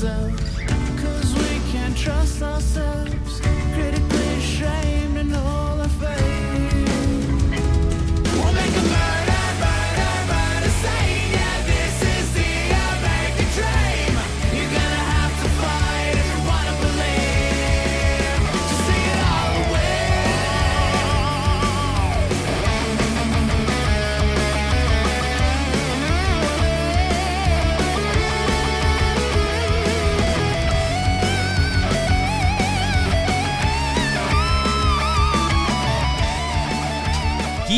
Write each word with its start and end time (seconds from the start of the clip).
prison 0.00 0.39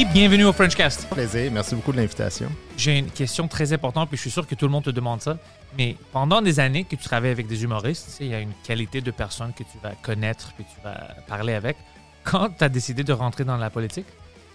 Guy, 0.03 0.09
bienvenue 0.13 0.45
au 0.47 0.53
Frenchcast. 0.53 1.09
Plaisir, 1.11 1.53
merci 1.53 1.77
beaucoup 1.77 1.93
de 1.93 1.99
l'invitation. 1.99 2.51
J'ai 2.77 2.99
une 2.99 3.11
question 3.11 3.47
très 3.47 3.73
importante, 3.73 4.09
puis 4.09 4.17
je 4.17 4.23
suis 4.23 4.31
sûr 4.33 4.47
que 4.49 4.57
tout 4.57 4.65
le 4.65 4.73
monde 4.73 4.83
te 4.83 4.91
demande 4.91 5.21
ça. 5.21 5.39
Mais 5.79 5.97
pendant 6.11 6.43
des 6.43 6.59
années 6.59 6.83
que 6.83 6.97
tu 6.97 7.05
travailles 7.05 7.31
avec 7.31 7.47
des 7.47 7.63
humoristes, 7.63 8.17
il 8.21 8.29
y 8.29 8.35
a 8.35 8.41
une 8.41 8.53
qualité 8.65 9.01
de 9.01 9.13
personne 9.13 9.53
que 9.53 9.63
tu 9.63 9.79
vas 9.81 9.93
connaître 10.03 10.55
puis 10.57 10.65
tu 10.65 10.83
vas 10.83 11.15
parler 11.29 11.53
avec. 11.53 11.77
Quand 12.25 12.51
tu 12.51 12.65
as 12.65 12.69
décidé 12.69 13.05
de 13.05 13.13
rentrer 13.13 13.45
dans 13.45 13.57
la 13.57 13.71
politique, 13.71 14.07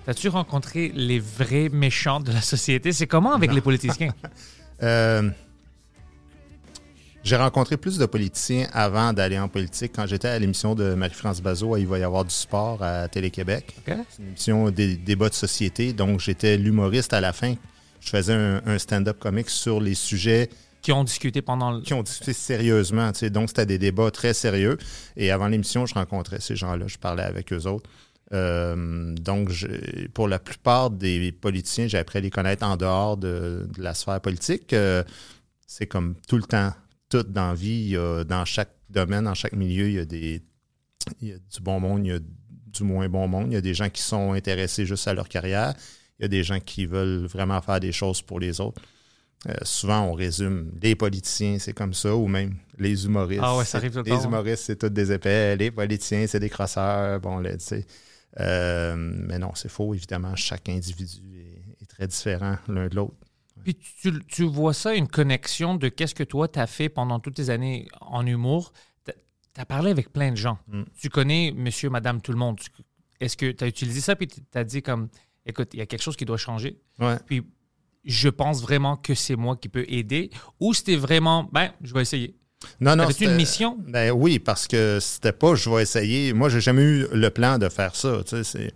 as-tu 0.06 0.28
rencontré 0.28 0.92
les 0.94 1.20
vrais 1.20 1.70
méchants 1.70 2.20
de 2.20 2.34
la 2.34 2.42
société? 2.42 2.92
C'est 2.92 3.08
comment 3.08 3.34
avec 3.34 3.54
les 3.54 3.62
politiciens? 3.62 4.14
Euh, 4.84 5.32
j'ai 7.24 7.36
rencontré 7.36 7.76
plus 7.78 7.98
de 7.98 8.06
politiciens 8.06 8.68
avant 8.72 9.12
d'aller 9.12 9.38
en 9.38 9.50
politique. 9.50 9.92
Quand 9.96 10.06
j'étais 10.08 10.30
à 10.30 10.40
l'émission 10.40 10.76
de 10.76 10.94
Marie-France 10.94 11.42
Bazot, 11.42 11.74
à 11.76 11.80
Il 11.80 11.88
va 11.88 12.00
y 12.00 12.04
avoir 12.04 12.24
du 12.24 12.34
sport 12.34 12.82
à 12.82 13.08
Télé-Québec. 13.10 13.76
C'est 13.86 14.22
une 14.22 14.28
émission 14.30 14.70
des 14.72 14.96
débats 14.96 15.30
de 15.30 15.34
société. 15.34 15.92
Donc, 15.94 16.20
j'étais 16.22 16.58
l'humoriste 16.58 17.12
à 17.14 17.20
la 17.22 17.34
fin. 17.34 17.56
Je 18.00 18.10
faisais 18.10 18.34
un, 18.34 18.62
un 18.66 18.78
stand-up 18.78 19.20
comique 19.20 19.50
sur 19.50 19.82
les 19.82 19.96
sujets 19.96 20.50
Qui 20.82 20.94
ont 20.94 21.04
discuté 21.04 21.42
pendant 21.42 21.72
le... 21.72 21.82
qui 21.82 21.94
ont 21.94 22.04
discuté 22.04 22.32
sérieusement. 22.32 23.12
tu 23.12 23.20
sais. 23.20 23.30
Donc, 23.30 23.50
c'était 23.50 23.66
des 23.66 23.78
débats 23.80 24.10
très 24.12 24.34
sérieux. 24.34 24.78
Et 25.18 25.30
avant 25.32 25.48
l'émission, 25.48 25.86
je 25.86 25.94
rencontrais 25.96 26.40
ces 26.40 26.56
gens-là. 26.56 26.88
Je 26.88 26.98
parlais 26.98 27.24
avec 27.24 27.52
eux 27.52 27.66
autres. 27.68 27.90
Euh, 28.34 29.14
donc, 29.16 29.50
je- 29.50 30.08
pour 30.14 30.28
la 30.30 30.40
plupart 30.40 30.90
des 30.92 31.32
politiciens, 31.34 31.88
j'ai 31.88 31.98
appris 31.98 32.20
à 32.20 32.22
les 32.22 32.30
connaître 32.30 32.66
en 32.66 32.78
dehors 32.78 33.18
de, 33.18 33.68
de 33.76 33.82
la 33.82 33.94
sphère 33.94 34.22
politique. 34.22 34.72
Euh, 34.74 35.04
c'est 35.66 35.88
comme 35.88 36.16
tout 36.28 36.38
le 36.38 36.44
temps, 36.44 36.72
tout 37.10 37.24
dans 37.24 37.50
la 37.50 37.54
vie, 37.56 37.70
il 37.86 37.90
y 37.90 37.98
a- 37.98 38.24
dans 38.24 38.46
chaque 38.46 38.74
domaine, 38.90 39.26
dans 39.26 39.34
chaque 39.34 39.54
milieu, 39.54 39.88
il 39.88 39.94
y 39.96 40.00
a 40.00 40.06
des 40.06 40.42
il 41.22 41.28
y 41.30 41.32
a 41.34 41.38
du 41.38 41.62
bon 41.62 41.80
monde, 41.80 42.06
il 42.06 42.10
y 42.10 42.16
a 42.16 42.20
du 42.20 42.84
moins 42.84 43.08
bon 43.08 43.28
monde. 43.30 43.48
Il 43.48 43.54
y 43.54 43.58
a 43.58 43.62
des 43.62 43.74
gens 43.74 43.90
qui 43.90 44.02
sont 44.02 44.34
intéressés 44.34 44.86
juste 44.86 45.08
à 45.08 45.14
leur 45.14 45.30
carrière. 45.30 45.74
Il 46.20 46.24
y 46.24 46.26
a 46.26 46.28
des 46.28 46.44
gens 46.44 46.60
qui 46.60 46.86
veulent 46.86 47.26
vraiment 47.28 47.62
faire 47.62 47.80
des 47.80 47.92
choses 47.94 48.22
pour 48.22 48.40
les 48.40 48.60
autres. 48.60 48.82
Euh, 49.48 49.54
souvent, 49.62 50.02
on 50.02 50.14
résume 50.14 50.72
les 50.82 50.96
politiciens, 50.96 51.60
c'est 51.60 51.72
comme 51.74 51.94
ça, 51.94 52.14
ou 52.16 52.28
même 52.28 52.56
les 52.78 53.06
humoristes. 53.06 53.42
Ah 53.44 53.56
ouais, 53.56 53.64
ça 53.66 53.78
arrive 53.78 53.92
tout 53.92 54.00
le 54.00 54.04
Les 54.04 54.10
temps, 54.12 54.22
hein. 54.22 54.26
humoristes, 54.26 54.64
c'est 54.66 54.76
tous 54.76 54.90
des 54.90 55.12
épais. 55.12 55.56
Les 55.56 55.72
politiciens, 55.72 56.26
c'est 56.28 56.40
des 56.40 56.50
crosseurs. 56.50 57.20
Bon, 57.22 57.38
là, 57.40 57.56
tu 57.56 57.64
sais. 57.64 57.86
Euh, 58.40 58.96
mais 58.98 59.40
non, 59.40 59.52
c'est 59.56 59.70
faux, 59.70 59.94
évidemment. 59.94 60.36
Chaque 60.36 60.68
individu 60.70 61.22
est, 61.38 61.84
est 61.84 61.86
très 61.86 62.08
différent 62.08 62.58
l'un 62.68 62.88
de 62.88 62.96
l'autre. 62.96 63.16
Puis 63.68 63.78
tu, 64.02 64.14
tu 64.28 64.44
vois 64.46 64.74
ça, 64.74 64.96
une 64.96 65.10
connexion 65.10 65.76
de 65.76 65.90
qu'est-ce 65.90 66.16
que 66.16 66.24
toi, 66.24 66.48
tu 66.48 66.58
as 66.58 66.68
fait 66.68 66.88
pendant 66.88 67.20
toutes 67.20 67.34
tes 67.34 67.50
années 67.50 67.86
en 68.00 68.26
humour. 68.26 68.72
Tu 69.06 69.12
as 69.58 69.66
parlé 69.66 69.92
avec 69.92 70.14
plein 70.14 70.32
de 70.32 70.38
gens. 70.38 70.58
Mm. 70.70 70.84
Tu 70.98 71.10
connais 71.10 71.52
monsieur, 71.54 71.90
madame, 71.90 72.22
tout 72.22 72.32
le 72.32 72.38
monde. 72.38 72.58
Est-ce 73.20 73.36
que 73.36 73.52
tu 73.52 73.62
as 73.66 73.68
utilisé 73.68 74.00
ça 74.00 74.16
puis 74.16 74.28
tu 74.30 74.42
as 74.54 74.64
dit 74.64 74.82
comme, 74.82 75.10
écoute, 75.46 75.72
il 75.74 75.80
y 75.80 75.82
a 75.82 75.86
quelque 75.86 76.02
chose 76.02 76.16
qui 76.16 76.24
doit 76.24 76.38
changer. 76.38 76.80
Ouais. 76.98 77.18
Puis 77.26 77.44
je 78.06 78.30
pense 78.30 78.62
vraiment 78.62 78.96
que 78.96 79.14
c'est 79.14 79.36
moi 79.36 79.58
qui 79.58 79.68
peux 79.68 79.84
aider. 79.90 80.30
Ou 80.62 80.74
c'était 80.74 80.96
vraiment, 80.96 81.50
ben, 81.52 81.74
je 81.82 81.94
vais 81.94 82.04
essayer. 82.04 82.38
Non, 82.80 82.96
non. 82.96 83.04
Avais-tu 83.04 83.24
une 83.26 83.32
c'était- 83.32 83.38
mission? 83.38 83.78
Ben 83.86 84.12
oui, 84.14 84.40
parce 84.40 84.66
que 84.66 85.00
c'était 85.02 85.34
pas 85.34 85.56
je 85.56 85.70
vais 85.70 85.82
essayer. 85.82 86.32
Moi, 86.32 86.48
j'ai 86.48 86.62
jamais 86.62 86.84
eu 86.84 87.08
le 87.12 87.30
plan 87.32 87.58
de 87.58 87.68
faire 87.68 87.98
ça. 87.98 88.22
Tu 88.24 88.30
sais, 88.30 88.44
c'est 88.46 88.74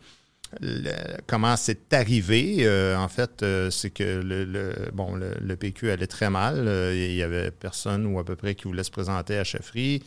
comment 1.28 1.56
c'est 1.56 1.94
arrivé. 1.94 2.58
euh, 2.62 2.96
en 2.98 3.08
fait, 3.08 3.44
euh, 3.44 3.70
c'est 3.70 3.90
que 3.90 4.22
le, 4.24 4.74
bon, 4.94 5.16
le, 5.16 5.56
PQ 5.56 5.92
allait 5.92 6.08
très 6.08 6.30
mal. 6.30 6.68
Euh, 6.68 6.94
il 6.96 7.16
y 7.16 7.24
avait 7.24 7.52
personne 7.52 8.06
ou 8.06 8.20
à 8.20 8.26
peu 8.26 8.36
près 8.36 8.56
qui 8.56 8.64
voulait 8.66 8.84
se 8.84 8.92
présenter 8.92 9.38
à 9.38 9.44
chefferie. 9.44 10.04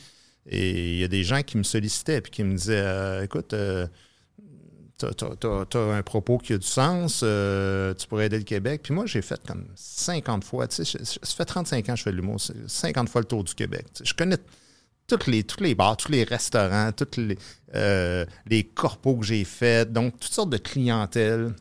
Et 0.47 0.93
il 0.94 0.99
y 0.99 1.04
a 1.04 1.09
des 1.09 1.25
gens 1.25 1.43
qui 1.43 1.56
me 1.56 1.62
sollicitaient 1.62 2.19
et 2.19 2.22
qui 2.22 2.44
me 2.44 2.54
disaient 2.56 3.25
écoute, 3.25 3.54
t'as- 4.99 5.65
t'as 5.71 5.81
un 5.81 6.03
propos 6.03 6.38
qui 6.38 6.53
a 6.53 6.59
du 6.59 6.66
sens, 6.66 7.21
tu 7.21 8.06
pourrais 8.09 8.27
aider 8.27 8.38
le 8.38 8.44
Québec. 8.44 8.83
Puis 8.84 8.93
moi, 8.93 9.06
j'ai 9.06 9.22
fait 9.22 9.41
comme 9.47 9.66
50 9.75 10.44
fois, 10.44 10.69
tu 10.69 10.84
ça 10.84 10.99
fait 11.25 11.44
35 11.47 11.88
ans 11.88 11.93
que 11.93 11.99
je 11.99 12.03
fais 12.03 12.10
de 12.12 12.16
l'humour, 12.16 12.38
c'est 12.41 12.69
50 12.69 13.09
fois 13.09 13.22
le 13.22 13.27
tour 13.27 13.43
du 13.43 13.54
Québec. 13.54 13.87
Tu 13.94 14.04
je 14.04 14.12
connais 14.15 14.37
toutes 15.06 15.26
les, 15.26 15.44
tous 15.44 15.62
les 15.62 15.75
bars, 15.75 15.97
tous 15.97 16.10
les 16.12 16.25
restaurants, 16.25 16.92
toutes 16.92 17.16
les, 17.16 17.38
euh, 17.75 18.25
les 18.47 18.65
corpos 18.65 19.16
que 19.16 19.25
j'ai 19.26 19.44
faits, 19.44 19.92
donc 19.92 20.19
toutes 20.19 20.32
sortes 20.32 20.50
de 20.50 20.56
clientèle, 20.56 21.54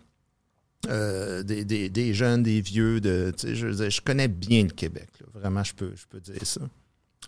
euh, 0.89 1.43
des, 1.43 1.63
des- 1.65 1.89
des 1.89 2.13
jeunes, 2.13 2.43
des 2.43 2.61
vieux, 2.61 2.99
de, 3.01 3.33
je, 3.43 3.71
je 3.89 4.01
connais 4.01 4.27
bien 4.27 4.63
le 4.63 4.69
Québec. 4.69 5.09
Vraiment, 5.33 5.63
je 5.63 5.73
peux, 5.73 5.91
je 5.95 6.05
peux 6.09 6.19
dire 6.19 6.45
ça. 6.45 6.61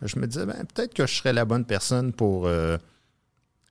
Je 0.02 0.20
me 0.20 0.28
disais, 0.28 0.46
ben, 0.46 0.66
peut-être 0.74 0.94
que 0.94 1.06
je 1.08 1.14
serais 1.16 1.32
la 1.34 1.46
bonne 1.46 1.64
personne 1.66 2.12
pour 2.12 2.48
euh, 2.48 2.78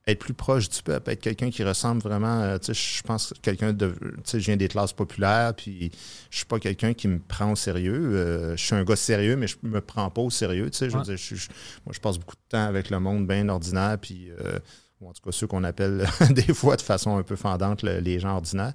être 0.06 0.18
plus 0.18 0.34
proche 0.34 0.68
du 0.68 0.82
peuple, 0.82 1.10
être 1.10 1.20
quelqu'un 1.22 1.50
qui 1.50 1.64
ressemble 1.64 2.02
vraiment, 2.02 2.40
euh, 2.42 2.58
tu 2.58 2.74
sais, 2.74 2.98
je 2.98 3.02
pense 3.02 3.32
que 3.32 3.38
quelqu'un 3.40 3.72
de, 3.72 3.88
tu 3.88 4.10
sais, 4.24 4.40
je 4.40 4.44
viens 4.46 4.56
des 4.56 4.68
classes 4.68 4.92
populaires, 4.92 5.54
puis 5.56 5.90
je 6.30 6.36
suis 6.36 6.46
pas 6.46 6.58
quelqu'un 6.58 6.92
qui 6.92 7.08
me 7.08 7.18
prend 7.18 7.52
au 7.52 7.56
sérieux. 7.56 8.10
Euh, 8.14 8.56
je 8.56 8.62
suis 8.62 8.74
un 8.74 8.84
gars 8.84 8.96
sérieux, 8.96 9.36
mais 9.36 9.46
je 9.46 9.56
me 9.62 9.80
prends 9.80 10.10
pas 10.10 10.20
au 10.20 10.28
sérieux, 10.28 10.68
tu 10.70 10.76
sais, 10.76 10.86
je 10.90 10.92
veux 10.92 10.98
Ouais. 10.98 11.04
dire, 11.04 11.16
je- 11.16 11.36
je- 11.36 11.48
moi, 11.86 11.94
je 11.94 12.00
passe 12.00 12.18
beaucoup 12.18 12.34
de 12.36 12.48
temps 12.50 12.66
avec 12.66 12.90
le 12.90 13.00
monde 13.00 13.26
bien 13.26 13.48
ordinaire, 13.48 13.96
puis, 13.98 14.28
euh, 14.40 14.58
ou 15.00 15.08
en 15.08 15.12
tout 15.14 15.22
cas, 15.22 15.32
ceux 15.32 15.46
qu'on 15.46 15.64
appelle 15.64 16.06
des 16.34 16.52
fois 16.52 16.76
de 16.76 16.82
façon 16.82 17.16
un 17.16 17.22
peu 17.22 17.36
fendante 17.36 17.82
le- 17.82 18.00
les 18.00 18.20
gens 18.20 18.36
ordinaires. 18.36 18.74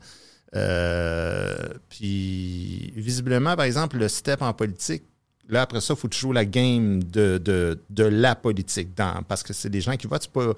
Euh, 0.56 1.56
puis, 1.90 2.92
visiblement, 2.96 3.56
par 3.56 3.66
exemple, 3.66 3.98
le 3.98 4.08
step 4.08 4.42
en 4.42 4.54
politique, 4.54 5.04
là, 5.48 5.62
après 5.62 5.80
ça, 5.80 5.94
il 5.94 6.00
faut 6.00 6.10
joues 6.12 6.34
la 6.34 6.46
game 6.46 7.04
de, 7.04 7.38
de, 7.38 7.80
de 7.92 8.04
la 8.04 8.34
politique, 8.34 8.96
dans, 8.96 9.22
parce 9.22 9.44
que 9.44 9.54
c'est 9.54 9.70
des 9.70 9.82
gens 9.82 9.96
qui 9.96 10.08
votent, 10.08 10.24
c'est 10.24 10.32
pas... 10.32 10.54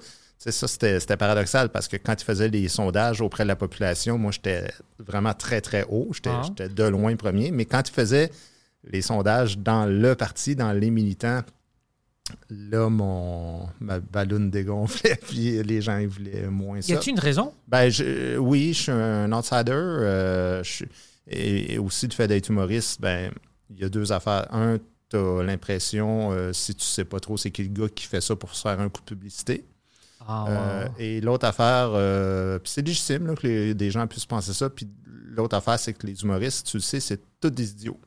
sais, 0.50 0.52
ça, 0.52 0.66
c'était 0.68 1.16
paradoxal 1.16 1.68
parce 1.70 1.88
que 1.88 1.96
quand 1.96 2.20
ils 2.20 2.24
faisaient 2.24 2.48
les 2.48 2.68
sondages 2.68 3.20
auprès 3.20 3.44
de 3.44 3.48
la 3.48 3.56
population, 3.56 4.18
moi, 4.18 4.32
j'étais 4.32 4.70
vraiment 4.98 5.34
très, 5.34 5.60
très 5.60 5.84
haut. 5.88 6.08
J'étais 6.12 6.30
Ah. 6.30 6.68
de 6.68 6.84
loin 6.84 7.14
premier. 7.16 7.50
Mais 7.50 7.64
quand 7.64 7.88
ils 7.88 7.92
faisaient 7.92 8.30
les 8.84 9.02
sondages 9.02 9.58
dans 9.58 9.86
le 9.86 10.14
parti, 10.14 10.56
dans 10.56 10.72
les 10.72 10.90
militants, 10.90 11.42
là, 12.50 12.88
mon, 12.88 13.68
ma 13.80 14.00
balloune 14.00 14.50
dégonflait, 14.50 15.16
puis 15.28 15.62
les 15.62 15.80
gens 15.82 15.98
ils 15.98 16.08
voulaient 16.08 16.46
moins 16.48 16.78
Y 16.78 16.82
ça. 16.82 16.94
a-t-il 16.94 17.12
une 17.14 17.20
raison? 17.20 17.52
Ben, 17.68 17.88
je- 17.90 18.36
oui, 18.38 18.72
je 18.72 18.82
suis 18.82 18.92
un 18.92 19.30
outsider. 19.32 19.72
euh, 19.72 20.62
je 20.62 20.70
suis- 20.70 20.88
et, 21.28 21.74
et 21.74 21.78
aussi, 21.78 22.06
le 22.06 22.12
fait 22.12 22.26
d'être 22.28 22.48
humoriste, 22.48 23.00
ben, 23.00 23.30
il 23.70 23.80
y 23.80 23.84
a 23.84 23.88
deux 23.88 24.12
affaires. 24.12 24.46
Un, 24.52 24.78
tu 25.08 25.16
as 25.16 25.42
l'impression, 25.42 26.32
euh, 26.32 26.52
si 26.52 26.74
tu 26.74 26.84
sais 26.84 27.04
pas 27.04 27.20
trop 27.20 27.36
c'est 27.36 27.50
qui 27.50 27.62
le 27.62 27.68
gars 27.68 27.88
qui 27.88 28.06
fait 28.06 28.20
ça 28.20 28.34
pour 28.34 28.54
se 28.54 28.62
faire 28.62 28.80
un 28.80 28.88
coup 28.88 29.00
de 29.02 29.06
publicité. 29.06 29.64
Ah, 30.26 30.46
Euh, 30.48 30.88
et 30.98 31.20
l'autre 31.20 31.46
affaire, 31.46 31.90
euh, 31.94 32.58
c'est 32.64 32.86
légitime 32.86 33.26
là, 33.26 33.34
que 33.34 33.46
les- 33.46 33.74
des 33.74 33.90
gens 33.90 34.06
puissent 34.06 34.26
penser 34.26 34.52
ça. 34.52 34.70
Puis 34.70 34.88
l'autre 35.26 35.56
affaire, 35.56 35.78
c'est 35.78 35.92
que 35.92 36.06
les 36.06 36.22
humoristes, 36.22 36.66
tu 36.66 36.76
le 36.76 36.82
sais, 36.82 37.00
c'est 37.00 37.20
tous 37.40 37.50
des 37.50 37.70
idiots. 37.70 38.00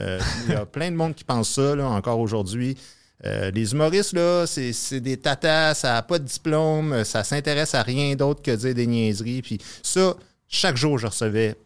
Euh, 0.00 0.20
Il 0.46 0.52
y 0.52 0.54
a 0.54 0.64
plein 0.66 0.90
de 0.90 0.96
monde 0.96 1.14
qui 1.14 1.24
pense 1.24 1.50
ça 1.50 1.74
là, 1.74 1.88
encore 1.88 2.18
aujourd'hui. 2.20 2.76
Les 3.24 3.72
humoristes, 3.72 4.12
là, 4.12 4.46
c'est 4.46 4.72
c'est 4.72 5.00
des 5.00 5.16
tatas, 5.16 5.74
ça 5.74 5.94
n'a 5.94 6.02
pas 6.02 6.20
de 6.20 6.24
diplôme, 6.24 7.02
ça 7.04 7.24
s'intéresse 7.24 7.74
à 7.74 7.82
rien 7.82 8.14
d'autre 8.14 8.40
que 8.42 8.52
dire 8.54 8.74
des 8.76 8.86
niaiseries. 8.86 9.42
Puis 9.42 9.58
ça, 9.82 10.14
chaque 10.46 10.76
jour, 10.76 10.98
je 10.98 11.08
recevais 11.08 11.56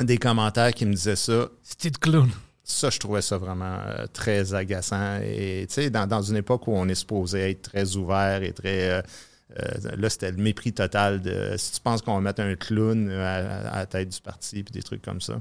des 0.00 0.16
commentaires 0.16 0.72
qui 0.72 0.86
me 0.86 0.92
disaient 0.94 1.16
ça. 1.16 1.48
C'était 1.64 1.90
de 1.90 1.98
clown. 1.98 2.30
Ça, 2.68 2.90
je 2.90 2.98
trouvais 2.98 3.22
ça 3.22 3.38
vraiment 3.38 3.78
euh, 3.78 4.06
très 4.12 4.52
agaçant. 4.52 5.20
Et 5.22 5.66
tu 5.68 5.74
sais, 5.74 5.88
dans, 5.88 6.08
dans 6.08 6.20
une 6.20 6.36
époque 6.36 6.66
où 6.66 6.72
on 6.72 6.88
est 6.88 6.96
supposé 6.96 7.50
être 7.50 7.62
très 7.62 7.94
ouvert 7.94 8.42
et 8.42 8.52
très. 8.52 8.90
euh, 8.90 9.02
euh, 9.60 9.96
là, 9.96 10.10
c'était 10.10 10.32
le 10.32 10.38
mépris 10.38 10.72
total 10.72 11.22
de 11.22 11.54
si 11.56 11.74
tu 11.74 11.80
penses 11.80 12.02
qu'on 12.02 12.16
va 12.16 12.20
mettre 12.20 12.42
un 12.42 12.56
clown 12.56 13.08
à, 13.08 13.68
à 13.68 13.76
la 13.78 13.86
tête 13.86 14.08
du 14.08 14.20
parti 14.20 14.64
puis 14.64 14.72
des 14.72 14.82
trucs 14.82 15.00
comme 15.00 15.20
ça. 15.20 15.40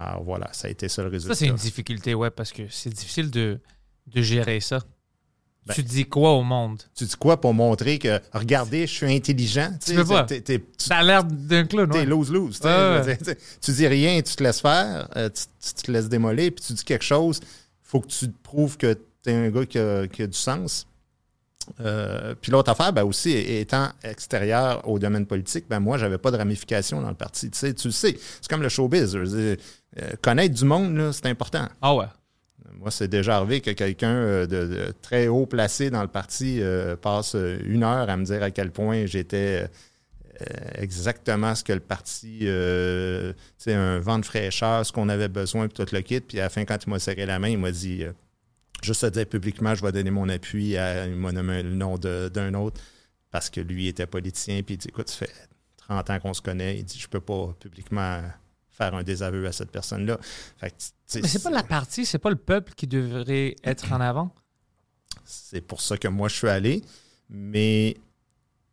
Alors 0.00 0.24
voilà, 0.24 0.48
ça 0.54 0.68
a 0.68 0.70
été 0.70 0.88
ça 0.88 1.02
le 1.02 1.10
résultat. 1.10 1.34
Ça, 1.34 1.38
c'est 1.40 1.48
une 1.48 1.54
difficulté, 1.56 2.14
ouais, 2.14 2.30
parce 2.30 2.50
que 2.50 2.62
c'est 2.70 2.88
difficile 2.88 3.30
de, 3.30 3.60
de 4.06 4.22
gérer 4.22 4.60
ça. 4.60 4.80
Ben- 5.64 5.74
tu 5.74 5.82
dis 5.84 6.04
quoi 6.04 6.32
au 6.32 6.42
monde? 6.42 6.82
Tu 6.94 7.04
dis 7.04 7.14
quoi 7.16 7.40
pour 7.40 7.54
montrer 7.54 7.98
que, 7.98 8.20
regardez, 8.32 8.86
je 8.86 8.92
suis 8.92 9.14
intelligent? 9.14 9.70
Tu 9.84 9.94
peux 9.94 10.04
pas. 10.04 10.24
T'es, 10.24 10.40
t'es- 10.40 10.58
tu- 10.58 10.64
Ça 10.86 10.96
a 10.96 11.02
l'air 11.04 11.22
d'un 11.24 11.64
clown, 11.66 11.88
t'es 11.88 11.98
ouais. 12.00 12.04
lose-lose. 12.04 12.58
tu. 12.58 12.66
Ouais, 12.66 13.16
dis 13.68 13.86
rien, 13.86 14.20
tu 14.22 14.34
te 14.34 14.42
laisses 14.42 14.60
faire, 14.60 15.08
euh, 15.16 15.28
tu, 15.30 15.44
tu 15.76 15.82
te 15.84 15.90
laisses 15.92 16.08
démolir, 16.08 16.50
puis 16.52 16.64
tu 16.64 16.72
dis 16.72 16.84
quelque 16.84 17.04
chose, 17.04 17.38
il 17.42 17.46
faut 17.88 18.00
que 18.00 18.08
tu 18.08 18.26
te 18.28 18.42
prouves 18.42 18.76
que 18.76 18.94
tu 19.22 19.30
es 19.30 19.34
un 19.34 19.50
gars 19.50 19.64
qui 19.66 19.78
a, 19.78 20.08
qui 20.08 20.22
a 20.22 20.26
du 20.26 20.36
sens. 20.36 20.86
Euh, 21.80 22.34
puis 22.40 22.50
l'autre 22.50 22.72
affaire, 22.72 22.92
ben 22.92 23.04
aussi, 23.04 23.30
étant 23.30 23.88
extérieur 24.02 24.86
au 24.88 24.98
domaine 24.98 25.26
politique, 25.26 25.66
ben 25.70 25.78
moi, 25.78 25.96
j'avais 25.96 26.18
pas 26.18 26.32
de 26.32 26.36
ramification 26.36 27.00
dans 27.00 27.08
le 27.08 27.14
parti. 27.14 27.48
Tu 27.50 27.56
sais, 27.58 27.72
tu 27.72 27.86
le 27.86 27.92
sais, 27.92 28.18
c'est 28.40 28.48
comme 28.50 28.62
le 28.62 28.68
showbiz. 28.68 29.14
euh, 29.14 29.56
connaître 30.22 30.54
du 30.56 30.64
monde, 30.64 31.12
c'est 31.12 31.26
important. 31.26 31.68
Ah 31.80 31.94
ouais. 31.94 32.06
Moi, 32.78 32.90
c'est 32.90 33.08
déjà 33.08 33.36
arrivé 33.36 33.60
que 33.60 33.70
quelqu'un 33.70 34.14
euh, 34.14 34.46
de, 34.46 34.92
très 35.02 35.28
haut 35.28 35.46
placé 35.46 35.90
dans 35.90 36.02
le 36.02 36.08
parti 36.08 36.58
euh, 36.60 36.96
passe 36.96 37.34
euh, 37.34 37.58
une 37.64 37.82
heure 37.82 38.08
à 38.08 38.16
me 38.16 38.24
dire 38.24 38.42
à 38.42 38.50
quel 38.50 38.70
point 38.70 39.06
j'étais 39.06 39.68
exactement 40.74 41.54
ce 41.54 41.62
que 41.62 41.72
le 41.72 41.78
parti, 41.78 42.40
sais, 43.58 43.74
un 43.74 44.00
vent 44.00 44.18
de 44.18 44.24
fraîcheur, 44.24 44.84
ce 44.84 44.90
qu'on 44.90 45.08
avait 45.08 45.28
besoin, 45.28 45.68
puis 45.68 45.84
tout 45.84 45.94
le 45.94 46.00
kit. 46.00 46.20
Puis 46.20 46.40
à 46.40 46.44
la 46.44 46.48
fin, 46.48 46.64
quand 46.64 46.78
il 46.84 46.90
m'a 46.90 46.98
serré 46.98 47.26
la 47.26 47.38
main, 47.38 47.50
il 47.50 47.58
m'a 47.58 47.70
dit 47.70 48.04
juste 48.82 49.04
à 49.04 49.10
dire 49.10 49.26
publiquement, 49.26 49.76
je 49.76 49.82
vais 49.82 49.92
donner 49.92 50.10
mon 50.10 50.28
appui 50.28 50.76
à. 50.76 51.06
Il 51.06 51.14
m'a 51.14 51.30
nommé 51.30 51.62
le 51.62 51.76
nom 51.76 51.96
d'un 51.96 52.54
autre 52.54 52.80
parce 53.30 53.50
que 53.50 53.60
lui 53.60 53.86
était 53.86 54.06
politicien. 54.06 54.62
Puis 54.64 54.74
il 54.74 54.78
dit 54.78 54.88
écoute, 54.88 55.10
ça 55.10 55.26
fait 55.26 55.32
30 55.76 56.10
ans 56.10 56.18
qu'on 56.18 56.34
se 56.34 56.42
connaît. 56.42 56.78
Il 56.78 56.84
dit 56.84 56.98
je 56.98 57.06
peux 57.06 57.20
pas 57.20 57.54
publiquement 57.60 58.20
faire 58.72 58.94
un 58.94 59.04
désaveu 59.04 59.46
à 59.46 59.52
cette 59.52 59.70
personne-là. 59.70 60.18
Fait 60.58 60.70
que, 60.70 60.76
Mais 61.20 61.28
c'est 61.28 61.42
pas 61.42 61.50
la 61.50 61.62
partie, 61.62 62.06
c'est 62.06 62.18
pas 62.18 62.30
le 62.30 62.36
peuple 62.36 62.72
qui 62.74 62.86
devrait 62.86 63.56
être 63.64 63.92
en 63.92 64.00
avant. 64.00 64.34
C'est 65.24 65.60
pour 65.60 65.80
ça 65.80 65.96
que 65.96 66.08
moi, 66.08 66.28
je 66.28 66.36
suis 66.36 66.48
allé. 66.48 66.82
Mais 67.28 67.96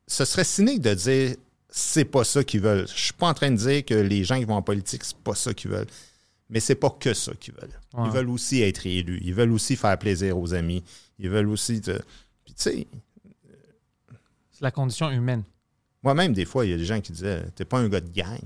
ce 0.07 0.25
serait 0.25 0.43
cynique 0.43 0.81
de 0.81 0.93
dire 0.93 1.35
c'est 1.69 2.05
pas 2.05 2.23
ça 2.23 2.43
qu'ils 2.43 2.61
veulent. 2.61 2.87
Je 2.87 2.99
suis 3.05 3.13
pas 3.13 3.27
en 3.27 3.33
train 3.33 3.51
de 3.51 3.55
dire 3.57 3.85
que 3.85 3.93
les 3.93 4.23
gens 4.23 4.37
qui 4.39 4.45
vont 4.45 4.55
en 4.55 4.61
politique, 4.61 5.03
c'est 5.03 5.17
pas 5.17 5.35
ça 5.35 5.53
qu'ils 5.53 5.69
veulent. 5.71 5.87
Mais 6.49 6.59
c'est 6.59 6.75
pas 6.75 6.89
que 6.89 7.13
ça 7.13 7.31
qu'ils 7.39 7.53
veulent. 7.53 7.69
Ouais. 7.93 8.05
Ils 8.07 8.11
veulent 8.11 8.29
aussi 8.29 8.61
être 8.61 8.87
élus. 8.87 9.19
Ils 9.23 9.33
veulent 9.35 9.51
aussi 9.51 9.75
faire 9.75 9.97
plaisir 9.99 10.37
aux 10.37 10.53
amis. 10.53 10.83
Ils 11.19 11.29
veulent 11.29 11.49
aussi. 11.49 11.79
te- 11.79 11.91
Puis 12.43 12.53
tu 12.55 12.63
sais, 12.63 12.87
C'est 14.51 14.61
la 14.63 14.71
condition 14.71 15.09
humaine. 15.11 15.43
moi-même, 16.03 16.33
des 16.33 16.45
fois, 16.45 16.65
il 16.65 16.71
y 16.71 16.73
a 16.73 16.77
des 16.77 16.85
gens 16.85 16.99
qui 17.01 17.11
disaient 17.11 17.45
T'es 17.55 17.65
pas 17.65 17.77
un 17.79 17.87
gars 17.87 18.01
de 18.01 18.09
gang. 18.09 18.39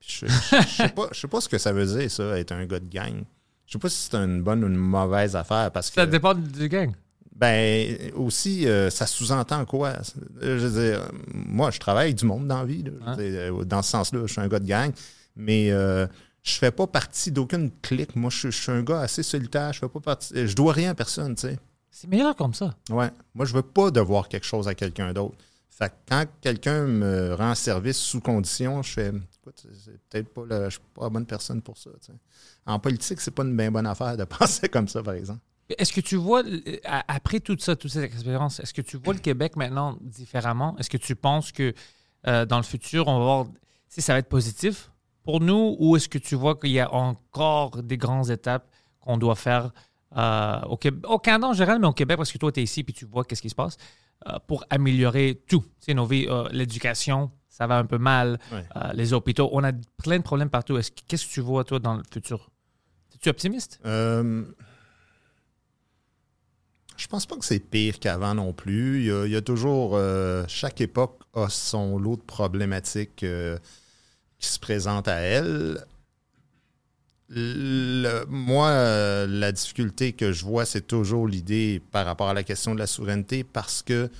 Je 0.00 0.26
je 0.26 0.66
sais 0.66 0.88
pas, 0.88 1.08
pas 1.30 1.40
ce 1.40 1.48
que 1.48 1.58
ça 1.58 1.72
veut 1.72 1.86
dire, 1.86 2.10
ça, 2.10 2.38
être 2.38 2.52
un 2.52 2.66
gars 2.66 2.80
de 2.80 2.88
gang. 2.88 3.24
Je 3.66 3.72
sais 3.72 3.78
pas 3.78 3.88
si 3.88 4.08
c'est 4.10 4.16
une 4.16 4.42
bonne 4.42 4.64
ou 4.64 4.68
une 4.68 4.76
mauvaise 4.76 5.36
affaire 5.36 5.70
parce 5.70 5.90
que. 5.90 5.96
Ça 5.96 6.06
dépend 6.06 6.34
du 6.34 6.68
gang. 6.68 6.92
Ben, 7.36 8.10
aussi, 8.16 8.66
euh, 8.66 8.90
ça 8.90 9.06
sous-entend 9.06 9.64
quoi? 9.64 9.92
Je 10.40 10.48
veux 10.66 10.82
dire, 10.82 11.02
moi, 11.32 11.70
je 11.70 11.78
travaille 11.78 12.06
avec 12.06 12.16
du 12.16 12.24
monde 12.24 12.48
dans 12.48 12.58
la 12.60 12.64
vie. 12.64 12.82
là. 12.82 13.14
Dire, 13.14 13.52
euh, 13.52 13.64
Dans 13.64 13.82
ce 13.82 13.90
sens-là, 13.90 14.22
je 14.26 14.32
suis 14.32 14.40
un 14.40 14.48
gars 14.48 14.58
de 14.58 14.66
gang. 14.66 14.90
Mais 15.36 15.70
euh, 15.70 16.06
je 16.42 16.54
fais 16.54 16.72
pas 16.72 16.88
partie 16.88 17.30
d'aucune 17.30 17.70
clique. 17.80 18.16
Moi, 18.16 18.30
je, 18.30 18.50
je 18.50 18.60
suis 18.60 18.72
un 18.72 18.82
gars 18.82 19.00
assez 19.00 19.22
solitaire. 19.22 19.72
Je 19.72 19.78
fais 19.78 19.88
pas 19.88 20.00
partie. 20.00 20.48
Je 20.48 20.56
dois 20.56 20.72
rien 20.72 20.90
à 20.90 20.94
personne, 20.94 21.36
tu 21.36 21.42
sais. 21.42 21.58
C'est 21.90 22.08
meilleur 22.08 22.34
comme 22.34 22.54
ça. 22.54 22.74
Ouais. 22.90 23.10
Moi, 23.34 23.44
je 23.46 23.54
veux 23.54 23.62
pas 23.62 23.90
devoir 23.92 24.28
quelque 24.28 24.46
chose 24.46 24.66
à 24.66 24.74
quelqu'un 24.74 25.12
d'autre. 25.12 25.36
Fait 25.78 25.90
que 25.90 25.94
quand 26.08 26.24
quelqu'un 26.40 26.86
me 26.86 27.34
rend 27.34 27.54
service 27.54 27.98
sous 27.98 28.20
condition, 28.20 28.82
je 28.82 28.92
fais 28.94 29.08
écoute, 29.08 29.64
c'est 29.84 30.00
peut-être 30.08 30.34
pas 30.34 30.64
je 30.64 30.70
suis 30.70 30.80
pas 30.92 31.04
la 31.04 31.08
bonne 31.08 31.26
personne 31.26 31.62
pour 31.62 31.78
ça. 31.78 31.90
En 32.66 32.80
politique, 32.80 33.20
c'est 33.20 33.30
pas 33.30 33.44
une 33.44 33.56
bien 33.56 33.70
bonne 33.70 33.86
affaire 33.86 34.16
de 34.16 34.24
penser 34.38 34.68
comme 34.68 34.88
ça, 34.88 35.04
par 35.04 35.14
exemple. 35.14 35.38
Est-ce 35.78 35.92
que 35.92 36.00
tu 36.00 36.16
vois, 36.16 36.42
euh, 36.44 36.78
après 36.82 37.38
tout 37.38 37.56
ça, 37.60 37.76
toute 37.76 37.92
cette 37.92 38.02
expérience, 38.02 38.58
est-ce 38.58 38.74
que 38.74 38.82
tu 38.82 38.96
vois 38.96 39.14
le 39.14 39.20
Québec 39.20 39.54
maintenant 39.54 39.96
différemment? 40.00 40.76
Est-ce 40.78 40.90
que 40.90 40.96
tu 40.96 41.14
penses 41.14 41.52
que 41.52 41.72
euh, 42.26 42.44
dans 42.44 42.56
le 42.56 42.64
futur, 42.64 43.06
on 43.06 43.18
va 43.18 43.24
voir 43.24 43.46
si 43.86 44.02
ça 44.02 44.14
va 44.14 44.18
être 44.18 44.28
positif 44.28 44.90
pour 45.22 45.40
nous 45.40 45.76
ou 45.78 45.94
est-ce 45.94 46.08
que 46.08 46.18
tu 46.18 46.34
vois 46.34 46.56
qu'il 46.56 46.70
y 46.70 46.80
a 46.80 46.92
encore 46.92 47.82
des 47.84 47.98
grandes 47.98 48.30
étapes 48.30 48.68
qu'on 48.98 49.16
doit 49.16 49.36
faire 49.36 49.70
euh, 50.16 50.60
au, 50.62 50.76
Québec, 50.76 51.08
au 51.08 51.20
Canada 51.20 51.46
en 51.48 51.52
général, 51.52 51.78
mais 51.78 51.86
au 51.86 51.92
Québec 51.92 52.16
parce 52.16 52.32
que 52.32 52.38
toi, 52.38 52.50
tu 52.50 52.58
es 52.58 52.64
ici 52.64 52.82
puis 52.82 52.94
tu 52.94 53.04
vois 53.04 53.22
qu'est-ce 53.24 53.42
qui 53.42 53.50
se 53.50 53.54
passe 53.54 53.76
pour 54.46 54.64
améliorer 54.70 55.42
tout. 55.48 55.62
Tu 55.62 55.68
sais, 55.86 55.94
nos 55.94 56.06
vies, 56.06 56.26
euh, 56.28 56.48
l'éducation, 56.50 57.30
ça 57.48 57.66
va 57.66 57.78
un 57.78 57.86
peu 57.86 57.98
mal, 57.98 58.38
Ouais. 58.52 58.64
euh, 58.76 58.92
les 58.94 59.12
hôpitaux, 59.12 59.48
on 59.52 59.64
a 59.64 59.72
plein 60.02 60.18
de 60.18 60.22
problèmes 60.22 60.50
partout. 60.50 60.76
Est-ce 60.76 60.90
que- 60.90 61.00
Qu'est-ce 61.08 61.26
que 61.26 61.32
tu 61.32 61.40
vois, 61.40 61.64
toi, 61.64 61.78
dans 61.78 61.94
le 61.96 62.02
futur? 62.12 62.50
Es-tu 63.14 63.28
optimiste? 63.30 63.80
Euh, 63.84 64.44
je 66.96 67.06
pense 67.06 67.26
pas 67.26 67.36
que 67.36 67.44
c'est 67.44 67.60
pire 67.60 67.98
qu'avant 68.00 68.34
non 68.34 68.52
plus. 68.52 69.00
Il 69.00 69.06
y 69.06 69.10
a, 69.12 69.24
il 69.26 69.32
y 69.32 69.36
a 69.36 69.42
toujours. 69.42 69.92
euh, 69.96 70.44
chaque 70.48 70.80
époque 70.80 71.20
a 71.34 71.48
son 71.48 71.98
lot 71.98 72.16
de 72.16 72.22
problématiques 72.22 73.22
euh, 73.22 73.56
qui 74.38 74.48
se 74.48 74.58
présentent 74.58 75.08
à 75.08 75.16
elle. 75.20 75.84
Le- 77.30 78.24
moi, 78.28 78.68
euh, 78.68 79.26
la 79.26 79.52
difficulté 79.52 80.12
que 80.14 80.32
je 80.32 80.44
vois, 80.44 80.64
c'est 80.64 80.86
toujours 80.86 81.28
l'idée 81.28 81.82
par 81.90 82.06
rapport 82.06 82.28
à 82.28 82.34
la 82.34 82.42
question 82.42 82.74
de 82.74 82.78
la 82.78 82.86
souveraineté 82.86 83.44
parce 83.44 83.82
que. 83.82 84.10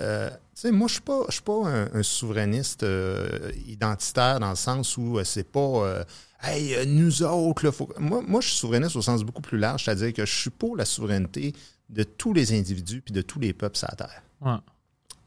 euh, 0.00 0.30
tu 0.30 0.62
sais, 0.62 0.72
moi, 0.72 0.88
je 0.88 0.94
suis 0.94 1.02
pas, 1.02 1.26
pas 1.44 1.68
un, 1.68 1.92
un 1.94 2.02
souverainiste 2.02 2.82
euh, 2.82 3.52
identitaire 3.66 4.40
dans 4.40 4.50
le 4.50 4.56
sens 4.56 4.96
où 4.96 5.22
c'est 5.24 5.50
pas 5.50 6.04
Hey, 6.42 6.86
nous 6.86 7.22
autres, 7.22 7.64
là, 7.64 7.72
faut... 7.72 7.88
moi, 7.98 8.22
moi, 8.26 8.40
je 8.40 8.48
suis 8.48 8.58
souverainiste 8.58 8.96
au 8.96 9.02
sens 9.02 9.22
beaucoup 9.24 9.42
plus 9.42 9.58
large, 9.58 9.84
c'est-à-dire 9.84 10.12
que 10.12 10.26
je 10.26 10.34
suis 10.34 10.50
pour 10.50 10.76
la 10.76 10.84
souveraineté 10.84 11.54
de 11.88 12.02
tous 12.02 12.32
les 12.32 12.52
individus 12.52 13.00
puis 13.00 13.14
de 13.14 13.22
tous 13.22 13.40
les 13.40 13.52
peuples 13.52 13.76
sur 13.76 13.88
la 13.90 13.96
Terre. 13.96 14.22
Ouais. 14.42 14.58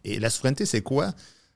Et 0.04 0.20
la 0.20 0.30
souveraineté, 0.30 0.66
c'est 0.66 0.82
quoi? 0.82 1.14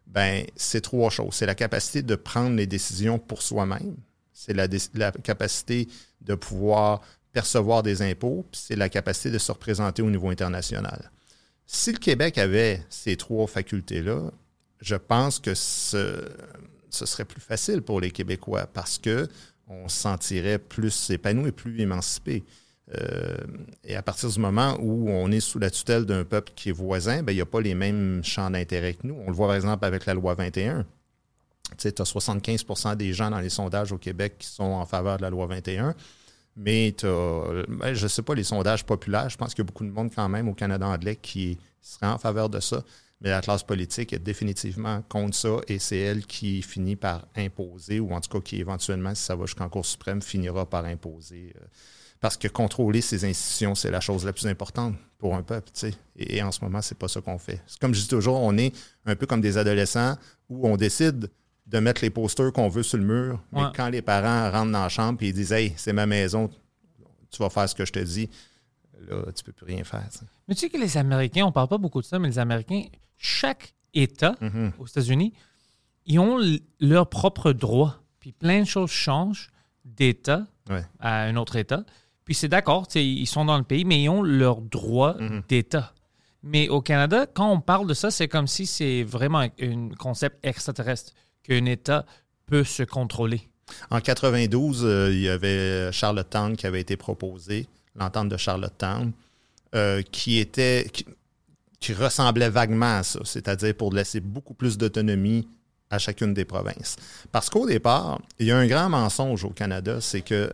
Ben, 0.08 0.46
c'est 0.56 0.82
trois 0.82 1.10
choses. 1.10 1.34
C'est 1.34 1.46
la 1.46 1.56
capacité 1.56 2.02
de 2.02 2.16
prendre 2.16 2.56
les 2.56 2.68
décisions 2.68 3.20
pour 3.20 3.42
soi-même. 3.42 3.96
C'est 4.34 4.54
la, 4.54 5.12
capacité 5.12 5.88
de 6.22 6.36
pouvoir 6.36 7.02
percevoir 7.32 7.84
des 7.84 8.02
impôts, 8.02 8.46
puis 8.52 8.62
c'est 8.64 8.76
la 8.76 8.90
capacité 8.90 9.32
de 9.32 9.38
se 9.38 9.52
représenter 9.52 10.02
au 10.02 10.10
niveau 10.10 10.30
international. 10.30 11.12
Si 11.66 11.92
le 11.92 11.98
Québec 11.98 12.38
avait 12.38 12.84
ces 12.90 13.16
trois 13.16 13.48
facultés-là, 13.48 14.32
je 14.82 14.96
pense 14.96 15.40
que 15.40 15.54
ce, 15.54 16.30
serait 16.90 17.26
plus 17.26 17.42
facile 17.42 17.82
pour 17.82 18.02
les 18.02 18.12
Québécois 18.12 18.68
parce 18.72 18.98
que 18.98 19.28
on 19.68 19.88
se 19.88 19.98
sentirait 19.98 20.60
plus 20.60 21.10
épanoui 21.10 21.50
et 21.50 21.52
plus 21.52 21.80
émancipé. 21.80 22.44
Euh, 22.96 23.38
et 23.84 23.96
à 23.96 24.02
partir 24.02 24.30
du 24.30 24.40
moment 24.40 24.78
où 24.80 25.10
on 25.10 25.32
est 25.32 25.40
sous 25.40 25.58
la 25.58 25.70
tutelle 25.70 26.06
d'un 26.06 26.26
peuple 26.26 26.52
qui 26.56 26.70
est 26.70 26.74
voisin, 26.74 27.24
ben, 27.24 27.32
il 27.32 27.36
n'y 27.36 27.42
a 27.42 27.46
pas 27.46 27.62
les 27.62 27.76
mêmes 27.76 28.24
champs 28.24 28.50
d'intérêt 28.50 28.94
que 28.94 29.08
nous. 29.08 29.16
On 29.16 29.28
le 29.28 29.34
voit 29.34 29.48
par 29.48 29.56
exemple 29.56 29.86
avec 29.86 30.06
la 30.06 30.14
loi 30.14 30.36
21. 30.36 30.86
Tu 31.78 31.88
as 31.88 31.92
75% 31.92 32.96
des 32.96 33.14
gens 33.14 33.30
dans 33.30 33.40
les 33.40 33.50
sondages 33.50 33.92
au 33.92 33.98
Québec 33.98 34.36
qui 34.40 34.48
sont 34.48 34.64
en 34.64 34.86
faveur 34.86 35.18
de 35.18 35.24
la 35.24 35.30
loi 35.30 35.48
21. 35.48 35.96
Mais 36.56 36.94
tu 36.96 37.08
ben, 37.08 37.94
je 37.94 38.04
ne 38.04 38.08
sais 38.08 38.22
pas, 38.22 38.36
les 38.36 38.44
sondages 38.44 38.86
populaires, 38.86 39.30
je 39.30 39.38
pense 39.38 39.54
qu'il 39.54 39.64
y 39.64 39.66
a 39.66 39.70
beaucoup 39.70 39.86
de 39.86 39.90
monde 39.90 40.12
quand 40.14 40.30
même 40.30 40.48
au 40.48 40.54
Canada 40.54 40.88
anglais 40.88 41.16
qui 41.16 41.58
serait 41.82 42.08
en 42.08 42.18
faveur 42.18 42.50
de 42.50 42.60
ça. 42.60 42.84
Mais 43.22 43.30
la 43.30 43.42
classe 43.42 43.64
politique 43.64 44.12
est 44.14 44.20
définitivement 44.20 45.02
contre 45.08 45.36
ça 45.36 45.58
et 45.68 45.80
c'est 45.80 45.98
elle 45.98 46.26
qui 46.26 46.62
finit 46.62 46.98
par 46.98 47.26
imposer, 47.38 48.02
ou 48.02 48.12
en 48.12 48.20
tout 48.20 48.30
cas 48.30 48.42
qui 48.42 48.60
éventuellement, 48.60 49.16
si 49.16 49.24
ça 49.24 49.36
va 49.36 49.46
jusqu'en 49.46 49.70
Cour 49.70 49.86
suprême, 49.86 50.22
finira 50.22 50.70
par 50.70 50.86
imposer. 50.86 51.54
euh, 51.56 51.66
parce 52.24 52.38
que 52.38 52.48
contrôler 52.48 53.02
ces 53.02 53.26
institutions, 53.26 53.76
c'est 53.76 53.92
la 53.92 54.00
chose 54.00 54.24
la 54.24 54.32
plus 54.32 54.48
importante 54.48 54.96
pour 55.18 55.36
un 55.36 55.44
peuple. 55.44 55.70
Et, 56.16 56.42
en 56.42 56.54
ce 56.54 56.62
moment, 56.64 56.82
c'est 56.82 56.98
pas 56.98 57.10
ça 57.10 57.20
qu'on 57.20 57.38
fait. 57.38 57.62
Comme 57.82 57.94
je 57.94 58.00
dis 58.00 58.08
toujours, 58.08 58.40
on 58.40 58.58
est 58.58 58.74
un 59.06 59.18
peu 59.18 59.26
comme 59.26 59.42
des 59.42 59.58
adolescents 59.58 60.16
où 60.48 60.66
on 60.66 60.78
décide 60.78 61.30
de 61.66 61.80
mettre 61.80 62.02
les 62.02 62.10
posters 62.10 62.52
qu'on 62.52 62.68
veut 62.70 62.84
sur 62.84 62.98
le 62.98 63.06
mur, 63.06 63.42
mais 63.52 63.62
Ouais. 63.64 63.70
quand 63.76 63.90
les 63.90 64.02
parents 64.02 64.52
rentrent 64.52 64.72
dans 64.72 64.84
la 64.84 64.90
chambre 64.90 65.22
et 65.24 65.28
ils 65.30 65.34
disent 65.34 65.52
Hey, 65.54 65.74
c'est 65.78 65.94
ma 65.94 66.06
maison, 66.06 66.50
tu 67.32 67.38
vas 67.40 67.50
faire 67.50 67.68
ce 67.70 67.76
que 67.76 67.86
je 67.86 67.92
te 67.92 68.00
dis, 68.00 68.30
là, 69.08 69.32
tu 69.36 69.44
peux 69.44 69.54
plus 69.54 69.66
rien 69.66 69.84
faire. 69.84 70.08
Mais 70.48 70.56
tu 70.56 70.62
sais 70.62 70.70
que 70.70 70.78
les 70.78 70.98
Américains, 70.98 71.46
on 71.46 71.52
parle 71.52 71.68
pas 71.70 71.78
beaucoup 71.78 72.02
de 72.02 72.06
ça, 72.06 72.20
mais 72.20 72.28
les 72.28 72.40
Américains, 72.40 72.84
chaque 73.18 73.74
État 73.94 74.36
Mhm. 74.42 74.74
aux 74.80 74.86
États-Unis, 74.88 75.34
ils 76.06 76.20
ont 76.20 76.40
l- 76.40 76.60
leur 76.80 77.10
propre 77.10 77.54
droit. 77.54 78.00
Puis 78.20 78.32
plein 78.34 78.62
de 78.62 78.66
choses 78.68 78.92
changent 78.92 79.50
d'État 79.86 80.46
Ouais. 80.70 80.86
à 81.00 81.22
un 81.24 81.36
autre 81.36 81.56
État. 81.56 81.84
Puis 82.26 82.36
c'est 82.36 82.48
d'accord, 82.48 82.88
ils 82.96 83.26
sont 83.28 83.46
dans 83.46 83.58
le 83.58 83.64
pays, 83.64 83.84
mais 83.84 84.02
ils 84.04 84.10
ont 84.10 84.22
leur 84.22 84.62
droit 84.62 85.16
Mhm. 85.20 85.44
d'État. 85.50 85.94
Mais 86.42 86.68
au 86.70 86.82
Canada, 86.82 87.26
quand 87.26 87.50
on 87.52 87.60
parle 87.62 87.88
de 87.88 87.94
ça, 87.94 88.12
c'est 88.12 88.28
comme 88.28 88.48
si 88.48 88.66
c'est 88.66 89.04
vraiment 89.04 89.40
un 89.40 89.90
concept 89.98 90.40
extraterrestre, 90.46 91.14
qu'un 91.44 91.66
État 91.66 92.06
peut 92.46 92.64
se 92.64 92.84
contrôler. 92.84 93.50
En 93.90 94.02
92, 94.02 94.84
euh, 94.84 95.12
il 95.12 95.22
y 95.22 95.30
avait 95.30 95.92
Charlottetown 95.92 96.56
qui 96.56 96.68
avait 96.68 96.82
été 96.82 96.98
proposé, 96.98 97.68
l'entente 97.96 98.30
de 98.30 98.38
Charlottetown, 98.38 99.12
euh, 99.76 100.02
qui 100.12 100.40
était 100.40 100.88
qui, 100.92 101.06
qui 101.80 101.94
ressemblait 101.94 102.50
vaguement 102.50 102.98
à 102.98 103.04
ça, 103.04 103.20
c'est-à-dire 103.24 103.76
pour 103.76 103.94
laisser 103.94 104.20
beaucoup 104.20 104.54
plus 104.54 104.78
d'autonomie 104.78 105.48
à 105.90 106.00
chacune 106.00 106.34
des 106.34 106.46
provinces. 106.46 106.96
Parce 107.32 107.50
qu'au 107.50 107.68
départ, 107.68 108.20
il 108.40 108.48
y 108.48 108.52
a 108.52 108.58
un 108.58 108.68
grand 108.68 108.90
mensonge 108.90 109.44
au 109.44 109.50
Canada, 109.50 110.02
c'est 110.02 110.22
que 110.22 110.52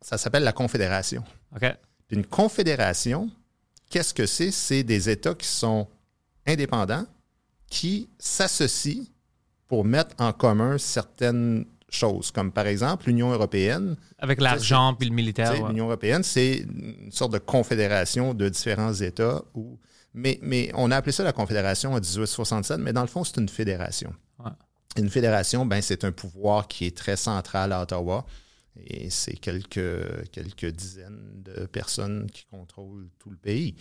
ça 0.00 0.18
s'appelle 0.18 0.44
la 0.44 0.52
confédération. 0.52 1.24
Une 2.10 2.24
confédération, 2.24 3.30
qu'est-ce 3.90 4.14
que 4.14 4.26
c'est? 4.26 4.50
C'est 4.50 4.82
des 4.82 5.10
États 5.10 5.34
qui 5.34 5.48
sont 5.48 5.88
indépendants, 6.46 7.06
qui 7.68 8.08
s'associent 8.18 9.04
pour 9.68 9.84
mettre 9.84 10.14
en 10.18 10.32
commun 10.32 10.78
certaines 10.78 11.66
choses, 11.88 12.30
comme 12.30 12.52
par 12.52 12.66
exemple 12.66 13.06
l'Union 13.06 13.32
européenne. 13.32 13.96
Avec 14.18 14.40
l'argent 14.40 14.94
puis 14.94 15.08
le 15.08 15.14
militaire. 15.14 15.52
Ouais. 15.52 15.68
L'Union 15.68 15.86
européenne, 15.86 16.22
c'est 16.22 16.58
une 16.58 17.10
sorte 17.12 17.32
de 17.32 17.38
confédération 17.38 18.34
de 18.34 18.48
différents 18.48 18.94
États. 18.94 19.42
Où, 19.54 19.78
mais, 20.14 20.38
mais 20.42 20.70
on 20.74 20.90
a 20.90 20.96
appelé 20.96 21.12
ça 21.12 21.24
la 21.24 21.32
confédération 21.32 21.92
en 21.92 22.00
1867, 22.00 22.78
mais 22.78 22.92
dans 22.92 23.02
le 23.02 23.06
fond, 23.06 23.24
c'est 23.24 23.38
une 23.38 23.48
fédération. 23.48 24.12
Ouais. 24.38 24.50
Une 24.96 25.10
fédération, 25.10 25.66
ben, 25.66 25.82
c'est 25.82 26.04
un 26.04 26.12
pouvoir 26.12 26.68
qui 26.68 26.86
est 26.86 26.96
très 26.96 27.16
central 27.16 27.72
à 27.72 27.82
Ottawa. 27.82 28.24
Et 28.84 29.08
c'est 29.10 29.36
quelques, 29.36 30.30
quelques 30.32 30.66
dizaines 30.66 31.42
de 31.42 31.66
personnes 31.66 32.30
qui 32.30 32.44
contrôlent 32.46 33.08
tout 33.18 33.30
le 33.30 33.36
pays. 33.36 33.74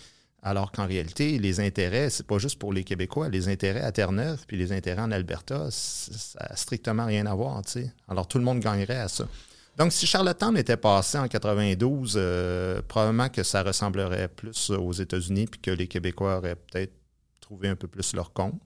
Alors 0.46 0.72
qu'en 0.72 0.86
réalité, 0.86 1.40
les 1.40 1.60
intérêts, 1.60 2.12
c'est 2.12 2.28
pas 2.28 2.38
juste 2.38 2.60
pour 2.60 2.72
les 2.72 2.84
Québécois. 2.84 3.30
Les 3.30 3.50
intérêts 3.50 3.82
à 3.82 3.92
Terre-Neuve 3.92 4.46
puis 4.48 4.56
les 4.58 4.72
intérêts 4.72 5.02
en 5.02 5.10
Alberta, 5.10 5.70
ça 5.72 6.48
n'a 6.48 6.56
strictement 6.56 7.08
rien 7.08 7.26
à 7.26 7.34
voir. 7.34 7.64
Alors 8.08 8.28
tout 8.28 8.38
le 8.38 8.44
monde 8.44 8.60
gagnerait 8.60 9.00
à 9.00 9.08
ça. 9.08 9.28
Donc, 9.76 9.92
si 9.92 10.06
Charlottetown 10.06 10.56
était 10.56 10.78
passé 10.78 11.18
en 11.18 11.28
92, 11.28 12.14
euh, 12.16 12.80
probablement 12.88 13.28
que 13.28 13.42
ça 13.42 13.64
ressemblerait 13.64 14.28
plus 14.28 14.70
aux 14.70 14.92
États-Unis 14.92 15.48
puis 15.48 15.60
que 15.60 15.72
les 15.72 15.88
Québécois 15.88 16.38
auraient 16.38 16.56
peut-être 16.56 16.94
trouvé 17.42 17.68
un 17.68 17.76
peu 17.76 17.88
plus 17.88 18.14
leur 18.14 18.32
compte 18.32 18.62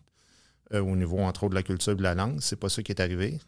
euh, 0.73 0.81
au 0.81 0.97
niveau, 0.97 1.19
entre 1.19 1.45
autres, 1.45 1.51
de 1.51 1.55
la 1.55 1.63
culture 1.63 1.93
et 1.93 1.95
de 1.95 2.03
la 2.03 2.13
langue. 2.13 2.39
C'est 2.41 2.57
pas 2.59 2.67
ça 2.67 2.83
qui 2.83 2.91
est 2.91 2.99
arrivé. 2.99 3.39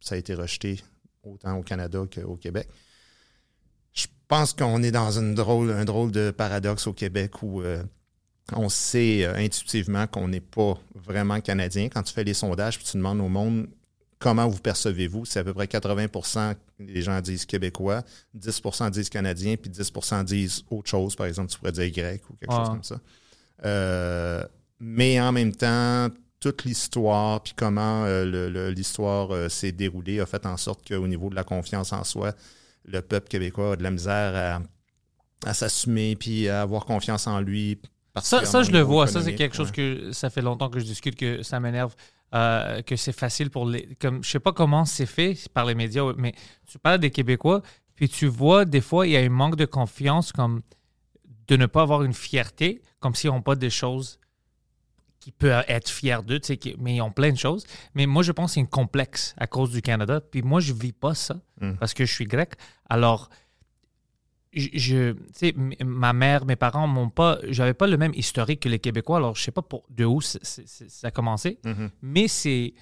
Ça 0.00 0.14
a 0.14 0.18
été 0.18 0.34
rejeté 0.34 0.80
autant 1.24 1.58
au 1.58 1.62
Canada 1.62 2.00
qu'au 2.14 2.36
Québec. 2.36 2.68
Je 3.92 4.06
pense 4.28 4.52
qu'on 4.52 4.82
est 4.82 4.90
dans 4.90 5.18
une 5.18 5.34
drôle, 5.34 5.70
un 5.70 5.84
drôle 5.84 6.10
de 6.10 6.30
paradoxe 6.30 6.86
au 6.86 6.92
Québec 6.92 7.42
où 7.42 7.62
euh, 7.62 7.82
on 8.54 8.68
sait 8.68 9.24
euh, 9.24 9.34
intuitivement 9.36 10.06
qu'on 10.06 10.28
n'est 10.28 10.40
pas 10.40 10.78
vraiment 10.94 11.40
canadien. 11.40 11.88
Quand 11.88 12.02
tu 12.02 12.12
fais 12.12 12.24
les 12.24 12.34
sondages 12.34 12.78
puis 12.78 12.86
tu 12.86 12.96
demandes 12.96 13.20
au 13.20 13.28
monde 13.28 13.68
comment 14.22 14.48
vous 14.48 14.58
percevez-vous, 14.58 15.24
c'est 15.24 15.40
à 15.40 15.44
peu 15.44 15.52
près 15.52 15.66
80% 15.66 16.54
des 16.78 17.02
gens 17.02 17.20
disent 17.20 17.44
québécois, 17.44 18.02
10% 18.38 18.90
disent 18.90 19.08
canadien, 19.08 19.56
puis 19.56 19.70
10% 19.70 20.24
disent 20.24 20.64
autre 20.70 20.88
chose. 20.88 21.16
Par 21.16 21.26
exemple, 21.26 21.50
tu 21.50 21.58
pourrais 21.58 21.72
dire 21.72 21.90
grec 21.90 22.22
ou 22.30 22.34
quelque 22.34 22.54
chose 22.54 22.68
comme 22.68 22.84
ça. 22.84 23.00
Euh, 23.64 24.44
mais 24.80 25.20
en 25.20 25.32
même 25.32 25.54
temps, 25.54 26.08
toute 26.40 26.64
l'histoire, 26.64 27.42
puis 27.42 27.52
comment 27.56 28.04
euh, 28.04 28.70
l'histoire 28.70 29.32
euh, 29.32 29.48
s'est 29.48 29.72
déroulée, 29.72 30.20
a 30.20 30.26
fait 30.26 30.46
en 30.46 30.56
sorte 30.56 30.86
qu'au 30.86 31.06
niveau 31.06 31.28
de 31.28 31.34
la 31.34 31.44
confiance 31.44 31.92
en 31.92 32.04
soi, 32.04 32.32
le 32.84 33.00
peuple 33.02 33.28
québécois 33.28 33.72
a 33.72 33.76
de 33.76 33.82
la 33.82 33.90
misère 33.90 34.62
à, 35.44 35.48
à 35.48 35.54
s'assumer, 35.54 36.16
puis 36.16 36.48
à 36.48 36.62
avoir 36.62 36.84
confiance 36.84 37.26
en 37.26 37.40
lui. 37.40 37.80
Ça, 38.20 38.44
ça, 38.44 38.62
je 38.62 38.70
le 38.70 38.80
vois. 38.80 39.06
Ça, 39.06 39.22
c'est 39.22 39.34
quelque 39.34 39.56
chose 39.56 39.70
que 39.70 40.12
ça 40.12 40.30
fait 40.30 40.42
longtemps 40.42 40.68
que 40.68 40.78
je 40.78 40.84
discute, 40.84 41.16
que 41.16 41.42
ça 41.42 41.60
m'énerve, 41.60 41.94
euh, 42.34 42.82
que 42.82 42.96
c'est 42.96 43.12
facile 43.12 43.50
pour 43.50 43.66
les. 43.66 43.96
Comme, 44.00 44.22
je 44.22 44.30
sais 44.30 44.40
pas 44.40 44.52
comment 44.52 44.84
c'est 44.84 45.06
fait 45.06 45.48
par 45.54 45.64
les 45.64 45.74
médias, 45.74 46.04
mais 46.16 46.34
tu 46.66 46.78
parles 46.78 46.98
des 47.00 47.10
Québécois, 47.10 47.62
puis 47.94 48.08
tu 48.08 48.26
vois, 48.26 48.64
des 48.64 48.80
fois, 48.80 49.06
il 49.06 49.12
y 49.12 49.16
a 49.16 49.20
un 49.20 49.28
manque 49.28 49.56
de 49.56 49.64
confiance, 49.64 50.32
comme 50.32 50.62
de 51.48 51.56
ne 51.56 51.66
pas 51.66 51.82
avoir 51.82 52.02
une 52.02 52.14
fierté, 52.14 52.82
comme 53.00 53.14
s'ils 53.14 53.30
n'ont 53.30 53.42
pas 53.42 53.56
des 53.56 53.70
choses 53.70 54.18
qui 55.22 55.30
peuvent 55.30 55.64
être 55.68 55.88
fiers 55.88 56.18
d'eux, 56.26 56.40
qui- 56.40 56.74
mais 56.80 56.96
ils 56.96 57.00
ont 57.00 57.12
plein 57.12 57.30
de 57.30 57.38
choses. 57.38 57.64
Mais 57.94 58.06
moi, 58.06 58.24
je 58.24 58.32
pense 58.32 58.50
que 58.50 58.54
c'est 58.54 58.60
une 58.60 58.66
complexe 58.66 59.34
à 59.38 59.46
cause 59.46 59.70
du 59.70 59.80
Canada. 59.80 60.20
Puis 60.20 60.42
moi, 60.42 60.58
je 60.58 60.72
vis 60.72 60.92
pas 60.92 61.14
ça 61.14 61.36
Mm. 61.60 61.74
parce 61.78 61.94
que 61.94 62.04
je 62.04 62.12
suis 62.12 62.24
grec. 62.26 62.54
Alors, 62.90 63.30
je, 64.52 64.68
je- 64.74 65.84
ma 65.84 66.12
mère, 66.12 66.44
mes 66.44 66.56
parents 66.56 66.88
m'ont 66.88 67.08
pas, 67.08 67.38
j'avais 67.48 67.72
pas 67.72 67.86
le 67.86 67.96
même 67.96 68.12
historique 68.14 68.60
que 68.60 68.68
les 68.68 68.80
Québécois. 68.80 69.18
Alors, 69.18 69.36
je 69.36 69.42
sais 69.44 69.52
pas 69.52 69.62
pour, 69.62 69.84
de 69.90 70.04
où 70.04 70.20
ça 70.20 70.38
a 71.04 71.10
commencé, 71.12 71.60
Mhm. 71.64 71.90
mais 72.02 72.26
c'est, 72.26 72.74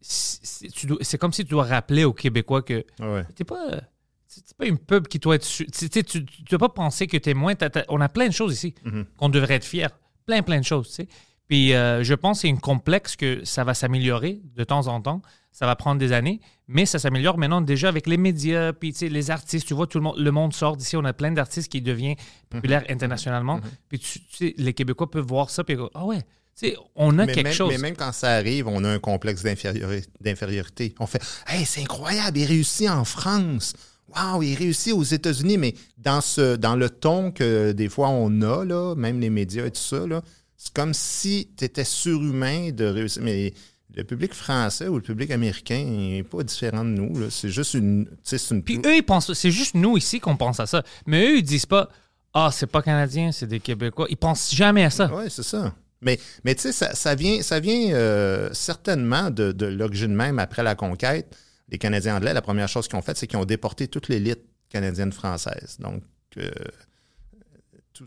c'est 0.00 1.18
comme 1.18 1.32
si 1.32 1.44
tu 1.44 1.50
dois 1.50 1.64
rappeler 1.64 2.04
aux 2.04 2.12
Québécois 2.12 2.60
que 2.62 2.84
Ouais. 3.00 3.24
t'es 3.34 3.44
pas, 3.44 3.80
c'est 4.26 4.54
pas 4.56 4.66
une 4.66 4.78
peuple 4.78 5.08
qui 5.08 5.18
doit 5.18 5.36
être, 5.36 5.46
tu 5.48 5.88
tu, 6.04 6.26
dois 6.50 6.58
pas 6.58 6.68
penser 6.68 7.06
que 7.06 7.16
t'es 7.16 7.32
moins. 7.34 7.54
on 7.88 8.00
a 8.02 8.08
plein 8.10 8.28
de 8.28 8.32
choses 8.34 8.52
ici 8.54 8.74
Mhm. 8.84 9.06
qu'on 9.16 9.30
devrait 9.30 9.54
être 9.54 9.64
fier, 9.64 9.88
plein 10.26 10.42
plein 10.42 10.60
de 10.60 10.64
choses, 10.64 10.88
tu 10.88 10.94
sais. 10.94 11.08
Puis 11.48 11.74
euh, 11.74 12.02
je 12.02 12.14
pense 12.14 12.38
que 12.38 12.42
c'est 12.42 12.48
une 12.48 12.60
complexe 12.60 13.16
que 13.16 13.44
ça 13.44 13.64
va 13.64 13.74
s'améliorer 13.74 14.40
de 14.56 14.64
temps 14.64 14.86
en 14.88 15.00
temps. 15.00 15.22
Ça 15.52 15.64
va 15.64 15.74
prendre 15.74 15.98
des 15.98 16.12
années, 16.12 16.40
mais 16.68 16.84
ça 16.84 16.98
s'améliore 16.98 17.38
maintenant 17.38 17.62
déjà 17.62 17.88
avec 17.88 18.06
les 18.06 18.18
médias, 18.18 18.74
puis 18.74 18.92
tu 18.92 18.98
sais, 18.98 19.08
les 19.08 19.30
artistes. 19.30 19.66
Tu 19.66 19.72
vois, 19.72 19.86
tout 19.86 19.96
le 19.98 20.04
monde, 20.04 20.18
le 20.18 20.30
monde 20.30 20.52
sort 20.52 20.76
d'ici. 20.76 20.96
On 20.96 21.04
a 21.04 21.14
plein 21.14 21.32
d'artistes 21.32 21.72
qui 21.72 21.80
deviennent 21.80 22.16
populaires 22.50 22.84
internationalement. 22.90 23.60
Puis 23.88 23.98
tu, 23.98 24.20
tu 24.20 24.36
sais, 24.36 24.54
les 24.58 24.74
Québécois 24.74 25.10
peuvent 25.10 25.26
voir 25.26 25.48
ça, 25.48 25.64
puis 25.64 25.76
ah 25.94 26.04
ouais, 26.04 26.20
tu 26.20 26.68
sais, 26.68 26.76
on 26.94 27.18
a 27.18 27.24
mais, 27.24 27.32
quelque 27.32 27.44
même, 27.46 27.54
chose. 27.54 27.70
mais 27.70 27.78
même 27.78 27.96
quand 27.96 28.12
ça 28.12 28.32
arrive, 28.32 28.68
on 28.68 28.84
a 28.84 28.88
un 28.90 28.98
complexe 28.98 29.42
d'infériori- 29.44 30.04
d'infériorité. 30.20 30.94
On 30.98 31.06
fait 31.06 31.22
Hey, 31.46 31.64
c'est 31.64 31.80
incroyable, 31.80 32.36
il 32.36 32.44
réussit 32.44 32.90
en 32.90 33.04
France. 33.04 33.72
Waouh, 34.14 34.42
il 34.42 34.54
réussit 34.56 34.92
aux 34.92 35.02
États-Unis, 35.02 35.56
mais 35.58 35.74
dans, 35.96 36.20
ce, 36.20 36.56
dans 36.56 36.76
le 36.76 36.90
ton 36.90 37.30
que 37.32 37.72
des 37.72 37.88
fois 37.88 38.08
on 38.10 38.42
a, 38.42 38.64
là, 38.64 38.94
même 38.94 39.20
les 39.20 39.30
médias 39.30 39.64
et 39.66 39.70
tout 39.70 39.80
ça, 39.80 40.06
là, 40.06 40.22
c'est 40.56 40.72
comme 40.72 40.94
si 40.94 41.50
tu 41.56 41.64
étais 41.64 41.84
surhumain 41.84 42.70
de 42.70 42.84
réussir. 42.84 43.22
Mais 43.22 43.52
le 43.94 44.04
public 44.04 44.34
français 44.34 44.88
ou 44.88 44.96
le 44.96 45.02
public 45.02 45.30
américain 45.30 45.82
n'est 45.82 46.22
pas 46.22 46.42
différent 46.42 46.84
de 46.84 46.90
nous. 46.90 47.30
C'est 47.30 47.48
juste 47.48 47.74
une. 47.74 48.08
une 48.50 48.62
Puis 48.62 48.80
eux, 48.84 48.96
ils 48.96 49.02
pensent, 49.02 49.32
c'est 49.32 49.50
juste 49.50 49.74
nous 49.74 49.96
ici 49.96 50.20
qu'on 50.20 50.36
pense 50.36 50.60
à 50.60 50.66
ça. 50.66 50.82
Mais 51.06 51.26
eux, 51.26 51.38
ils 51.38 51.42
disent 51.42 51.66
pas, 51.66 51.88
ah, 52.34 52.50
c'est 52.52 52.66
pas 52.66 52.82
canadien, 52.82 53.32
c'est 53.32 53.46
des 53.46 53.60
Québécois. 53.60 54.06
Ils 54.10 54.16
pensent 54.16 54.54
jamais 54.54 54.84
à 54.84 54.90
ça. 54.90 55.10
Oui, 55.12 55.24
c'est 55.28 55.42
ça. 55.42 55.74
Mais, 56.02 56.20
mais 56.44 56.54
tu 56.54 56.62
sais, 56.62 56.72
ça, 56.72 56.94
ça 56.94 57.14
vient, 57.14 57.40
ça 57.40 57.60
vient 57.60 57.94
euh, 57.94 58.50
certainement 58.52 59.30
de, 59.30 59.52
de 59.52 59.66
l'origine 59.66 60.14
même 60.14 60.38
après 60.38 60.62
la 60.62 60.74
conquête. 60.74 61.34
Les 61.68 61.78
Canadiens 61.78 62.16
anglais, 62.16 62.34
la 62.34 62.42
première 62.42 62.68
chose 62.68 62.86
qu'ils 62.86 62.98
ont 62.98 63.02
faite, 63.02 63.16
c'est 63.16 63.26
qu'ils 63.26 63.38
ont 63.38 63.46
déporté 63.46 63.88
toute 63.88 64.08
l'élite 64.08 64.44
canadienne-française. 64.68 65.78
Donc, 65.80 66.02
euh, 66.36 66.50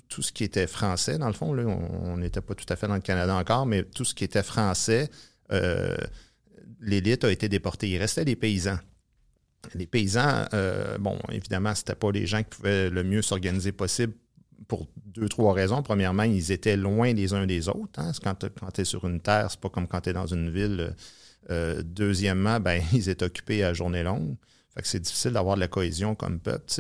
tout, 0.08 0.22
ce 0.22 0.31
qui 0.31 0.43
était 0.43 0.67
français, 0.67 1.17
dans 1.17 1.27
le 1.27 1.34
fond, 1.34 1.58
on 1.58 2.17
n'était 2.17 2.41
pas 2.41 2.55
tout 2.55 2.65
à 2.69 2.75
fait 2.75 2.88
dans 2.88 2.96
le 2.96 3.01
Canada 3.01 3.36
encore, 3.36 3.65
mais 3.65 3.84
tout 3.84 4.05
ce 4.05 4.13
qui 4.13 4.24
était 4.24 4.43
français, 4.43 5.10
euh, 5.51 5.98
l'élite 6.79 7.24
a 7.24 7.31
été 7.31 7.50
déportée. 7.50 7.89
Il 7.89 7.98
restait 7.98 8.24
les 8.24 8.36
paysans. 8.36 8.79
Les 9.74 9.88
paysans, 9.88 10.46
euh, 10.53 10.98
bon, 10.98 11.17
évidemment, 11.29 11.75
c'était 11.75 11.96
pas 11.96 12.12
les 12.12 12.25
gens 12.25 12.43
qui 12.43 12.50
pouvaient 12.50 12.89
le 12.89 13.03
mieux 13.03 13.22
s'organiser 13.22 13.72
possible 13.72 14.13
pour 14.67 14.88
deux, 15.05 15.27
trois 15.27 15.53
raisons. 15.53 15.81
Premièrement, 15.84 16.24
ils 16.24 16.51
étaient 16.51 16.77
loin 16.77 17.13
les 17.13 17.34
uns 17.34 17.46
des 17.46 17.67
autres. 17.67 18.00
hein. 18.00 18.12
Quand 18.24 18.36
tu 18.74 18.81
es 18.81 18.86
sur 18.86 19.05
une 19.05 19.19
terre, 19.19 19.48
c'est 19.50 19.60
pas 19.60 19.69
comme 19.69 19.88
quand 19.88 20.01
tu 20.01 20.10
es 20.10 20.13
dans 20.13 20.27
une 20.27 20.50
ville. 20.50 20.96
Euh, 21.50 21.81
deuxièmement, 21.84 22.60
ben, 22.60 22.81
ils 22.93 23.10
étaient 23.10 23.25
occupés 23.25 23.63
à 23.63 23.74
journée 23.74 24.03
longue. 24.03 24.36
Fait 24.75 24.81
c'est 24.86 25.00
difficile 25.00 25.31
d'avoir 25.31 25.55
de 25.55 25.62
la 25.62 25.67
cohésion 25.67 26.15
comme 26.15 26.39
peuple. 26.39 26.72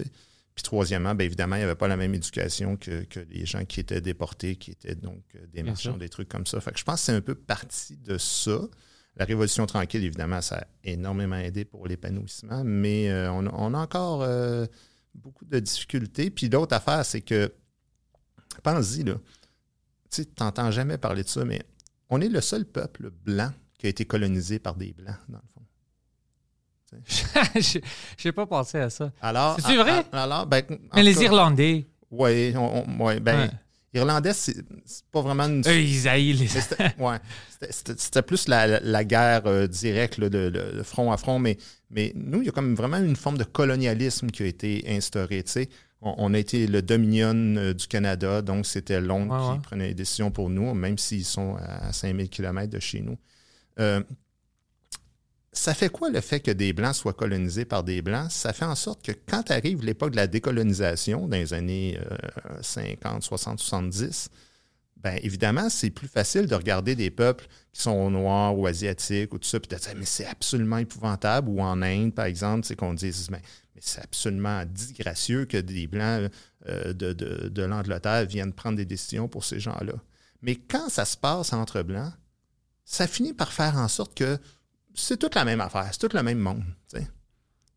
Puis 0.59 0.63
troisièmement, 0.65 1.15
ben, 1.15 1.23
évidemment, 1.23 1.55
il 1.55 1.59
n'y 1.59 1.63
avait 1.63 1.75
pas 1.75 1.87
la 1.87 1.95
même 1.95 2.13
éducation 2.13 2.75
que, 2.75 3.03
que 3.05 3.21
les 3.21 3.45
gens 3.45 3.63
qui 3.63 3.79
étaient 3.79 4.01
déportés, 4.01 4.57
qui 4.57 4.71
étaient 4.71 4.93
donc 4.93 5.23
euh, 5.35 5.39
des 5.47 5.63
Bien 5.63 5.71
marchands, 5.71 5.95
des 5.97 6.09
trucs 6.09 6.27
comme 6.27 6.45
ça. 6.45 6.59
Fait 6.59 6.73
que 6.73 6.77
je 6.79 6.83
pense 6.83 6.99
que 6.99 7.05
c'est 7.05 7.11
un 7.13 7.21
peu 7.21 7.33
parti 7.33 7.95
de 7.95 8.17
ça. 8.17 8.59
La 9.15 9.23
Révolution 9.23 9.65
tranquille, 9.65 10.03
évidemment, 10.03 10.41
ça 10.41 10.57
a 10.57 10.67
énormément 10.83 11.37
aidé 11.37 11.63
pour 11.63 11.87
l'épanouissement, 11.87 12.63
mais 12.65 13.09
euh, 13.09 13.31
on, 13.31 13.45
a- 13.47 13.53
on 13.53 13.73
a 13.73 13.77
encore 13.77 14.21
euh, 14.23 14.65
beaucoup 15.15 15.45
de 15.45 15.59
difficultés. 15.59 16.29
Puis 16.29 16.49
l'autre 16.49 16.75
affaire, 16.75 17.05
c'est 17.05 17.21
que, 17.21 17.53
pense-y, 18.61 19.03
là, 19.05 19.13
tu 19.13 19.19
sais, 20.09 20.25
t'entends 20.25 20.71
jamais 20.71 20.97
parler 20.97 21.23
de 21.23 21.29
ça, 21.29 21.45
mais 21.45 21.61
on 22.09 22.19
est 22.19 22.27
le 22.27 22.41
seul 22.41 22.65
peuple 22.65 23.11
blanc 23.11 23.53
qui 23.77 23.85
a 23.85 23.89
été 23.89 24.03
colonisé 24.03 24.59
par 24.59 24.75
des 24.75 24.91
blancs, 24.91 25.15
dans 25.29 25.37
le 25.37 25.47
fond. 25.53 25.61
Je 27.59 27.79
n'ai 28.25 28.31
pas 28.31 28.45
pensé 28.45 28.77
à 28.79 28.89
ça. 28.89 29.11
Alors, 29.21 29.55
C'est-tu 29.59 29.77
vrai? 29.77 30.03
Alors, 30.11 30.45
ben, 30.45 30.63
en 30.91 30.95
Mais 30.95 31.03
les 31.03 31.13
cas, 31.13 31.21
Irlandais, 31.21 31.87
Oui, 32.11 32.53
ouais, 32.99 33.19
ben, 33.19 33.37
Ouais. 33.39 33.49
Irlandais, 33.93 34.33
c'est 34.33 34.55
c'est 34.85 35.03
pas 35.11 35.21
vraiment 35.21 35.45
une. 35.45 35.61
eux, 35.67 35.79
ils 35.81 36.07
haïssent 36.07 36.47
c'était- 36.51 36.93
ouais, 36.99 37.17
plus 38.21 38.47
la, 38.47 38.79
guerre 39.03 39.47
euh, 39.47 39.65
directe, 39.67 40.17
là, 40.19 40.29
de, 40.29 40.49
de- 40.49 40.77
de 40.77 40.83
front 40.83 41.11
à 41.11 41.17
front, 41.17 41.39
mais, 41.39 41.57
mais 41.89 42.11
nous, 42.15 42.41
il 42.41 42.45
y 42.45 42.49
a 42.49 42.51
comme 42.51 42.75
vraiment 42.75 42.97
une 42.97 43.15
forme 43.15 43.37
de 43.39 43.43
colonialisme 43.43 44.27
qui 44.29 44.43
a 44.43 44.45
été 44.45 44.83
instaurée. 44.87 45.43
On, 46.01 46.13
on 46.17 46.33
a 46.35 46.37
été 46.37 46.67
le 46.67 46.81
dominion 46.83 47.33
euh, 47.57 47.73
du 47.73 47.87
Canada, 47.87 48.41
donc 48.43 48.65
c'était 48.67 49.01
Londres 49.01 49.49
Ouais, 49.49 49.55
qui 49.57 49.61
prenait 49.63 49.87
les 49.87 49.93
décisions 49.95 50.29
pour 50.31 50.49
nous, 50.51 50.73
même 50.75 50.97
s'ils 50.99 51.25
sont 51.25 51.55
à 51.57 51.91
5000 51.91 52.29
km 52.29 52.69
de 52.69 52.79
chez 52.79 53.01
nous. 53.01 53.17
Euh, 53.79 54.01
ça 55.51 55.73
fait 55.73 55.89
quoi 55.89 56.09
le 56.09 56.21
fait 56.21 56.39
que 56.39 56.51
des 56.51 56.73
Blancs 56.73 56.95
soient 56.95 57.13
colonisés 57.13 57.65
par 57.65 57.83
des 57.83 58.01
Blancs? 58.01 58.31
Ça 58.31 58.53
fait 58.53 58.65
en 58.65 58.75
sorte 58.75 59.03
que 59.03 59.11
quand 59.11 59.49
arrive 59.51 59.83
l'époque 59.83 60.11
de 60.11 60.15
la 60.15 60.27
décolonisation, 60.27 61.27
dans 61.27 61.37
les 61.37 61.53
années 61.53 61.99
euh, 61.99 62.61
50, 62.61 63.23
60, 63.23 63.59
70, 63.59 64.29
bien 65.03 65.15
évidemment, 65.23 65.69
c'est 65.69 65.89
plus 65.89 66.07
facile 66.07 66.45
de 66.45 66.55
regarder 66.55 66.95
des 66.95 67.09
peuples 67.09 67.47
qui 67.73 67.81
sont 67.81 68.11
noirs 68.11 68.57
ou 68.57 68.67
asiatiques 68.67 69.33
ou 69.33 69.39
tout 69.39 69.47
ça, 69.47 69.59
puis 69.59 69.75
de 69.75 69.81
dire, 69.81 69.93
mais 69.97 70.05
c'est 70.05 70.27
absolument 70.27 70.77
épouvantable. 70.77 71.49
Ou 71.49 71.61
en 71.61 71.81
Inde, 71.81 72.13
par 72.13 72.25
exemple, 72.25 72.65
c'est 72.65 72.75
qu'on 72.75 72.93
dise, 72.93 73.29
mais, 73.31 73.41
mais 73.73 73.81
c'est 73.83 74.03
absolument 74.03 74.63
disgracieux 74.65 75.45
que 75.45 75.57
des 75.57 75.87
Blancs 75.87 76.29
euh, 76.67 76.93
de, 76.93 77.13
de, 77.13 77.49
de 77.49 77.61
l'Angleterre 77.63 78.25
viennent 78.25 78.53
prendre 78.53 78.77
des 78.77 78.85
décisions 78.85 79.27
pour 79.27 79.45
ces 79.45 79.59
gens-là. 79.59 79.93
Mais 80.41 80.55
quand 80.55 80.89
ça 80.89 81.05
se 81.05 81.17
passe 81.17 81.53
entre 81.53 81.81
Blancs, 81.81 82.13
ça 82.85 83.07
finit 83.07 83.33
par 83.33 83.51
faire 83.51 83.77
en 83.77 83.87
sorte 83.87 84.15
que 84.15 84.37
c'est 84.93 85.17
toute 85.17 85.35
la 85.35 85.45
même 85.45 85.61
affaire, 85.61 85.87
c'est 85.91 86.07
tout 86.07 86.15
le 86.15 86.23
même 86.23 86.39
monde, 86.39 86.63
tu 86.93 86.99
sais, 86.99 87.07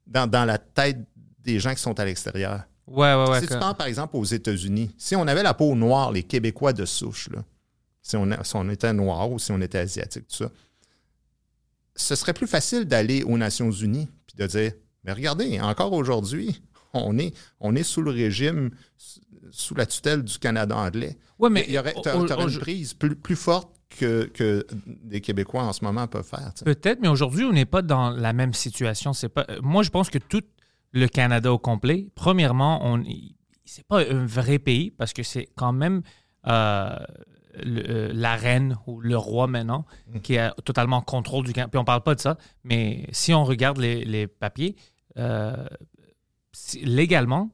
dans, 0.06 0.26
dans 0.28 0.44
la 0.44 0.58
tête 0.58 0.98
des 1.40 1.58
gens 1.60 1.74
qui 1.74 1.80
sont 1.80 1.98
à 1.98 2.04
l'extérieur. 2.04 2.62
Ouais, 2.86 3.14
ouais, 3.14 3.30
ouais. 3.30 3.40
si 3.40 3.46
tu 3.46 3.58
penses, 3.58 3.76
par 3.76 3.86
exemple, 3.86 4.16
aux 4.16 4.24
États-Unis, 4.24 4.94
si 4.98 5.14
on 5.16 5.26
avait 5.26 5.42
la 5.42 5.54
peau 5.54 5.74
noire, 5.74 6.10
les 6.12 6.22
Québécois 6.24 6.72
de 6.72 6.84
souche, 6.84 7.28
là, 7.30 7.44
si, 8.02 8.16
on, 8.16 8.30
a- 8.32 8.42
si 8.42 8.56
on 8.56 8.68
était 8.70 8.92
noir 8.92 9.30
ou 9.30 9.38
si 9.38 9.52
on 9.52 9.60
était 9.60 9.78
asiatique, 9.78 10.26
tout 10.28 10.36
ça, 10.36 10.50
ce 11.94 12.14
serait 12.16 12.32
plus 12.32 12.46
facile 12.46 12.84
d'aller 12.84 13.22
aux 13.22 13.36
Nations 13.38 13.70
Unies 13.70 14.08
puis 14.26 14.36
de 14.36 14.46
dire 14.46 14.72
Mais 15.04 15.12
regardez, 15.12 15.60
encore 15.60 15.92
aujourd'hui, 15.92 16.62
on 16.94 17.18
est, 17.18 17.34
on 17.60 17.74
est 17.76 17.82
sous 17.82 18.02
le 18.02 18.10
régime, 18.10 18.70
sous 19.50 19.74
la 19.74 19.86
tutelle 19.86 20.22
du 20.22 20.38
Canada 20.38 20.76
anglais. 20.76 21.18
Ouais, 21.38 21.50
mais 21.50 21.64
Il 21.68 21.74
y 21.74 21.78
aurait, 21.78 21.94
une 21.94 22.58
prise 22.58 22.94
plus, 22.94 23.14
plus 23.16 23.36
forte 23.36 23.70
que, 23.98 24.24
que 24.24 24.66
des 24.86 25.20
Québécois 25.20 25.62
en 25.64 25.72
ce 25.72 25.84
moment 25.84 26.06
peuvent 26.06 26.26
faire. 26.26 26.52
Peut-être, 26.64 27.00
mais 27.00 27.08
aujourd'hui, 27.08 27.44
on 27.44 27.52
n'est 27.52 27.64
pas 27.66 27.82
dans 27.82 28.10
la 28.10 28.32
même 28.32 28.52
situation. 28.54 29.12
C'est 29.12 29.28
pas. 29.28 29.46
euh, 29.50 29.60
Moi, 29.62 29.82
je 29.82 29.90
pense 29.90 30.10
que 30.10 30.18
tout 30.18 30.42
le 30.92 31.06
Canada 31.08 31.52
au 31.52 31.58
complet, 31.58 32.08
premièrement, 32.14 32.80
on 32.84 33.02
c'est 33.64 33.86
pas 33.86 34.00
un 34.06 34.26
vrai 34.26 34.58
pays 34.58 34.90
parce 34.90 35.12
que 35.12 35.22
c'est 35.22 35.48
quand 35.56 35.72
même 35.72 36.02
euh, 36.46 36.96
le- 37.62 37.90
euh, 37.90 38.10
la 38.12 38.36
reine 38.36 38.76
ou 38.86 39.00
le 39.00 39.16
roi 39.16 39.46
maintenant 39.46 39.86
qui 40.22 40.36
a 40.36 40.50
totalement 40.64 41.00
contrôle 41.00 41.44
du 41.46 41.52
Canada. 41.54 41.70
Puis 41.70 41.78
on 41.78 41.84
parle 41.84 42.02
pas 42.02 42.14
de 42.14 42.20
ça, 42.20 42.36
mais 42.64 43.06
si 43.12 43.32
on 43.32 43.44
regarde 43.44 43.78
les, 43.78 44.04
les 44.04 44.26
papiers, 44.26 44.76
euh, 45.16 45.66
légalement, 46.82 47.50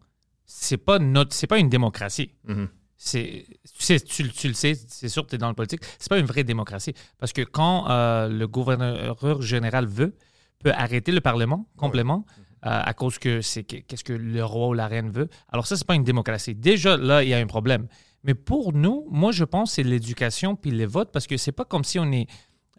c'est 0.47 0.77
pas 0.79 0.99
notre, 0.99 1.35
c'est 1.35 1.47
pas 1.47 1.59
une 1.59 1.69
démocratie. 1.69 2.33
Mhm. 2.45 2.69
C'est, 3.01 3.47
tu, 3.79 3.83
sais, 3.85 4.01
tu, 4.01 4.29
tu 4.29 4.49
le 4.49 4.55
sais, 4.55 4.75
c'est 4.75 5.09
sûr 5.09 5.25
que 5.25 5.31
tu 5.31 5.37
es 5.37 5.39
dans 5.39 5.49
le 5.49 5.55
politique. 5.55 5.81
C'est 6.01 6.09
pas 6.09 6.19
une 6.19 6.27
vraie 6.27 6.43
démocratie. 6.43 6.95
Parce 7.19 7.33
que 7.33 7.43
quand 7.43 7.89
euh, 7.89 8.29
le 8.29 8.47
gouverneur 8.49 9.41
général 9.41 9.87
veut, 9.87 10.17
peut 10.63 10.73
arrêter 10.73 11.13
le 11.13 11.21
Parlement 11.21 11.69
complètement 11.77 12.27
euh, 12.67 12.83
à 12.85 12.93
cause 12.95 13.19
que 13.21 13.41
c'est 13.41 13.63
que- 13.63 13.77
qu'est-ce 13.77 14.03
que 14.03 14.13
le 14.13 14.45
roi 14.45 14.67
ou 14.69 14.75
la 14.75 14.89
reine 14.89 15.11
veut. 15.11 15.29
Alors 15.49 15.69
ça, 15.69 15.77
c'est 15.77 15.87
pas 15.87 15.95
une 15.95 16.03
démocratie. 16.03 16.57
Déjà, 16.57 16.97
là, 16.97 17.23
il 17.23 17.29
y 17.29 17.35
a 17.35 17.39
un 17.39 17.47
problème. 17.47 17.87
Mais 18.25 18.35
pour 18.35 18.73
nous, 18.73 19.07
moi, 19.11 19.31
je 19.31 19.45
pense 19.45 19.71
que 19.71 19.75
c'est 19.77 19.83
l'éducation 19.85 20.57
puis 20.57 20.73
les 20.73 20.87
votes 20.87 21.13
parce 21.13 21.29
que 21.29 21.37
c'est 21.37 21.53
pas 21.53 21.65
comme 21.65 21.85
si 21.85 22.01
on 22.01 22.11
est 22.11 22.27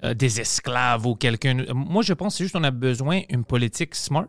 euh, 0.03 0.13
des 0.13 0.41
esclaves 0.41 1.07
ou 1.07 1.15
quelqu'un. 1.15 1.65
Moi, 1.73 2.03
je 2.03 2.11
pense 2.13 2.33
que 2.33 2.37
c'est 2.39 2.43
juste 2.43 2.55
qu'on 2.55 2.65
a 2.65 2.71
besoin 2.71 3.21
d'une 3.29 3.45
politique 3.45 3.95
smart. 3.95 4.27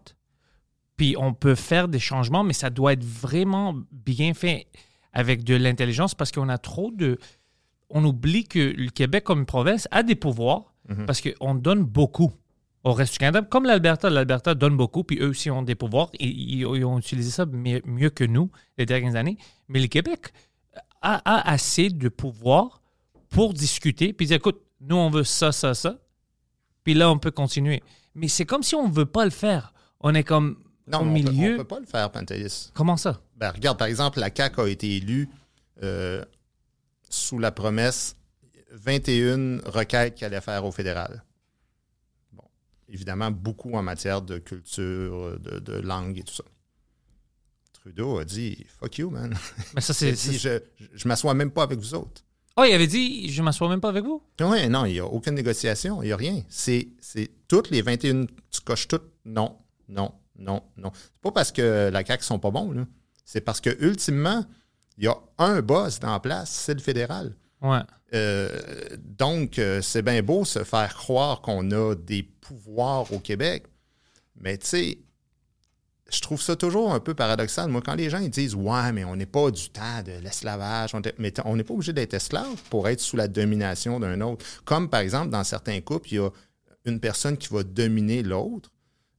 Puis 0.96 1.16
on 1.18 1.34
peut 1.34 1.56
faire 1.56 1.88
des 1.88 1.98
changements, 1.98 2.44
mais 2.44 2.52
ça 2.52 2.70
doit 2.70 2.92
être 2.92 3.04
vraiment 3.04 3.74
bien 3.90 4.34
fait 4.34 4.68
avec 5.12 5.44
de 5.44 5.54
l'intelligence 5.54 6.14
parce 6.14 6.32
qu'on 6.32 6.48
a 6.48 6.58
trop 6.58 6.90
de. 6.90 7.18
On 7.88 8.04
oublie 8.04 8.44
que 8.44 8.58
le 8.58 8.90
Québec, 8.90 9.24
comme 9.24 9.46
province, 9.46 9.88
a 9.90 10.02
des 10.02 10.14
pouvoirs 10.14 10.74
parce 11.06 11.20
qu'on 11.20 11.54
donne 11.54 11.84
beaucoup 11.84 12.32
au 12.82 12.92
reste 12.92 13.12
du 13.14 13.18
Canada. 13.18 13.46
Comme 13.48 13.64
l'Alberta, 13.64 14.10
l'Alberta 14.10 14.54
donne 14.54 14.76
beaucoup, 14.76 15.04
puis 15.04 15.18
eux 15.20 15.28
aussi 15.28 15.50
ont 15.50 15.62
des 15.62 15.74
pouvoirs. 15.74 16.10
Et, 16.14 16.26
ils, 16.26 16.60
ils 16.60 16.84
ont 16.84 16.98
utilisé 16.98 17.30
ça 17.30 17.46
mieux, 17.46 17.80
mieux 17.84 18.10
que 18.10 18.24
nous 18.24 18.50
les 18.78 18.86
dernières 18.86 19.16
années. 19.16 19.36
Mais 19.68 19.80
le 19.80 19.86
Québec 19.86 20.32
a, 21.02 21.20
a 21.24 21.50
assez 21.50 21.90
de 21.90 22.08
pouvoir 22.08 22.80
pour 23.28 23.54
discuter, 23.54 24.12
puis 24.12 24.26
dire 24.26 24.36
écoute, 24.36 24.60
nous, 24.80 24.96
on 24.96 25.10
veut 25.10 25.24
ça, 25.24 25.52
ça, 25.52 25.74
ça. 25.74 25.98
Puis 26.82 26.94
là, 26.94 27.10
on 27.10 27.18
peut 27.18 27.30
continuer. 27.30 27.82
Mais 28.14 28.28
c'est 28.28 28.46
comme 28.46 28.62
si 28.62 28.74
on 28.74 28.88
ne 28.88 28.92
veut 28.92 29.06
pas 29.06 29.24
le 29.24 29.30
faire. 29.30 29.72
On 30.00 30.14
est 30.14 30.24
comme 30.24 30.56
Non, 30.90 31.00
au 31.00 31.04
mais 31.04 31.20
on 31.20 31.24
peut- 31.24 31.30
milieu. 31.32 31.48
on 31.48 31.52
ne 31.52 31.56
peut 31.58 31.64
pas 31.64 31.80
le 31.80 31.86
faire, 31.86 32.10
Pantelis. 32.10 32.70
Comment 32.74 32.96
ça? 32.96 33.20
Ben, 33.36 33.50
regarde, 33.50 33.78
par 33.78 33.88
exemple, 33.88 34.18
la 34.20 34.30
CAQ 34.34 34.60
a 34.60 34.68
été 34.68 34.96
élue 34.96 35.28
euh, 35.82 36.24
sous 37.08 37.38
la 37.38 37.50
promesse 37.52 38.16
21 38.72 39.58
requêtes 39.64 40.14
qu'elle 40.16 40.32
allait 40.32 40.40
faire 40.40 40.64
au 40.64 40.70
fédéral. 40.72 41.24
Bon, 42.32 42.44
évidemment, 42.88 43.30
beaucoup 43.30 43.72
en 43.74 43.82
matière 43.82 44.22
de 44.22 44.38
culture, 44.38 45.38
de, 45.40 45.58
de 45.58 45.72
langue 45.80 46.18
et 46.18 46.22
tout 46.22 46.34
ça. 46.34 46.44
Trudeau 47.72 48.18
a 48.18 48.24
dit 48.24 48.64
Fuck 48.78 48.98
you, 48.98 49.10
man. 49.10 49.34
Mais 49.74 49.80
ça, 49.80 49.94
c'est. 49.94 50.14
je, 50.14 50.60
je 50.92 51.08
m'assois 51.08 51.34
même 51.34 51.50
pas 51.50 51.62
avec 51.62 51.78
vous 51.78 51.94
autres. 51.94 52.22
Oh, 52.56 52.64
il 52.64 52.72
avait 52.74 52.86
dit 52.88 53.30
je 53.32 53.42
m'assois 53.42 53.68
même 53.68 53.80
pas 53.80 53.88
avec 53.88 54.04
vous? 54.04 54.22
Oui, 54.40 54.68
non, 54.68 54.84
il 54.84 54.92
n'y 54.94 54.98
a 54.98 55.06
aucune 55.06 55.34
négociation, 55.34 56.02
il 56.02 56.06
n'y 56.06 56.12
a 56.12 56.16
rien. 56.16 56.42
C'est 56.48 56.88
c'est 57.00 57.30
toutes 57.48 57.70
les 57.70 57.80
21, 57.80 58.26
tu 58.50 58.60
coches 58.64 58.86
toutes, 58.88 59.08
non, 59.24 59.56
non, 59.88 60.12
non, 60.40 60.62
non. 60.76 60.90
C'est 60.94 61.20
pas 61.22 61.32
parce 61.32 61.52
que 61.52 61.90
la 61.92 62.04
CAQ 62.04 62.24
sont 62.24 62.38
pas 62.38 62.50
bons, 62.50 62.72
là. 62.72 62.86
C'est 63.24 63.40
parce 63.40 63.60
que, 63.60 63.70
ultimement, 63.84 64.44
il 64.98 65.04
y 65.04 65.06
a 65.06 65.16
un 65.38 65.62
boss 65.62 66.00
dans 66.00 66.12
la 66.12 66.20
place, 66.20 66.50
c'est 66.50 66.74
le 66.74 66.80
fédéral. 66.80 67.36
Ouais. 67.62 67.80
Euh, 68.14 68.58
donc, 68.98 69.58
euh, 69.58 69.80
c'est 69.82 70.02
bien 70.02 70.22
beau 70.22 70.44
se 70.44 70.64
faire 70.64 70.94
croire 70.94 71.40
qu'on 71.42 71.70
a 71.70 71.94
des 71.94 72.22
pouvoirs 72.22 73.12
au 73.12 73.20
Québec, 73.20 73.66
mais 74.36 74.58
tu 74.58 74.66
sais, 74.66 74.98
je 76.12 76.20
trouve 76.20 76.42
ça 76.42 76.56
toujours 76.56 76.92
un 76.92 77.00
peu 77.00 77.14
paradoxal. 77.14 77.68
Moi, 77.70 77.82
quand 77.84 77.94
les 77.94 78.10
gens 78.10 78.18
ils 78.18 78.30
disent 78.30 78.54
Ouais, 78.54 78.92
mais 78.92 79.04
on 79.04 79.14
n'est 79.14 79.26
pas 79.26 79.50
du 79.50 79.70
temps 79.70 80.02
de 80.04 80.12
l'esclavage, 80.22 80.94
on 80.94 81.02
mais 81.18 81.32
on 81.44 81.56
n'est 81.56 81.64
pas 81.64 81.74
obligé 81.74 81.92
d'être 81.92 82.14
esclave 82.14 82.60
pour 82.68 82.88
être 82.88 83.00
sous 83.00 83.16
la 83.16 83.28
domination 83.28 84.00
d'un 84.00 84.20
autre. 84.20 84.44
Comme 84.64 84.88
par 84.88 85.00
exemple, 85.00 85.30
dans 85.30 85.44
certains 85.44 85.80
couples, 85.80 86.08
il 86.10 86.16
y 86.16 86.18
a 86.18 86.30
une 86.84 86.98
personne 86.98 87.36
qui 87.36 87.48
va 87.52 87.62
dominer 87.62 88.22
l'autre. 88.22 88.70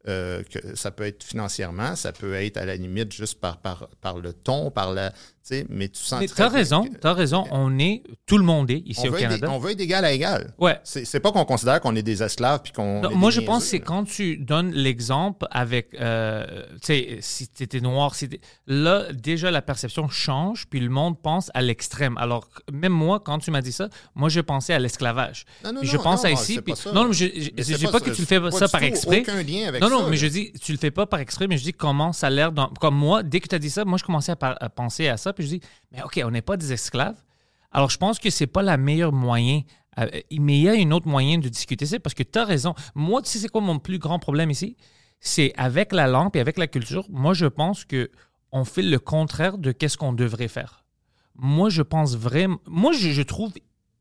Euh, 0.07 0.41
que 0.43 0.75
ça 0.75 0.89
peut 0.91 1.05
être 1.05 1.23
financièrement, 1.23 1.95
ça 1.95 2.11
peut 2.11 2.33
être 2.33 2.57
à 2.57 2.65
la 2.65 2.75
limite 2.75 3.11
juste 3.13 3.39
par, 3.39 3.57
par, 3.57 3.87
par 4.01 4.19
le 4.19 4.33
ton, 4.33 4.71
par 4.71 4.93
la. 4.93 5.13
Tu 5.43 5.56
sais, 5.56 5.65
Mais 5.69 5.88
tu 5.89 5.99
sens 6.01 6.19
Mais 6.19 6.27
t'as 6.27 6.47
raison, 6.49 6.84
que- 6.86 6.97
t'as 6.97 7.13
raison. 7.13 7.45
On 7.51 7.80
est, 7.80 8.04
tout 8.27 8.38
le 8.38 8.43
monde 8.43 8.69
est 8.69 8.84
ici 8.86 9.01
on 9.08 9.13
au 9.13 9.17
Canada. 9.17 9.47
on 9.49 9.58
veut 9.58 9.71
être 9.71 9.77
d'égal 9.77 10.06
à 10.06 10.12
égal. 10.12 10.54
Ouais. 10.60 10.80
C'est 10.84 11.19
pas 11.19 11.32
qu'on 11.32 11.45
considère 11.45 11.82
qu'on 11.82 11.95
est 11.95 12.04
des 12.04 12.21
esclaves 12.21 12.62
puis 12.63 12.71
qu'on. 12.73 13.01
Moi, 13.15 13.32
je 13.32 13.41
pense 13.41 13.63
que 13.63 13.69
c'est 13.69 13.80
quand 13.80 14.04
tu 14.04 14.38
donnes 14.38 14.71
l'exemple 14.71 15.47
avec, 15.51 15.95
euh, 15.99 16.45
tu 16.73 16.80
sais, 16.88 17.17
si 17.21 17.47
tu 17.49 17.63
étais 17.63 17.80
noir, 17.82 18.13
si 18.15 18.30
là, 18.67 19.12
déjà, 19.13 19.49
la 19.51 19.62
perception 19.62 20.08
change, 20.10 20.67
puis 20.69 20.80
le 20.80 20.89
monde 20.89 21.19
pense 21.21 21.49
à 21.54 21.62
l'extrême. 21.62 22.17
Alors, 22.17 22.47
même 22.71 22.91
moi, 22.93 23.19
quand 23.19 23.39
tu 23.39 23.49
m'as 23.51 23.62
dit 23.62 23.71
ça, 23.71 23.89
moi, 24.15 24.30
je 24.30 24.41
pensais 24.41 24.73
à 24.73 24.80
l'esclavage. 24.80 25.45
Non, 25.65 25.73
non, 25.73 25.80
Puis 25.82 25.89
je 25.89 25.97
non, 25.97 26.04
pense 26.04 26.23
à 26.25 26.32
ici. 26.32 26.62
puis- 26.62 26.73
non, 26.93 27.06
non, 27.06 27.12
je 27.13 27.25
Mais 27.25 27.63
je 27.63 27.75
dis 27.77 27.88
pas 27.88 27.99
que 27.99 28.12
tu 28.12 28.21
le 28.21 28.27
fais 28.27 28.39
pas 28.39 28.51
ça 28.51 28.67
par 28.67 28.84
exprès. 28.84 29.21
aucun 29.21 29.41
lien 29.43 29.67
avec 29.67 29.82
non, 29.82 29.89
non, 29.89 29.99
ça, 29.99 30.06
mais 30.06 30.12
là. 30.12 30.21
je 30.21 30.27
dis, 30.27 30.54
tu 30.62 30.71
le 30.71 30.77
fais 30.77 30.91
pas 30.91 31.06
par 31.06 31.19
exprès, 31.19 31.47
mais 31.47 31.58
je 31.58 31.63
dis 31.63 31.73
comment 31.73 32.13
ça 32.13 32.27
a 32.27 32.30
l'air. 32.30 32.51
dans- 32.51 32.67
Comme 32.80 32.95
moi, 32.95 33.23
dès 33.23 33.39
que 33.39 33.47
tu 33.47 33.56
as 33.56 33.60
dit 33.60 33.69
ça, 33.69 33.86
moi, 33.86 33.97
je 33.97 34.04
commençais 34.04 34.34
à 34.39 34.69
penser 34.69 35.08
à 35.08 35.17
ça, 35.17 35.30
puis 35.33 35.43
je 35.45 35.49
dis, 35.49 35.61
mais 35.91 36.01
OK, 36.03 36.19
on 36.23 36.31
n'est 36.31 36.41
pas 36.41 36.57
des 36.57 36.73
esclaves. 36.73 37.21
Alors, 37.71 37.89
je 37.89 37.97
pense 37.97 38.19
que 38.19 38.29
c'est 38.29 38.47
pas 38.47 38.61
la 38.61 38.77
meilleure 38.77 39.13
moyen. 39.13 39.61
euh, 39.97 40.07
mais 40.31 40.57
il 40.57 40.61
y 40.63 40.69
a 40.69 40.75
une 40.75 40.93
autre 40.93 41.07
moyen 41.07 41.37
de 41.37 41.49
discuter 41.49 41.85
ça 41.85 41.99
parce 41.99 42.13
que 42.13 42.23
tu 42.23 42.37
as 42.37 42.45
raison. 42.45 42.75
Moi, 42.95 43.21
tu 43.21 43.29
sais, 43.29 43.39
c'est 43.39 43.47
quoi 43.49 43.61
mon 43.61 43.79
plus 43.79 43.99
grand 43.99 44.19
problème 44.19 44.51
ici? 44.51 44.75
C'est 45.19 45.53
avec 45.55 45.93
la 45.93 46.07
langue 46.07 46.35
et 46.35 46.39
avec 46.39 46.57
la 46.57 46.67
culture. 46.67 47.05
Moi, 47.09 47.33
je 47.33 47.45
pense 47.45 47.85
que 47.85 48.09
on 48.51 48.65
fait 48.65 48.81
le 48.81 48.99
contraire 48.99 49.57
de 49.57 49.71
qu'est-ce 49.71 49.97
qu'on 49.97 50.13
devrait 50.13 50.49
faire. 50.49 50.83
Moi, 51.35 51.69
je 51.69 51.81
pense 51.81 52.17
vraiment. 52.17 52.59
Moi, 52.67 52.91
je, 52.91 53.11
je 53.11 53.21
trouve 53.21 53.53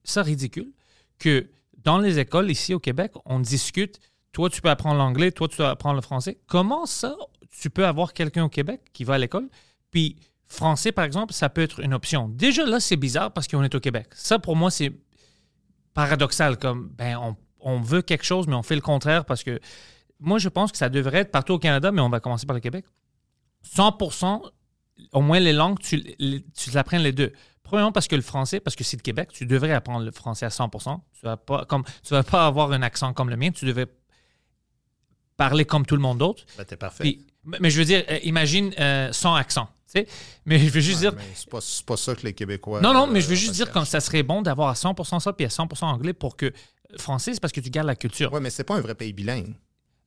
ça 0.03 0.23
ridicule 0.23 0.73
que 1.19 1.49
dans 1.85 1.99
les 1.99 2.19
écoles 2.19 2.51
ici 2.51 2.75
au 2.75 2.81
Québec, 2.81 3.13
on 3.25 3.39
discute. 3.41 4.01
Toi, 4.33 4.49
tu 4.49 4.61
peux 4.61 4.71
apprendre 4.71 4.97
l'anglais, 4.97 5.33
toi, 5.33 5.49
tu 5.49 5.57
peux 5.57 5.67
apprendre 5.67 5.97
le 5.97 6.03
français. 6.03 6.39
Comment 6.47 6.87
ça, 6.87 7.17
tu 7.61 7.69
peux 7.69 7.87
avoir 7.87 8.13
quelqu'un 8.13 8.45
au 8.45 8.49
Québec 8.49 8.81
qui 8.93 9.03
va 9.05 9.15
à 9.15 9.19
l'école, 9.19 9.49
puis 9.91 10.17
français, 10.51 10.93
par 10.93 11.05
exemple, 11.05 11.33
ça 11.33 11.49
peut 11.49 11.63
être 11.63 11.81
une 11.81 11.95
option. 11.95 12.29
Déjà, 12.29 12.67
là, 12.67 12.81
c'est 12.81 12.97
bizarre 12.97 13.33
parce 13.33 13.49
qu'on 13.49 13.63
est 13.63 13.75
au 13.75 13.81
Québec. 13.81 14.09
Ça, 14.15 14.39
pour 14.39 14.57
moi, 14.57 14.71
c'est 14.71 14.93
paradoxal. 15.95 16.59
Comme, 16.59 16.89
ben, 16.89 17.17
on, 17.17 17.37
on 17.61 17.81
veut 17.81 18.03
quelque 18.03 18.25
chose, 18.25 18.47
mais 18.47 18.55
on 18.55 18.63
fait 18.63 18.75
le 18.75 18.81
contraire 18.81 19.25
parce 19.25 19.43
que 19.45 19.61
moi, 20.19 20.39
je 20.39 20.49
pense 20.49 20.73
que 20.73 20.77
ça 20.79 20.89
devrait 20.89 21.19
être 21.19 21.31
partout 21.31 21.55
au 21.55 21.59
Canada, 21.59 21.93
mais 21.93 22.03
on 22.03 22.11
va 22.11 22.21
commencer 22.21 22.47
par 22.47 22.55
le 22.55 22.61
Québec. 22.61 22.85
100% 23.77 24.43
au 25.13 25.21
moins 25.23 25.41
les 25.41 25.53
langues, 25.55 25.79
tu, 25.79 26.03
tu 26.55 26.77
apprennes 26.77 27.03
les 27.03 27.13
deux. 27.13 27.33
Premièrement, 27.63 27.93
parce 27.93 28.09
que 28.09 28.17
le 28.17 28.23
français, 28.23 28.59
parce 28.61 28.75
que 28.75 28.83
c'est 28.85 28.97
le 28.97 29.03
Québec, 29.03 29.31
tu 29.33 29.47
devrais 29.47 29.73
apprendre 29.73 30.05
le 30.05 30.11
français 30.11 30.45
à 30.45 30.49
100% 30.51 31.01
Tu 31.13 31.25
vas 31.25 31.37
pas, 31.37 31.65
comme, 31.65 31.85
tu 32.03 32.11
vas 32.13 32.23
pas 32.25 32.47
avoir 32.47 32.73
un 32.73 32.83
accent 32.83 33.13
comme 33.15 33.31
le 33.31 33.37
mien, 33.37 33.51
tu 33.51 33.65
devrais 33.65 33.87
parler 35.37 35.65
comme 35.65 35.87
tout 35.87 35.95
le 35.97 36.03
monde 36.03 36.19
d'autre. 36.19 36.45
Ben, 36.59 36.65
t'es 36.65 36.77
parfait. 36.77 37.05
Puis- 37.05 37.27
mais 37.45 37.71
je 37.71 37.79
veux 37.79 37.85
dire, 37.87 38.05
euh, 38.11 38.19
imagine 38.25 38.73
euh, 38.79 39.13
sans 39.13 39.35
accent. 39.35 39.69
Mais 40.47 40.59
je 40.59 40.71
veux 40.71 40.81
juste 40.81 41.03
Ouais, 41.05 41.11
dire. 41.11 41.19
c'est 41.35 41.85
pas, 41.85 41.97
ça 41.97 42.15
que 42.15 42.23
les 42.23 42.33
Québécois. 42.33 42.81
Non, 42.81 42.93
non, 42.95 43.07
mais 43.07 43.19
euh, 43.19 43.23
je 43.23 43.29
veux 43.29 43.35
juste 43.35 43.55
dire 43.55 43.71
comme 43.73 43.85
ça 43.85 44.01
serait 44.01 44.23
bon 44.23 44.43
d'avoir 44.43 44.69
à 44.69 44.75
100% 44.75 45.21
ça 45.21 45.33
puis 45.33 45.45
à 45.47 45.49
100% 45.49 45.85
anglais 45.85 46.13
pour 46.13 46.37
que. 46.37 46.53
Français, 46.99 47.35
c'est 47.35 47.41
parce 47.41 47.53
que 47.53 47.61
tu 47.61 47.71
gardes 47.71 47.87
la 47.87 47.95
culture. 47.95 48.33
Ouais, 48.33 48.41
mais 48.41 48.51
c'est 48.51 48.65
pas 48.65 48.75
un 48.75 48.81
vrai 48.81 48.97
pays 48.97 49.13
bilingue. 49.13 49.55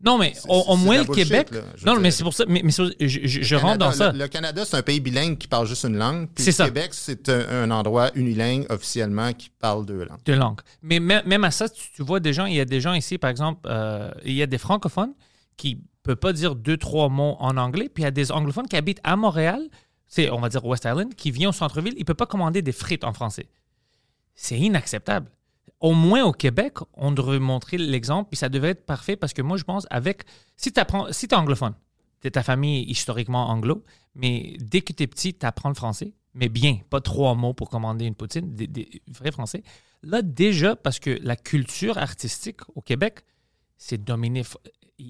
Non, 0.03 0.17
mais 0.17 0.33
au, 0.49 0.75
moins 0.75 0.97
le 0.97 1.05
bullshit, 1.05 1.29
Québec. 1.29 1.51
là, 1.51 1.61
non, 1.85 1.97
mais 1.97 2.11
c'est 2.11 2.23
pour 2.23 2.33
ça. 2.33 2.43
Mais, 2.45 2.61
je, 2.67 2.83
je- 2.99 3.41
je 3.41 3.55
Le 3.55 3.61
rentre 3.61 3.77
dans 3.77 3.85
Canada- 3.91 4.05
ça. 4.07 4.11
Le, 4.11 4.17
le 4.19 4.27
Canada, 4.27 4.65
c'est 4.65 4.75
un 4.75 4.81
pays 4.81 4.99
bilingue 4.99 5.37
qui 5.37 5.47
parle 5.47 5.65
juste 5.65 5.85
une 5.85 5.95
langue. 5.95 6.27
Puis 6.35 6.45
le 6.45 6.51
ça. 6.51 6.65
Québec, 6.65 6.89
c'est 6.93 7.29
un, 7.29 7.63
un 7.63 7.71
endroit 7.71 8.11
unilingue 8.15 8.65
officiellement 8.69 9.31
qui 9.31 9.49
parle 9.49 9.85
deux 9.85 10.03
langues. 10.03 10.19
de 10.25 10.33
langue. 10.33 10.59
Mais 10.81 10.99
mê- 10.99 11.25
même 11.25 11.45
à 11.45 11.51
ça, 11.51 11.69
tu, 11.69 11.81
tu 11.95 12.03
vois 12.03 12.19
des 12.19 12.33
gens, 12.33 12.47
il 12.47 12.55
y 12.55 12.59
a 12.59 12.65
des 12.65 12.81
gens 12.81 12.93
ici, 12.95 13.17
par 13.17 13.29
exemple, 13.29 13.61
euh, 13.65 14.11
il 14.25 14.33
y 14.33 14.41
a 14.41 14.45
des 14.45 14.57
francophones 14.57 15.13
qui 15.55 15.77
peuvent 16.03 16.17
pas 16.17 16.33
dire 16.33 16.55
deux, 16.55 16.77
trois 16.77 17.09
mots 17.09 17.37
en 17.39 17.57
anglais, 17.57 17.89
puis 17.89 18.03
il 18.03 18.05
y 18.05 18.07
a 18.07 18.11
des 18.11 18.31
anglophones 18.31 18.67
qui 18.67 18.75
habitent 18.75 18.99
à 19.03 19.15
Montréal, 19.15 19.69
c'est, 20.05 20.29
on 20.29 20.39
va 20.39 20.49
dire 20.49 20.63
West 20.65 20.85
Island, 20.85 21.15
qui 21.15 21.31
vient 21.31 21.49
au 21.49 21.53
centre-ville, 21.53 21.93
il 21.95 22.01
ne 22.01 22.05
peut 22.05 22.13
pas 22.13 22.27
commander 22.27 22.61
des 22.61 22.71
frites 22.71 23.03
en 23.03 23.13
français. 23.13 23.47
C'est 24.35 24.59
inacceptable. 24.59 25.31
Au 25.79 25.93
moins 25.93 26.23
au 26.23 26.31
Québec, 26.31 26.75
on 26.93 27.11
devrait 27.11 27.39
montrer 27.39 27.77
l'exemple, 27.77 28.29
puis 28.29 28.37
ça 28.37 28.49
devrait 28.49 28.69
être 28.69 28.85
parfait 28.85 29.15
parce 29.15 29.33
que 29.33 29.41
moi, 29.41 29.57
je 29.57 29.63
pense, 29.63 29.87
avec. 29.89 30.23
Si 30.55 30.71
tu 30.71 30.81
si 31.11 31.25
es 31.25 31.33
anglophone, 31.33 31.73
t'es 32.19 32.31
ta 32.31 32.43
famille 32.43 32.83
historiquement 32.83 33.49
anglo, 33.49 33.83
mais 34.15 34.55
dès 34.59 34.81
que 34.81 34.93
tu 34.93 35.03
es 35.03 35.07
petit, 35.07 35.33
tu 35.33 35.45
apprends 35.45 35.69
le 35.69 35.75
français, 35.75 36.13
mais 36.33 36.47
bien, 36.47 36.79
pas 36.89 37.01
trois 37.01 37.35
mots 37.35 37.53
pour 37.53 37.69
commander 37.69 38.05
une 38.05 38.15
poutine, 38.15 38.53
des, 38.53 38.67
des 38.67 39.01
vrais 39.07 39.31
français. 39.31 39.63
Là, 40.03 40.21
déjà, 40.21 40.75
parce 40.75 40.99
que 40.99 41.17
la 41.21 41.35
culture 41.35 41.97
artistique 41.97 42.61
au 42.75 42.81
Québec, 42.81 43.23
c'est 43.77 44.03
dominé. 44.03 44.43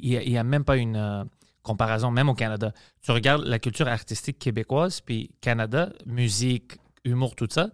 Il 0.01 0.29
n'y 0.29 0.37
a, 0.37 0.43
même 0.43 0.63
pas 0.63 0.77
une 0.77 0.95
euh, 0.95 1.23
comparaison, 1.61 2.11
même 2.11 2.29
au 2.29 2.33
Canada. 2.33 2.73
Tu 3.01 3.11
regardes 3.11 3.43
la 3.43 3.59
culture 3.59 3.87
artistique 3.87 4.39
québécoise, 4.39 5.01
puis 5.01 5.31
Canada, 5.41 5.91
musique, 6.05 6.73
humour, 7.03 7.35
tout 7.35 7.47
ça, 7.49 7.69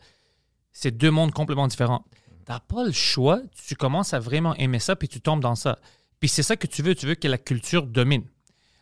c'est 0.72 0.92
deux 0.92 1.12
mondes 1.12 1.32
complètement 1.32 1.68
différents. 1.68 2.06
Tu 2.46 2.52
n'as 2.52 2.60
pas 2.60 2.84
le 2.84 2.92
choix, 2.92 3.42
tu 3.66 3.76
commences 3.76 4.14
à 4.14 4.20
vraiment 4.20 4.56
aimer 4.56 4.80
ça, 4.80 4.96
puis 4.96 5.08
tu 5.08 5.22
tombes 5.22 5.42
dans 5.42 5.56
ça. 5.56 5.80
Puis 6.20 6.30
c'est 6.30 6.44
ça 6.44 6.56
que 6.56 6.68
tu 6.68 6.82
veux, 6.82 6.96
tu 6.96 7.06
veux 7.06 7.16
que 7.16 7.28
la 7.28 7.38
culture 7.38 7.86
domine. 7.86 8.24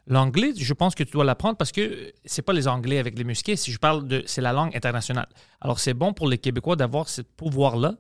L'anglais, 0.10 0.54
je 0.56 0.74
pense 0.74 0.96
que 0.96 1.04
tu 1.04 1.12
dois 1.12 1.26
l'apprendre 1.26 1.58
parce 1.58 1.74
que 1.74 2.14
c'est 2.24 2.42
pas 2.42 2.54
les 2.54 2.68
Anglais 2.70 2.98
avec 2.98 3.18
les 3.18 3.26
musquets. 3.26 3.58
Si 3.58 3.74
je 3.74 3.78
parle 3.78 4.08
de, 4.08 4.24
c'est 4.26 4.42
la 4.42 4.54
langue 4.54 4.76
internationale. 4.76 5.28
Alors 5.60 5.80
c'est 5.80 5.94
bon 5.94 6.14
pour 6.14 6.30
les 6.30 6.38
Québécois 6.38 6.78
d'avoir 6.78 7.10
ce 7.10 7.22
pouvoir-là 7.22 7.96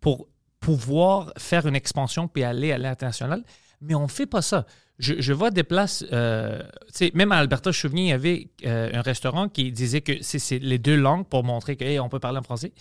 pour 0.00 0.28
pouvoir 0.60 1.32
faire 1.38 1.66
une 1.66 1.74
expansion 1.74 2.28
puis 2.28 2.44
aller 2.44 2.72
à 2.72 2.78
l'international. 2.78 3.42
Mais 3.80 3.94
on 3.94 4.08
fait 4.08 4.26
pas 4.26 4.42
ça. 4.42 4.66
Je, 4.98 5.14
je 5.20 5.32
vois 5.34 5.50
des 5.50 5.62
places, 5.62 6.04
euh, 6.12 6.62
tu 6.86 6.92
sais, 6.94 7.10
même 7.14 7.30
à 7.32 7.36
Alberta, 7.36 7.70
je 7.70 7.76
me 7.76 7.90
souviens, 7.90 8.04
il 8.04 8.08
y 8.08 8.12
avait 8.12 8.48
euh, 8.64 8.90
un 8.94 9.02
restaurant 9.02 9.48
qui 9.50 9.70
disait 9.70 10.00
que 10.00 10.22
c'est 10.22 10.58
les 10.58 10.78
deux 10.78 10.96
langues 10.96 11.26
pour 11.26 11.44
montrer 11.44 11.76
qu'on 11.76 12.08
peut 12.08 12.18
parler 12.18 12.38
en 12.38 12.42
français. 12.42 12.72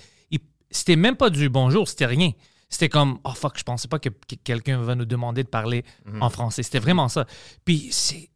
C'était 0.72 0.96
même 0.96 1.16
pas 1.16 1.30
du 1.30 1.48
bonjour, 1.50 1.88
c'était 1.88 2.06
rien. 2.08 2.32
C'était 2.70 2.90
comme, 2.90 3.20
oh 3.24 3.32
fuck, 3.34 3.58
je 3.58 3.64
pensais 3.64 3.88
pas 3.88 4.00
que, 4.00 4.10
que 4.10 4.36
quelqu'un 4.44 4.80
va 4.82 4.96
nous 4.96 5.06
demander 5.06 5.44
de 5.44 5.48
parler 5.48 5.86
en 6.20 6.30
français. 6.30 6.64
C'était 6.64 6.80
vraiment 6.80 7.08
ça. 7.08 7.26
Puis 7.64 7.90
c'est. 7.92 8.30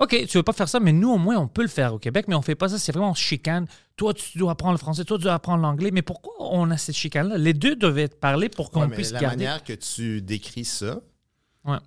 OK, 0.00 0.26
tu 0.26 0.38
veux 0.38 0.42
pas 0.42 0.52
faire 0.54 0.68
ça, 0.68 0.80
mais 0.80 0.92
nous, 0.92 1.10
au 1.12 1.18
moins, 1.18 1.36
on 1.36 1.46
peut 1.46 1.62
le 1.62 1.68
faire 1.68 1.94
au 1.94 1.98
Québec, 2.00 2.24
mais 2.26 2.34
on 2.34 2.42
fait 2.42 2.56
pas 2.56 2.68
ça. 2.68 2.78
C'est 2.78 2.90
vraiment 2.90 3.14
chicane. 3.14 3.66
Toi, 3.96 4.12
tu 4.14 4.38
dois 4.38 4.52
apprendre 4.52 4.72
le 4.72 4.78
français, 4.78 5.04
toi, 5.04 5.18
tu 5.18 5.24
dois 5.24 5.34
apprendre 5.34 5.62
l'anglais. 5.62 5.90
Mais 5.92 6.02
pourquoi 6.02 6.32
on 6.40 6.70
a 6.72 6.76
cette 6.78 6.96
chicane-là? 6.96 7.36
Les 7.38 7.52
deux 7.52 7.76
doivent 7.76 7.98
être 7.98 8.18
parlés 8.18 8.48
pour 8.48 8.70
qu'on 8.72 8.88
Ouais, 8.88 8.94
puisse 8.96 9.12
la 9.12 9.20
garder. 9.20 9.36
manière 9.44 9.62
que 9.62 9.74
tu 9.74 10.20
décris 10.22 10.64
ça, 10.64 11.00
Ouais. 11.64 11.78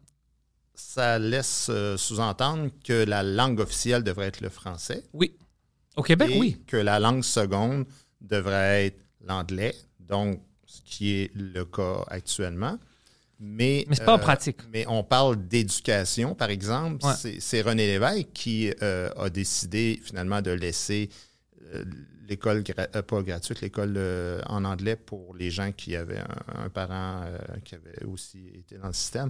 Ça 0.80 1.20
laisse 1.20 1.68
euh, 1.70 1.98
sous-entendre 1.98 2.70
que 2.84 3.04
la 3.06 3.24
langue 3.24 3.60
officielle 3.60 4.04
devrait 4.04 4.28
être 4.28 4.42
le 4.42 4.50
français. 4.50 5.04
Oui. 5.14 5.36
Au 5.96 6.04
Québec, 6.04 6.30
et 6.32 6.40
oui. 6.40 6.62
que 6.68 6.78
la 6.78 7.00
langue 7.00 7.24
seconde 7.24 7.86
devrait 8.22 8.88
être 8.88 9.00
l'anglais, 9.26 9.76
donc 10.00 10.40
ce 10.66 10.82
qui 10.86 11.14
est 11.16 11.32
le 11.36 11.66
cas 11.66 12.04
actuellement. 12.08 12.78
Mais, 13.40 13.86
Mais 13.88 13.96
c'est 13.96 14.06
pas 14.06 14.16
en 14.16 14.20
pratique. 14.20 14.58
Mais 14.72 14.86
on 14.88 15.04
parle 15.04 15.48
d'éducation, 15.48 16.34
par 16.36 16.50
exemple. 16.50 17.06
Ouais. 17.06 17.14
C'est- 17.40 17.62
René 17.62 17.86
Lévesque 17.88 18.30
qui 18.34 18.72
euh, 18.82 19.10
a 19.16 19.30
décidé 19.30 20.00
finalement 20.04 20.42
de 20.42 20.52
laisser 20.52 21.10
euh, 21.74 21.84
l'école, 22.28 22.62
gra- 22.62 22.88
euh, 22.96 23.02
pas 23.04 23.22
gratuite, 23.22 23.62
l'école 23.62 23.94
euh, 23.98 24.42
en 24.48 24.66
anglais 24.66 24.96
pour 24.96 25.36
les 25.36 25.52
gens 25.52 25.72
qui 25.72 25.96
avaient 25.96 26.18
un, 26.20 26.64
un 26.66 26.70
parent 26.70 27.22
euh, 27.26 27.38
qui 27.64 27.76
avait 27.76 28.04
aussi 28.06 28.48
été 28.56 28.78
dans 28.78 28.88
le 28.88 28.94
système. 28.94 29.30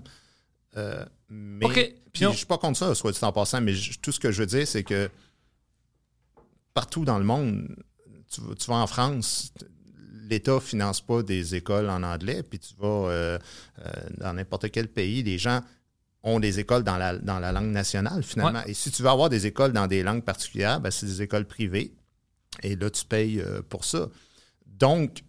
Euh, 0.77 1.03
mais 1.29 1.65
OK. 1.65 1.73
puis 2.13 2.23
je 2.31 2.37
suis 2.37 2.45
pas 2.45 2.57
contre 2.57 2.77
ça, 2.77 2.93
soit 2.95 3.11
dit 3.11 3.19
en 3.23 3.31
passant, 3.31 3.59
mais 3.61 3.73
je- 3.73 3.99
tout 3.99 4.11
ce 4.11 4.19
que 4.19 4.31
je 4.31 4.39
veux 4.41 4.45
dire, 4.47 4.67
c'est 4.67 4.83
que 4.83 5.09
partout 6.73 7.05
dans 7.05 7.17
le 7.17 7.25
monde, 7.25 7.75
tu, 8.29 8.41
vas- 8.41 8.55
tu 8.55 8.67
vas 8.69 8.77
en 8.77 8.87
France, 8.87 9.51
l'État 10.29 10.59
finance 10.59 11.01
pas 11.01 11.23
des 11.23 11.55
écoles 11.55 11.89
en 11.89 12.03
anglais, 12.03 12.43
puis 12.43 12.59
tu 12.59 12.73
vas 12.79 12.87
euh, 12.87 13.39
euh, 13.79 13.91
dans 14.17 14.33
n'importe 14.33 14.69
quel 14.71 14.87
pays, 14.87 15.23
les 15.23 15.37
gens 15.37 15.61
ont 16.23 16.39
des 16.39 16.59
écoles 16.59 16.83
dans 16.83 16.97
la, 16.97 17.17
dans 17.17 17.39
la 17.39 17.51
langue 17.51 17.71
nationale, 17.71 18.23
finalement. 18.23 18.59
Et 18.65 18.73
si 18.73 18.91
tu 18.91 19.01
veux 19.01 19.09
avoir 19.09 19.29
des 19.29 19.45
écoles 19.47 19.71
dans 19.71 19.87
des 19.87 20.03
langues 20.03 20.23
particulières, 20.23 20.81
ben, 20.81 20.91
c'est 20.91 21.05
des 21.05 21.21
écoles 21.21 21.45
privées. 21.45 21.93
Et 22.63 22.75
là, 22.75 22.89
tu 22.89 23.05
payes 23.05 23.39
euh, 23.39 23.61
pour 23.61 23.85
ça. 23.85 24.09
Donc, 24.65 25.23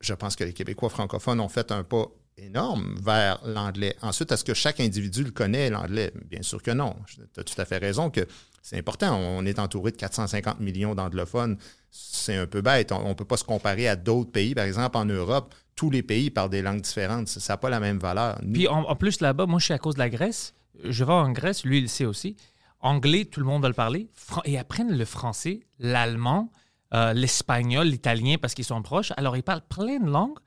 je 0.00 0.14
pense 0.14 0.36
que 0.36 0.44
les 0.44 0.52
Québécois 0.54 0.88
francophones 0.88 1.40
ont 1.40 1.48
fait 1.48 1.70
un 1.72 1.84
pas 1.84 2.06
énorme 2.36 2.94
vers 3.02 3.40
l'anglais. 3.44 3.96
Ensuite, 4.02 4.32
est-ce 4.32 4.44
que 4.44 4.54
chaque 4.54 4.80
individu 4.80 5.24
le 5.24 5.30
connaît, 5.30 5.70
l'anglais? 5.70 6.12
Bien 6.26 6.42
sûr 6.42 6.62
que 6.62 6.70
non. 6.70 6.96
Tu 7.06 7.20
as 7.40 7.44
tout 7.44 7.60
à 7.60 7.64
fait 7.64 7.78
raison 7.78 8.10
que 8.10 8.26
c'est 8.62 8.78
important. 8.78 9.16
On 9.18 9.44
est 9.46 9.58
entouré 9.58 9.90
de 9.92 9.96
450 9.96 10.60
millions 10.60 10.94
d'anglophones. 10.94 11.56
C'est 11.90 12.36
un 12.36 12.46
peu 12.46 12.60
bête. 12.62 12.92
On 12.92 13.08
ne 13.10 13.14
peut 13.14 13.24
pas 13.24 13.36
se 13.36 13.44
comparer 13.44 13.88
à 13.88 13.96
d'autres 13.96 14.30
pays. 14.30 14.54
Par 14.54 14.64
exemple, 14.64 14.96
en 14.96 15.04
Europe, 15.04 15.54
tous 15.76 15.90
les 15.90 16.02
pays 16.02 16.30
parlent 16.30 16.50
des 16.50 16.62
langues 16.62 16.80
différentes. 16.82 17.28
Ça 17.28 17.52
n'a 17.52 17.56
pas 17.56 17.70
la 17.70 17.80
même 17.80 17.98
valeur. 17.98 18.38
Puis 18.52 18.68
en, 18.68 18.82
en 18.82 18.96
plus, 18.96 19.20
là-bas, 19.20 19.46
moi, 19.46 19.58
je 19.58 19.66
suis 19.66 19.74
à 19.74 19.78
cause 19.78 19.94
de 19.94 20.00
la 20.00 20.10
Grèce. 20.10 20.54
Je 20.84 21.04
vais 21.04 21.12
en 21.12 21.30
Grèce, 21.32 21.64
lui, 21.64 21.78
il 21.78 21.82
le 21.82 21.88
sait 21.88 22.04
aussi. 22.06 22.36
Anglais, 22.80 23.26
tout 23.26 23.40
le 23.40 23.46
monde 23.46 23.62
va 23.62 23.68
le 23.68 23.74
parler. 23.74 24.08
Fran- 24.14 24.40
et 24.46 24.58
apprennent 24.58 24.96
le 24.96 25.04
français, 25.04 25.60
l'allemand, 25.78 26.50
euh, 26.94 27.12
l'espagnol, 27.12 27.86
l'italien, 27.86 28.36
parce 28.40 28.54
qu'ils 28.54 28.64
sont 28.64 28.80
proches. 28.82 29.12
Alors, 29.18 29.36
ils 29.36 29.42
parlent 29.42 29.62
plein 29.68 29.98
de 29.98 30.08
langues. 30.10 30.38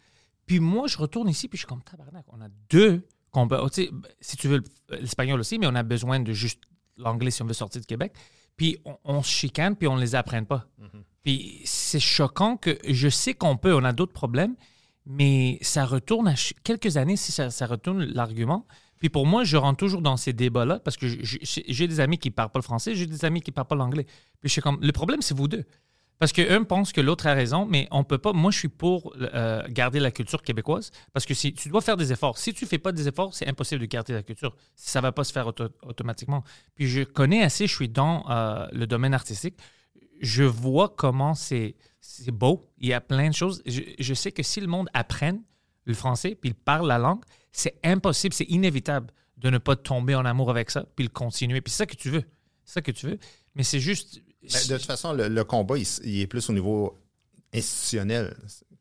Puis 0.45 0.59
moi, 0.59 0.87
je 0.87 0.97
retourne 0.97 1.29
ici, 1.29 1.47
puis 1.47 1.57
je 1.57 1.61
suis 1.61 1.67
comme 1.67 1.81
tabarnak. 1.83 2.25
On 2.29 2.41
a 2.41 2.47
deux 2.69 3.05
peut- 3.47 3.57
oh, 3.61 3.69
sais, 3.69 3.89
si 4.21 4.37
tu 4.37 4.47
veux 4.47 4.61
l'espagnol 4.89 5.39
aussi, 5.39 5.57
mais 5.57 5.65
on 5.67 5.75
a 5.75 5.83
besoin 5.83 6.19
de 6.19 6.33
juste 6.33 6.61
l'anglais 6.97 7.31
si 7.31 7.41
on 7.41 7.45
veut 7.45 7.53
sortir 7.53 7.81
de 7.81 7.85
Québec. 7.87 8.13
Puis 8.57 8.77
on, 8.85 8.97
on 9.05 9.23
se 9.23 9.29
chicane, 9.31 9.75
puis 9.75 9.87
on 9.87 9.95
ne 9.95 10.01
les 10.01 10.13
apprenne 10.15 10.45
pas. 10.45 10.67
Puis 11.23 11.61
c'est 11.65 11.99
choquant 11.99 12.57
que 12.57 12.77
je 12.87 13.07
sais 13.09 13.33
qu'on 13.33 13.57
peut, 13.57 13.73
on 13.73 13.83
a 13.83 13.93
d'autres 13.93 14.13
problèmes, 14.13 14.55
mais 15.05 15.57
ça 15.61 15.85
retourne 15.85 16.27
à 16.27 16.35
quelques 16.63 16.97
années 16.97 17.15
si 17.17 17.31
ça, 17.31 17.49
ça 17.49 17.65
retourne 17.65 18.03
l'argument. 18.03 18.67
Puis 18.99 19.09
pour 19.09 19.25
moi, 19.25 19.43
je 19.43 19.57
rentre 19.57 19.77
toujours 19.79 20.01
dans 20.01 20.15
ces 20.17 20.31
débats-là 20.33 20.79
parce 20.79 20.95
que 20.97 21.07
j'ai- 21.07 21.87
des 21.87 21.99
amis 21.99 22.17
qui 22.17 22.29
ne 22.29 22.33
parlent 22.33 22.51
pas 22.51 22.59
le 22.59 22.63
français, 22.63 22.93
j'ai 22.95 23.07
des 23.07 23.25
amis 23.25 23.41
qui 23.41 23.51
ne 23.51 23.53
parlent 23.55 23.67
pas 23.67 23.75
l'anglais. 23.75 24.03
Puis 24.03 24.13
je 24.43 24.49
suis 24.49 24.61
comme, 24.61 24.79
le 24.81 24.91
problème, 24.91 25.21
c'est 25.21 25.35
vous 25.35 25.47
deux. 25.47 25.65
Parce 26.23 26.31
qu'un 26.31 26.63
pense 26.63 26.93
que 26.93 27.01
l'autre 27.01 27.27
a 27.27 27.33
raison, 27.33 27.65
mais 27.65 27.85
on 27.91 28.05
peut 28.05 28.17
pas. 28.17 28.31
Moi, 28.31 28.49
je 28.49 28.57
suis 28.57 28.69
pour 28.69 29.13
euh, 29.19 29.61
garder 29.67 29.99
la 29.99 30.09
culture 30.09 30.41
québécoise 30.41 30.89
parce 31.11 31.25
que 31.25 31.33
si, 31.33 31.53
tu 31.53 31.67
dois 31.67 31.81
faire 31.81 31.97
des 31.97 32.13
efforts. 32.13 32.37
Si 32.37 32.53
tu 32.53 32.65
fais 32.65 32.77
pas 32.77 32.93
des 32.93 33.09
efforts, 33.09 33.33
c'est 33.33 33.45
impossible 33.45 33.81
de 33.81 33.87
garder 33.87 34.13
la 34.13 34.23
culture. 34.23 34.55
Ça 34.73 35.01
va 35.01 35.11
pas 35.11 35.25
se 35.25 35.33
faire 35.33 35.47
auto- 35.47 35.67
automatiquement. 35.81 36.45
Puis 36.75 36.87
je 36.87 37.03
connais 37.03 37.43
assez, 37.43 37.67
je 37.67 37.75
suis 37.75 37.89
dans 37.89 38.23
euh, 38.29 38.65
le 38.71 38.87
domaine 38.87 39.13
artistique. 39.13 39.55
Je 40.21 40.45
vois 40.45 40.87
comment 40.87 41.33
c'est 41.33 41.75
c'est 41.99 42.31
beau. 42.31 42.71
Il 42.77 42.87
y 42.87 42.93
a 42.93 43.01
plein 43.01 43.27
de 43.27 43.35
choses. 43.35 43.61
Je, 43.65 43.81
je 43.99 44.13
sais 44.13 44.31
que 44.31 44.43
si 44.43 44.61
le 44.61 44.67
monde 44.67 44.87
apprenne 44.93 45.41
le 45.83 45.93
français 45.93 46.35
puis 46.39 46.51
il 46.51 46.55
parle 46.55 46.87
la 46.87 46.99
langue, 46.99 47.25
c'est 47.51 47.75
impossible, 47.83 48.33
c'est 48.33 48.45
inévitable 48.45 49.11
de 49.35 49.49
ne 49.49 49.57
pas 49.57 49.75
tomber 49.75 50.15
en 50.15 50.23
amour 50.23 50.49
avec 50.49 50.71
ça 50.71 50.85
puis 50.95 51.03
le 51.03 51.11
continuer. 51.11 51.59
Puis 51.59 51.71
c'est 51.71 51.79
ça 51.79 51.85
que 51.85 51.97
tu 51.97 52.09
veux. 52.09 52.23
C'est 52.63 52.75
ça 52.75 52.81
que 52.81 52.91
tu 52.91 53.07
veux. 53.07 53.19
Mais 53.55 53.63
c'est 53.63 53.81
juste. 53.81 54.22
Ben, 54.51 54.67
de 54.67 54.77
toute 54.77 54.85
façon, 54.85 55.13
le, 55.13 55.27
le 55.29 55.43
combat, 55.43 55.75
il, 55.77 56.19
est 56.19 56.27
plus 56.27 56.49
au 56.49 56.53
niveau 56.53 56.99
institutionnel. 57.53 58.35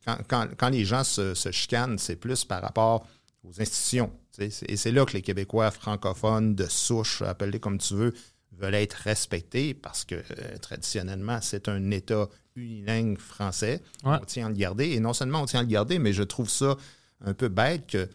Quand, 0.05 0.19
quand- 0.29 0.49
quand 0.57 0.69
les 0.71 0.85
gens 0.85 1.05
se, 1.05 1.35
se 1.35 1.51
chicanent, 1.53 1.99
c'est 1.99 2.17
plus 2.17 2.45
par 2.45 2.63
rapport 2.63 3.07
aux 3.45 3.61
institutions. 3.61 4.11
tu 4.33 4.43
sais. 4.45 4.51
C'est- 4.51 4.71
Et 4.71 4.77
c'est 4.77 4.93
là 4.93 5.05
que 5.05 5.13
les 5.13 5.23
Québécois 5.23 5.71
francophones 5.71 6.55
de 6.55 6.67
souche, 6.67 7.23
appelle-les 7.23 7.61
comme 7.61 7.79
tu 7.79 7.95
veux, 7.95 8.13
veulent 8.53 8.75
être 8.75 8.95
respectés 8.95 9.75
parce 9.75 10.05
que 10.05 10.17
euh, 10.17 10.59
traditionnellement, 10.61 11.39
c'est 11.41 11.69
un 11.69 11.91
État 11.91 12.29
unilingue 12.57 13.19
français. 13.19 13.81
Ouais. 14.05 14.17
On 14.21 14.25
tient 14.25 14.47
à 14.47 14.49
le 14.51 14.55
garder. 14.57 14.91
Et 14.91 15.01
non 15.01 15.13
seulement 15.13 15.43
on 15.43 15.47
tient 15.47 15.61
à 15.61 15.63
le 15.63 15.69
garder, 15.69 15.99
mais 15.99 16.13
je 16.13 16.23
trouve 16.23 16.51
ça 16.51 16.77
un 17.25 17.35
peu 17.35 17.49
bête 17.49 17.87
que 17.87 18.09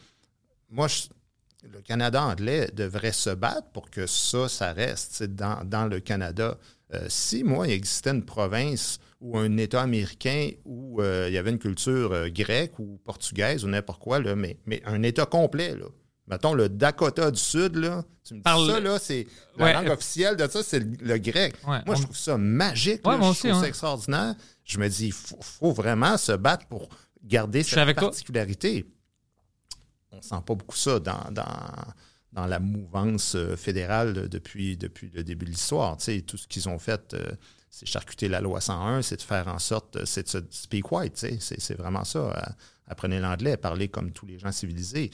moi, 0.70 0.88
je- 0.88 1.04
le 1.68 1.82
Canada 1.82 2.22
anglais 2.24 2.70
devrait 2.74 3.12
se 3.14 3.32
battre 3.32 3.68
pour 3.72 3.90
que 3.90 4.06
ça, 4.06 4.48
ça 4.48 4.74
reste 4.74 5.24
dans, 5.24 5.64
dans 5.66 5.86
le 5.86 6.00
Canada. 6.00 6.58
Euh, 6.94 7.06
si, 7.10 7.44
moi, 7.44 7.68
il 7.68 7.74
existait 7.74 8.12
une 8.12 8.24
province 8.24 9.00
ou 9.20 9.38
un 9.38 9.58
État 9.58 9.82
américain 9.82 10.52
où 10.64 11.02
euh, 11.02 11.26
il 11.28 11.34
y 11.34 11.38
avait 11.38 11.50
une 11.50 11.60
culture 11.60 12.14
euh, 12.14 12.30
grecque 12.30 12.80
ou 12.80 13.00
portugaise 13.04 13.66
ou 13.66 13.68
n'importe 13.68 14.02
quoi, 14.02 14.20
là, 14.20 14.36
mais, 14.36 14.58
mais 14.66 14.82
un 14.86 15.04
État 15.04 15.26
complet, 15.26 15.76
là. 15.76 15.86
Mettons 16.30 16.54
le 16.54 16.68
Dakota 16.68 17.32
du 17.32 17.40
Sud, 17.40 17.76
là, 17.78 18.04
tu 18.26 18.34
me 18.34 18.40
dis 18.40 18.44
Parle- 18.44 18.70
ça, 18.70 18.80
là, 18.82 19.00
c'est 19.00 19.28
la 19.58 19.66
Ouais, 19.66 19.74
langue 19.74 19.90
officielle 19.90 20.36
de 20.36 20.46
ça, 20.48 20.62
c'est 20.62 20.80
le, 20.80 20.92
le 21.02 21.18
grec. 21.18 21.56
Ouais, 21.66 21.80
moi, 21.86 21.96
on- 21.96 21.96
je 21.96 22.04
trouve 22.04 22.18
ça 22.18 22.38
magique. 22.38 23.06
Ouais, 23.08 23.14
là, 23.14 23.18
moi 23.18 23.28
je 23.28 23.32
aussi, 23.32 23.48
trouve 23.48 23.60
ça 23.62 23.66
hein. 23.66 23.70
extraordinaire. 23.70 24.36
Je 24.66 24.78
me 24.78 24.88
dis, 24.90 25.06
il 25.08 25.14
faut, 25.14 25.40
faut 25.42 25.72
vraiment 25.72 26.18
se 26.18 26.34
battre 26.34 26.66
pour 26.68 26.90
garder 27.24 27.64
cette 27.64 27.96
particularité 27.96 28.86
on 30.12 30.22
sent 30.22 30.36
pas 30.46 30.56
beaucoup 30.56 30.76
ça 30.76 31.00
dans, 31.00 31.32
dans, 31.32 31.44
dans 32.38 32.46
la 32.46 32.60
mouvance 32.60 33.34
euh, 33.36 33.56
fédérale 33.56 34.30
depuis, 34.30 34.78
depuis 34.78 35.10
le 35.14 35.24
début 35.24 35.46
de 35.46 35.50
l'histoire. 35.50 35.98
Tu 35.98 36.06
sais, 36.06 36.22
tout 36.22 36.38
ce 36.38 36.48
qu'ils 36.48 36.70
ont 36.70 36.78
fait, 36.78 37.16
euh, 37.16 37.32
c'est 37.72 37.88
charcuter 37.88 38.28
la 38.28 38.42
loi 38.42 38.62
101, 38.62 39.02
c'est 39.02 39.18
de 39.18 39.22
faire 39.24 39.48
en 39.48 39.60
sorte, 39.60 40.06
c'est 40.06 40.24
de 40.24 40.30
se 40.30 40.38
speak 40.52 40.92
white, 40.92 41.16
tu 41.16 41.40
sais, 41.40 41.56
c'est, 41.60 41.76
vraiment 41.76 42.04
ça. 42.04 42.20
Euh, 42.20 42.52
Apprenez 42.88 43.20
l'anglais, 43.20 43.58
parlez 43.58 43.90
comme 43.90 44.12
tous 44.12 44.26
les 44.26 44.40
gens 44.40 44.52
civilisés. 44.52 45.12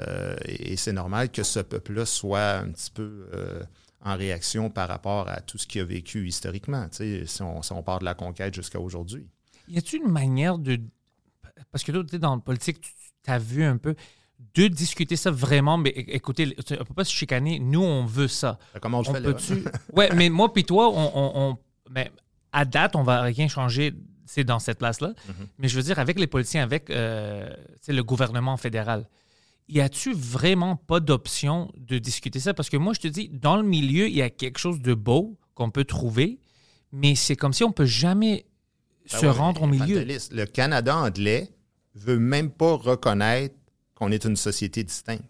Euh, 0.00 0.36
et 0.44 0.76
c'est 0.76 0.92
normal 0.92 1.30
que 1.30 1.42
ce 1.42 1.60
peuple-là 1.60 2.06
soit 2.06 2.58
un 2.58 2.70
petit 2.70 2.90
peu 2.90 3.28
euh, 3.34 3.62
en 4.04 4.16
réaction 4.16 4.70
par 4.70 4.86
rapport 4.86 5.28
à 5.28 5.40
tout 5.40 5.58
ce 5.58 5.66
qu'il 5.66 5.80
a 5.80 5.84
vécu 5.84 6.28
historiquement, 6.28 6.88
tu 6.88 6.98
sais, 6.98 7.26
si 7.26 7.42
on, 7.42 7.62
si 7.62 7.72
on 7.72 7.82
part 7.82 7.98
de 7.98 8.04
la 8.04 8.14
conquête 8.14 8.54
jusqu'à 8.54 8.78
aujourd'hui. 8.78 9.26
Y 9.68 9.78
a-t-il 9.78 10.02
une 10.02 10.12
manière 10.12 10.58
de. 10.58 10.78
Parce 11.72 11.82
que 11.82 11.90
toi, 11.90 12.04
tu 12.08 12.18
dans 12.18 12.36
le 12.36 12.42
politique, 12.42 12.80
tu 12.80 13.30
as 13.30 13.38
vu 13.38 13.64
un 13.64 13.78
peu. 13.78 13.96
De 14.54 14.68
discuter 14.68 15.16
ça 15.16 15.30
vraiment, 15.30 15.76
mais 15.78 15.90
écoutez, 15.90 16.54
tu- 16.54 16.74
on 16.80 16.84
peut 16.84 16.94
pas 16.94 17.04
se 17.04 17.12
chicaner. 17.12 17.58
Nous, 17.58 17.82
on 17.82 18.04
veut 18.06 18.28
ça. 18.28 18.58
Comment 18.80 18.98
on 19.00 19.08
On 19.08 19.12
fait, 19.14 19.20
peut-tu? 19.22 19.64
ouais, 19.92 20.10
mais 20.14 20.28
moi 20.30 20.52
puis 20.52 20.64
toi, 20.64 20.90
on, 20.94 21.58
mais 21.90 22.10
à 22.52 22.64
date, 22.64 22.96
on 22.96 23.02
va 23.02 23.22
rien 23.22 23.48
changer. 23.48 23.92
C'est 24.28 24.44
dans 24.44 24.58
cette 24.58 24.78
place-là. 24.78 25.08
Mm-hmm. 25.10 25.46
Mais 25.58 25.68
je 25.68 25.76
veux 25.76 25.82
dire, 25.82 25.98
avec 25.98 26.18
les 26.18 26.26
politiciens, 26.26 26.62
avec 26.62 26.90
euh, 26.90 27.48
tu 27.84 27.92
le 27.92 28.02
gouvernement 28.02 28.56
fédéral, 28.56 29.08
y 29.68 29.80
a-tu 29.80 30.12
vraiment 30.14 30.76
pas 30.76 31.00
d'option 31.00 31.70
de 31.76 31.98
discuter 31.98 32.40
ça? 32.40 32.52
Parce 32.54 32.68
que 32.70 32.76
moi, 32.76 32.92
je 32.92 33.00
te 33.00 33.08
dis, 33.08 33.28
dans 33.28 33.56
le 33.56 33.62
milieu, 33.62 34.08
il 34.08 34.16
y 34.16 34.22
a 34.22 34.30
quelque 34.30 34.58
chose 34.58 34.80
de 34.80 34.94
beau 34.94 35.38
qu'on 35.54 35.70
peut 35.70 35.84
trouver, 35.84 36.40
mais 36.92 37.14
c'est 37.14 37.36
comme 37.36 37.52
si 37.52 37.62
on 37.64 37.72
peut 37.72 37.84
jamais 37.86 38.46
Ben 39.12 39.18
se 39.20 39.26
ouais, 39.26 39.32
rendre 39.32 39.62
au 39.62 39.66
milieu. 39.66 40.04
Le 40.04 40.44
Canada 40.44 40.96
anglais 40.96 41.50
veut 41.94 42.18
même 42.18 42.50
pas 42.50 42.74
reconnaître 42.74 43.54
qu'on 43.96 44.12
est 44.12 44.24
une 44.24 44.36
société 44.36 44.84
distincte. 44.84 45.24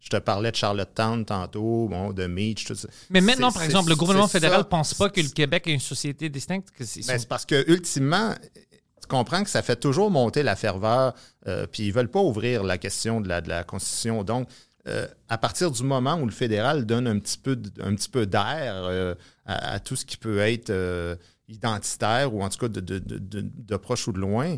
Je 0.00 0.08
te 0.10 0.16
parlais 0.16 0.50
de 0.50 0.56
Charlottetown 0.56 1.24
tantôt, 1.24 1.86
bon, 1.88 2.12
de 2.12 2.26
Meach, 2.26 2.64
tout 2.64 2.74
ça. 2.74 2.88
Mais 3.08 3.20
maintenant, 3.20 3.52
par 3.52 3.62
exemple, 3.62 3.88
le 3.88 3.94
gouvernement 3.96 4.26
fédéral 4.28 4.58
ça. 4.60 4.64
pense 4.64 4.94
pas 4.94 5.08
que 5.08 5.20
le 5.20 5.28
Québec 5.28 5.68
est 5.68 5.72
une 5.74 5.78
société 5.80 6.28
distincte. 6.28 6.68
C'est- 6.80 7.06
Ben, 7.06 7.14
sont- 7.14 7.18
c'est 7.20 7.28
parce 7.28 7.46
que 7.46 7.64
ultimement, 7.70 8.34
tu 9.00 9.06
comprends 9.08 9.44
que 9.44 9.50
ça 9.50 9.62
fait 9.62 9.76
toujours 9.76 10.10
monter 10.10 10.42
la 10.42 10.56
ferveur, 10.56 11.14
euh, 11.46 11.66
puis 11.70 11.84
ils 11.84 11.92
veulent 11.92 12.10
pas 12.10 12.20
ouvrir 12.20 12.64
la 12.64 12.78
question 12.78 13.20
de 13.20 13.28
la, 13.28 13.40
de 13.40 13.48
la 13.48 13.62
Constitution. 13.62 14.24
Donc, 14.24 14.48
euh, 14.88 15.06
à 15.28 15.38
partir 15.38 15.70
du 15.70 15.84
moment 15.84 16.16
où 16.16 16.26
le 16.26 16.32
fédéral 16.32 16.84
donne 16.84 17.06
un 17.06 17.20
petit 17.20 17.38
peu, 17.38 17.54
de- 17.54 17.70
un 17.80 17.94
petit 17.94 18.08
peu 18.08 18.26
d'air 18.26 18.74
euh, 18.84 19.14
à, 19.46 19.74
à 19.74 19.78
tout 19.78 19.94
ce 19.94 20.04
qui 20.04 20.16
peut 20.16 20.38
être 20.40 20.70
identitaire 21.48 22.34
ou 22.34 22.42
en 22.42 22.48
tout 22.48 22.58
cas 22.58 22.68
de, 22.68 22.80
de, 22.80 22.98
de- 22.98 23.18
de- 23.18 23.44
de 23.54 23.76
proche 23.76 24.08
ou 24.08 24.12
de 24.12 24.18
loin, 24.18 24.56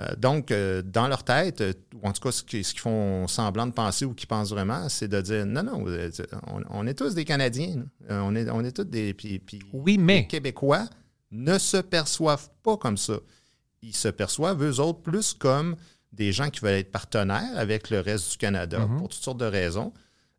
euh, 0.00 0.14
donc, 0.16 0.50
euh, 0.50 0.82
dans 0.82 1.08
leur 1.08 1.24
tête, 1.24 1.60
euh, 1.60 1.72
ou 1.94 2.06
en 2.06 2.12
tout 2.12 2.20
cas, 2.22 2.30
ce 2.32 2.42
qu'ils 2.42 2.64
font 2.64 3.26
semblant 3.26 3.66
de 3.66 3.72
penser 3.72 4.04
ou 4.04 4.14
qu'ils 4.14 4.28
pensent 4.28 4.50
vraiment, 4.50 4.88
c'est 4.88 5.08
de 5.08 5.20
dire 5.20 5.46
non, 5.46 5.62
non, 5.62 5.84
on, 6.46 6.62
on 6.70 6.86
est 6.86 6.94
tous 6.94 7.14
des 7.14 7.24
Canadiens. 7.24 7.84
on, 8.08 8.34
est, 8.34 8.48
on 8.50 8.64
est 8.64 8.72
tous 8.72 8.84
des. 8.84 9.12
puis- 9.14 9.38
puis 9.40 9.60
Oui, 9.72 9.98
mais- 9.98 10.18
Les 10.20 10.26
Québécois 10.26 10.86
ne 11.30 11.58
se 11.58 11.76
perçoivent 11.78 12.48
pas 12.62 12.76
comme 12.76 12.96
ça. 12.96 13.14
Ils 13.82 13.94
se 13.96 14.08
perçoivent, 14.08 14.62
eux 14.62 14.80
autres, 14.80 15.00
plus 15.00 15.34
comme 15.34 15.76
des 16.12 16.32
gens 16.32 16.50
qui 16.50 16.60
veulent 16.60 16.74
être 16.78 16.90
partenaires 16.92 17.56
avec 17.56 17.88
le 17.90 18.00
reste 18.00 18.32
du 18.32 18.36
Canada 18.38 18.80
pour 18.98 19.08
toutes 19.08 19.22
sortes 19.22 19.38
de 19.40 19.44
raisons. 19.44 19.92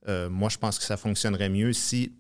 Moi, 0.07 0.49
je 0.49 0.57
pense 0.57 0.77
que 0.79 0.83
ça 0.85 0.97
fonctionnerait 0.97 1.49
mieux 1.49 1.73
si 1.73 2.13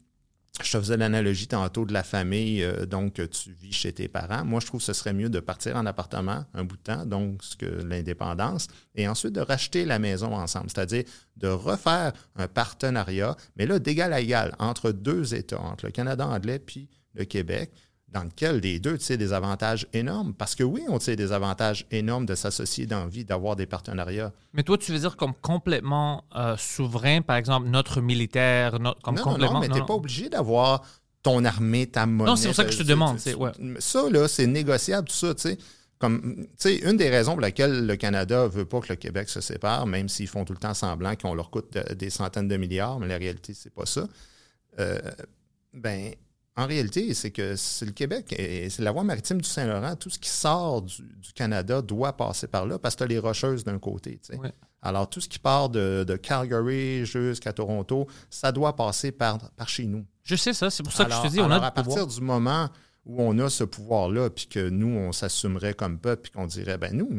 je 0.59 0.71
te 0.71 0.77
faisais 0.77 0.97
l'analogie 0.97 1.47
tantôt 1.47 1.85
de 1.85 1.93
la 1.93 2.03
famille, 2.03 2.61
euh, 2.63 2.85
donc 2.85 3.19
euh, 3.19 3.27
tu 3.27 3.51
vis 3.51 3.71
chez 3.71 3.93
tes 3.93 4.07
parents. 4.07 4.43
Moi, 4.43 4.59
je 4.59 4.67
trouve 4.67 4.79
que 4.79 4.85
ce 4.85 4.93
serait 4.93 5.13
mieux 5.13 5.29
de 5.29 5.39
partir 5.39 5.75
en 5.75 5.85
appartement 5.85 6.45
un 6.53 6.63
bout 6.63 6.77
de 6.77 6.81
temps, 6.81 7.05
donc 7.05 7.43
ce 7.43 7.55
que 7.55 7.65
l'indépendance, 7.65 8.67
et 8.95 9.07
ensuite 9.07 9.33
de 9.33 9.41
racheter 9.41 9.85
la 9.85 9.97
maison 9.97 10.35
ensemble, 10.35 10.67
c'est-à-dire 10.69 11.03
de 11.37 11.47
refaire 11.47 12.13
un 12.35 12.47
partenariat, 12.47 13.35
mais 13.55 13.65
là, 13.65 13.79
d'égal 13.79 14.13
à 14.13 14.19
égal, 14.19 14.55
entre 14.59 14.91
deux 14.91 15.33
États, 15.33 15.59
entre 15.59 15.85
le 15.85 15.91
Canada 15.91 16.27
anglais 16.27 16.59
puis 16.59 16.89
le 17.13 17.25
Québec, 17.25 17.71
dans 18.11 18.23
lequel 18.23 18.57
les 18.57 18.79
deux 18.79 18.97
tirent 18.97 19.17
des 19.17 19.31
avantages 19.33 19.87
énormes. 19.93 20.33
Parce 20.33 20.53
que 20.55 20.63
oui, 20.63 20.83
on 20.89 20.97
tire 20.99 21.15
des 21.15 21.31
avantages 21.31 21.85
énormes 21.91 22.25
de 22.25 22.35
s'associer 22.35 22.85
dans 22.85 22.99
la 23.01 23.07
vie, 23.07 23.23
d'avoir 23.23 23.55
des 23.55 23.65
partenariats. 23.65 24.33
Mais 24.53 24.63
toi, 24.63 24.77
tu 24.77 24.91
veux 24.91 24.99
dire 24.99 25.15
comme 25.15 25.33
complètement 25.33 26.25
euh, 26.35 26.57
souverain, 26.57 27.21
par 27.21 27.37
exemple, 27.37 27.69
notre 27.69 28.01
militaire, 28.01 28.71
comme 29.03 29.15
non, 29.15 29.23
complètement. 29.23 29.53
non, 29.53 29.59
mais 29.61 29.69
tu 29.69 29.75
n'es 29.79 29.85
pas 29.85 29.93
obligé 29.93 30.27
d'avoir 30.29 30.81
ton 31.23 31.45
armée, 31.45 31.87
ta 31.87 32.05
monnaie. 32.05 32.31
Non, 32.31 32.35
c'est 32.35 32.47
pour 32.47 32.55
ça 32.55 32.65
que 32.65 32.71
je 32.71 32.77
te 32.79 32.83
Tu- 32.83 32.89
demande, 32.89 33.15
tu- 33.17 33.21
c'est- 33.23 33.33
ouais. 33.35 33.51
Ça, 33.79 34.09
là, 34.09 34.27
c'est 34.27 34.47
négociable, 34.47 35.07
tout 35.07 35.13
ça, 35.15 35.33
tu 35.35 35.41
sais. 35.43 35.57
Comme, 35.99 36.35
tu 36.35 36.47
sais, 36.57 36.75
une 36.77 36.97
des 36.97 37.09
raisons 37.11 37.33
pour 37.33 37.41
laquelle 37.41 37.85
le 37.85 37.95
Canada 37.95 38.47
veut 38.47 38.65
pas 38.65 38.79
que 38.81 38.87
le 38.89 38.95
Québec 38.95 39.29
se 39.29 39.39
sépare, 39.39 39.85
même 39.85 40.09
s'ils 40.09 40.27
font 40.27 40.43
tout 40.45 40.53
le 40.53 40.57
temps 40.59 40.73
semblant 40.73 41.15
qu'on 41.15 41.35
leur 41.35 41.51
coûte 41.51 41.71
de- 41.73 41.93
des 41.93 42.09
centaines 42.09 42.47
de 42.47 42.57
milliards, 42.57 42.99
mais 42.99 43.07
la 43.07 43.17
réalité, 43.17 43.53
c'est 43.53 43.69
pas 43.73 43.85
ça. 43.85 44.07
Euh, 44.79 44.99
ben, 45.73 46.11
en 46.57 46.67
réalité, 46.67 47.13
c'est 47.13 47.31
que 47.31 47.55
c'est 47.55 47.85
le 47.85 47.91
Québec 47.93 48.33
et 48.37 48.69
c'est 48.69 48.83
la 48.83 48.91
voie 48.91 49.03
maritime 49.03 49.39
du 49.41 49.47
Saint-Laurent. 49.47 49.95
Tout 49.95 50.09
ce 50.09 50.19
qui 50.19 50.29
sort 50.29 50.81
du, 50.81 51.01
du 51.01 51.31
Canada 51.33 51.81
doit 51.81 52.17
passer 52.17 52.47
par 52.47 52.65
là 52.65 52.77
parce 52.77 52.95
que 52.95 52.99
tu 52.99 53.03
as 53.03 53.07
les 53.07 53.19
rocheuses 53.19 53.63
d'un 53.63 53.79
côté. 53.79 54.19
Ouais. 54.31 54.51
Alors, 54.81 55.09
tout 55.09 55.21
ce 55.21 55.29
qui 55.29 55.39
part 55.39 55.69
de, 55.69 56.03
de 56.05 56.15
Calgary 56.17 57.05
jusqu'à 57.05 57.53
Toronto, 57.53 58.07
ça 58.29 58.51
doit 58.51 58.75
passer 58.75 59.11
par, 59.11 59.51
par 59.51 59.69
chez 59.69 59.85
nous. 59.85 60.05
Je 60.23 60.35
sais 60.35 60.53
ça, 60.53 60.69
c'est 60.69 60.83
pour 60.83 60.91
ça 60.91 61.03
alors, 61.03 61.21
que 61.21 61.27
je 61.27 61.29
te 61.29 61.35
dis, 61.35 61.41
on 61.41 61.45
alors, 61.45 61.63
a 61.63 61.67
à 61.67 61.71
pouvoir. 61.71 61.97
partir 61.97 62.07
du 62.07 62.21
moment 62.21 62.69
où 63.05 63.21
on 63.21 63.37
a 63.39 63.49
ce 63.49 63.63
pouvoir-là, 63.63 64.29
puis 64.29 64.47
que 64.47 64.69
nous, 64.69 64.87
on 64.87 65.11
s'assumerait 65.11 65.73
comme 65.73 65.99
peuple, 65.99 66.23
puis 66.23 66.31
qu'on 66.31 66.47
dirait, 66.47 66.77
ben 66.77 66.95
nous, 66.95 67.09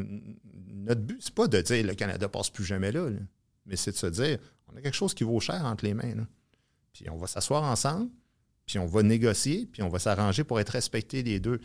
notre 0.75 1.01
but, 1.01 1.19
c'est 1.21 1.35
pas 1.35 1.47
de 1.49 1.61
dire 1.61 1.87
le 1.87 1.95
Canada 1.95 2.29
passe 2.29 2.51
plus 2.51 2.65
jamais 2.65 2.93
là, 2.93 3.09
là. 3.09 3.19
mais 3.67 3.77
c'est 3.77 3.93
de 3.93 3.97
se 3.97 4.07
dire, 4.07 4.39
on 4.73 4.77
a 4.77 4.81
quelque 4.81 4.95
chose 4.95 5.15
qui 5.15 5.25
vaut 5.25 5.41
cher 5.41 5.65
entre 5.65 5.85
les 5.85 5.95
mains. 5.95 6.15
là. 6.15 6.27
Puis 6.93 7.09
on 7.11 7.17
va 7.17 7.27
s'asseoir 7.27 7.63
ensemble, 7.63 8.11
puis 8.67 8.79
on 8.79 8.87
va 8.87 9.03
négocier, 9.03 9.67
puis 9.71 9.83
on 9.83 9.89
va 9.89 9.99
s'arranger 9.99 10.45
pour 10.45 10.61
être 10.61 10.71
respectés 10.71 11.23
les 11.23 11.41
deux. 11.41 11.61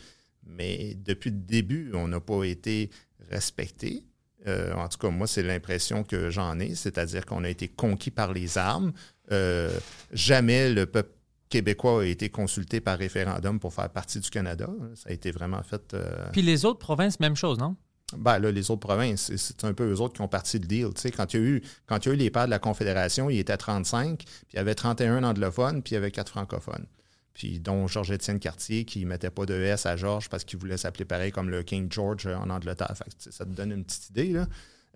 Mais 0.46 0.96
depuis 1.04 1.30
le 1.30 1.38
début, 1.38 1.92
on 1.94 2.08
n'a 2.08 2.20
pas 2.20 2.44
été 2.44 2.90
respectés. 3.30 4.06
Euh, 4.48 4.74
en 4.76 4.88
tout 4.88 4.98
cas, 4.98 5.10
moi, 5.10 5.28
c'est 5.28 5.44
l'impression 5.44 6.04
que 6.04 6.30
j'en 6.30 6.60
ai, 6.60 6.76
c'est-à-dire 6.76 7.26
qu'on 7.26 7.44
a 7.44 7.50
été 7.50 7.68
conquis 7.68 8.12
par 8.12 8.32
les 8.34 8.58
armes. 8.58 8.94
Euh, 9.32 9.78
jamais 10.14 10.70
le 10.72 10.86
peuple 10.86 11.12
québécois 11.50 12.02
a 12.02 12.06
été 12.06 12.30
consulté 12.30 12.80
par 12.80 12.98
référendum 12.98 13.60
pour 13.60 13.74
faire 13.74 13.90
partie 13.90 14.20
du 14.20 14.30
Canada. 14.30 14.70
Ça 14.96 15.10
a 15.10 15.14
été 15.14 15.32
vraiment 15.32 15.64
fait. 15.64 15.94
euh, 15.94 16.30
Puis 16.32 16.42
les 16.42 16.66
autres 16.66 16.80
provinces, 16.80 17.20
même 17.20 17.36
chose, 17.36 17.58
non? 17.58 17.76
Ben 18.16 18.40
là, 18.40 18.52
les 18.52 18.72
autres 18.72 18.80
provinces, 18.88 19.36
c'est- 19.36 19.64
un 19.66 19.74
peu 19.74 19.92
eux 19.92 20.00
autres 20.00 20.14
qui 20.14 20.22
ont 20.22 20.28
parti 20.30 20.60
le 20.60 20.66
deal. 20.66 20.90
Quand 21.16 21.34
il 21.34 21.40
y 21.40 21.44
a 21.44 21.46
eu, 21.46 21.64
quand 21.88 22.06
il 22.06 22.10
y 22.10 22.12
a 22.12 22.14
eu 22.14 22.18
les 22.18 22.30
pères 22.30 22.46
de 22.46 22.52
la 22.52 22.60
Confédération, 22.60 23.30
il 23.30 23.38
était 23.40 23.58
35, 23.58 24.20
puis 24.20 24.28
il 24.54 24.56
y 24.56 24.60
avait 24.60 24.76
31 24.76 25.24
anglophones, 25.24 25.82
puis 25.84 25.92
il 25.92 25.96
y 25.96 25.98
avait 25.98 26.12
4 26.12 26.30
francophones. 26.30 26.86
Puis 27.34 27.60
dont 27.60 27.86
Georges-Étienne 27.88 28.40
Cartier, 28.40 28.86
qui 28.86 29.04
ne 29.04 29.10
mettait 29.10 29.30
pas 29.30 29.46
de 29.46 29.54
S 29.54 29.86
à 29.86 29.96
Georges 29.98 30.30
parce 30.30 30.44
qu'il 30.44 30.58
voulait 30.58 30.78
s'appeler 30.78 31.06
pareil 31.06 31.32
comme 31.32 31.50
le 31.50 31.64
King 31.64 31.92
George 31.92 32.26
euh, 32.28 32.36
en 32.38 32.50
Angleterre. 32.50 32.94
Fait 32.96 33.04
que, 33.06 33.32
ça 33.32 33.46
te 33.46 33.50
donne 33.52 33.72
une 33.74 33.84
petite 33.84 34.10
idée, 34.10 34.30
là. 34.34 34.48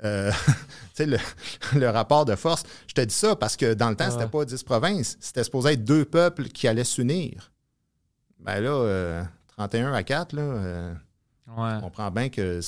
Euh, 0.04 0.32
le, 1.00 1.18
le 1.78 1.90
rapport 1.90 2.26
de 2.26 2.36
force, 2.36 2.64
je 2.88 2.94
te 2.94 3.02
dis 3.02 3.14
ça 3.14 3.36
parce 3.36 3.58
que 3.58 3.74
dans 3.76 3.90
le 3.92 3.96
temps, 3.96 4.06
Ah 4.08 4.12
c'était 4.12 4.24
ouais. 4.24 4.30
pas 4.30 4.46
10 4.46 4.64
provinces. 4.64 5.18
C'était 5.20 5.44
supposé 5.44 5.74
être 5.74 5.84
deux 5.84 6.06
peuples 6.06 6.46
qui 6.48 6.68
allaient 6.68 6.84
s'unir. 6.86 7.52
Ben 8.40 8.60
là, 8.62 8.72
euh, 8.72 9.24
31 9.58 9.94
à 9.94 10.02
4, 10.02 10.34
là, 10.34 10.42
euh, 10.42 10.94
Ouais. 11.58 11.74
on 11.78 11.82
comprend 11.82 12.12
bien 12.12 12.30
que. 12.30 12.60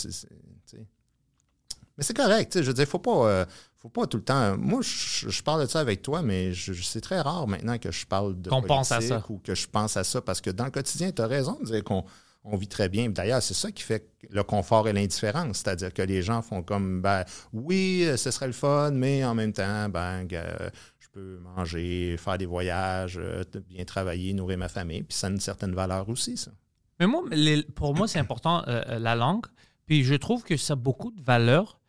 Mais 1.95 2.03
c'est 2.03 2.15
correct, 2.15 2.59
je 2.59 2.65
veux 2.65 2.73
dire, 2.73 2.87
faut 2.87 2.97
pas, 2.97 3.27
euh, 3.27 3.45
faut 3.77 3.89
pas 3.89 4.07
tout 4.07 4.17
le 4.17 4.23
temps. 4.23 4.57
Moi, 4.57 4.81
je, 4.81 5.29
je 5.29 5.43
parle 5.43 5.61
de 5.61 5.69
ça 5.69 5.79
avec 5.79 6.01
toi, 6.01 6.23
mais 6.23 6.51
c'est 6.55 7.01
très 7.01 7.21
rare 7.21 7.47
maintenant 7.47 7.77
que 7.77 7.91
je 7.91 8.07
parle 8.07 8.41
de 8.41 8.49
Qu'on 8.49 8.63
pense 8.63 8.91
à 8.91 8.99
ça. 8.99 9.23
ou 9.29 9.37
que 9.37 9.53
je 9.53 9.67
pense 9.67 9.95
à 9.95 10.03
ça 10.03 10.19
parce 10.19 10.41
que 10.41 10.49
dans 10.49 10.65
le 10.65 10.71
quotidien, 10.71 11.11
tu 11.11 11.21
as 11.21 11.27
raison 11.27 11.59
de 11.61 11.65
dire 11.65 11.83
qu'on 11.83 12.03
on 12.45 12.57
vit 12.57 12.67
très 12.67 12.89
bien. 12.89 13.09
D'ailleurs, 13.09 13.43
c'est 13.43 13.53
ça 13.53 13.71
qui 13.71 13.83
fait 13.83 14.09
le 14.29 14.43
confort 14.43 14.87
et 14.87 14.93
l'indifférence, 14.93 15.57
c'est-à-dire 15.59 15.93
que 15.93 16.01
les 16.01 16.23
gens 16.23 16.41
font 16.41 16.63
comme, 16.63 17.01
ben 17.01 17.23
oui, 17.53 18.03
euh, 18.05 18.17
ce 18.17 18.31
serait 18.31 18.47
le 18.47 18.53
fun, 18.53 18.89
mais 18.91 19.23
en 19.23 19.35
même 19.35 19.53
temps, 19.53 19.87
ben, 19.87 20.27
je 20.29 21.07
peux 21.11 21.37
manger, 21.55 22.17
faire 22.17 22.39
des 22.39 22.47
voyages, 22.47 23.19
euh, 23.21 23.43
bien 23.69 23.85
travailler, 23.85 24.33
nourrir 24.33 24.57
ma 24.57 24.67
famille, 24.67 25.03
puis 25.03 25.15
ça 25.15 25.27
a 25.27 25.29
une 25.29 25.39
certaine 25.39 25.75
valeur 25.75 26.09
aussi, 26.09 26.37
ça. 26.37 26.51
Mais 26.99 27.07
moi, 27.07 27.23
les- 27.31 27.63
pour 27.63 27.95
moi, 27.95 28.07
c'est 28.07 28.19
important 28.19 28.63
euh, 28.67 28.83
euh, 28.87 28.99
la 28.99 29.15
langue. 29.15 29.45
Puis 29.85 30.03
je 30.03 30.15
trouve 30.15 30.43
que 30.43 30.55
ça 30.57 30.73
a 30.73 30.75
beaucoup 30.75 31.11
de 31.11 31.21
valeur. 31.21 31.79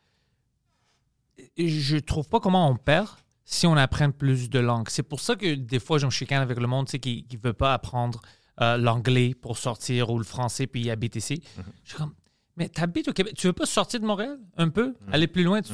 Et 1.57 1.69
Je 1.69 1.97
trouve 1.97 2.29
pas 2.29 2.41
comment 2.41 2.69
on 2.69 2.77
perd 2.77 3.09
si 3.45 3.67
on 3.67 3.77
apprend 3.77 4.11
plus 4.11 4.49
de 4.49 4.59
langues. 4.59 4.89
C'est 4.89 5.03
pour 5.03 5.21
ça 5.21 5.37
que 5.37 5.55
des 5.55 5.79
fois, 5.81 5.99
je 5.99 6.07
me 6.07 6.11
chicane 6.11 6.43
avec 6.43 6.59
le 6.59 6.67
monde 6.67 6.87
qui 6.89 7.27
ne 7.31 7.39
veut 7.39 7.53
pas 7.53 7.75
apprendre 7.75 8.21
euh, 8.61 8.77
l'anglais 8.79 9.35
pour 9.35 9.59
sortir 9.59 10.11
ou 10.11 10.19
le 10.19 10.25
français 10.25 10.67
puis 10.67 10.91
habiter 10.91 11.19
ici. 11.19 11.43
Je 11.83 11.91
suis 11.91 11.99
comme, 11.99 12.15
mais 12.57 12.69
tu 12.69 12.81
habites 12.81 13.09
au 13.09 13.13
Québec. 13.13 13.35
Tu 13.37 13.47
veux 13.49 13.53
pas 13.53 13.67
sortir 13.67 14.01
de 14.01 14.07
Montréal 14.07 14.39
un 14.57 14.69
peu? 14.69 14.95
Aller 15.13 15.27
plus 15.27 15.43
loin? 15.45 15.61
Tu 15.61 15.73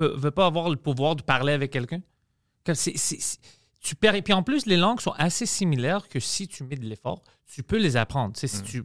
ne 0.00 0.06
veux 0.08 0.30
pas 0.32 0.46
avoir 0.46 0.68
le 0.68 0.76
pouvoir 0.76 1.16
de 1.16 1.22
parler 1.22 1.52
avec 1.52 1.70
quelqu'un? 1.72 2.00
C'est- 2.74 3.38
tu 3.84 3.94
perds. 3.94 4.14
Et 4.16 4.22
puis 4.22 4.32
en 4.32 4.42
plus, 4.42 4.66
les 4.66 4.76
langues 4.76 5.00
sont 5.00 5.12
assez 5.12 5.46
similaires 5.46 6.08
que 6.08 6.18
si 6.18 6.48
tu 6.48 6.64
mets 6.64 6.76
de 6.76 6.86
l'effort, 6.86 7.22
tu 7.46 7.62
peux 7.62 7.78
les 7.78 7.96
apprendre. 7.96 8.34
Tu 8.34 8.40
sais, 8.40 8.46
si 8.48 8.62
tu, 8.62 8.82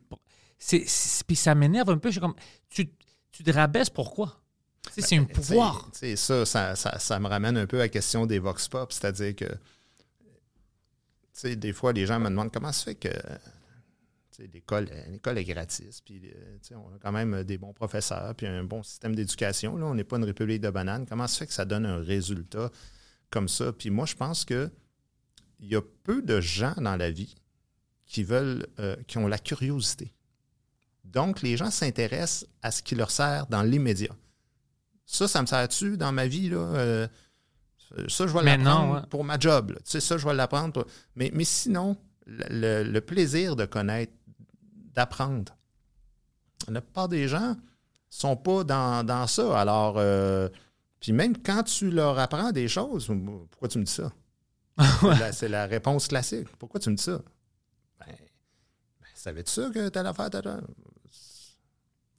c'est, 0.57 0.83
c'est- 0.87 1.23
puis 1.25 1.35
ça 1.35 1.55
m'énerve 1.55 1.89
un 1.89 1.97
peu. 1.97 2.09
Je 2.09 2.13
suis 2.13 2.21
comme, 2.21 2.35
tu, 2.69 2.89
tu 3.31 3.43
te 3.43 3.51
rabaisses 3.51 3.89
pourquoi? 3.89 4.41
C'est 4.91 5.01
un 5.17 5.23
Tu 5.23 5.27
sais, 5.27 5.33
pouvoir. 5.33 5.89
ça, 5.93 6.45
ça, 6.45 6.75
ça, 6.75 6.99
ça 6.99 7.19
me 7.19 7.27
ramène 7.27 7.57
un 7.57 7.65
peu 7.67 7.77
à 7.77 7.83
la 7.83 7.89
question 7.89 8.25
des 8.25 8.39
vox 8.39 8.67
pop, 8.67 8.91
c'est-à-dire 8.91 9.35
que, 9.35 9.45
des 11.55 11.73
fois, 11.73 11.93
les 11.93 12.05
gens 12.05 12.19
me 12.19 12.29
demandent 12.29 12.51
comment 12.51 12.71
ça 12.71 12.85
fait 12.85 12.95
que 12.95 13.09
l'école, 14.53 14.89
l'école 15.09 15.37
est 15.37 15.43
gratis, 15.43 16.01
puis 16.01 16.21
euh, 16.33 16.57
on 16.75 16.95
a 16.95 16.97
quand 17.01 17.11
même 17.11 17.43
des 17.43 17.57
bons 17.57 17.73
professeurs, 17.73 18.33
puis 18.35 18.47
un 18.47 18.63
bon 18.63 18.83
système 18.83 19.15
d'éducation. 19.15 19.75
Là, 19.77 19.85
on 19.85 19.95
n'est 19.95 20.03
pas 20.05 20.17
une 20.17 20.23
république 20.25 20.61
de 20.61 20.69
bananes. 20.69 21.05
Comment 21.07 21.27
ça 21.27 21.39
fait 21.39 21.47
que 21.47 21.53
ça 21.53 21.65
donne 21.65 21.85
un 21.85 21.97
résultat 22.01 22.71
comme 23.29 23.47
ça? 23.49 23.71
Puis 23.73 23.89
moi, 23.89 24.05
je 24.05 24.15
pense 24.15 24.45
que 24.45 24.69
il 25.59 25.67
y 25.69 25.75
a 25.75 25.81
peu 26.03 26.21
de 26.21 26.39
gens 26.41 26.73
dans 26.77 26.95
la 26.95 27.11
vie 27.11 27.35
qui 28.05 28.23
veulent, 28.23 28.65
euh, 28.79 28.95
qui 29.07 29.17
ont 29.17 29.27
la 29.27 29.37
curiosité. 29.37 30.13
Donc, 31.03 31.41
les 31.41 31.57
gens 31.57 31.71
s'intéressent 31.71 32.47
à 32.61 32.71
ce 32.71 32.81
qui 32.83 32.95
leur 32.95 33.11
sert 33.11 33.47
dans 33.47 33.63
l'immédiat. 33.63 34.15
Ça, 35.05 35.27
ça 35.27 35.41
me 35.41 35.47
sert-tu 35.47 35.97
dans 35.97 36.11
ma 36.11 36.27
vie? 36.27 36.49
Là? 36.49 36.57
Euh, 36.57 37.07
ça, 38.07 38.27
je 38.27 38.33
vais 38.33 38.43
l'apprendre 38.43 38.93
ouais. 38.95 39.07
pour 39.09 39.23
ma 39.23 39.39
job. 39.39 39.71
là. 39.71 39.77
Tu 39.77 39.83
sais, 39.91 39.99
ça, 39.99 40.17
je 40.17 40.25
vais 40.27 40.33
l'apprendre. 40.33 40.73
pour- 40.73 40.85
Mais, 41.15 41.31
mais 41.33 41.43
sinon, 41.45 41.97
le, 42.27 42.83
le- 42.83 42.91
le 42.91 43.01
plaisir 43.01 43.55
de 43.55 43.65
connaître, 43.65 44.13
d'apprendre. 44.93 45.55
La 46.67 46.81
plupart 46.81 47.09
des 47.09 47.27
gens 47.27 47.55
sont 48.09 48.35
pas 48.35 48.63
dans, 48.63 49.03
dans 49.03 49.25
ça. 49.27 49.59
Alors, 49.59 49.95
euh, 49.97 50.47
puis 50.99 51.11
même 51.13 51.37
quand 51.37 51.63
tu 51.63 51.89
leur 51.89 52.19
apprends 52.19 52.51
des 52.51 52.67
choses, 52.67 53.07
pourquoi 53.51 53.67
tu 53.69 53.79
me 53.79 53.83
dis 53.85 53.91
ça? 53.91 54.11
C'est 55.31 55.49
la- 55.49 55.65
réponse 55.65 56.07
classique. 56.07 56.47
Pourquoi 56.57 56.79
tu 56.79 56.89
me 56.89 56.95
dis 56.95 57.03
ça? 57.03 57.19
Ben, 57.99 58.07
ben, 58.07 59.07
savais-tu 59.13 59.51
ça 59.51 59.69
que 59.73 59.89
tu 59.89 59.99
allais 59.99 60.13
faire? 60.13 60.29
ta- 60.29 60.41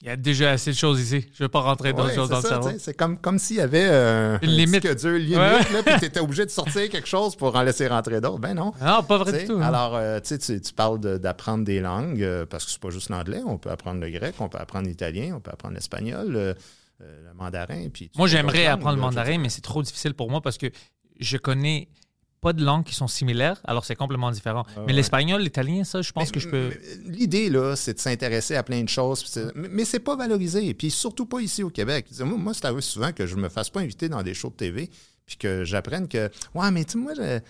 Il 0.03 0.07
y 0.07 0.11
a 0.11 0.17
déjà 0.17 0.53
assez 0.53 0.71
de 0.71 0.77
choses 0.77 0.99
ici. 0.99 1.21
Je 1.35 1.43
ne 1.43 1.45
veux 1.45 1.49
pas 1.51 1.61
rentrer 1.61 1.93
dans 1.93 2.05
Ouais, 2.05 2.11
les 2.11 2.15
choses 2.15 2.29
c'est 2.29 2.33
dans 2.33 2.39
le 2.39 2.43
ça, 2.43 2.49
cerveau. 2.49 2.71
sais, 2.71 2.79
C'est 2.79 2.95
comme, 2.95 3.19
comme 3.19 3.39
s'il 3.39 3.57
y 3.57 3.61
avait 3.61 3.87
euh, 3.91 4.39
Une 4.41 4.49
un 4.49 4.53
limite. 4.53 4.87
dur 4.99 5.11
limite, 5.13 5.37
Ouais. 5.37 5.73
là, 5.73 5.83
puis 5.85 5.95
tu 6.01 6.05
étais 6.07 6.21
obligé 6.21 6.47
de 6.47 6.51
sortir 6.51 6.89
quelque 6.89 7.07
chose 7.07 7.37
pour 7.37 7.55
en 7.55 7.63
laisser 7.63 7.87
rentrer 7.87 8.19
d'autres. 8.23 8.39
Ben 8.39 8.55
non. 8.55 8.73
Non, 8.81 9.03
pas 9.03 9.19
vrai 9.19 9.41
du 9.41 9.47
tout. 9.47 9.59
hein. 9.59 9.61
Alors, 9.63 9.97
euh, 9.97 10.19
tu 10.21 10.39
tu 10.39 10.73
parles 10.75 11.01
de- 11.01 11.19
d'apprendre 11.19 11.65
des 11.65 11.81
langues, 11.81 12.23
euh, 12.23 12.47
parce 12.47 12.65
que 12.65 12.71
c'est 12.71 12.81
pas 12.81 12.89
juste 12.89 13.11
l'anglais. 13.11 13.43
On 13.45 13.59
peut 13.59 13.71
apprendre 13.71 14.01
le 14.01 14.09
grec, 14.11 14.35
on 14.39 14.49
peut 14.49 14.57
apprendre 14.59 14.87
l'italien, 14.89 15.35
on 15.37 15.41
peut 15.41 15.51
apprendre 15.51 15.75
l'espagnol, 15.75 16.35
euh, 16.35 16.55
le 17.01 17.35
mandarin. 17.35 17.89
Puis 17.93 18.11
Moi, 18.17 18.27
j'aimerais 18.27 18.67
apprendre 18.67 18.97
le 18.97 19.03
mandarin, 19.03 19.37
mais 19.37 19.51
c'est 19.51 19.61
trop 19.61 19.83
difficile 19.83 20.15
pour 20.15 20.31
moi 20.31 20.41
parce 20.41 20.57
que 20.57 20.67
je 21.19 21.37
connais 21.37 21.89
pas 22.41 22.53
de 22.53 22.65
langues 22.65 22.85
qui 22.85 22.95
sont 22.95 23.07
similaires, 23.07 23.61
alors 23.65 23.85
c'est 23.85 23.95
complètement 23.97 24.31
différent. 24.31 24.65
mais 24.77 24.83
ouais. 24.87 24.93
l'espagnol, 24.95 25.43
l'italien, 25.43 25.85
ça, 25.85 26.01
je 26.03 26.11
pense 26.13 26.29
Mais- 26.29 26.33
que 26.33 26.41
je 26.41 26.49
peux. 26.49 26.69
mais 26.71 27.13
L'idée, 27.13 27.51
là, 27.51 27.77
c'est 27.77 27.95
de 27.95 27.99
s'intéresser 27.99 28.57
à 28.57 28.63
plein 28.63 28.83
de 28.83 28.89
choses. 28.89 29.25
Mais, 29.55 29.69
mais 29.71 29.85
c'est 29.85 30.01
pas 30.01 30.17
valorisé. 30.17 30.73
Puis 30.75 30.91
surtout 30.91 31.27
pas 31.27 31.41
ici 31.41 31.63
au 31.63 31.71
Québec. 31.71 32.07
Moi, 32.21 32.39
moi 32.39 32.55
c'est 32.55 32.65
arrivé 32.65 32.81
souvent 32.81 33.13
que 33.13 33.27
je 33.27 33.37
me 33.37 33.49
fasse 33.49 33.69
pas 33.71 33.81
inviter 33.81 34.09
dans 34.09 34.23
des 34.23 34.33
shows 34.35 34.51
de 34.51 34.55
TV, 34.55 34.91
puis 35.27 35.37
que 35.37 35.65
j'apprenne 35.65 36.09
que, 36.09 36.31
ouais, 36.55 36.71
mais 36.71 36.85
tu 36.85 36.97
moi, 36.99 37.13
je- 37.17 37.41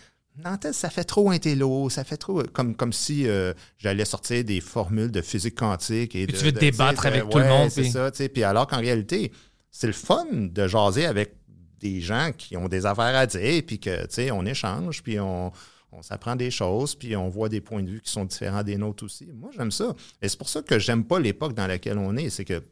Nantes, 0.44 0.68
ça 0.72 0.88
fait 0.90 1.04
trop 1.04 1.30
intello, 1.30 1.90
ça 1.90 2.04
fait 2.04 2.16
trop. 2.16 2.42
Comme, 2.44 2.74
comme 2.76 2.92
si 2.92 3.26
euh, 3.28 3.52
j'allais 3.78 4.04
sortir 4.04 4.42
des 4.44 4.60
formules 4.60 5.10
de 5.10 5.20
physique 5.22 5.56
quantique. 5.56 6.14
Et 6.14 6.26
de- 6.26 6.32
tu 6.32 6.44
veux 6.44 6.52
de- 6.52 6.58
débattre 6.58 7.04
avec 7.06 7.28
tout 7.28 7.38
le 7.38 7.48
monde, 7.48 7.68
C'est 7.70 7.82
puis- 7.82 7.90
ça, 7.90 8.10
tu 8.10 8.18
sais. 8.18 8.28
Puis 8.28 8.42
alors 8.44 8.66
qu'en 8.68 8.78
réalité, 8.78 9.32
c'est 9.72 9.88
le 9.88 9.92
fun 9.92 10.24
de 10.32 10.66
jaser 10.68 11.04
avec 11.04 11.34
des 11.80 12.00
gens 12.00 12.30
qui 12.36 12.56
ont 12.56 12.68
des 12.68 12.86
affaires 12.86 13.16
à 13.16 13.26
dire, 13.26 13.62
puis 13.66 13.78
que, 13.78 14.02
tu 14.02 14.14
sais, 14.14 14.30
on 14.30 14.44
échange, 14.44 15.02
puis 15.02 15.18
on, 15.18 15.52
s'apprend 16.02 16.36
des 16.36 16.52
choses, 16.52 16.94
puis 16.94 17.16
on 17.16 17.28
voit 17.28 17.48
des 17.48 17.60
points 17.60 17.82
de 17.82 17.90
vue 17.90 18.00
qui 18.00 18.12
sont 18.12 18.24
différents 18.24 18.62
des 18.62 18.76
nôtres 18.76 19.04
aussi. 19.04 19.26
Moi, 19.34 19.50
j'aime 19.56 19.72
ça. 19.72 19.94
Et 20.22 20.28
c'est 20.28 20.38
pour 20.38 20.48
ça 20.48 20.62
que 20.62 20.78
j'aime 20.78 21.04
pas 21.04 21.18
l'époque 21.18 21.52
dans 21.54 21.66
laquelle 21.66 21.98
on 21.98 22.16
est. 22.16 22.30
C'est 22.30 22.44
que 22.44 22.62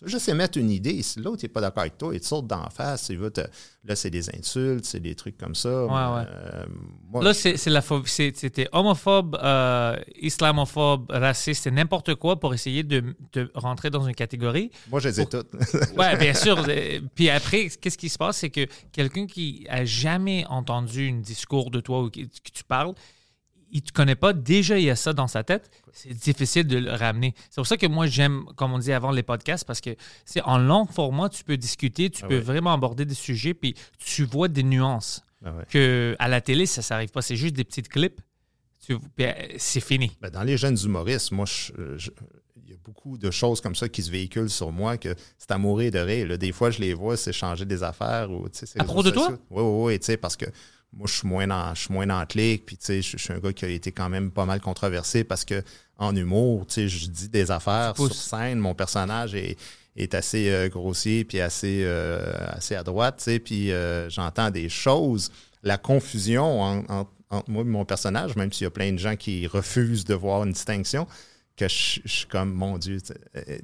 tu 0.00 0.06
veux 0.06 0.10
juste 0.10 0.30
émettre 0.30 0.56
une 0.56 0.70
idée. 0.70 1.02
Si 1.02 1.20
l'autre 1.20 1.42
n'est 1.42 1.50
pas 1.50 1.60
d'accord 1.60 1.82
avec 1.82 1.98
toi, 1.98 2.14
il 2.14 2.20
te 2.20 2.24
saute 2.26 2.46
d'en 2.46 2.70
face. 2.70 3.10
Il 3.10 3.18
veut 3.18 3.30
te- 3.30 3.42
Là, 3.84 3.94
c'est 3.96 4.08
des 4.10 4.34
insultes, 4.34 4.84
c'est 4.86 5.00
des 5.00 5.14
trucs 5.14 5.36
comme 5.36 5.54
ça. 5.54 5.84
Ouais, 5.84 5.90
ouais. 5.92 6.26
Euh, 6.26 6.64
moi, 7.10 7.22
Là, 7.22 7.34
c'est 7.34 7.64
la 7.66 7.82
c'était 8.06 8.68
homophobe, 8.72 9.38
euh, 9.42 9.96
islamophobe, 10.20 11.10
raciste, 11.10 11.64
c'est 11.64 11.70
n'importe 11.70 12.14
quoi 12.14 12.40
pour 12.40 12.54
essayer 12.54 12.82
de, 12.82 13.14
de 13.34 13.50
rentrer 13.54 13.90
dans 13.90 14.06
une 14.06 14.14
catégorie. 14.14 14.70
moi, 14.90 15.00
je 15.00 15.08
les 15.08 15.20
ai 15.20 15.26
toutes. 15.26 15.50
Ouais, 15.98 16.16
bien 16.16 16.34
sûr. 16.34 16.64
Puis 17.14 17.28
après, 17.30 17.68
qu'est-ce 17.68 17.98
qui 17.98 18.08
se 18.08 18.16
passe? 18.18 18.38
C'est 18.38 18.50
que 18.50 18.66
quelqu'un 18.92 19.26
qui 19.26 19.66
a 19.68 19.84
jamais 19.84 20.46
entendu 20.48 21.10
un 21.10 21.20
discours 21.20 21.70
de 21.70 21.80
toi 21.80 22.02
ou 22.04 22.10
que 22.10 22.20
tu 22.20 22.64
parles, 22.66 22.94
il 23.72 23.82
te 23.82 23.92
connaît 23.92 24.14
pas. 24.16 24.32
Déjà, 24.32 24.78
il 24.78 24.84
y 24.84 24.90
a 24.90 24.96
ça 24.96 25.12
dans 25.12 25.28
sa 25.28 25.44
tête. 25.44 25.70
C'est 25.92 26.12
difficile 26.14 26.66
de 26.66 26.78
le 26.78 26.92
ramener. 26.92 27.34
C'est 27.50 27.56
pour 27.56 27.66
ça 27.66 27.76
que 27.76 27.86
moi, 27.86 28.06
j'aime, 28.06 28.44
comme 28.56 28.72
on 28.72 28.78
dit 28.78 28.92
avant, 28.92 29.10
les 29.10 29.22
podcasts 29.22 29.64
parce 29.66 29.80
que 29.80 29.90
c'est 30.24 30.42
en 30.42 30.58
long 30.58 30.86
format, 30.86 31.28
tu 31.28 31.44
peux 31.44 31.56
discuter, 31.56 32.10
tu 32.10 32.22
peux 32.22 32.34
ouais. 32.36 32.40
vraiment 32.40 32.72
aborder 32.72 33.04
des 33.04 33.14
sujets, 33.14 33.54
puis 33.54 33.74
tu 33.98 34.24
vois 34.24 34.48
des 34.48 34.62
nuances. 34.62 35.22
Ah 35.44 35.52
ouais. 35.52 35.64
Que 35.70 36.16
à 36.18 36.28
la 36.28 36.40
télé, 36.40 36.66
ça 36.66 36.82
s'arrive 36.82 37.10
pas. 37.10 37.22
C'est 37.22 37.36
juste 37.36 37.54
des 37.54 37.64
petites 37.64 37.88
clips. 37.88 38.20
Puis, 38.86 38.96
euh, 39.26 39.32
c'est 39.58 39.80
fini. 39.80 40.10
Ben, 40.20 40.30
dans 40.30 40.42
les 40.42 40.56
jeunes 40.56 40.76
humoristes, 40.84 41.30
moi, 41.32 41.44
je- 41.46 41.96
je- 41.96 42.10
il 42.64 42.70
y 42.70 42.72
a 42.72 42.76
beaucoup 42.84 43.16
de 43.18 43.30
choses 43.30 43.60
comme 43.60 43.74
ça 43.76 43.88
qui 43.88 44.02
se 44.02 44.10
véhiculent 44.10 44.50
sur 44.50 44.72
moi 44.72 44.96
que 44.96 45.14
c'est 45.38 45.50
à 45.52 45.58
mourir 45.58 45.92
de 45.92 45.98
rire. 45.98 46.26
là. 46.26 46.36
Des 46.36 46.50
fois, 46.52 46.70
je 46.70 46.80
les 46.80 46.92
vois 46.94 47.16
s'échanger 47.16 47.64
des 47.64 47.82
affaires. 47.82 48.30
Ou, 48.30 48.46
À 48.78 48.84
propos 48.84 49.02
de 49.04 49.10
toi? 49.10 49.28
Oui, 49.50 49.62
oui, 49.62 49.84
oui, 49.92 49.98
tu 50.00 50.06
sais, 50.06 50.16
parce 50.16 50.36
que 50.36 50.46
moi, 50.92 51.06
je 51.06 51.14
suis 51.18 51.28
moins 51.28 51.46
dans, 51.46 51.74
je 51.74 51.80
suis 51.82 51.92
moins 51.94 52.06
dans 52.06 52.20
le 52.20 52.26
clic, 52.26 52.66
puis 52.66 52.76
tu 52.76 52.84
sais, 52.86 53.02
je, 53.02 53.16
je 53.16 53.22
suis 53.22 53.32
un 53.32 53.38
gars 53.38 53.52
qui 53.52 53.64
a 53.64 53.68
été 53.68 53.92
quand 53.92 54.08
même 54.08 54.30
pas 54.30 54.44
mal 54.44 54.60
controversé 54.60 55.24
parce 55.24 55.44
que 55.44 55.62
en 55.98 56.14
humour, 56.16 56.66
tu 56.66 56.74
sais, 56.74 56.88
je 56.88 57.06
dis 57.08 57.28
des 57.28 57.50
affaires 57.50 57.94
sur 57.96 58.14
scène, 58.14 58.58
mon 58.58 58.74
personnage 58.74 59.34
est, 59.34 59.56
est 59.96 60.14
assez 60.14 60.50
euh, 60.50 60.68
grossier 60.68 61.24
puis 61.24 61.40
assez, 61.40 61.82
euh, 61.84 62.32
assez 62.48 62.74
à 62.74 62.82
droite, 62.82 63.16
tu 63.18 63.24
sais, 63.24 63.38
puis 63.38 63.70
euh, 63.72 64.08
j'entends 64.10 64.50
des 64.50 64.68
choses, 64.68 65.30
la 65.62 65.78
confusion 65.78 66.60
en- 66.62 66.84
en- 66.88 67.08
entre 67.30 67.48
moi 67.50 67.62
et 67.62 67.66
mon 67.66 67.84
personnage, 67.84 68.34
même 68.34 68.52
s'il 68.52 68.64
y 68.64 68.66
a 68.66 68.70
plein 68.70 68.92
de 68.92 68.98
gens 68.98 69.14
qui 69.14 69.46
refusent 69.46 70.04
de 70.04 70.14
voir 70.14 70.42
une 70.44 70.52
distinction, 70.52 71.06
que 71.56 71.68
je, 71.68 72.00
je 72.04 72.08
suis 72.10 72.26
comme, 72.26 72.52
mon 72.52 72.78
Dieu, 72.78 72.98
tu, 73.00 73.12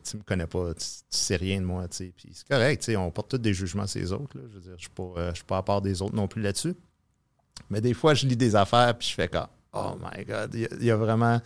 tu 0.08 0.16
me 0.18 0.22
connais 0.22 0.46
pas, 0.46 0.74
tu, 0.74 0.84
tu 0.84 1.18
sais 1.18 1.34
rien 1.36 1.60
de 1.60 1.64
moi, 1.66 1.88
tu 1.88 1.96
sais. 1.96 2.12
Puis 2.16 2.28
c'est 2.34 2.46
correct, 2.46 2.82
tu 2.82 2.92
sais, 2.92 2.96
on 2.96 3.10
porte 3.10 3.30
tous 3.30 3.38
des 3.38 3.54
jugements 3.54 3.86
sur 3.88 4.00
les 4.00 4.12
autres, 4.12 4.36
là. 4.38 4.44
Je 4.50 4.54
veux 4.54 4.60
dire, 4.60 4.74
je 4.76 4.82
suis 4.82 4.90
pas, 4.90 5.30
je 5.30 5.36
suis 5.36 5.44
pas 5.44 5.56
à 5.56 5.62
part 5.62 5.80
des 5.82 6.00
autres 6.02 6.14
non 6.14 6.28
plus 6.28 6.42
là-dessus. 6.42 6.74
Mais 7.70 7.80
des 7.80 7.94
fois, 7.94 8.14
je 8.14 8.26
lis 8.26 8.36
des 8.36 8.54
affaires, 8.56 8.96
puis 8.96 9.08
je 9.08 9.14
fais 9.14 9.28
comme, 9.28 9.46
oh 9.72 9.94
my 10.00 10.24
God, 10.24 10.50
il 10.54 10.60
y 10.60 10.64
a, 10.64 10.68
il 10.78 10.84
y 10.84 10.90
a 10.90 10.96
vraiment, 10.96 11.40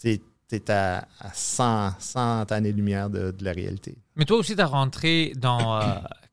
tu 0.00 0.20
es 0.52 0.70
à, 0.70 1.06
à 1.20 1.32
100, 1.32 1.94
100 1.98 2.52
années-lumière 2.52 3.10
de, 3.10 3.30
de 3.30 3.44
la 3.44 3.52
réalité. 3.52 3.96
Mais 4.16 4.24
toi 4.24 4.38
aussi, 4.38 4.54
tu 4.54 4.62
as 4.62 4.66
rentré 4.66 5.32
dans 5.36 5.80
euh, 5.80 5.84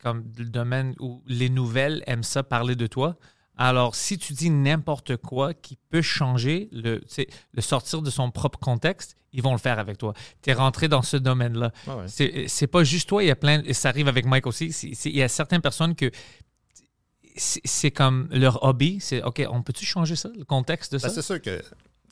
comme 0.01 0.23
le 0.37 0.45
domaine 0.45 0.95
où 0.99 1.21
les 1.27 1.49
nouvelles 1.49 2.03
aiment 2.07 2.23
ça 2.23 2.43
parler 2.43 2.75
de 2.75 2.87
toi. 2.87 3.15
Alors, 3.57 3.95
si 3.95 4.17
tu 4.17 4.33
dis 4.33 4.49
n'importe 4.49 5.17
quoi 5.17 5.53
qui 5.53 5.77
peut 5.89 6.01
changer, 6.01 6.69
le, 6.71 7.01
le 7.53 7.61
sortir 7.61 8.01
de 8.01 8.09
son 8.09 8.31
propre 8.31 8.59
contexte, 8.59 9.15
ils 9.33 9.41
vont 9.41 9.51
le 9.51 9.59
faire 9.59 9.77
avec 9.77 9.97
toi. 9.97 10.13
Tu 10.41 10.49
es 10.49 10.53
rentré 10.53 10.87
dans 10.87 11.01
ce 11.01 11.17
domaine-là. 11.17 11.71
Ah 11.87 11.97
ouais. 11.97 12.47
C'est 12.47 12.67
pas 12.67 12.83
juste 12.83 13.09
toi, 13.09 13.23
il 13.23 13.27
y 13.27 13.31
a 13.31 13.35
plein, 13.35 13.61
et 13.63 13.73
ça 13.73 13.89
arrive 13.89 14.07
avec 14.07 14.25
Mike 14.25 14.47
aussi, 14.47 14.67
il 15.05 15.15
y 15.15 15.21
a 15.21 15.27
certaines 15.27 15.61
personnes 15.61 15.95
que 15.95 16.09
c'est 17.35 17.91
comme 17.91 18.27
leur 18.31 18.63
hobby, 18.63 18.99
c'est 18.99 19.23
OK, 19.23 19.45
on 19.49 19.61
peut-tu 19.61 19.85
changer 19.85 20.15
ça, 20.15 20.29
le 20.37 20.45
contexte 20.45 20.93
de 20.93 20.97
ça? 20.97 21.07
Ben, 21.07 21.13
c'est 21.13 21.21
sûr 21.21 21.41
que 21.41 21.61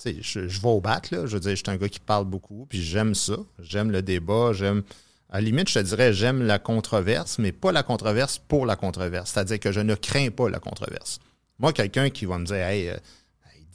je, 0.05 0.47
je 0.47 0.61
vais 0.61 0.67
au 0.67 0.81
bat, 0.81 1.01
là. 1.11 1.25
Je 1.25 1.33
veux 1.33 1.39
dire, 1.39 1.51
je 1.51 1.55
suis 1.55 1.63
un 1.67 1.77
gars 1.77 1.89
qui 1.89 1.99
parle 1.99 2.25
beaucoup, 2.25 2.65
puis 2.69 2.81
j'aime 2.81 3.15
ça. 3.15 3.37
J'aime 3.59 3.91
le 3.91 4.01
débat, 4.01 4.53
j'aime. 4.53 4.83
À 5.29 5.35
la 5.35 5.41
limite, 5.41 5.69
je 5.69 5.75
te 5.75 5.83
dirais, 5.83 6.13
j'aime 6.13 6.41
la 6.41 6.57
controverse, 6.57 7.37
mais 7.37 7.51
pas 7.51 7.71
la 7.71 7.83
controverse 7.83 8.39
pour 8.39 8.65
la 8.65 8.75
controverse. 8.75 9.31
C'est-à-dire 9.31 9.59
que 9.59 9.71
je 9.71 9.79
ne 9.79 9.93
crains 9.95 10.31
pas 10.31 10.49
la 10.49 10.59
controverse. 10.59 11.19
Moi, 11.59 11.71
quelqu'un 11.73 12.09
qui 12.09 12.25
va 12.25 12.39
me 12.39 12.45
dire, 12.45 12.55
hey, 12.55 12.89
euh, 12.89 12.97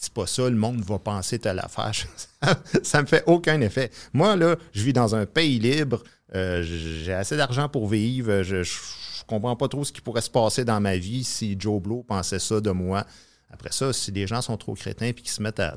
dis 0.01 0.11
pas 0.11 0.27
ça, 0.27 0.49
le 0.49 0.57
monde 0.57 0.83
va 0.83 0.99
penser 0.99 1.39
telle 1.39 1.61
affaire, 1.61 1.93
ça, 2.43 2.59
ça 2.83 3.03
me 3.03 3.07
fait 3.07 3.23
aucun 3.27 3.61
effet. 3.61 3.91
Moi, 4.13 4.35
là, 4.37 4.57
je 4.73 4.83
vis 4.83 4.93
dans 4.93 5.15
un 5.15 5.27
pays 5.27 5.59
libre, 5.59 6.03
euh, 6.35 6.63
j'ai 6.63 7.13
assez 7.13 7.37
d'argent 7.37 7.69
pour 7.69 7.89
vivre, 7.89 8.43
je, 8.43 8.63
je, 8.63 8.73
je 8.73 9.25
comprends 9.27 9.57
pas 9.57 9.69
trop 9.69 9.85
ce 9.85 9.93
qui 9.93 10.01
pourrait 10.01 10.21
se 10.21 10.31
passer 10.31 10.65
dans 10.65 10.81
ma 10.81 10.97
vie 10.97 11.25
si 11.25 11.57
Joe 11.59 11.81
Blow 11.81 12.03
pensait 12.03 12.39
ça 12.39 12.61
de 12.61 12.71
moi. 12.71 13.07
Après 13.51 13.73
ça, 13.73 13.93
si 13.93 14.11
les 14.11 14.27
gens 14.27 14.43
sont 14.43 14.57
trop 14.57 14.75
crétins 14.75 15.07
et 15.07 15.15
qu'ils 15.15 15.29
se 15.29 15.43
mettent 15.43 15.61
à 15.61 15.77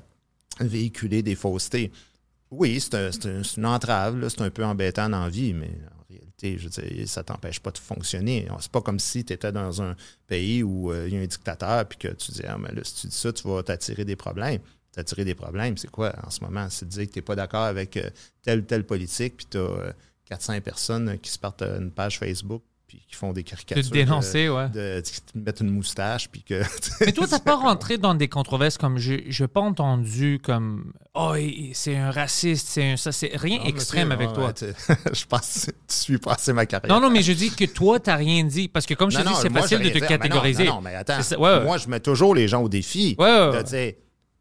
véhiculer 0.59 1.21
des 1.21 1.35
faussetés, 1.35 1.91
oui, 2.49 2.79
c'est 2.79 2.95
un- 2.95 3.11
c'est 3.11 3.25
un- 3.27 3.43
c'est 3.43 3.57
une 3.57 3.65
entrave, 3.65 4.27
c'est 4.29 4.41
un 4.41 4.49
peu 4.49 4.63
embêtant 4.65 5.09
dans 5.09 5.23
la 5.23 5.29
vie, 5.29 5.53
mais 5.53 5.69
en 5.99 6.03
réalité, 6.09 6.57
je 6.57 6.69
veux 6.69 6.69
dire, 6.95 7.07
ça 7.07 7.23
t'empêche 7.23 7.59
pas 7.59 7.71
de 7.71 7.77
fonctionner. 7.77 8.47
C'est 8.59 8.71
pas 8.71 8.81
comme 8.81 8.99
si 8.99 9.25
tu 9.25 9.33
étais 9.33 9.51
dans 9.51 9.81
un 9.81 9.95
pays 10.27 10.63
où 10.63 10.91
euh, 10.91 11.07
il 11.07 11.13
y 11.13 11.17
a 11.17 11.21
un 11.21 11.25
dictateur 11.25 11.85
puis 11.87 11.97
que 11.99 12.07
tu 12.15 12.31
dis, 12.31 12.43
ah, 12.47 12.57
mais 12.57 12.71
là, 12.73 12.81
si 12.83 12.95
tu 13.01 13.07
dis 13.07 13.15
ça, 13.15 13.33
tu 13.33 13.47
vas 13.47 13.61
t'attirer 13.63 14.05
des 14.05 14.15
problèmes. 14.15 14.61
T'attirer 14.93 15.25
des 15.25 15.35
problèmes, 15.35 15.77
c'est 15.77 15.91
quoi 15.91 16.15
en 16.25 16.29
ce 16.31 16.43
moment? 16.43 16.67
C'est 16.69 16.85
de 16.85 16.89
dire 16.89 17.05
que 17.07 17.11
tu 17.11 17.19
n'es 17.19 17.23
pas 17.23 17.35
d'accord 17.35 17.63
avec 17.65 17.97
euh, 17.97 18.09
telle 18.41 18.59
ou 18.59 18.63
telle 18.63 18.85
politique, 18.85 19.37
puis 19.37 19.45
tu 19.51 19.57
as 19.57 19.93
400 20.29 20.61
personnes 20.61 21.17
qui 21.19 21.31
se 21.31 21.39
partent 21.39 21.63
une 21.63 21.91
page 21.91 22.19
Facebook 22.19 22.61
puis 22.87 23.03
qui 23.05 23.15
font 23.15 23.33
des 23.33 23.43
caricatures. 23.43 23.83
De 23.83 23.89
te 23.89 23.93
dénoncer, 23.93 24.47
ouais. 24.47 24.69
De, 24.69 25.01
qui 25.01 25.21
te 25.21 25.37
mettent 25.37 25.59
une 25.59 25.69
moustache, 25.69 26.29
puis 26.29 26.41
que. 26.41 26.61
Mais 27.05 27.11
toi, 27.11 27.27
t'as 27.27 27.39
pas 27.39 27.55
rentré 27.55 27.97
dans 27.97 28.15
des 28.15 28.29
controverses 28.29 28.77
comme 28.77 28.97
je 28.97 29.13
n'ai 29.13 29.47
pas 29.47 29.59
entendu 29.59 30.39
comme 30.41 30.93
oh 31.13 31.33
c'est 31.73 31.97
un 31.97 32.11
raciste, 32.11 32.67
c'est 32.69 32.91
un 32.91 32.97
ça, 32.97 33.11
c'est 33.11 33.31
rien 33.33 33.57
Non, 33.57 33.65
extrême 33.65 34.11
avec 34.13 34.31
toi. 34.31 34.53
ouais, 34.61 34.95
je 35.13 35.25
pense 35.25 35.65
que 35.65 35.71
tu 35.71 35.75
suis 35.95 36.17
pas 36.17 36.33
assez 36.33 36.53
ma 36.53 36.65
carrière. 36.65 36.89
Non, 36.89 37.01
non, 37.01 37.09
mais 37.13 37.21
je 37.21 37.33
dis 37.33 37.51
que 37.51 37.65
toi, 37.65 37.99
t'as 37.99 38.15
rien 38.15 38.45
dit. 38.45 38.69
Parce 38.69 38.85
que 38.85 38.93
comme 38.93 39.11
je 39.11 39.17
te 39.17 39.23
Non, 39.23 39.31
dis, 39.31 39.37
c'est 39.41 39.51
facile 39.51 39.79
de 39.79 39.89
te. 39.89 39.97
Ah, 39.97 39.99
mais 39.99 39.99
non, 39.99 40.07
catégoriser. 40.07 40.65
Non, 40.65 40.75
non, 40.75 40.81
mais 40.81 40.95
attends. 40.95 41.19
Ouais, 41.37 41.37
ouais. 41.37 41.63
Moi, 41.65 41.77
je 41.77 41.89
mets 41.89 41.99
toujours 41.99 42.33
les 42.33 42.47
gens 42.47 42.61
au 42.61 42.69
défi. 42.69 43.15
Ouais, 43.19 43.25
ouais. 43.25 43.63
De 43.63 43.97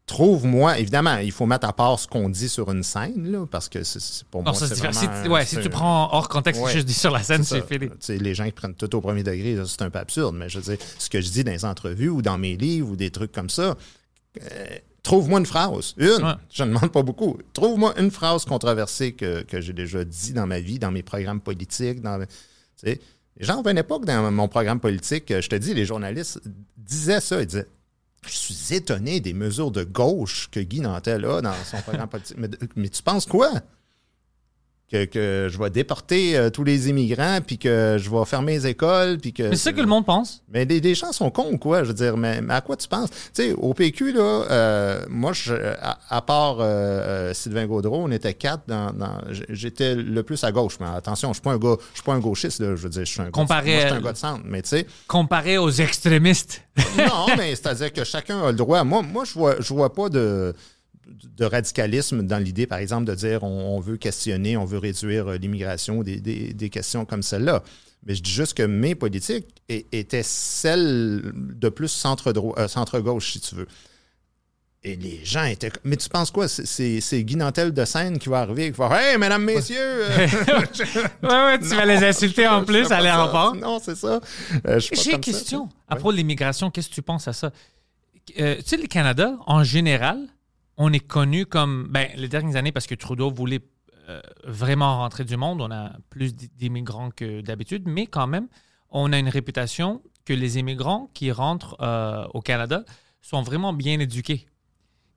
trouve-moi, 0.07 0.79
évidemment, 0.79 1.17
il 1.17 1.31
faut 1.31 1.45
mettre 1.45 1.67
à 1.67 1.73
part 1.73 1.99
ce 1.99 2.07
qu'on 2.07 2.29
dit 2.29 2.47
sur 2.49 2.71
une 2.71 2.81
scène, 2.81 3.29
là, 3.31 3.45
parce 3.45 3.67
que 3.69 3.83
c'est- 3.83 4.23
pour 4.31 4.41
Non, 4.41 4.51
moi, 4.51 4.53
ça, 4.59 4.73
vraiment 4.73 4.93
Si, 5.23 5.29
ouais, 5.29 5.45
si 5.45 5.59
tu 5.59 5.69
prends 5.69 6.09
hors 6.13 6.29
contexte 6.29 6.61
Ouais. 6.61 6.69
ce 6.69 6.73
que 6.75 6.79
je 6.79 6.85
dis 6.85 6.93
sur 6.93 7.11
la 7.11 7.21
scène, 7.21 7.43
C'est 7.43 7.61
fini. 7.67 7.89
Les 8.19 8.33
gens 8.33 8.45
qui 8.45 8.53
prennent 8.53 8.73
tout 8.73 8.95
au 8.95 9.01
premier 9.01 9.21
degré, 9.21 9.57
c'est 9.67 9.81
un 9.83 9.89
peu 9.89 9.99
absurde, 9.99 10.35
mais 10.35 10.47
je 10.49 10.59
veux 10.59 10.75
dire, 10.75 10.85
ce 10.97 11.09
que 11.09 11.19
je 11.21 11.29
dis 11.29 11.43
dans 11.43 11.51
les 11.51 11.65
entrevues 11.65 12.09
ou 12.09 12.21
dans 12.21 12.37
mes 12.37 12.55
livres 12.55 12.89
ou 12.91 12.95
des 12.95 13.11
trucs 13.11 13.33
comme 13.33 13.49
ça, 13.49 13.75
euh, 14.41 14.65
trouve-moi 15.03 15.39
une 15.39 15.45
phrase. 15.45 15.93
Une. 15.97 16.07
Ouais. 16.23 16.33
Je 16.53 16.63
ne 16.63 16.69
demande 16.73 16.91
pas 16.91 17.03
beaucoup. 17.03 17.37
Trouve-moi 17.53 17.93
une 17.99 18.09
phrase 18.11 18.45
controversée 18.45 19.11
que, 19.11 19.41
que 19.43 19.59
j'ai 19.59 19.73
déjà 19.73 20.05
dit 20.05 20.31
dans 20.33 20.47
ma 20.47 20.59
vie, 20.61 20.79
dans 20.79 20.91
mes 20.91 21.03
programmes 21.03 21.41
politiques. 21.41 22.01
Dans, 22.01 22.17
les 22.83 22.99
gens 23.39 23.57
revenaient 23.61 23.83
pas 23.83 23.99
que 23.99 24.05
dans 24.05 24.31
mon 24.31 24.47
programme 24.47 24.79
politique, 24.79 25.25
je 25.41 25.47
te 25.49 25.55
dis, 25.55 25.73
les 25.73 25.85
journalistes 25.85 26.39
disaient 26.77 27.19
ça. 27.21 27.41
Ils 27.41 27.45
disaient 27.47 27.67
Je 28.25 28.35
suis 28.35 28.75
étonné 28.75 29.19
des 29.19 29.33
mesures 29.33 29.71
de 29.71 29.83
gauche 29.83 30.49
que 30.51 30.59
Guy 30.59 30.81
Nantel 30.81 31.25
a 31.25 31.41
dans 31.41 31.53
son 31.63 31.77
programme 31.77 32.09
politique. 32.09 32.37
Mais, 32.37 32.49
mais 32.75 32.89
tu 32.89 33.01
penses 33.03 33.25
quoi? 33.25 33.51
Que, 34.89 35.03
que 35.03 35.49
je 35.51 35.57
vais 35.59 35.69
déporter 35.69 36.37
euh, 36.37 36.49
tous 36.49 36.63
les 36.63 36.87
immigrants, 36.87 37.39
puis 37.45 37.57
que 37.57 37.97
je 37.99 38.09
vais 38.09 38.23
fermer 38.23 38.53
les 38.53 38.67
écoles, 38.67 39.17
puis 39.17 39.33
que... 39.33 39.43
Mais 39.43 39.49
c'est 39.57 39.63
ça 39.63 39.73
que 39.73 39.81
le 39.81 39.85
monde 39.85 40.05
pense. 40.05 40.41
Mais 40.49 40.65
des, 40.65 40.79
des 40.79 40.95
gens 40.95 41.11
sont 41.11 41.29
cons 41.29 41.57
quoi? 41.57 41.83
Je 41.83 41.89
veux 41.89 41.93
dire, 41.93 42.15
mais, 42.15 42.39
mais 42.39 42.53
à 42.53 42.61
quoi 42.61 42.77
tu 42.77 42.87
penses? 42.87 43.09
Tu 43.09 43.17
sais, 43.33 43.51
au 43.57 43.73
PQ, 43.73 44.13
là, 44.13 44.21
euh, 44.49 45.01
moi, 45.09 45.33
je, 45.33 45.53
à, 45.81 45.97
à 46.09 46.21
part 46.21 46.61
euh, 46.61 46.63
euh, 46.63 47.33
Sylvain 47.33 47.65
Gaudreau, 47.65 47.97
on 48.05 48.11
était 48.11 48.33
quatre 48.33 48.63
dans. 48.67 48.93
dans- 48.93 49.17
J'étais 49.49 49.93
le 49.93 50.23
plus 50.23 50.41
à 50.45 50.53
gauche. 50.53 50.77
Mais 50.79 50.85
attention, 50.87 51.29
je 51.29 51.33
suis 51.33 51.41
pas 51.41 51.51
un 51.51 51.57
gars, 51.57 51.75
je 51.91 51.95
suis 51.95 52.03
pas 52.05 52.13
un 52.13 52.19
gauchiste, 52.19 52.61
là. 52.61 52.67
Je 52.77 52.81
veux 52.83 52.89
dire, 52.89 53.03
je 53.03 53.11
suis 53.11 53.19
un 53.19 53.25
gars. 53.25 53.31
Comparé 53.31 53.71
moi, 53.73 53.81
je 53.81 53.85
suis 53.87 53.93
à- 53.93 53.97
un 53.97 54.01
gars 54.01 54.13
de 54.13 54.17
centre. 54.17 54.41
Mais 54.45 54.61
tu 54.61 54.69
sais, 54.69 54.87
Comparé 55.07 55.57
aux 55.57 55.69
extrémistes. 55.69 56.61
non, 56.97 57.25
mais 57.37 57.55
c'est-à-dire 57.55 57.91
que 57.91 58.05
chacun 58.05 58.41
a 58.41 58.51
le 58.51 58.57
droit. 58.57 58.85
Moi, 58.85 59.01
moi 59.01 59.25
je 59.25 59.33
vois, 59.33 59.55
je 59.59 59.73
vois 59.73 59.93
pas 59.93 60.07
de, 60.07 60.53
de 61.37 61.45
radicalisme 61.45 62.23
dans 62.23 62.37
l'idée, 62.37 62.67
par 62.67 62.79
exemple, 62.79 63.05
de 63.05 63.15
dire 63.15 63.43
on, 63.43 63.75
on 63.77 63.79
veut 63.79 63.97
questionner, 63.97 64.57
on 64.57 64.65
veut 64.65 64.77
réduire 64.77 65.27
euh, 65.27 65.37
l'immigration, 65.37 66.03
des, 66.03 66.19
des- 66.19 66.53
des 66.53 66.69
questions 66.69 67.05
comme 67.05 67.23
celle-là. 67.23 67.63
Mais 68.05 68.13
je 68.15 68.21
dis 68.23 68.31
juste 68.31 68.53
que 68.55 68.63
mes 68.63 68.95
politiques 68.95 69.47
étaient 69.69 70.23
celles 70.23 71.31
de 71.33 71.69
plus 71.69 71.87
centre-gauche, 71.89 72.55
centre-gauche, 72.67 73.31
si 73.33 73.39
tu 73.41 73.55
veux. 73.55 73.67
Et 74.83 74.95
les 74.95 75.25
gens 75.25 75.43
étaient. 75.43 75.71
Mais 75.83 75.97
tu 75.97 76.07
penses 76.07 76.29
quoi? 76.31 76.47
C'est- 76.47 77.23
Guy 77.23 77.35
Nantel 77.35 77.73
de 77.73 77.83
Seine 77.83 78.19
qui 78.19 78.29
va 78.29 78.41
arriver 78.41 78.67
et 78.67 78.71
qui 78.71 78.77
va 78.77 78.87
dire 78.89 78.97
Hey, 78.97 79.17
mesdames, 79.17 79.43
messieurs! 79.43 79.75
euh, 79.79 80.27
Ouais, 81.23 81.29
ouais, 81.29 81.59
tu 81.59 81.75
vas 81.75 81.85
les 81.85 82.03
insulter 82.05 82.47
en 82.47 82.63
plus 82.63 82.89
à 82.91 82.99
part. 82.99 83.55
Non, 83.55 83.79
c'est 83.83 83.95
ça. 83.95 84.21
Euh, 84.67 84.79
J'ai 84.79 84.89
une 85.11 85.13
ça. 85.13 85.17
question 85.19 85.67
à 85.87 85.95
propos 85.95 86.11
de 86.11 86.17
l'immigration. 86.17 86.69
Qu'est-ce 86.69 86.89
que 86.89 86.93
tu 86.95 87.01
penses 87.01 87.27
à 87.27 87.33
ça? 87.33 87.51
Euh, 88.39 88.55
tu 88.57 88.63
sais, 88.65 88.77
le 88.77 88.87
Canada, 88.87 89.35
en 89.47 89.63
général, 89.63 90.19
on 90.77 90.93
est 90.93 91.05
connu 91.05 91.45
comme. 91.45 91.87
Ben, 91.89 92.09
les 92.15 92.29
dernières 92.29 92.55
années, 92.55 92.71
parce 92.71 92.87
que 92.87 92.95
Trudeau 92.95 93.31
voulait 93.31 93.61
euh, 94.09 94.21
vraiment 94.45 94.99
rentrer 94.99 95.25
du 95.25 95.35
monde, 95.35 95.61
on 95.61 95.71
a 95.71 95.91
plus 96.09 96.33
d'immigrants 96.35 97.11
que 97.11 97.41
d'habitude, 97.41 97.83
mais 97.87 98.07
quand 98.07 98.27
même, 98.27 98.47
on 98.89 99.11
a 99.11 99.19
une 99.19 99.29
réputation 99.29 100.01
que 100.23 100.33
les 100.33 100.59
immigrants 100.59 101.09
qui 101.13 101.31
rentrent 101.31 101.75
euh, 101.81 102.25
au 102.33 102.41
Canada 102.41 102.83
sont 103.21 103.41
vraiment 103.41 103.73
bien 103.73 103.99
éduqués. 103.99 104.45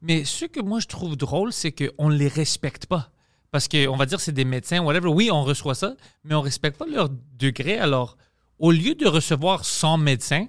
Mais 0.02 0.24
ce 0.24 0.46
que 0.46 0.60
moi 0.60 0.80
je 0.80 0.86
trouve 0.86 1.16
drôle, 1.16 1.52
c'est 1.52 1.72
qu'on 1.72 2.08
ne 2.08 2.16
les 2.16 2.28
respecte 2.28 2.86
pas. 2.86 3.10
Parce 3.50 3.68
qu'on 3.68 3.96
va 3.96 4.06
dire 4.06 4.20
c'est 4.20 4.32
des 4.32 4.44
médecins, 4.44 4.80
whatever. 4.80 5.08
Oui, 5.08 5.30
on 5.30 5.42
reçoit 5.42 5.74
ça, 5.74 5.94
mais 6.24 6.34
on 6.34 6.38
ne 6.38 6.44
respecte 6.44 6.78
pas 6.78 6.86
leur 6.86 7.10
degré. 7.38 7.78
Alors, 7.78 8.16
au 8.58 8.70
lieu 8.70 8.94
de 8.94 9.06
recevoir 9.06 9.64
100 9.64 9.98
médecins, 9.98 10.46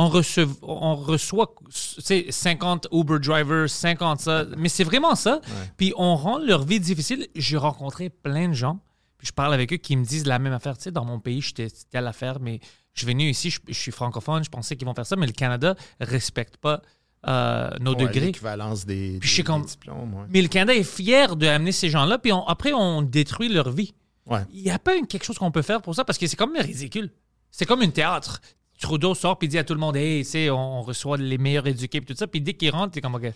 on, 0.00 0.08
rece- 0.08 0.48
on 0.62 0.94
reçoit 0.94 1.52
tu 1.66 2.00
sais, 2.00 2.26
50 2.30 2.86
Uber 2.92 3.18
drivers, 3.18 3.68
50 3.68 4.20
ça. 4.20 4.44
Mais 4.56 4.68
c'est 4.68 4.84
vraiment 4.84 5.14
ça. 5.16 5.40
Puis 5.76 5.92
on 5.96 6.14
rend 6.16 6.38
leur 6.38 6.64
vie 6.64 6.78
difficile. 6.80 7.26
J'ai 7.34 7.56
rencontré 7.56 8.08
plein 8.08 8.48
de 8.48 8.54
gens, 8.54 8.78
puis 9.18 9.26
je 9.26 9.32
parle 9.32 9.52
avec 9.52 9.72
eux 9.72 9.76
qui 9.76 9.96
me 9.96 10.04
disent 10.04 10.26
la 10.26 10.38
même 10.38 10.52
affaire. 10.52 10.76
Tu 10.78 10.84
sais, 10.84 10.90
dans 10.92 11.04
mon 11.04 11.18
pays, 11.18 11.40
j'étais 11.42 11.66
telle 11.90 12.06
affaire, 12.06 12.38
mais 12.40 12.60
je 12.94 13.00
suis 13.00 13.06
venu 13.08 13.28
ici, 13.28 13.50
je, 13.50 13.58
je 13.66 13.72
suis 13.78 13.90
francophone, 13.92 14.42
je 14.44 14.50
pensais 14.50 14.76
qu'ils 14.76 14.86
vont 14.86 14.94
faire 14.94 15.06
ça, 15.06 15.16
mais 15.16 15.26
le 15.26 15.32
Canada 15.32 15.74
respecte 16.00 16.56
pas 16.58 16.80
euh, 17.26 17.68
nos 17.80 17.94
Ouais, 17.94 18.06
degrés. 18.06 18.26
L'équivalence 18.26 18.86
des, 18.86 19.18
des- 19.18 19.42
comme- 19.42 19.62
des 19.62 19.68
diplômes. 19.68 20.14
ouais. 20.14 20.26
Mais 20.30 20.40
le 20.42 20.46
Canada 20.48 20.74
est 20.78 20.84
fier 20.84 21.34
d'amener 21.34 21.72
ces 21.72 21.90
gens-là, 21.90 22.18
puis 22.18 22.32
on- 22.32 22.46
après, 22.46 22.72
on 22.72 23.02
détruit 23.02 23.48
leur 23.48 23.70
vie. 23.72 23.92
Ouais. 24.26 24.42
Il 24.52 24.62
n'y 24.62 24.70
a 24.70 24.78
pas 24.78 24.94
une- 24.94 25.06
quelque 25.08 25.24
chose 25.24 25.36
qu'on 25.38 25.50
peut 25.50 25.62
faire 25.62 25.82
pour 25.82 25.96
ça, 25.96 26.04
parce 26.04 26.16
que 26.18 26.28
c'est 26.28 26.36
comme 26.36 26.54
ridicule. 26.56 27.10
C'est 27.50 27.66
comme 27.66 27.82
une 27.82 27.90
théâtre. 27.92 28.40
Trudeau 28.80 29.14
sort 29.14 29.38
puis 29.38 29.48
dit 29.48 29.58
à 29.58 29.64
tout 29.64 29.74
le 29.74 29.80
monde, 29.80 29.96
hey, 29.96 30.24
tu 30.24 30.30
sais, 30.30 30.50
on 30.50 30.82
reçoit 30.82 31.16
les 31.16 31.38
meilleurs 31.38 31.66
éduqués, 31.66 32.00
puis 32.00 32.14
tout 32.14 32.18
ça. 32.18 32.26
Puis 32.26 32.40
dès 32.40 32.54
qu'il 32.54 32.70
rentre, 32.70 32.92
t'es 32.92 33.00
comme, 33.00 33.14
OK, 33.14 33.32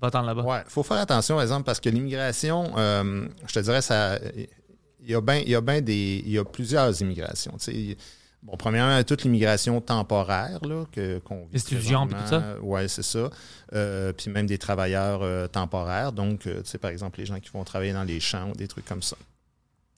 va-t'en 0.00 0.22
là-bas. 0.22 0.42
Ouais, 0.42 0.62
faut 0.66 0.82
faire 0.82 0.98
attention, 0.98 1.34
par 1.36 1.42
exemple, 1.42 1.64
parce 1.64 1.80
que 1.80 1.90
l'immigration, 1.90 2.72
euh, 2.78 3.26
je 3.46 3.52
te 3.52 3.60
dirais, 3.60 3.82
ça, 3.82 4.18
il 4.34 5.10
y 5.10 5.14
a 5.14 5.20
bien, 5.20 5.42
bien 5.60 5.80
des, 5.80 6.22
il 6.24 6.32
y 6.32 6.38
a 6.38 6.44
plusieurs 6.44 7.00
immigrations. 7.02 7.52
tu 7.58 7.72
sais. 7.72 7.96
Bon, 8.42 8.56
premièrement, 8.56 9.02
toute 9.02 9.24
l'immigration 9.24 9.80
temporaire 9.80 10.60
là, 10.64 10.84
que 10.92 11.18
qu'on 11.18 11.46
vit 11.46 11.58
étudiants, 11.58 12.06
puis 12.06 12.16
tout 12.16 12.28
ça. 12.28 12.54
Oui, 12.62 12.88
c'est 12.88 13.02
ça. 13.02 13.30
Euh, 13.74 14.12
puis 14.12 14.30
même 14.30 14.46
des 14.46 14.58
travailleurs 14.58 15.22
euh, 15.22 15.48
temporaires. 15.48 16.12
Donc, 16.12 16.40
tu 16.42 16.50
sais, 16.64 16.78
par 16.78 16.92
exemple, 16.92 17.18
les 17.18 17.26
gens 17.26 17.40
qui 17.40 17.50
vont 17.50 17.64
travailler 17.64 17.92
dans 17.92 18.04
les 18.04 18.20
champs 18.20 18.50
ou 18.50 18.52
des 18.52 18.68
trucs 18.68 18.84
comme 18.84 19.02
ça. 19.02 19.16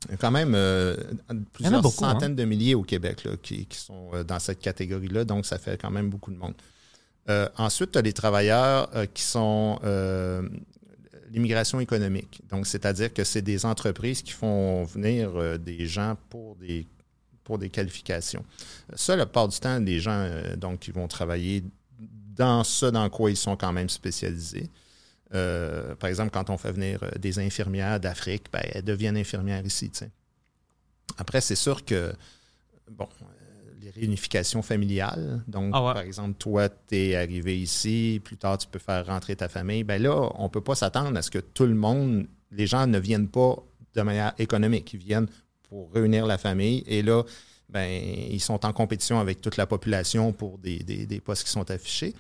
Il 0.07 0.13
y 0.13 0.15
a 0.15 0.17
quand 0.17 0.31
même 0.31 0.55
euh, 0.55 0.97
plusieurs 1.53 1.83
beaucoup, 1.83 2.05
hein. 2.05 2.13
centaines 2.13 2.35
de 2.35 2.45
milliers 2.45 2.75
au 2.75 2.83
Québec 2.83 3.25
là, 3.25 3.33
qui, 3.43 3.67
qui 3.67 3.79
sont 3.79 4.11
euh, 4.15 4.25
dans 4.25 4.39
cette 4.39 4.61
catégorie-là. 4.61 5.25
Donc, 5.25 5.45
ça 5.45 5.59
fait 5.59 5.81
quand 5.81 5.91
même 5.91 6.09
beaucoup 6.09 6.31
de 6.31 6.39
monde. 6.39 6.55
Euh, 7.29 7.49
ensuite, 7.59 7.93
tu 7.93 7.99
as 7.99 8.03
les 8.03 8.15
travailleurs 8.15 8.89
euh, 8.95 9.07
qui 9.07 9.23
sont 9.23 9.79
l'immigration 11.31 11.79
économique. 11.79 12.41
Donc, 12.51 12.67
c'est-à-dire 12.67 13.13
que 13.13 13.23
c'est 13.25 13.43
des 13.43 13.65
entreprises 13.65 14.23
qui 14.23 14.33
font 14.33 14.85
venir 14.85 15.59
des 15.61 15.87
gens 15.87 16.17
pour 16.29 16.57
des, 16.57 16.89
pour 17.45 17.57
des 17.59 17.69
qualifications. 17.69 18.45
Ça, 18.97 19.15
la 19.15 19.27
plupart 19.27 19.47
du 19.47 19.61
temps, 19.61 19.81
des 19.81 20.01
gens 20.01 20.29
donc, 20.57 20.81
qui 20.81 20.91
vont 20.91 21.07
travailler 21.07 21.63
dans 22.35 22.65
ce 22.65 22.87
dans 22.87 23.09
quoi 23.11 23.31
ils 23.31 23.37
sont 23.37 23.55
quand 23.55 23.73
même 23.73 23.89
spécialisés. 23.89 24.71
Euh, 25.35 25.95
par 25.95 26.11
exemple, 26.11 26.31
quand 26.31 26.51
on 26.51 26.59
fait 26.59 26.73
venir 26.73 27.01
euh, 27.03 27.11
des 27.19 27.39
infirmières 27.39 28.01
d'Afrique, 28.01 28.47
ben, 28.53 28.63
elles 28.73 28.83
deviennent 28.85 29.17
infirmières 29.17 29.65
ici. 29.65 29.91
Après, 31.19 31.41
c'est 31.41 31.55
sûr 31.57 31.85
que, 31.85 32.13
bon, 32.91 33.09
euh, 33.23 33.27
les 33.81 33.91
réunifications 33.91 34.63
familiales, 34.63 35.43
donc, 35.47 35.71
Ah 35.75 35.85
ouais. 35.85 35.93
par 35.95 36.03
exemple, 36.03 36.35
toi, 36.39 36.69
tu 36.69 36.97
es 36.97 37.15
arrivé 37.17 37.61
ici, 37.61 38.21
plus 38.25 38.37
tard, 38.37 38.59
tu 38.59 38.67
peux 38.69 38.79
faire 38.79 39.07
rentrer 39.07 39.37
ta 39.37 39.49
famille, 39.49 39.85
ben 39.85 40.03
là, 40.03 40.31
on 40.37 40.45
ne 40.45 40.49
peut 40.49 40.61
pas 40.61 40.75
s'attendre 40.75 41.17
à 41.17 41.23
ce 41.23 41.31
que 41.31 41.39
tout 41.39 41.67
le 41.67 41.75
monde, 41.75 42.27
les 42.51 42.67
gens 42.67 42.87
ne 42.87 42.99
viennent 42.99 43.29
pas 43.29 43.57
de 43.95 44.03
manière 44.03 44.33
économique, 44.39 44.93
ils 44.95 44.99
viennent 45.01 45.29
pour 45.69 45.93
réunir 45.93 46.27
la 46.27 46.39
famille, 46.39 46.83
et 46.87 47.03
là, 47.03 47.23
ben, 47.69 47.89
ils 47.89 48.41
sont 48.41 48.65
en 48.67 48.73
compétition 48.73 49.21
avec 49.21 49.41
toute 49.41 49.57
la 49.57 49.67
population 49.67 50.33
pour 50.33 50.59
des, 50.59 50.79
des- 50.81 51.07
des 51.07 51.21
postes 51.21 51.45
qui 51.45 51.51
sont 51.51 51.71
affichés. 51.71 52.15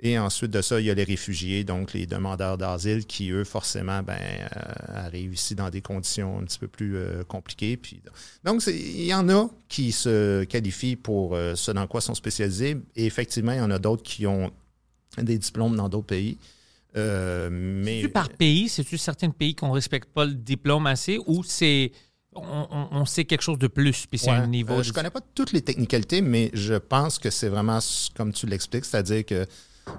Et 0.00 0.18
ensuite 0.18 0.50
de 0.50 0.60
ça, 0.60 0.78
il 0.78 0.84
y 0.86 0.90
a 0.90 0.94
les 0.94 1.04
réfugiés, 1.04 1.64
donc 1.64 1.94
les 1.94 2.06
demandeurs 2.06 2.58
d'asile 2.58 3.06
qui, 3.06 3.30
eux, 3.30 3.44
forcément, 3.44 4.02
ben, 4.02 4.18
euh, 4.20 4.48
arrivent 4.88 5.32
ici 5.32 5.54
dans 5.54 5.70
des 5.70 5.80
conditions 5.80 6.38
un 6.38 6.44
petit 6.44 6.58
peu 6.58 6.68
plus 6.68 6.96
euh, 6.96 7.24
compliquées. 7.24 7.78
Puis, 7.78 8.02
donc, 8.44 8.62
il 8.66 9.06
y 9.06 9.14
en 9.14 9.26
a 9.30 9.48
qui 9.68 9.92
se 9.92 10.44
qualifient 10.44 10.96
pour 10.96 11.34
euh, 11.34 11.54
ce 11.54 11.70
dans 11.70 11.86
quoi 11.86 12.02
sont 12.02 12.14
spécialisés. 12.14 12.76
Et 12.94 13.06
effectivement, 13.06 13.52
il 13.52 13.58
y 13.58 13.62
en 13.62 13.70
a 13.70 13.78
d'autres 13.78 14.02
qui 14.02 14.26
ont 14.26 14.50
des 15.16 15.38
diplômes 15.38 15.76
dans 15.76 15.88
d'autres 15.88 16.06
pays. 16.08 16.36
Mais 16.94 18.00
C'est-tu 18.00 18.08
par 18.10 18.28
pays? 18.30 18.68
C'est-tu 18.68 18.96
certains 18.98 19.30
pays 19.30 19.54
qu'on 19.54 19.70
respecte 19.72 20.08
pas 20.10 20.24
le 20.24 20.34
diplôme 20.34 20.86
assez 20.86 21.18
ou 21.26 21.42
c'est. 21.44 21.92
On, 22.34 22.88
on- 22.90 23.04
sait 23.06 23.24
quelque 23.24 23.40
chose 23.42 23.58
de 23.58 23.66
plus, 23.66 24.04
puis 24.06 24.18
c'est 24.18 24.30
Ouais. 24.30 24.36
un 24.36 24.46
niveau. 24.46 24.82
Je 24.82 24.92
connais 24.92 25.08
pas 25.10 25.22
toutes 25.34 25.52
les 25.52 25.62
technicalités, 25.62 26.20
mais 26.20 26.50
je 26.52 26.74
pense 26.74 27.18
que 27.18 27.30
c'est 27.30 27.48
vraiment 27.48 27.78
comme 28.14 28.30
tu 28.32 28.44
l'expliques, 28.46 28.84
c'est-à-dire 28.84 29.24
que 29.24 29.46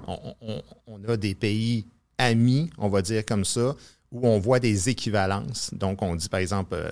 on, 0.06 1.04
a 1.08 1.16
des 1.16 1.34
pays 1.34 1.86
amis, 2.18 2.70
on 2.78 2.88
va 2.88 3.02
dire 3.02 3.24
comme 3.24 3.44
ça, 3.44 3.74
où 4.10 4.26
on 4.26 4.38
voit 4.38 4.60
des 4.60 4.88
équivalences. 4.88 5.70
Donc, 5.74 6.02
on 6.02 6.16
dit 6.16 6.28
par 6.28 6.40
exemple 6.40 6.74
euh, 6.74 6.90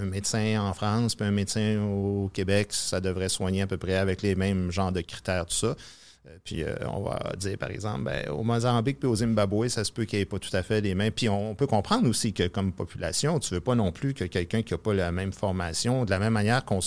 un 0.00 0.04
médecin 0.04 0.60
en 0.60 0.74
France, 0.74 1.14
puis 1.14 1.26
un 1.26 1.30
médecin 1.30 1.80
au 1.82 2.28
Québec, 2.32 2.68
ça 2.72 3.00
devrait 3.00 3.28
soigner 3.28 3.62
à 3.62 3.66
peu 3.66 3.78
près 3.78 3.96
avec 3.96 4.22
les 4.22 4.34
mêmes 4.34 4.70
genres 4.70 4.92
de 4.92 5.00
critères, 5.00 5.46
tout 5.46 5.54
ça. 5.54 5.76
Euh, 6.28 6.36
Puis 6.44 6.62
euh, 6.64 6.74
on 6.92 7.02
va 7.02 7.32
dire, 7.36 7.56
par 7.58 7.70
exemple, 7.70 8.02
ben, 8.04 8.28
au 8.30 8.42
Mozambique 8.42 8.98
puis 8.98 9.08
au 9.08 9.14
Zimbabwe, 9.16 9.68
ça 9.68 9.84
se 9.84 9.92
peut 9.92 10.04
qu'il 10.04 10.18
n'y 10.18 10.22
ait 10.22 10.26
pas 10.26 10.38
tout 10.38 10.54
à 10.54 10.62
fait 10.62 10.80
les 10.80 10.94
mêmes. 10.94 11.12
Puis 11.12 11.28
on 11.28 11.54
peut 11.54 11.66
comprendre 11.66 12.08
aussi 12.08 12.32
que 12.32 12.46
comme 12.48 12.72
population, 12.72 13.38
tu 13.38 13.54
veux 13.54 13.60
pas 13.60 13.74
non 13.74 13.92
plus 13.92 14.14
que 14.14 14.24
quelqu'un 14.24 14.62
qui 14.62 14.74
n'a 14.74 14.78
pas 14.78 14.92
la 14.94 15.12
même 15.12 15.32
formation, 15.32 16.04
de 16.04 16.10
la 16.10 16.18
même 16.18 16.32
manière 16.32 16.64
qu'on 16.64 16.80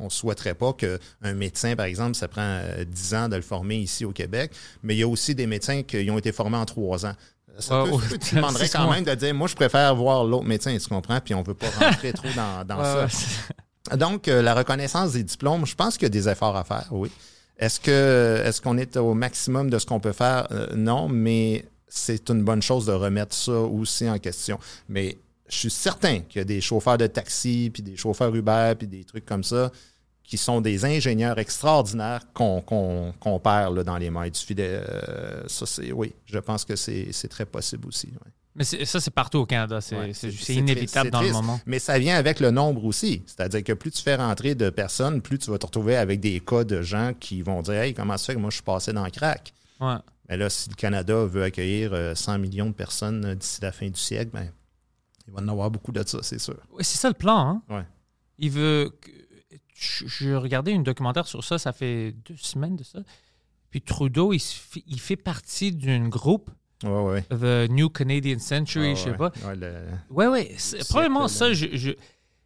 ne 0.00 0.08
souhaiterait 0.08 0.54
pas 0.54 0.72
qu'un 0.74 1.34
médecin, 1.34 1.74
par 1.76 1.86
exemple, 1.86 2.14
ça 2.14 2.28
prend 2.28 2.42
euh, 2.42 2.84
10 2.84 3.14
ans 3.14 3.28
de 3.28 3.36
le 3.36 3.42
former 3.42 3.76
ici 3.76 4.04
au 4.04 4.12
Québec, 4.12 4.52
mais 4.82 4.94
il 4.94 4.98
y 4.98 5.02
a 5.02 5.08
aussi 5.08 5.34
des 5.34 5.46
médecins 5.46 5.82
qui 5.82 6.08
ont 6.10 6.18
été 6.18 6.32
formés 6.32 6.56
en 6.56 6.64
3 6.64 7.06
ans. 7.06 7.14
Ça 7.58 7.84
Ouais, 7.84 7.90
peut- 8.10 8.18
tu 8.18 8.34
demanderais 8.34 8.68
quand 8.72 8.90
même 8.90 9.04
de 9.04 9.14
dire, 9.14 9.32
moi, 9.34 9.46
je 9.48 9.54
préfère 9.54 9.94
voir 9.94 10.24
l'autre 10.24 10.44
médecin, 10.46 10.76
tu 10.76 10.88
comprends, 10.88 11.20
puis 11.20 11.34
on 11.34 11.42
veut 11.42 11.54
pas 11.54 11.68
rentrer 11.80 12.12
trop 12.12 12.28
dans, 12.36 13.08
ça. 13.08 13.96
Donc, 13.96 14.28
euh, 14.28 14.42
la 14.42 14.54
reconnaissance 14.54 15.12
des 15.12 15.22
diplômes, 15.22 15.64
je 15.66 15.74
pense 15.74 15.94
qu'il 15.96 16.04
y 16.04 16.06
a 16.06 16.08
des 16.10 16.28
efforts 16.28 16.56
à 16.56 16.64
faire, 16.64 16.86
oui. 16.90 17.10
Est-ce 17.58 17.78
que 17.80 18.42
est-ce 18.44 18.60
qu'on 18.60 18.78
est 18.78 18.96
au 18.96 19.14
maximum 19.14 19.70
de 19.70 19.78
ce 19.78 19.86
qu'on 19.86 20.00
peut 20.00 20.12
faire? 20.12 20.48
Euh, 20.50 20.74
non, 20.74 21.08
mais 21.08 21.64
c'est 21.86 22.28
une 22.30 22.42
bonne 22.42 22.62
chose 22.62 22.86
de 22.86 22.92
remettre 22.92 23.34
ça 23.34 23.52
aussi 23.52 24.08
en 24.08 24.18
question. 24.18 24.58
Mais 24.88 25.16
je 25.48 25.56
suis 25.56 25.70
certain 25.70 26.20
qu'il 26.20 26.38
y 26.38 26.42
a 26.42 26.44
des 26.44 26.60
chauffeurs 26.60 26.98
de 26.98 27.06
taxi, 27.06 27.70
puis 27.72 27.82
des 27.82 27.96
chauffeurs 27.96 28.34
Uber, 28.34 28.74
puis 28.76 28.88
des 28.88 29.04
trucs 29.04 29.24
comme 29.26 29.44
ça, 29.44 29.70
qui 30.24 30.36
sont 30.36 30.60
des 30.60 30.84
ingénieurs 30.84 31.38
extraordinaires 31.38 32.22
qu'on 32.32 33.40
perd 33.42 33.76
là, 33.76 33.84
dans 33.84 33.98
les 33.98 34.10
mailles 34.10 34.30
du 34.32 34.40
filet. 34.40 34.80
Euh, 34.88 35.46
ça, 35.46 35.66
c'est 35.66 35.92
oui, 35.92 36.12
je 36.26 36.38
pense 36.38 36.64
que 36.64 36.76
c'est 36.76 37.08
c'est 37.12 37.28
très 37.28 37.46
possible 37.46 37.86
aussi. 37.86 38.08
ouais. 38.08 38.32
Mais 38.56 38.64
ça, 38.64 39.00
c'est 39.00 39.10
partout 39.10 39.38
au 39.38 39.46
Canada. 39.46 39.80
C'est 39.80 39.96
Ouais, 39.96 40.12
inévitable 40.48 41.10
dans 41.10 41.22
le 41.22 41.32
moment. 41.32 41.60
Mais 41.66 41.80
ça 41.80 41.98
vient 41.98 42.16
avec 42.16 42.38
le 42.38 42.50
nombre 42.50 42.84
aussi. 42.84 43.22
C'est-à-dire 43.26 43.64
que 43.64 43.72
plus 43.72 43.90
tu 43.90 44.00
fais 44.02 44.14
rentrer 44.14 44.54
de 44.54 44.70
personnes, 44.70 45.22
plus 45.22 45.38
tu 45.38 45.50
vas 45.50 45.58
te 45.58 45.66
retrouver 45.66 45.96
avec 45.96 46.20
des 46.20 46.38
cas 46.40 46.62
de 46.62 46.80
gens 46.80 47.12
qui 47.18 47.42
vont 47.42 47.62
dire 47.62 47.74
Hey, 47.74 47.94
comment 47.94 48.16
ça 48.16 48.26
fait 48.26 48.34
que 48.34 48.40
moi 48.40 48.50
je 48.50 48.56
suis 48.56 48.62
passé 48.62 48.92
dans 48.92 49.04
le 49.04 49.10
crack? 49.10 49.52
Ouais. 49.80 49.96
Mais 50.28 50.36
là, 50.36 50.48
si 50.48 50.70
le 50.70 50.74
Canada 50.74 51.24
veut 51.24 51.42
accueillir 51.42 51.92
euh, 51.92 52.14
100 52.14 52.38
millions 52.38 52.66
de 52.66 52.72
personnes 52.72 53.24
euh, 53.24 53.34
d'ici 53.34 53.60
la 53.60 53.72
fin 53.72 53.88
du 53.88 53.98
siècle, 54.00 54.30
ben, 54.32 54.50
il 55.26 55.34
va 55.34 55.40
en 55.42 55.48
avoir 55.48 55.70
beaucoup 55.70 55.92
de 55.92 56.06
ça, 56.06 56.18
c'est 56.22 56.38
sûr. 56.38 56.56
C'est 56.80 56.98
ça 56.98 57.08
le 57.08 57.14
plan. 57.14 57.38
Hein? 57.38 57.62
Ouais. 57.68 57.84
Il 58.38 58.50
veut. 58.50 58.98
Je, 59.74 60.34
regardais 60.34 60.72
un 60.72 60.80
documentaire 60.80 61.26
sur 61.26 61.42
ça, 61.42 61.58
ça 61.58 61.72
fait 61.72 62.12
deux 62.24 62.36
semaines 62.36 62.76
de 62.76 62.84
ça. 62.84 63.00
Puis 63.70 63.82
Trudeau, 63.82 64.32
il, 64.32 64.40
il 64.86 65.00
fait 65.00 65.16
partie 65.16 65.72
d'un 65.72 66.08
groupe, 66.08 66.48
Ouais, 66.84 67.12
ouais. 67.12 67.22
The 67.66 67.70
New 67.70 67.88
Canadian 67.88 68.38
Century, 68.38 68.90
Ouais, 68.90 68.96
je 68.96 69.02
sais 69.02 69.14
pas. 69.14 69.32
Ouais, 69.46 69.56
le- 69.56 69.74
Ouais, 70.10 70.54
Probablement 70.88 71.28
ça, 71.28 71.52
je, 71.52 71.66
je, 71.72 71.90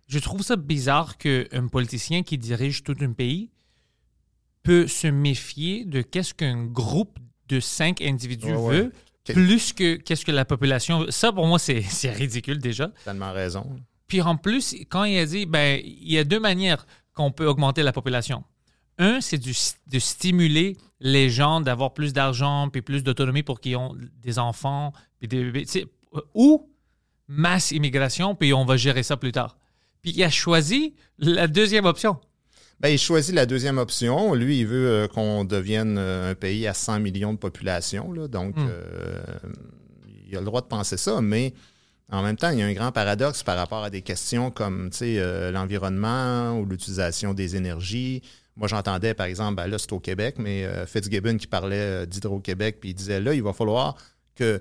je 0.07 0.19
trouve 0.19 0.43
ça 0.43 0.57
bizarre 0.57 1.19
qu'un 1.19 1.69
politicien 1.71 2.23
qui 2.23 2.39
dirige 2.39 2.83
tout 2.85 2.97
un 3.01 3.13
pays 3.13 3.51
peut 4.63 4.87
se 4.87 5.07
méfier 5.07 5.85
de 5.85 6.03
qu'est-ce 6.03 6.35
qu'un 6.35 6.65
groupe 6.65 7.19
de 7.49 7.61
cinq 7.61 8.03
individus 8.03 8.53
veut, 8.71 8.93
plus 9.35 9.73
que 9.73 9.97
qu'est-ce 9.97 10.25
que 10.25 10.33
la 10.33 10.45
population 10.45 11.01
veut. 11.01 11.11
Ça, 11.11 11.33
pour 11.33 11.47
moi, 11.47 11.59
c'est 11.59 11.83
c'est 11.89 12.11
ridicule 12.13 12.59
déjà. 12.59 12.91
tellement 13.05 13.33
raison. 13.33 13.67
Puis 14.07 14.23
en 14.23 14.37
plus, 14.37 14.75
quand 14.89 15.05
il 15.05 15.19
a 15.19 15.27
dit, 15.27 15.45
ben, 15.47 15.81
il 15.85 16.11
y 16.13 16.19
a 16.19 16.25
deux 16.25 16.41
manières 16.41 16.87
qu'on 17.15 17.31
peut 17.31 17.47
augmenter 17.47 17.83
la 17.83 17.93
population. 17.93 18.45
Un, 18.99 19.21
c'est 19.21 19.39
de 19.39 19.99
stimuler 19.99 20.77
les 21.01 21.31
gens 21.31 21.61
d'avoir 21.61 21.95
plus 21.95 22.13
d'argent 22.13 22.69
puis 22.69 22.83
plus 22.83 23.03
d'autonomie 23.05 23.43
pour 23.45 23.61
qu'ils 23.61 23.75
aient 23.75 23.79
des 24.23 24.39
enfants 24.39 24.93
puis 25.19 25.29
des 25.29 25.45
bébés. 25.45 25.65
Sais, 25.67 25.87
Ou 26.35 26.69
masse 27.29 27.71
immigration, 27.71 28.35
puis 28.35 28.53
on 28.53 28.65
va 28.65 28.77
gérer 28.77 29.03
ça 29.03 29.17
plus 29.17 29.33
tard. 29.33 29.57
Puis 30.03 30.13
il 30.17 30.23
a 30.25 30.31
choisi 30.31 30.95
la 31.19 31.47
deuxième 31.47 31.85
option. 31.85 32.19
Ben, 32.81 32.89
il 32.91 32.99
choisit 32.99 33.35
la 33.35 33.45
deuxième 33.47 33.79
option. 33.79 34.35
Lui, 34.35 34.61
il 34.61 34.67
veut 34.67 34.89
euh, 34.89 35.09
qu'on 35.09 35.45
devienne 35.45 35.97
euh, 35.99 36.31
un 36.31 36.35
pays 36.37 36.67
à 36.67 36.75
100 36.75 37.01
millions 37.01 37.33
de 37.33 37.39
population. 37.39 38.13
là. 38.13 38.29
Donc, 38.29 38.57
Hmm. 38.57 38.69
euh, 38.69 39.21
il 40.29 40.37
a 40.37 40.41
le 40.41 40.47
droit 40.47 40.61
de 40.61 40.67
penser 40.67 40.97
ça, 40.97 41.21
mais 41.21 41.55
en 42.11 42.23
même 42.23 42.37
temps, 42.37 42.51
il 42.51 42.59
y 42.59 42.63
a 42.63 42.67
un 42.67 42.73
grand 42.73 42.93
paradoxe 42.93 43.43
par 43.43 43.57
rapport 43.57 43.83
à 43.83 43.91
des 43.91 44.03
questions 44.03 44.51
comme 44.51 44.91
euh, 45.03 45.51
l'environnement 45.51 46.59
ou 46.59 46.67
l'utilisation 46.67 47.35
des 47.35 47.57
énergies. 47.57 48.23
Moi, 48.59 48.69
j'entendais, 48.69 49.15
par 49.15 49.27
exemple, 49.27 49.55
ben 49.55 49.67
là, 49.69 49.79
c'est 49.79 49.93
au 49.93 50.01
Québec, 50.01 50.35
mais 50.39 50.65
euh, 50.65 50.85
Fitzgibbon 50.85 51.37
qui 51.39 51.47
parlait 51.47 51.77
euh, 51.79 52.07
d'Hydro-Québec, 52.07 52.79
puis 52.81 52.91
il 52.91 52.95
disait 52.95 53.21
là, 53.21 53.33
il 53.33 53.43
va 53.43 53.53
falloir 53.53 53.97
que 54.35 54.61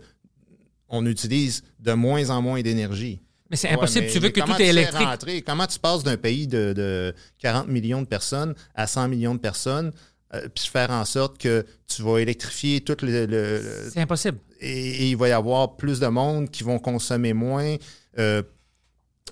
on 0.89 1.05
utilise 1.05 1.63
de 1.79 1.91
moins 1.93 2.29
en 2.29 2.41
moins 2.41 2.61
d'énergie. 2.61 3.19
Mais 3.49 3.57
c'est 3.57 3.67
Ouais, 3.69 3.73
impossible. 3.73 4.05
mais- 4.05 4.11
tu 4.11 4.19
veux 4.19 4.29
que 4.29 4.39
tout 4.41 4.61
est 4.61 4.67
électrique? 4.67 5.07
rentrer? 5.07 5.41
Comment 5.41 5.67
tu 5.67 5.79
passes 5.79 6.03
d'un 6.03 6.15
pays 6.17 6.47
de, 6.47 6.73
de 6.73 7.13
40 7.39 7.67
millions 7.67 8.01
de 8.01 8.07
personnes 8.07 8.53
à 8.75 8.87
100 8.87 9.07
millions 9.09 9.35
de 9.35 9.39
personnes, 9.39 9.91
euh, 10.33 10.47
puis 10.53 10.67
faire 10.67 10.91
en 10.91 11.03
sorte 11.05 11.37
que 11.37 11.65
tu 11.87 12.01
vas 12.03 12.19
électrifier 12.19 12.81
tout 12.81 12.97
le, 13.01 13.61
C'est 13.91 13.99
impossible. 14.01 14.37
et, 14.59 14.69
et 15.05 15.09
il 15.09 15.17
va 15.17 15.29
y 15.29 15.31
avoir 15.31 15.75
plus 15.77 15.99
de 15.99 16.07
monde 16.07 16.49
qui 16.51 16.63
vont 16.63 16.79
consommer 16.79 17.33
moins. 17.33 17.75
Euh, 18.19 18.43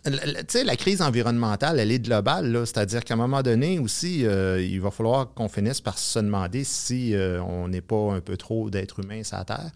tu 0.04 0.12
sais, 0.50 0.64
la 0.64 0.76
crise 0.76 1.02
environnementale, 1.02 1.80
elle 1.80 1.92
est 1.92 2.00
globale. 2.00 2.62
C'est-à-dire 2.66 3.04
qu'à 3.04 3.14
un 3.14 3.18
moment 3.18 3.42
donné 3.42 3.80
aussi, 3.80 4.26
euh, 4.26 4.62
il 4.62 4.82
va 4.82 4.92
falloir 4.92 5.34
qu'on 5.34 5.50
finisse 5.50 5.82
par 5.82 5.98
se 5.98 6.20
demander 6.20 6.64
si 6.64 7.16
euh, 7.16 7.42
on 7.42 7.68
n'est 7.68 7.82
pas 7.82 8.14
un 8.14 8.20
peu 8.22 8.38
trop 8.38 8.70
d'êtres 8.70 9.00
humains 9.04 9.24
sur 9.24 9.38
la 9.38 9.46
Terre. 9.46 9.72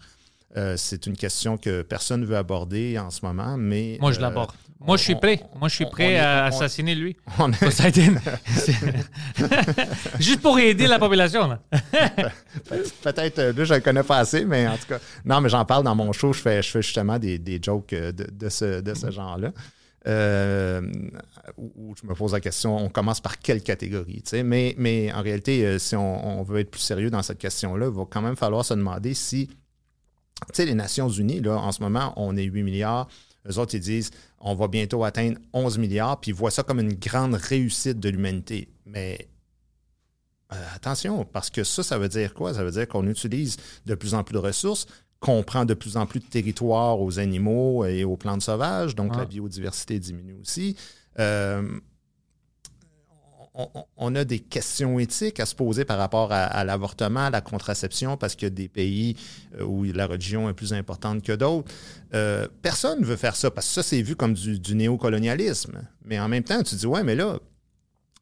Euh, 0.56 0.74
c'est 0.76 1.06
une 1.06 1.16
question 1.16 1.56
que 1.56 1.82
personne 1.82 2.22
ne 2.22 2.26
veut 2.26 2.36
aborder 2.36 2.98
en 2.98 3.10
ce 3.10 3.24
moment, 3.24 3.56
mais... 3.56 3.98
Moi, 4.00 4.10
je 4.12 4.20
l'aborde. 4.20 4.50
Moi, 4.80 4.96
je 4.96 5.02
suis 5.04 5.14
prêt. 5.14 5.40
Moi, 5.58 5.68
je 5.68 5.74
suis 5.74 5.86
prêt 5.86 6.14
est- 6.14 6.18
à 6.18 6.46
assassiner 6.46 6.94
lui. 6.94 7.14
on-. 7.38 7.52
C'est- 7.52 8.00
Juste 10.18 10.40
pour 10.40 10.58
aider 10.58 10.86
la 10.86 10.98
population. 10.98 11.56
Peut-être, 13.02 13.38
là, 13.56 13.64
je 13.64 13.74
ne 13.74 13.78
connais 13.78 14.02
pas 14.02 14.18
assez, 14.18 14.44
mais 14.44 14.66
en 14.66 14.76
tout 14.76 14.86
cas, 14.88 14.98
non, 15.24 15.40
mais 15.40 15.48
j'en 15.48 15.64
parle 15.64 15.84
dans 15.84 15.94
mon 15.94 16.12
show. 16.12 16.32
Je 16.32 16.40
fais, 16.40 16.62
je 16.62 16.70
fais 16.70 16.82
justement 16.82 17.18
des, 17.18 17.38
des 17.38 17.60
jokes 17.62 17.90
de, 17.94 18.12
de 18.12 18.48
ce, 18.48 18.80
de 18.80 18.94
ce 18.94 19.10
genre-là. 19.10 19.52
Euh, 20.06 20.80
où, 21.58 21.94
je 22.00 22.06
me 22.06 22.14
pose 22.14 22.32
la 22.32 22.40
question, 22.40 22.76
on 22.76 22.88
commence 22.88 23.20
par 23.20 23.38
quelle 23.38 23.62
catégorie? 23.62 24.22
Mais, 24.44 25.12
en 25.12 25.22
réalité, 25.22 25.66
euh, 25.66 25.78
si 25.78 25.94
on, 25.94 26.40
on 26.40 26.42
veut 26.42 26.60
être 26.60 26.70
plus 26.70 26.80
sérieux 26.80 27.10
dans 27.10 27.22
cette 27.22 27.38
question-là, 27.38 27.86
il 27.86 27.92
va 27.92 28.04
quand 28.08 28.22
même 28.22 28.36
falloir 28.36 28.64
se 28.64 28.74
demander 28.74 29.12
si, 29.14 29.48
tu 29.48 29.54
sais, 30.54 30.64
les 30.64 30.74
Nations 30.74 31.08
Unies, 31.08 31.40
là, 31.40 31.56
en 31.56 31.72
ce 31.72 31.82
moment, 31.82 32.14
on 32.16 32.36
est 32.36 32.44
8 32.44 32.62
milliards. 32.62 33.08
Eux 33.48 33.58
autres, 33.58 33.74
ils 33.74 33.80
disent, 33.80 34.10
on 34.38 34.54
va 34.54 34.68
bientôt 34.68 35.04
atteindre 35.04 35.38
11 35.52 35.78
milliards, 35.78 36.20
puis 36.20 36.30
ils 36.30 36.34
voient 36.34 36.50
ça 36.50 36.62
comme 36.62 36.80
une 36.80 36.94
grande 36.94 37.34
réussite 37.34 37.98
de 38.00 38.08
l'humanité. 38.08 38.68
Mais 38.86 39.28
euh, 40.52 40.56
attention, 40.74 41.24
parce 41.24 41.50
que 41.50 41.64
ça, 41.64 41.82
ça 41.82 41.98
veut 41.98 42.08
dire 42.08 42.34
quoi? 42.34 42.54
Ça 42.54 42.64
veut 42.64 42.70
dire 42.70 42.88
qu'on 42.88 43.06
utilise 43.06 43.56
de 43.86 43.94
plus 43.94 44.14
en 44.14 44.24
plus 44.24 44.34
de 44.34 44.38
ressources, 44.38 44.86
qu'on 45.20 45.42
prend 45.42 45.66
de 45.66 45.74
plus 45.74 45.96
en 45.96 46.06
plus 46.06 46.20
de 46.20 46.24
territoire 46.24 47.00
aux 47.00 47.18
animaux 47.18 47.84
et 47.84 48.04
aux 48.04 48.16
plantes 48.16 48.42
sauvages, 48.42 48.94
donc 48.94 49.16
la 49.16 49.26
biodiversité 49.26 49.98
diminue 49.98 50.36
aussi. 50.40 50.76
Euh, 51.18 51.62
on, 53.96 54.14
a 54.14 54.24
des 54.24 54.38
questions 54.38 54.98
éthiques 54.98 55.40
à 55.40 55.46
se 55.46 55.54
poser 55.54 55.84
par 55.84 55.98
rapport 55.98 56.32
à, 56.32 56.44
à 56.44 56.64
l'avortement, 56.64 57.26
à 57.26 57.30
la 57.30 57.40
contraception, 57.40 58.16
parce 58.16 58.34
qu'il 58.34 58.46
y 58.46 58.52
a 58.52 58.54
des 58.54 58.68
pays 58.68 59.16
euh, 59.58 59.64
où 59.64 59.84
la 59.84 60.06
religion 60.06 60.48
est 60.48 60.54
plus 60.54 60.72
importante 60.72 61.22
que 61.22 61.32
d'autres. 61.32 61.70
Euh, 62.14 62.46
personne 62.62 63.00
ne 63.00 63.04
veut 63.04 63.16
faire 63.16 63.36
ça, 63.36 63.50
parce 63.50 63.66
que 63.66 63.74
ça, 63.74 63.82
c'est 63.82 64.02
vu 64.02 64.16
comme 64.16 64.34
du, 64.34 64.58
du 64.58 64.74
néocolonialisme. 64.74 65.82
Mais 66.04 66.18
en 66.18 66.28
même 66.28 66.44
temps, 66.44 66.62
tu 66.62 66.76
dis, 66.76 66.86
ouais, 66.86 67.02
mais 67.02 67.14
là, 67.14 67.38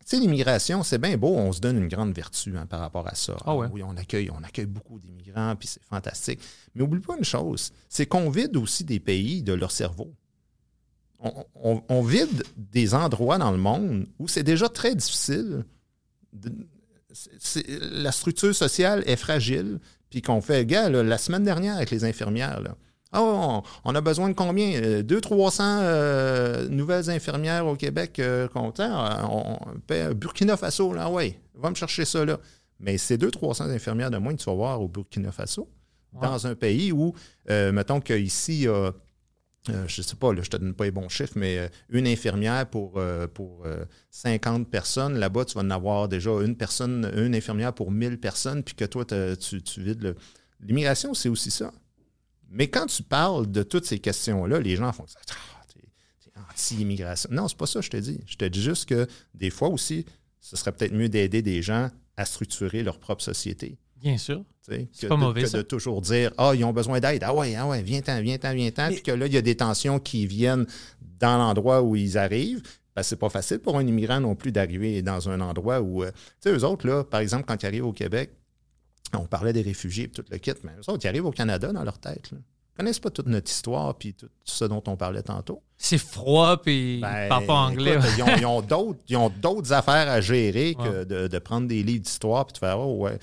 tu 0.09 0.17
sais, 0.17 0.23
l'immigration, 0.23 0.83
c'est 0.83 0.99
bien 0.99 1.17
beau, 1.19 1.35
on 1.37 1.53
se 1.53 1.61
donne 1.61 1.77
une 1.77 1.89
grande 1.89 2.15
vertu 2.15 2.57
hein, 2.57 2.67
par 2.67 2.81
rapport 2.81 3.07
à 3.07 3.15
ça. 3.15 3.37
Ah 3.45 3.55
ouais. 3.55 3.69
Oui, 3.71 3.83
on 3.83 3.97
accueille, 3.97 4.31
on 4.31 4.43
accueille 4.43 4.67
beaucoup 4.67 4.99
d'immigrants, 4.99 5.55
puis 5.57 5.69
c'est 5.69 5.83
fantastique. 5.83 6.41
Mais 6.75 6.83
oublie 6.83 7.01
pas 7.01 7.17
une 7.19 7.25
chose, 7.25 7.73
c'est 7.89 8.07
qu'on 8.07 8.31
vide 8.31 8.57
aussi 8.57 8.85
des 8.85 9.01
pays 9.01 9.43
de 9.43 9.53
leur 9.53 9.71
cerveau. 9.71 10.15
On, 11.21 11.33
on- 11.57 11.83
on 11.89 12.03
vide 12.03 12.45
des 12.57 12.95
endroits 12.95 13.39
dans 13.39 13.51
le 13.51 13.59
monde 13.59 14.07
où 14.19 14.29
c'est 14.29 14.43
déjà 14.45 14.69
très 14.69 14.95
difficile. 14.95 15.65
de- 16.33 16.53
la 17.93 18.13
structure 18.13 18.55
sociale 18.55 19.03
est 19.07 19.17
fragile, 19.17 19.81
puis 20.11 20.23
qu'on 20.23 20.41
fait, 20.41 20.65
gars, 20.67 20.89
là, 20.89 21.03
la 21.03 21.19
semaine 21.19 21.45
dernière 21.45 21.77
avec 21.77 21.91
les 21.91 22.05
infirmières, 22.05 22.61
là, 22.61 22.77
ah, 23.13 23.63
on, 23.85 23.95
a 23.95 24.01
besoin 24.01 24.29
de 24.29 24.35
combien? 24.35 24.81
Euh, 24.83 25.03
200-300 25.03 25.61
euh, 25.63 26.69
nouvelles 26.69 27.09
infirmières 27.09 27.67
au 27.67 27.75
Québec 27.75 28.19
euh, 28.19 28.49
comptant. 28.49 29.07
Euh, 29.07 29.23
On, 29.31 29.59
on 29.59 30.15
Burkina 30.15 30.57
Faso, 30.57 30.93
là, 30.93 31.11
ouais, 31.11 31.41
va 31.55 31.71
me 31.71 31.75
chercher 31.75 32.05
ça 32.05 32.25
là. 32.25 32.39
Mais 32.81 32.99
c'est 32.99 33.17
200-300 33.17 33.71
infirmières 33.71 34.11
de 34.11 34.19
moins 34.19 34.35
que 34.35 34.41
tu 34.41 34.45
vas 34.45 34.55
voir 34.55 34.81
au 34.81 34.89
Burkina 34.89 35.33
Faso, 35.33 35.69
dans 36.13 36.47
un 36.47 36.55
pays 36.55 36.93
où, 36.93 37.15
euh, 37.51 37.73
mettons 37.73 38.01
qu'ici, 38.01 38.55
il 38.55 38.63
y 38.63 38.69
a, 38.69 38.93
euh, 39.71 39.85
je 39.87 40.03
sais 40.03 40.17
pas, 40.17 40.33
là, 40.33 40.43
je 40.43 40.51
te 40.51 40.57
donne 40.57 40.75
pas 40.75 40.85
les 40.85 40.91
bons 40.91 41.09
chiffres, 41.09 41.35
mais 41.37 41.59
euh, 41.59 41.69
une 41.91 42.07
infirmière 42.07 42.67
pour, 42.69 42.95
euh, 42.97 43.27
pour 43.27 43.65
euh, 43.67 43.85
50 44.11 44.71
personnes. 44.71 45.19
Là-bas, 45.19 45.45
tu 45.45 45.55
vas 45.55 45.63
en 45.63 45.71
avoir 45.71 46.09
déjà 46.09 46.31
une 46.43 46.57
personne, 46.57 47.11
une 47.17 47.35
infirmière 47.35 47.73
pour 47.73 47.91
1000 47.91 48.19
personnes, 48.19 48.63
puis 48.63 48.75
que 48.75 48.85
toi, 48.85 49.05
tu, 49.05 49.63
tu 49.63 49.83
vides 49.83 50.03
le. 50.03 50.17
L'immigration, 50.61 51.15
c'est 51.15 51.29
aussi 51.29 51.51
ça. 51.51 51.73
Mais 52.51 52.69
quand 52.69 52.87
tu 52.87 53.03
parles 53.03 53.51
de 53.51 53.63
toutes 53.63 53.85
ces 53.85 53.99
questions-là, 53.99 54.61
les 54.61 54.77
gens 54.77 54.93
font 54.93 55.07
ça. 55.07 55.19
Ah, 55.31 55.65
t'es- 55.73 56.31
anti-immigration. 56.51 57.29
Non, 57.33 57.49
c'est 57.49 57.57
pas 57.57 57.67
ça, 57.67 57.81
que 57.81 57.85
je 57.87 57.91
te 57.91 57.97
dis. 57.97 58.21
Je 58.27 58.37
te 58.37 58.45
dis 58.45 58.63
juste 58.63 58.89
que 58.89 59.07
des 59.35 59.51
fois 59.51 59.69
aussi, 59.69 60.07
ce 60.41 60.57
serait 60.57 60.73
peut-être 60.73 60.93
mieux 60.95 61.09
d'aider 61.09 61.43
des 61.43 61.63
gens 61.63 61.91
à 62.17 62.25
structurer 62.25 62.83
leur 62.83 62.99
propre 62.99 63.23
société. 63.23 63.79
Bien 63.97 64.17
sûr. 64.19 64.45
C'est 64.63 64.89
que 65.01 65.07
pas 65.07 65.15
de, 65.17 65.21
mauvais, 65.21 65.43
que 65.43 65.49
ça. 65.49 65.59
de 65.59 65.63
toujours 65.63 66.01
dire 66.03 66.31
Ah, 66.39 66.53
ils 66.55 66.65
ont 66.65 66.73
besoin 66.73 67.01
d'aide. 67.01 67.23
Ah 67.25 67.35
ouais, 67.35 67.55
ah 67.57 67.67
ouais, 67.67 67.83
viens-t'en, 67.83 68.21
viens-t'en, 68.21 68.55
viens-t'en. 68.55 68.89
Puis 68.89 69.03
que 69.03 69.11
là, 69.13 69.27
il 69.27 69.33
y 69.33 69.37
a 69.37 69.43
des 69.43 69.57
tensions 69.57 69.99
qui 69.99 70.27
viennent 70.27 70.67
dans 71.19 71.39
l'endroit 71.39 71.83
où 71.83 71.97
ils 71.97 72.17
arrivent. 72.19 72.63
Parce 72.95 73.07
que 73.07 73.11
c'est 73.11 73.17
pas 73.17 73.29
facile 73.29 73.59
pour 73.61 73.79
un 73.79 73.87
immigrant 73.87 74.21
non 74.21 74.35
plus 74.35 74.51
d'arriver 74.53 75.03
dans 75.03 75.29
un 75.29 75.41
endroit 75.41 75.81
où. 75.81 76.03
euh, 76.05 76.11
tu 76.41 76.51
sais, 76.51 76.53
eux 76.57 76.65
autres, 76.65 76.87
là, 76.87 77.05
par 77.05 77.21
exemple, 77.21 77.45
quand 77.47 77.63
ils 77.63 77.67
arrivent 77.67 77.87
au 77.87 77.93
Québec, 77.93 78.31
on 79.17 79.27
parlait 79.27 79.53
des 79.53 79.63
réfugiés 79.63 80.05
et 80.05 80.09
tout 80.11 80.25
le 80.31 80.39
kit, 80.39 80.53
mais 80.65 80.73
eux 80.73 80.91
autres, 80.91 81.05
ils 81.05 81.09
arrivent 81.09 81.27
au 81.27 81.31
Canada 81.33 81.73
dans 81.73 81.85
leur 81.85 81.99
tête. 81.99 82.31
Là. 82.33 82.39
Connaissent 82.77 83.01
pas 83.01 83.11
toute 83.11 83.27
notre 83.27 83.51
histoire 83.51 83.93
puis 83.97 84.15
tout 84.15 84.29
ce 84.45 84.65
dont 84.65 84.83
on 84.87 84.97
parlait 84.97 85.23
tantôt. 85.23 85.63
C'est 85.77 85.99
froid, 85.99 86.63
puis 86.63 87.01
Ben, 87.01 87.25
ils 87.25 87.29
parlent 87.29 87.47
pas 87.47 87.55
anglais. 87.55 87.95
écoute, 87.95 88.09
ils 88.17 88.23
ont, 88.23 88.37
ils 88.39 88.47
ont 88.47 88.61
d'autres, 88.63 89.01
ils 89.09 89.17
ont 89.17 89.31
d'autres 89.31 89.73
affaires 89.73 90.09
à 90.09 90.21
gérer 90.21 90.75
que 90.77 91.03
de, 91.03 91.27
de 91.27 91.39
prendre 91.41 91.67
des 91.67 91.83
livres 91.83 92.05
d'histoire 92.05 92.47
puis 92.47 92.53
de 92.53 92.59
faire 92.59 92.79
Oh, 92.79 92.99
ouais. 92.99 93.19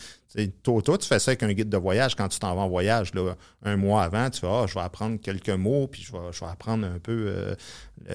Toi, 0.61 0.81
toi, 0.81 0.97
tu 0.97 1.07
fais 1.07 1.19
ça 1.19 1.31
avec 1.31 1.43
un 1.43 1.53
guide 1.53 1.69
de 1.69 1.77
voyage 1.77 2.15
quand 2.15 2.27
tu 2.27 2.38
t'en 2.38 2.53
vas 2.53 2.63
en 2.63 2.67
voyage 2.67 3.13
là, 3.13 3.33
un 3.63 3.77
mois 3.77 4.03
avant. 4.03 4.29
Tu 4.29 4.41
fais 4.41 4.47
Ah, 4.49 4.65
je 4.67 4.73
vais 4.73 4.81
apprendre 4.81 5.21
quelques 5.21 5.49
mots 5.49 5.88
puis 5.88 6.01
je 6.03 6.11
vais, 6.11 6.17
je 6.33 6.39
vais 6.41 6.51
apprendre 6.51 6.86
un 6.86 6.99
peu 6.99 7.27
euh, 7.29 7.55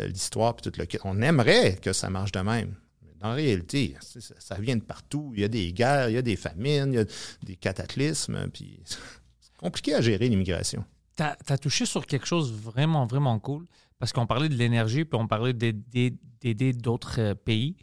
l'histoire 0.08 0.54
puis 0.54 0.70
tout 0.70 0.78
le 0.78 0.84
kit. 0.84 0.98
On 1.04 1.22
aimerait 1.22 1.76
que 1.80 1.94
ça 1.94 2.10
marche 2.10 2.32
de 2.32 2.40
même. 2.40 2.74
La 3.20 3.32
réalité, 3.32 3.96
ça, 4.00 4.58
vient 4.58 4.76
de 4.76 4.82
partout. 4.82 5.32
Il 5.34 5.40
y 5.40 5.44
a 5.44 5.48
des 5.48 5.72
guerres, 5.72 6.08
il 6.08 6.14
y 6.14 6.18
a 6.18 6.22
des 6.22 6.36
famines, 6.36 6.92
il 6.92 6.96
y 6.96 6.98
a 6.98 7.04
des 7.42 7.56
cataclysmes. 7.56 8.48
Puis 8.52 8.80
c'est 8.86 9.56
compliqué 9.58 9.94
à 9.94 10.00
gérer 10.00 10.28
l'immigration. 10.28 10.84
Tu 11.16 11.22
as, 11.22 11.58
touché 11.58 11.84
sur 11.84 12.06
quelque 12.06 12.26
chose 12.26 12.52
vraiment, 12.52 13.06
vraiment 13.06 13.38
cool 13.38 13.66
parce 13.98 14.12
qu'on 14.12 14.26
parlait 14.26 14.48
de 14.48 14.54
l'énergie 14.54 15.04
puis 15.04 15.20
on 15.20 15.26
parlait 15.26 15.52
d'aider 15.52 16.72
d'autres 16.72 17.20
euh, 17.20 17.34
pays. 17.34 17.76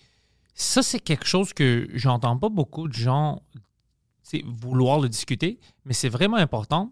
Ça, 0.56 0.82
c'est 0.82 1.00
quelque 1.00 1.28
chose 1.28 1.54
que 1.54 1.88
j'entends 1.94 2.38
pas 2.38 2.50
beaucoup 2.50 2.88
de 2.88 2.94
gens 2.94 3.44
vouloir 4.44 5.00
le 5.00 5.10
discuter, 5.10 5.60
mais 5.86 5.94
c'est 5.94 6.10
vraiment 6.10 6.38
important. 6.38 6.92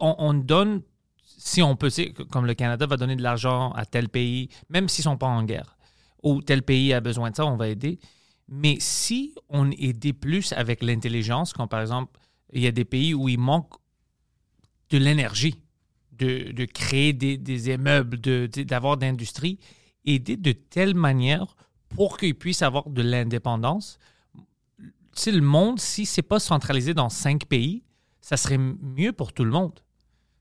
On, 0.00 0.14
on 0.18 0.34
donne, 0.34 0.82
si 1.24 1.62
on 1.62 1.76
peut, 1.76 1.90
comme 2.30 2.46
le 2.46 2.54
Canada 2.54 2.86
va 2.86 2.96
donner 2.96 3.16
de 3.16 3.22
l'argent 3.22 3.72
à 3.72 3.84
tel 3.86 4.08
pays, 4.08 4.48
même 4.68 4.88
s'ils 4.88 5.04
sont 5.04 5.16
pas 5.16 5.26
en 5.26 5.42
guerre, 5.44 5.77
ou 6.22 6.42
tel 6.42 6.62
pays 6.62 6.92
a 6.92 7.00
besoin 7.00 7.30
de 7.30 7.36
ça, 7.36 7.46
on 7.46 7.56
va 7.56 7.68
aider. 7.68 7.98
Mais 8.48 8.76
si 8.80 9.34
on 9.48 9.70
aidait 9.70 10.12
plus 10.14 10.52
avec 10.52 10.82
l'intelligence, 10.82 11.52
comme 11.52 11.68
par 11.68 11.80
exemple, 11.80 12.18
il 12.52 12.62
y 12.62 12.66
a 12.66 12.72
des 12.72 12.84
pays 12.84 13.14
où 13.14 13.28
il 13.28 13.38
manque 13.38 13.74
de 14.90 14.98
l'énergie, 14.98 15.56
de, 16.12 16.50
de 16.52 16.64
créer 16.64 17.12
des, 17.12 17.36
des 17.36 17.68
immeubles, 17.70 18.20
de- 18.20 18.48
de- 18.52 18.62
d'avoir 18.62 18.96
d'industrie, 18.96 19.58
aider 20.04 20.36
de 20.36 20.52
telle 20.52 20.94
manière 20.94 21.56
pour 21.90 22.16
qu'ils 22.16 22.34
puissent 22.34 22.62
avoir 22.62 22.88
de 22.88 23.02
l'indépendance. 23.02 23.98
Sais, 25.12 25.32
le 25.32 25.40
monde, 25.42 25.78
si 25.78 26.06
c'est 26.06 26.22
pas 26.22 26.38
centralisé 26.40 26.94
dans 26.94 27.08
cinq 27.10 27.44
pays, 27.46 27.82
ça 28.20 28.36
serait 28.36 28.58
mieux 28.58 29.12
pour 29.12 29.32
tout 29.32 29.44
le 29.44 29.50
monde. 29.50 29.78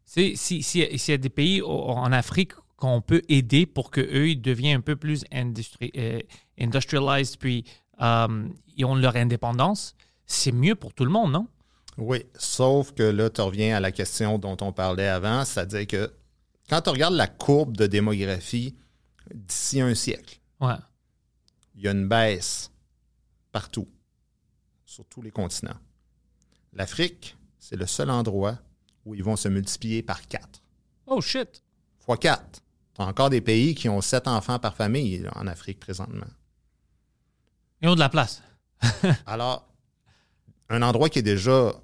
Sais, 0.06 0.34
si- 0.36 0.64
si- 0.64 0.98
S'il 0.98 1.12
y 1.12 1.16
a 1.16 1.18
des 1.18 1.30
pays 1.30 1.62
en 1.62 2.12
Afrique 2.14 2.54
qu'on 2.78 3.02
peut 3.02 3.22
aider 3.28 3.66
pour 3.66 3.92
qu'eux, 3.92 4.30
ils 4.30 4.42
deviennent 4.42 4.78
un 4.78 4.82
peu 4.82 4.96
plus 4.96 5.26
industri 5.32 5.92
euh, 5.98 6.20
industrialized, 6.60 7.38
puis 7.40 7.66
euh, 8.02 8.48
ils 8.76 8.86
ont 8.86 8.96
leur 8.96 9.16
indépendance, 9.16 9.96
c'est 10.26 10.52
mieux 10.52 10.76
pour 10.76 10.94
tout 10.94 11.04
le 11.04 11.12
monde, 11.12 11.32
non? 11.32 11.48
Oui, 11.98 12.24
sauf 12.38 12.94
que 12.94 13.02
là, 13.04 13.30
tu 13.32 13.42
reviens 13.42 13.76
à 13.76 13.80
la 13.80 13.92
question 13.92 14.38
dont 14.38 14.56
on 14.62 14.72
parlait 14.72 15.08
avant, 15.08 15.44
c'est-à-dire 15.44 15.88
que 15.88 16.14
quand 16.70 16.82
tu 16.82 16.90
regardes 16.92 17.16
la 17.16 17.28
courbe 17.28 17.76
de 17.76 17.88
démographie 17.88 18.76
d'ici 19.34 19.82
un 19.82 19.96
siècle, 19.96 20.40
Ouais. 20.60 20.76
il 21.76 21.82
y 21.84 21.88
a 21.88 21.92
une 21.92 22.08
baisse 22.08 22.72
partout, 23.52 23.88
sur 24.86 25.06
tous 25.06 25.22
les 25.24 25.32
continents. 25.32 25.78
L'Afrique, 26.74 27.36
c'est 27.58 27.76
le 27.76 27.88
seul 27.88 28.12
endroit 28.12 28.60
où 29.06 29.16
ils 29.16 29.24
vont 29.24 29.36
se 29.36 29.48
multiplier 29.48 30.04
par 30.04 30.28
quatre. 30.28 30.62
Oh 31.08 31.22
shit! 31.22 31.64
Fois 32.00 32.18
quatre. 32.18 32.62
Tu 32.98 33.04
as 33.04 33.06
encore 33.06 33.30
des 33.30 33.42
pays 33.42 33.76
qui 33.76 33.90
ont 33.90 34.02
sept 34.02 34.28
enfants 34.28 34.58
par 34.58 34.76
famille 34.76 35.20
là, 35.20 35.32
en 35.36 35.46
Afrique 35.46 35.80
présentement. 35.80 36.26
Ils 37.80 37.90
ont 37.90 37.94
de 37.94 38.00
la 38.00 38.10
place. 38.10 38.42
Alors, 39.28 39.72
un 40.70 40.82
endroit 40.82 41.08
qui 41.08 41.20
est 41.20 41.24
déjà 41.24 41.80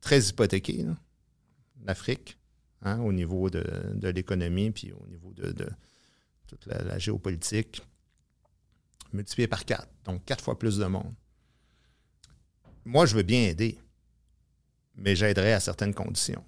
très 0.00 0.20
hypothéqué, 0.20 0.84
l'Afrique, 1.84 2.36
hein, 2.82 2.98
au 3.02 3.12
niveau 3.12 3.50
de, 3.50 3.92
de 3.94 4.08
l'économie, 4.08 4.72
puis 4.72 4.92
au 4.92 5.06
niveau 5.06 5.32
de, 5.32 5.52
de 5.52 5.68
toute 6.48 6.66
la, 6.66 6.82
la 6.82 6.98
géopolitique, 6.98 7.80
multiplié 9.12 9.46
par 9.46 9.64
quatre, 9.64 9.88
donc 10.04 10.24
quatre 10.24 10.42
fois 10.42 10.58
plus 10.58 10.76
de 10.76 10.86
monde. 10.86 11.14
Moi, 12.84 13.06
je 13.06 13.14
veux 13.14 13.22
bien 13.22 13.42
aider, 13.42 13.78
mais 14.96 15.14
j'aiderai 15.14 15.52
à 15.52 15.60
certaines 15.60 15.94
conditions. 15.94 16.44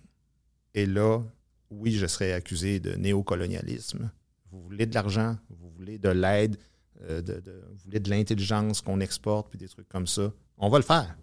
Et 0.74 0.84
là, 0.84 1.22
oui, 1.70 1.92
je 1.92 2.06
serai 2.06 2.32
accusé 2.32 2.80
de 2.80 2.94
néocolonialisme. 2.94 4.10
Vous 4.50 4.62
voulez 4.62 4.86
de 4.86 4.94
l'argent, 4.94 5.36
vous 5.50 5.70
voulez 5.70 5.98
de 5.98 6.08
l'aide, 6.08 6.56
euh, 7.02 7.20
de, 7.20 7.40
de- 7.40 7.64
vous 7.70 7.78
voulez 7.84 8.00
de 8.00 8.10
l'intelligence 8.10 8.80
qu'on 8.80 9.00
exporte, 9.00 9.50
puis 9.50 9.58
des 9.58 9.68
trucs 9.68 9.88
comme 9.88 10.06
ça. 10.06 10.32
On 10.56 10.68
va 10.68 10.78
le 10.78 10.84
faire. 10.84 11.16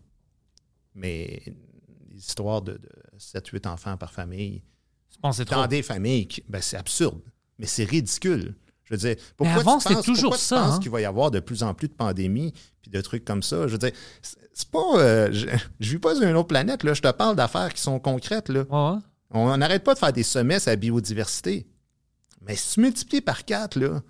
Mais 0.94 1.42
les 2.12 2.18
histoires 2.18 2.62
de, 2.62 2.74
de 2.74 2.90
7-8 3.20 3.68
enfants 3.68 3.98
par 3.98 4.12
famille, 4.12 4.62
trop. 5.46 5.62
dans 5.62 5.68
des 5.68 5.82
familles, 5.84 6.28
ben, 6.48 6.62
c'est 6.62 6.78
absurde, 6.78 7.22
mais 7.58 7.66
c'est 7.66 7.84
ridicule. 7.84 8.56
Je 8.86 8.94
veux 8.94 8.98
dire, 9.00 9.16
pourquoi 9.36 9.56
avant, 9.62 9.80
tu 9.80 9.88
penses, 9.92 10.06
toujours 10.06 10.30
pourquoi 10.32 10.38
tu 10.38 10.44
ça, 10.44 10.58
penses 10.62 10.76
hein? 10.76 10.80
qu'il 10.80 10.92
va 10.92 11.02
y 11.02 11.06
avoir 11.06 11.32
de 11.32 11.40
plus 11.40 11.64
en 11.64 11.74
plus 11.74 11.88
de 11.88 11.94
pandémies 11.94 12.54
puis 12.84 12.92
de 12.92 13.02
trucs 13.02 13.26
comme 13.26 13.42
ça? 13.42 13.66
Je 13.68 13.72
veux 13.72 13.78
dire, 13.80 13.92
c'est 14.22 14.70
pas. 14.70 15.00
euh, 15.00 15.30
je, 15.34 15.48
je 15.80 15.92
vis 15.92 15.98
pas 15.98 16.14
sur 16.16 16.24
une 16.28 16.36
autre 16.36 16.50
planète, 16.50 16.84
là. 16.84 16.94
Je 16.94 17.02
te 17.02 17.12
parle 17.12 17.36
d'affaires 17.36 17.74
qui 17.74 17.82
sont 17.82 18.00
concrètes, 18.00 18.48
là. 18.50 18.62
Ouais. 18.70 19.00
On 19.32 19.56
n'arrête 19.58 19.84
pas 19.84 19.94
de 19.94 20.00
faire 20.00 20.14
des 20.14 20.24
sommets 20.24 20.60
sur 20.60 20.70
la 20.72 20.76
biodiversité. 20.76 21.66
Mais 22.42 22.56
si 22.56 22.76
tu 22.76 22.82
multiplies 22.82 23.22
par 23.22 23.44
quatre, 23.46 23.80
là, 23.80 24.02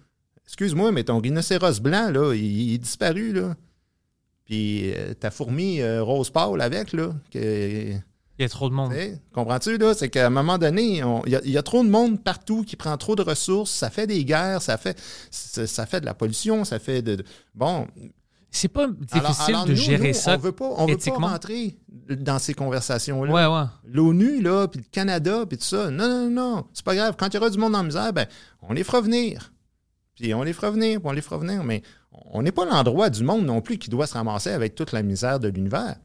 excuse-moi, 0.46 0.92
mais 0.92 1.04
ton 1.06 1.20
rhinocéros 1.20 1.80
blanc, 1.82 2.12
là, 2.12 2.34
il, 2.36 2.74
est 2.74 2.78
disparu, 2.78 3.32
là. 3.34 3.56
Puis 4.46 4.92
euh, 4.94 5.14
ta 5.14 5.32
fourmi 5.32 5.82
euh, 5.82 6.04
rose 6.04 6.30
pâle 6.30 6.62
avec, 6.62 6.94
là, 6.94 7.14
que, 7.32 7.92
Il 8.38 8.42
y 8.42 8.44
a 8.44 8.50
trop 8.50 8.70
de 8.70 8.76
monde. 8.76 8.92
Comprends-tu, 9.34 9.78
là? 9.78 9.94
C'est 9.94 10.10
qu'à 10.10 10.28
un 10.28 10.30
moment 10.30 10.58
donné, 10.58 11.04
on- 11.04 11.24
il 11.26 11.32
y, 11.32 11.36
a- 11.38 11.42
il 11.46 11.52
y 11.52 11.58
a 11.58 11.64
trop 11.64 11.84
de 11.84 11.90
monde 11.90 12.22
partout 12.22 12.64
qui 12.64 12.76
prend 12.76 12.96
trop 12.98 13.16
de 13.16 13.22
ressources, 13.24 13.72
ça 13.72 13.90
fait 13.90 14.06
des 14.08 14.24
guerres, 14.26 14.62
ça 14.62 14.78
fait, 14.78 15.02
ça, 15.32 15.66
ça 15.66 15.86
fait 15.86 16.02
de 16.02 16.06
la 16.06 16.14
pollution, 16.14 16.66
ça 16.66 16.78
fait 16.78 17.02
de. 17.02 17.16
de- 17.16 17.26
bon. 17.56 17.88
C'est 18.56 18.68
pas 18.70 18.88
difficile 18.88 19.20
alors- 19.26 19.42
alors 19.50 19.66
de 19.66 19.72
nous, 19.72 19.78
gérer 19.78 20.08
nous, 20.10 20.14
ça 20.14 20.36
On 20.36 20.38
veut 20.38 20.52
pas, 20.52 20.66
on 20.78 20.86
veut 20.86 20.94
pas 21.12 21.18
rentrer 21.28 21.78
dans 22.10 22.40
ces 22.40 22.54
conversations-là. 22.54 23.34
Ouais, 23.34 23.46
ouais. 23.62 23.68
L'ONU, 23.86 24.42
là, 24.42 24.68
puis 24.68 24.80
le 24.82 24.86
Canada, 24.92 25.46
puis 25.48 25.58
tout 25.58 25.64
ça. 25.66 25.90
Non, 25.92 26.08
non, 26.08 26.30
non, 26.30 26.66
c'est 26.74 26.86
pas 26.86 26.96
grave. 26.96 27.16
Quand 27.18 27.28
il 27.28 27.34
y 27.36 27.38
aura 27.38 27.50
du 27.50 27.58
monde 27.58 27.76
en 27.76 27.84
misère, 27.84 28.14
ben, 28.14 28.28
on 28.62 28.74
les 28.74 28.84
fera 28.84 29.02
venir. 29.02 29.52
Puis 30.16 30.34
on 30.34 30.44
les 30.44 30.54
fera 30.54 30.72
venir, 30.72 31.00
puis 31.00 31.10
on 31.10 31.12
les 31.12 31.22
fera 31.22 31.38
venir. 31.38 31.64
Mais 31.64 31.82
on 32.32 32.42
n'est 32.42 32.52
pas 32.54 32.66
l'endroit 32.66 33.10
du 33.10 33.24
monde 33.24 33.46
non 33.46 33.62
plus 33.62 33.78
qui 33.78 33.90
doit 33.90 34.08
se 34.08 34.14
ramasser 34.14 34.52
avec 34.52 34.74
toute 34.76 34.92
la 34.94 35.04
misère 35.04 35.40
de 35.40 35.50
l'univers. 35.50 35.98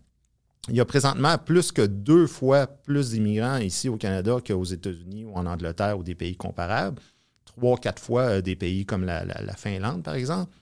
Il 0.69 0.75
y 0.77 0.81
a 0.81 0.85
présentement 0.85 1.39
plus 1.39 1.73
que 1.73 1.83
deux 1.83 2.27
fois 2.27 2.67
plus 2.67 3.11
d'immigrants 3.11 3.57
ici 3.59 3.89
au 3.89 3.97
Canada 3.97 4.37
qu'aux 4.47 4.65
États-Unis 4.65 5.25
ou 5.25 5.35
en 5.35 5.47
Angleterre 5.47 5.99
ou 5.99 6.03
des 6.03 6.15
pays 6.15 6.37
comparables. 6.37 7.01
Trois, 7.45 7.77
quatre 7.79 8.03
fois 8.03 8.23
euh, 8.23 8.41
des 8.41 8.57
pays 8.57 8.85
comme 8.85 9.05
la, 9.05 9.25
la- 9.25 9.43
la 9.43 9.55
Finlande, 9.55 10.03
par 10.03 10.15
exemple. 10.15 10.53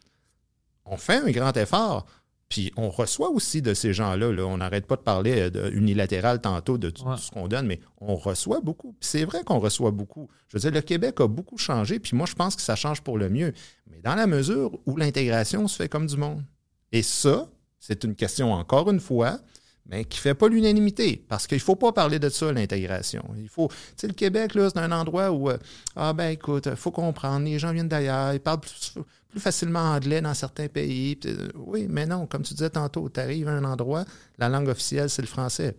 On 0.91 0.97
fait 0.97 1.17
un 1.17 1.31
grand 1.31 1.57
effort. 1.57 2.07
Puis 2.49 2.73
on 2.79 2.89
reçoit 2.89 3.29
aussi 3.29 3.61
de 3.61 3.75
ces 3.75 3.93
gens-là. 3.93 4.33
là. 4.33 4.45
On 4.47 4.57
n'arrête 4.57 4.87
pas 4.87 4.97
de 4.97 5.03
parler 5.03 5.39
euh, 5.39 5.51
de 5.51 5.71
unilatéral 5.75 6.41
tantôt 6.41 6.79
de 6.79 6.89
tout 6.89 7.05
Ouais. 7.05 7.17
ce 7.19 7.31
qu'on 7.31 7.47
donne, 7.47 7.67
mais 7.67 7.79
on 8.01 8.17
reçoit 8.17 8.61
beaucoup. 8.63 8.93
Puis 8.99 9.09
c'est 9.11 9.25
vrai 9.27 9.45
qu'on 9.45 9.59
reçoit 9.59 9.91
beaucoup. 9.91 10.31
Je 10.49 10.57
veux 10.57 10.61
dire, 10.63 10.71
le 10.71 10.81
Québec 10.81 11.21
a 11.21 11.29
beaucoup 11.29 11.59
changé, 11.59 11.99
puis 11.99 12.17
moi, 12.17 12.27
je 12.27 12.35
pense 12.35 12.57
que 12.57 12.63
ça 12.63 12.75
change 12.75 13.03
pour 13.03 13.19
le 13.19 13.29
mieux. 13.29 13.53
Mais 13.91 14.01
dans 14.03 14.15
la 14.15 14.27
mesure 14.27 14.79
où 14.87 14.97
l'intégration 14.97 15.69
se 15.69 15.77
fait 15.77 15.91
comme 15.91 16.07
du 16.07 16.17
monde. 16.17 16.43
Et 16.91 17.03
ça, 17.03 17.51
c'est 17.79 18.03
une 18.05 18.15
question, 18.15 18.51
encore 18.55 18.91
une 18.91 19.01
fois, 19.01 19.39
mais 19.85 20.05
qui 20.07 20.19
ne 20.19 20.23
fait 20.23 20.35
pas 20.35 20.49
l'unanimité. 20.49 21.23
Parce 21.29 21.47
qu'il 21.47 21.57
ne 21.59 21.63
faut 21.63 21.77
pas 21.77 21.93
parler 21.93 22.19
de 22.19 22.29
ça, 22.31 22.51
l'intégration. 22.51 23.25
Il 23.37 23.49
faut. 23.49 23.69
Tu 23.69 23.75
sais, 23.97 24.07
le 24.07 24.15
Québec, 24.15 24.55
là, 24.55 24.69
c'est 24.71 24.79
un 24.81 24.93
endroit 24.93 25.31
où. 25.33 25.51
euh, 25.51 25.59
ah, 25.97 26.15
ben 26.15 26.29
écoute, 26.31 26.67
il 26.71 26.77
faut 26.77 26.91
comprendre, 26.91 27.45
les 27.45 27.59
gens 27.59 27.73
viennent 27.73 27.89
d'ailleurs, 27.89 28.33
ils 28.33 28.41
parlent 28.41 28.61
plus, 28.61 28.95
plus 29.29 29.41
facilement 29.41 29.93
anglais 29.93 30.21
dans 30.21 30.35
certains 30.35 30.69
pays. 30.69 31.19
Euh, 31.27 31.49
oui, 31.55 31.87
mais 31.89 32.07
non, 32.07 32.27
comme 32.27 32.43
tu 32.43 32.55
disais 32.55 32.71
tantôt, 32.71 33.09
tu 33.09 33.21
arrives 33.21 33.49
à 33.49 33.53
un 33.53 33.65
endroit, 33.65 34.05
la 34.39 34.49
langue 34.49 34.69
officielle, 34.69 35.11
c'est 35.11 35.23
le 35.23 35.29
français. 35.29 35.77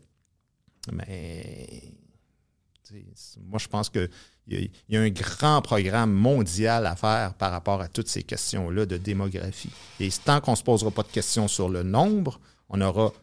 Mais. 0.91 1.93
Moi, 3.45 3.59
je 3.59 3.67
pense 3.67 3.87
qu'il 3.87 4.09
y 4.89 4.97
a 4.97 4.99
un 4.99 5.09
grand 5.09 5.61
programme 5.61 6.11
mondial 6.11 6.87
à 6.87 6.95
faire 6.95 7.35
par 7.35 7.51
rapport 7.51 7.81
à 7.81 7.87
toutes 7.87 8.07
ces 8.07 8.23
questions-là 8.23 8.87
de 8.87 8.97
démographie. 8.97 9.69
Et 9.99 10.09
tant 10.25 10.41
qu'on 10.41 10.51
ne 10.51 10.55
se 10.55 10.63
posera 10.63 10.89
pas 10.89 11.03
de 11.03 11.09
questions 11.09 11.47
sur 11.47 11.69
le 11.69 11.83
nombre, 11.83 12.39
on 12.67 12.81
aura 12.81 13.13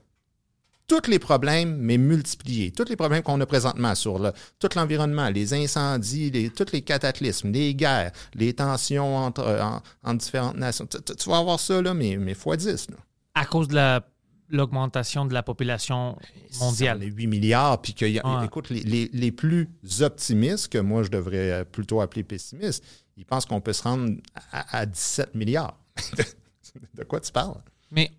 tous 0.87 1.09
les 1.11 1.19
problèmes, 1.19 1.77
mais 1.79 1.99
multipliés. 1.99 2.71
Tous 2.73 2.85
les 2.89 2.97
problèmes 2.97 3.23
qu'on 3.23 3.41
a 3.41 3.47
présentement 3.47 3.95
sur 3.95 4.19
le, 4.19 4.33
tout 4.59 4.69
l'environnement, 4.77 5.29
les 5.29 5.53
incendies, 5.55 6.31
les, 6.31 6.51
tous 6.51 6.71
les 6.73 6.83
cataclysmes, 6.83 7.51
les 7.51 7.75
guerres, 7.75 8.13
les 8.35 8.53
tensions 8.55 9.17
entre, 9.17 9.41
euh, 9.43 9.63
en- 9.63 9.83
entre 10.05 10.19
différentes 10.25 10.57
nations. 10.57 10.87
Tu, 10.87 11.29
vas 11.29 11.39
avoir 11.39 11.59
ça, 11.59 11.83
là, 11.83 11.93
mais, 11.95 12.17
mais 12.17 12.35
fois 12.35 12.57
10. 12.57 12.91
Là. 12.91 12.97
À 13.35 13.45
cause 13.47 13.69
de 13.69 13.75
la 13.75 14.07
l'augmentation 14.49 15.27
de 15.27 15.35
la 15.35 15.43
population 15.43 16.17
mondiale. 16.61 17.01
Les 17.01 17.07
8 17.07 17.27
milliards, 17.27 17.83
puis 17.83 17.95
qu'il 17.95 18.13
y 18.13 18.21
a, 18.21 18.25
Ouais. 18.39 18.47
écoute, 18.47 18.71
les, 18.71 18.81
les- 18.83 19.11
les 19.13 19.33
plus 19.33 19.69
optimistes, 20.03 20.69
que 20.69 20.79
moi 20.79 21.03
je 21.03 21.09
devrais 21.09 21.51
euh, 21.51 21.65
plutôt 21.65 22.01
appeler 22.01 22.23
pessimistes, 22.23 22.85
ils 23.17 23.27
pensent 23.27 23.45
qu'on 23.45 23.61
peut 23.61 23.73
se 23.73 23.83
rendre 23.83 24.13
à, 24.53 24.79
à 24.79 24.87
17 24.87 25.35
milliards. 25.35 25.77
de 26.95 27.03
quoi 27.03 27.19
tu 27.19 27.33
parles? 27.33 27.61
Mais 27.91 28.13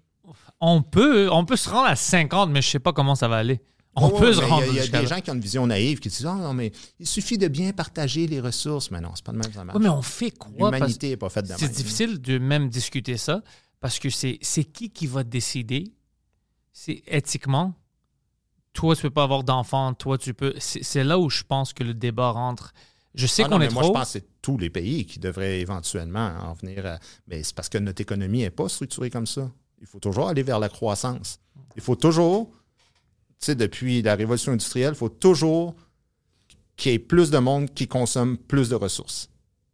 on 0.60 0.82
peut, 0.82 1.30
on 1.32 1.46
peut 1.46 1.56
se 1.56 1.70
rendre 1.70 1.88
à 1.88 1.96
50, 1.96 2.50
mais 2.52 2.62
je 2.62 2.70
sais 2.70 2.80
pas 2.80 2.94
comment 2.94 3.16
ça 3.16 3.28
va 3.28 3.38
aller. 3.38 3.62
On 4.00 4.10
Ouais, 4.12 4.20
peut 4.20 4.34
se 4.34 4.42
rendre 4.42 4.64
Il 4.68 4.68
y 4.68 4.70
a, 4.70 4.72
il 4.72 4.76
y 4.76 4.80
a 4.80 4.82
jusqu'à 4.84 4.98
des 5.00 5.04
là. 5.10 5.16
gens 5.16 5.22
qui 5.22 5.32
ont 5.32 5.34
une 5.34 5.40
vision 5.42 5.66
naïve 5.66 6.00
qui 6.00 6.10
disent 6.10 6.26
Ah 6.26 6.36
non, 6.36 6.54
mais 6.54 6.72
il 7.00 7.08
suffit 7.08 7.38
de 7.40 7.48
bien 7.48 7.72
partager 7.74 8.28
les 8.28 8.40
ressources. 8.40 8.92
Mais 8.92 9.02
non, 9.02 9.10
c'est 9.16 9.24
pas 9.26 9.32
de 9.32 9.38
même 9.38 9.48
que 9.48 9.56
ça 9.56 9.64
marche. 9.64 9.80
Mais 9.82 9.90
on 9.90 10.04
fait 10.04 10.30
quoi? 10.32 10.70
L'humanité 10.72 11.10
n'est 11.10 11.18
pas 11.18 11.30
faite 11.30 11.48
de. 11.48 11.54
C'est 11.58 11.72
difficile 11.72 12.22
de 12.22 12.38
même 12.38 12.70
discuter 12.70 13.18
ça 13.18 13.42
parce 13.80 13.98
que 13.98 14.10
c'est 14.12 14.38
qui 14.72 14.92
qui 14.92 15.08
va 15.08 15.24
décider? 15.24 15.94
C'est 16.72 17.02
éthiquement. 17.08 17.74
Toi, 18.74 18.96
tu 18.96 19.02
peux 19.02 19.10
pas 19.10 19.24
avoir 19.24 19.44
d'enfant. 19.44 19.96
Toi, 19.96 20.20
tu 20.20 20.36
peux. 20.36 20.54
C'est 20.60 21.04
là 21.04 21.18
où 21.18 21.32
je 21.32 21.42
pense 21.42 21.74
que 21.74 21.84
le 21.84 21.96
débat 21.96 22.30
rentre. 22.30 22.74
Je 23.16 23.26
sais 23.26 23.44
Ah 23.46 23.50
qu'on 23.50 23.58
mais 23.58 23.66
est 23.66 23.74
moi, 23.74 23.82
trop. 23.82 23.94
je 23.94 23.98
pense 24.00 24.06
que 24.14 24.20
c'est 24.20 24.28
tous 24.44 24.60
les 24.60 24.70
pays 24.70 25.08
qui 25.08 25.18
devraient 25.18 25.60
éventuellement 25.60 26.34
en 26.44 26.54
venir 26.54 26.86
à. 26.86 27.00
Mais 27.28 27.42
c'est 27.42 27.56
parce 27.56 27.70
que 27.70 27.80
notre 27.80 28.00
économie 28.02 28.40
n'est 28.42 28.52
pas 28.52 28.70
structurée 28.70 29.10
comme 29.10 29.26
ça. 29.26 29.50
Il 29.82 29.88
faut 29.88 30.00
toujours 30.00 30.28
aller 30.28 30.44
vers 30.44 30.60
la 30.60 30.70
croissance. 30.70 31.40
Il 31.76 31.82
faut 31.82 31.96
toujours, 31.96 32.50
tu 32.50 33.46
sais, 33.46 33.56
depuis 33.56 34.02
la 34.02 34.16
révolution 34.16 34.52
industrielle, 34.52 34.94
il 34.94 34.98
faut 34.98 35.10
toujours 35.10 35.76
qu'il 36.76 36.92
y 36.92 36.96
ait 36.96 37.00
plus 37.00 37.30
de 37.32 37.38
monde 37.38 37.74
qui 37.74 37.88
consomme 37.88 38.38
plus 38.38 38.70
de 38.70 38.76
ressources. 38.76 39.30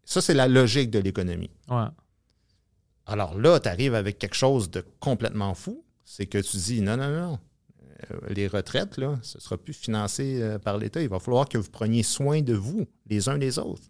Ça, 0.06 0.22
c'est 0.22 0.34
la 0.34 0.47
logique 0.47 0.89
de 0.91 0.99
l'économie. 0.99 1.49
Ouais. 1.70 1.88
Alors 3.06 3.38
là, 3.38 3.60
tu 3.60 3.68
arrives 3.70 3.95
avec 3.95 4.18
quelque 4.20 4.36
chose 4.36 4.70
de 4.72 4.86
complètement 4.99 5.54
fou. 5.54 5.84
C'est 6.06 6.26
que 6.26 6.38
tu 6.38 6.58
dis 6.58 6.82
non, 6.82 6.97
non, 6.97 7.10
non. 7.10 7.39
euh, 8.12 8.20
Les 8.30 8.47
retraites, 8.47 8.97
là, 8.97 9.18
ce 9.22 9.38
ne 9.38 9.41
sera 9.41 9.58
plus 9.58 9.74
financé 9.74 10.41
euh, 10.41 10.60
par 10.60 10.78
l'État. 10.78 11.01
Il 11.01 11.10
va 11.10 11.20
falloir 11.20 11.47
que 11.47 11.58
vous 11.58 11.70
preniez 11.70 12.04
soin 12.04 12.41
de 12.41 12.54
vous, 12.54 12.86
les 13.08 13.28
uns 13.30 13.38
les 13.38 13.60
autres. 13.60 13.84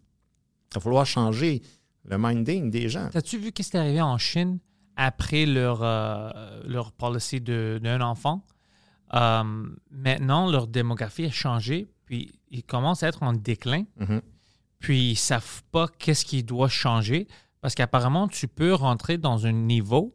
Il 0.72 0.76
va 0.76 0.82
falloir 0.82 1.06
changer 1.06 1.62
le 2.06 2.18
minding 2.18 2.70
des 2.72 2.90
gens. 2.90 3.10
T'as-tu 3.12 3.38
vu 3.38 3.52
qu'est-ce 3.52 3.72
qui 3.72 3.78
est 3.78 3.80
arrivé 3.80 4.02
en 4.02 4.18
Chine? 4.18 4.60
Après 4.96 5.46
leur, 5.46 5.84
euh, 5.84 6.30
leur 6.66 6.92
policy 6.92 7.42
d'un 7.42 8.02
enfant? 8.02 8.46
Euh, 9.14 9.44
maintenant, 9.92 10.50
leur 10.50 10.68
démographie 10.68 11.26
a 11.26 11.32
changé, 11.32 11.88
puis 12.06 12.32
ils 12.50 12.64
commencent 12.64 13.04
à 13.04 13.08
être 13.08 13.24
en 13.24 13.34
déclin. 13.34 13.84
Mhm. 13.98 14.22
Puis 14.80 15.12
ils 15.12 15.16
savent 15.16 15.64
pas 15.72 15.88
qu'est-ce 15.88 16.26
qui 16.26 16.44
doit 16.44 16.68
changer 16.68 17.28
parce 17.64 17.76
qu'apparemment, 17.76 18.28
tu 18.28 18.50
peux 18.50 18.74
rentrer 18.74 19.18
dans 19.18 19.48
un 19.48 19.54
niveau 19.54 20.14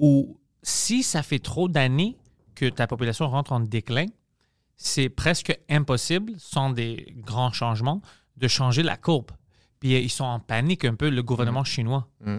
où 0.00 0.40
si 0.64 1.04
ça 1.04 1.22
fait 1.22 1.38
trop 1.38 1.68
d'années 1.68 2.16
que 2.56 2.68
ta 2.68 2.88
population 2.88 3.28
rentre 3.28 3.52
en 3.52 3.60
déclin, 3.60 4.06
c'est 4.76 5.08
presque 5.08 5.56
impossible, 5.68 6.32
sans 6.36 6.70
des 6.70 7.14
grands 7.18 7.52
changements, 7.52 8.02
de 8.36 8.48
changer 8.48 8.82
la 8.82 8.96
courbe. 8.96 9.30
Puis 9.78 9.94
euh, 9.94 10.00
ils 10.00 10.10
sont 10.10 10.24
en 10.24 10.40
panique 10.40 10.84
un 10.84 10.96
peu, 10.96 11.10
le 11.10 11.22
gouvernement 11.22 11.62
chinois. 11.62 12.08
Mm. 12.24 12.38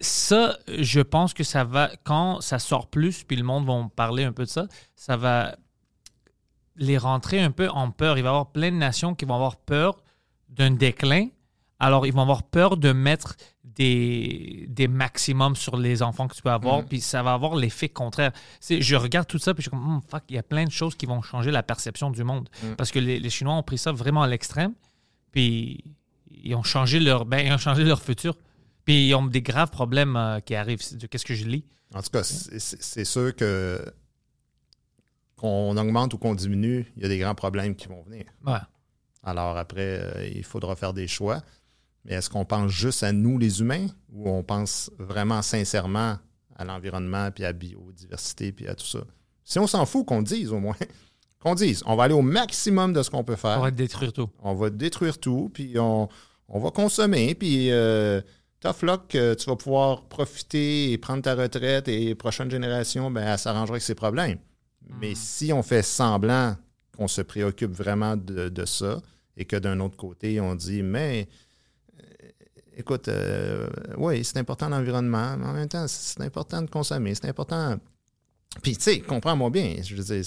Ça, 0.00 0.58
je 0.68 1.00
pense 1.00 1.34
que 1.34 1.44
ça 1.44 1.64
va, 1.64 1.90
quand 2.04 2.40
ça 2.40 2.58
sort 2.58 2.88
plus, 2.88 3.22
puis 3.24 3.36
le 3.36 3.44
monde 3.44 3.64
va 3.66 3.88
parler 3.94 4.24
un 4.24 4.32
peu 4.32 4.44
de 4.44 4.48
ça, 4.48 4.66
ça 4.96 5.16
va 5.16 5.56
les 6.76 6.98
rentrer 6.98 7.40
un 7.40 7.52
peu 7.52 7.68
en 7.70 7.90
peur. 7.90 8.18
Il 8.18 8.22
va 8.22 8.28
y 8.28 8.30
avoir 8.30 8.50
plein 8.50 8.70
de 8.72 8.76
nations 8.76 9.14
qui 9.14 9.24
vont 9.24 9.34
avoir 9.34 9.56
peur 9.56 10.02
d'un 10.48 10.72
déclin. 10.72 11.28
Alors, 11.78 12.06
ils 12.06 12.12
vont 12.12 12.22
avoir 12.22 12.42
peur 12.42 12.76
de 12.76 12.92
mettre 12.92 13.36
des, 13.64 14.66
des 14.68 14.88
maximums 14.88 15.56
sur 15.56 15.76
les 15.76 16.02
enfants 16.02 16.28
que 16.28 16.34
tu 16.34 16.42
peux 16.42 16.50
avoir, 16.50 16.82
Mm. 16.82 16.86
puis 16.86 17.00
ça 17.00 17.22
va 17.22 17.32
avoir 17.34 17.54
l'effet 17.56 17.88
contraire. 17.88 18.32
C'est- 18.60 18.80
je 18.80 18.96
regarde 18.96 19.26
tout 19.26 19.38
ça, 19.38 19.54
puis 19.54 19.62
je 19.62 19.68
suis 19.68 19.76
comme, 19.76 19.96
Hmm, 19.96 20.00
fuck, 20.08 20.22
il 20.28 20.36
y 20.36 20.38
a 20.38 20.42
plein 20.42 20.64
de 20.64 20.70
choses 20.70 20.94
qui 20.94 21.06
vont 21.06 21.22
changer 21.22 21.50
la 21.50 21.62
perception 21.62 22.10
du 22.10 22.22
monde. 22.24 22.48
Mm. 22.62 22.74
Parce 22.76 22.90
que 22.90 22.98
les, 22.98 23.18
les 23.18 23.30
Chinois 23.30 23.54
ont 23.54 23.62
pris 23.62 23.78
ça 23.78 23.90
vraiment 23.92 24.22
à 24.22 24.26
l'extrême, 24.28 24.72
puis 25.32 25.84
ils 26.30 26.54
ont 26.54 26.62
changé 26.62 27.00
leur, 27.00 27.24
ben, 27.24 27.44
ils 27.46 27.52
ont 27.52 27.58
changé 27.58 27.84
leur 27.84 28.00
futur. 28.02 28.36
Puis 28.84 29.08
ils 29.08 29.14
ont 29.14 29.26
des 29.26 29.42
graves 29.42 29.70
problèmes 29.70 30.16
euh, 30.16 30.40
qui 30.40 30.54
arrivent. 30.54 30.80
Qu'est-ce 31.10 31.24
que 31.24 31.34
je 31.34 31.46
lis? 31.46 31.64
En 31.94 32.02
tout 32.02 32.10
cas, 32.10 32.22
c'est 32.24 33.04
sûr 33.04 33.34
que 33.34 33.80
qu'on 35.36 35.76
augmente 35.76 36.14
ou 36.14 36.18
qu'on 36.18 36.34
diminue, 36.34 36.90
il 36.96 37.02
y 37.02 37.06
a 37.06 37.08
des 37.08 37.18
grands 37.18 37.34
problèmes 37.34 37.74
qui 37.74 37.88
vont 37.88 38.02
venir. 38.02 38.24
Ouais. 38.46 38.58
Alors 39.22 39.56
après, 39.56 40.00
euh, 40.00 40.28
il 40.34 40.44
faudra 40.44 40.76
faire 40.76 40.92
des 40.92 41.08
choix. 41.08 41.42
Mais 42.04 42.14
est-ce 42.14 42.28
qu'on 42.28 42.44
pense 42.44 42.70
juste 42.70 43.02
à 43.02 43.12
nous, 43.12 43.38
les 43.38 43.60
humains, 43.60 43.86
ou 44.12 44.28
on 44.28 44.42
pense 44.42 44.90
vraiment 44.98 45.40
sincèrement 45.42 46.18
à 46.56 46.64
l'environnement, 46.64 47.30
puis 47.30 47.44
à 47.44 47.48
la 47.48 47.52
biodiversité, 47.52 48.52
puis 48.52 48.68
à 48.68 48.74
tout 48.74 48.86
ça? 48.86 49.00
Si 49.42 49.58
on 49.58 49.66
s'en 49.66 49.86
fout, 49.86 50.06
qu'on 50.06 50.22
dise 50.22 50.52
au 50.52 50.60
moins. 50.60 50.76
Qu'on 51.40 51.54
dise, 51.54 51.82
on 51.84 51.94
va 51.94 52.04
aller 52.04 52.14
au 52.14 52.22
maximum 52.22 52.94
de 52.94 53.02
ce 53.02 53.10
qu'on 53.10 53.22
peut 53.22 53.36
faire. 53.36 53.58
On 53.58 53.64
va 53.64 53.70
détruire 53.70 54.14
tout. 54.14 54.30
On 54.38 54.54
va 54.54 54.70
détruire 54.70 55.18
tout, 55.18 55.50
puis 55.52 55.78
on, 55.78 56.08
on 56.48 56.58
va 56.58 56.70
consommer, 56.70 57.34
puis 57.34 57.70
euh, 57.70 58.22
tough 58.64 58.82
luck, 58.82 59.14
euh, 59.14 59.34
tu 59.34 59.46
vas 59.46 59.56
pouvoir 59.56 60.04
profiter 60.04 60.92
et 60.92 60.98
prendre 60.98 61.22
ta 61.22 61.34
retraite 61.34 61.86
et 61.86 61.98
les 61.98 62.14
prochaines 62.14 62.50
générations, 62.50 63.10
ben, 63.10 63.22
elle 63.22 63.38
s'arrangera 63.38 63.74
avec 63.74 63.82
ses 63.82 63.94
problèmes. 63.94 64.38
Mais 65.00 65.14
si 65.14 65.52
on 65.52 65.62
fait 65.62 65.82
semblant 65.82 66.56
qu'on 66.96 67.08
se 67.08 67.20
préoccupe 67.20 67.72
vraiment 67.72 68.16
de, 68.16 68.48
de 68.48 68.64
ça 68.64 69.02
et 69.36 69.44
que 69.44 69.56
d'un 69.56 69.80
autre 69.80 69.96
côté, 69.96 70.40
on 70.40 70.54
dit, 70.54 70.82
mais 70.82 71.28
euh, 72.00 72.28
écoute, 72.76 73.08
euh, 73.08 73.68
oui, 73.98 74.24
c'est 74.24 74.38
important 74.38 74.70
l'environnement, 74.70 75.36
mais 75.36 75.46
en 75.46 75.52
même 75.52 75.68
temps, 75.68 75.86
c'est 75.86 76.22
important 76.22 76.62
de 76.62 76.70
consommer, 76.70 77.14
c'est 77.14 77.28
important. 77.28 77.76
Puis, 78.62 78.76
tu 78.76 78.82
sais, 78.82 79.00
comprends-moi 79.00 79.50
bien, 79.50 79.76
je 79.82 79.94
veux 79.94 80.04
dire, 80.04 80.24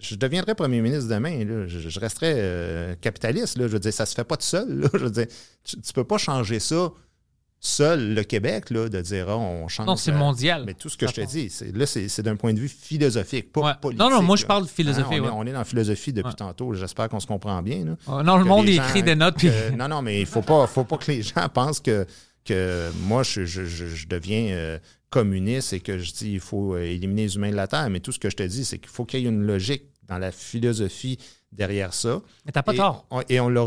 je 0.00 0.16
deviendrai 0.16 0.54
premier 0.54 0.82
ministre 0.82 1.08
demain, 1.08 1.44
là. 1.44 1.66
Je, 1.66 1.88
je 1.88 2.00
resterai 2.00 2.34
euh, 2.36 2.94
capitaliste. 2.96 3.56
Là. 3.56 3.68
Je 3.68 3.72
veux 3.72 3.78
dire, 3.78 3.92
ça 3.92 4.04
se 4.04 4.14
fait 4.14 4.24
pas 4.24 4.36
tout 4.36 4.44
seul. 4.44 4.80
là. 4.80 4.88
Je 4.92 4.98
veux 4.98 5.10
dire, 5.10 5.26
tu, 5.62 5.80
tu 5.80 5.92
peux 5.92 6.04
pas 6.04 6.18
changer 6.18 6.60
ça 6.60 6.92
seul, 7.66 8.14
le 8.14 8.22
Québec, 8.24 8.70
là, 8.70 8.88
de 8.88 9.00
dire 9.00 9.26
ah, 9.28 9.36
on 9.38 9.68
change. 9.68 9.86
Non, 9.86 9.96
c'est 9.96 10.12
euh, 10.12 10.16
mondial. 10.18 10.64
Mais 10.66 10.74
tout 10.74 10.88
ce 10.88 10.96
que 10.96 11.06
je 11.06 11.12
te 11.14 11.20
dis, 11.22 11.48
c'est, 11.50 11.74
là, 11.74 11.86
c'est, 11.86 12.08
c'est 12.08 12.22
d'un 12.22 12.36
point 12.36 12.52
de 12.52 12.60
vue 12.60 12.68
philosophique, 12.68 13.50
pas 13.52 13.60
Ouais. 13.62 13.72
politique. 13.80 14.00
Non, 14.04 14.10
non, 14.10 14.22
moi, 14.22 14.36
je 14.36 14.44
parle 14.46 14.64
de 14.64 14.68
philosophie, 14.68 15.14
Hein, 15.14 15.20
on, 15.20 15.22
ouais. 15.22 15.28
est, 15.28 15.32
on 15.32 15.46
est 15.46 15.52
dans 15.52 15.58
la 15.60 15.64
philosophie 15.64 16.12
depuis 16.12 16.28
Ouais. 16.28 16.34
tantôt. 16.36 16.74
J'espère 16.74 17.08
qu'on 17.08 17.20
se 17.20 17.26
comprend 17.26 17.62
bien. 17.62 17.84
là. 17.84 17.96
Oh, 18.06 18.22
non, 18.22 18.36
le 18.36 18.44
monde 18.44 18.66
gens- 18.68 18.84
écrit 18.86 19.02
des 19.02 19.14
notes. 19.14 19.36
Puis... 19.38 19.48
que- 19.48 19.70
non, 19.74 19.88
non, 19.88 20.02
mais 20.02 20.20
il 20.20 20.26
faut 20.26 20.42
pas, 20.42 20.66
faut 20.66 20.84
pas 20.84 20.98
que 20.98 21.10
les 21.10 21.22
gens 21.22 21.48
pensent 21.48 21.80
que, 21.80 22.06
que 22.44 22.90
moi, 23.04 23.22
je, 23.22 23.44
je- 23.46 23.64
je- 23.64 23.86
je 23.86 24.06
deviens 24.08 24.48
euh, 24.50 24.78
communiste 25.10 25.72
et 25.72 25.80
que 25.80 25.98
je 25.98 26.12
dis 26.12 26.32
il 26.32 26.40
faut 26.40 26.74
euh, 26.74 26.82
éliminer 26.82 27.22
les 27.22 27.36
humains 27.36 27.50
de 27.50 27.56
la 27.56 27.66
Terre. 27.66 27.88
Mais 27.88 28.00
tout 28.00 28.12
ce 28.12 28.18
que 28.18 28.28
je 28.28 28.36
te 28.36 28.42
dis, 28.42 28.64
c'est 28.64 28.78
qu'il 28.78 28.90
faut 28.90 29.04
qu'il 29.06 29.20
y 29.20 29.24
ait 29.24 29.28
une 29.28 29.46
logique 29.46 29.84
dans 30.06 30.18
la 30.18 30.32
philosophie 30.32 31.18
derrière 31.54 31.94
ça. 31.94 32.20
Mais 32.44 32.52
t'as 32.52 32.62
pas 32.62 32.74
et, 32.74 32.76
tort. 32.76 33.06
on- 33.10 33.22
et 33.28 33.40
on 33.40 33.48
ne 33.48 33.58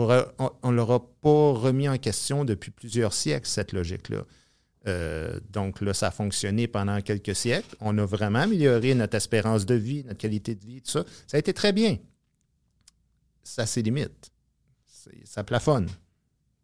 on, 0.63 0.71
l'aura 0.71 0.99
pas 1.21 1.51
remis 1.53 1.87
en 1.89 1.97
question 1.97 2.45
depuis 2.45 2.71
plusieurs 2.71 3.13
siècles, 3.13 3.47
cette 3.47 3.71
logique-là. 3.71 4.23
Euh, 4.87 5.39
donc 5.49 5.81
là, 5.81 5.93
ça 5.93 6.07
a 6.07 6.11
fonctionné 6.11 6.67
pendant 6.67 7.01
quelques 7.01 7.35
siècles. 7.35 7.75
On 7.81 7.97
a 7.97 8.05
vraiment 8.05 8.39
amélioré 8.39 8.93
notre 8.93 9.15
espérance 9.15 9.65
de 9.65 9.75
vie, 9.75 10.03
notre 10.03 10.17
qualité 10.19 10.55
de 10.55 10.65
vie, 10.65 10.81
tout 10.81 10.91
ça. 10.91 11.03
Ça 11.25 11.37
a 11.37 11.39
été 11.39 11.53
très 11.53 11.73
bien. 11.73 11.97
Ça 13.43 13.65
ses 13.65 13.81
limites. 13.81 14.31
Ça 15.23 15.43
plafonne. 15.43 15.87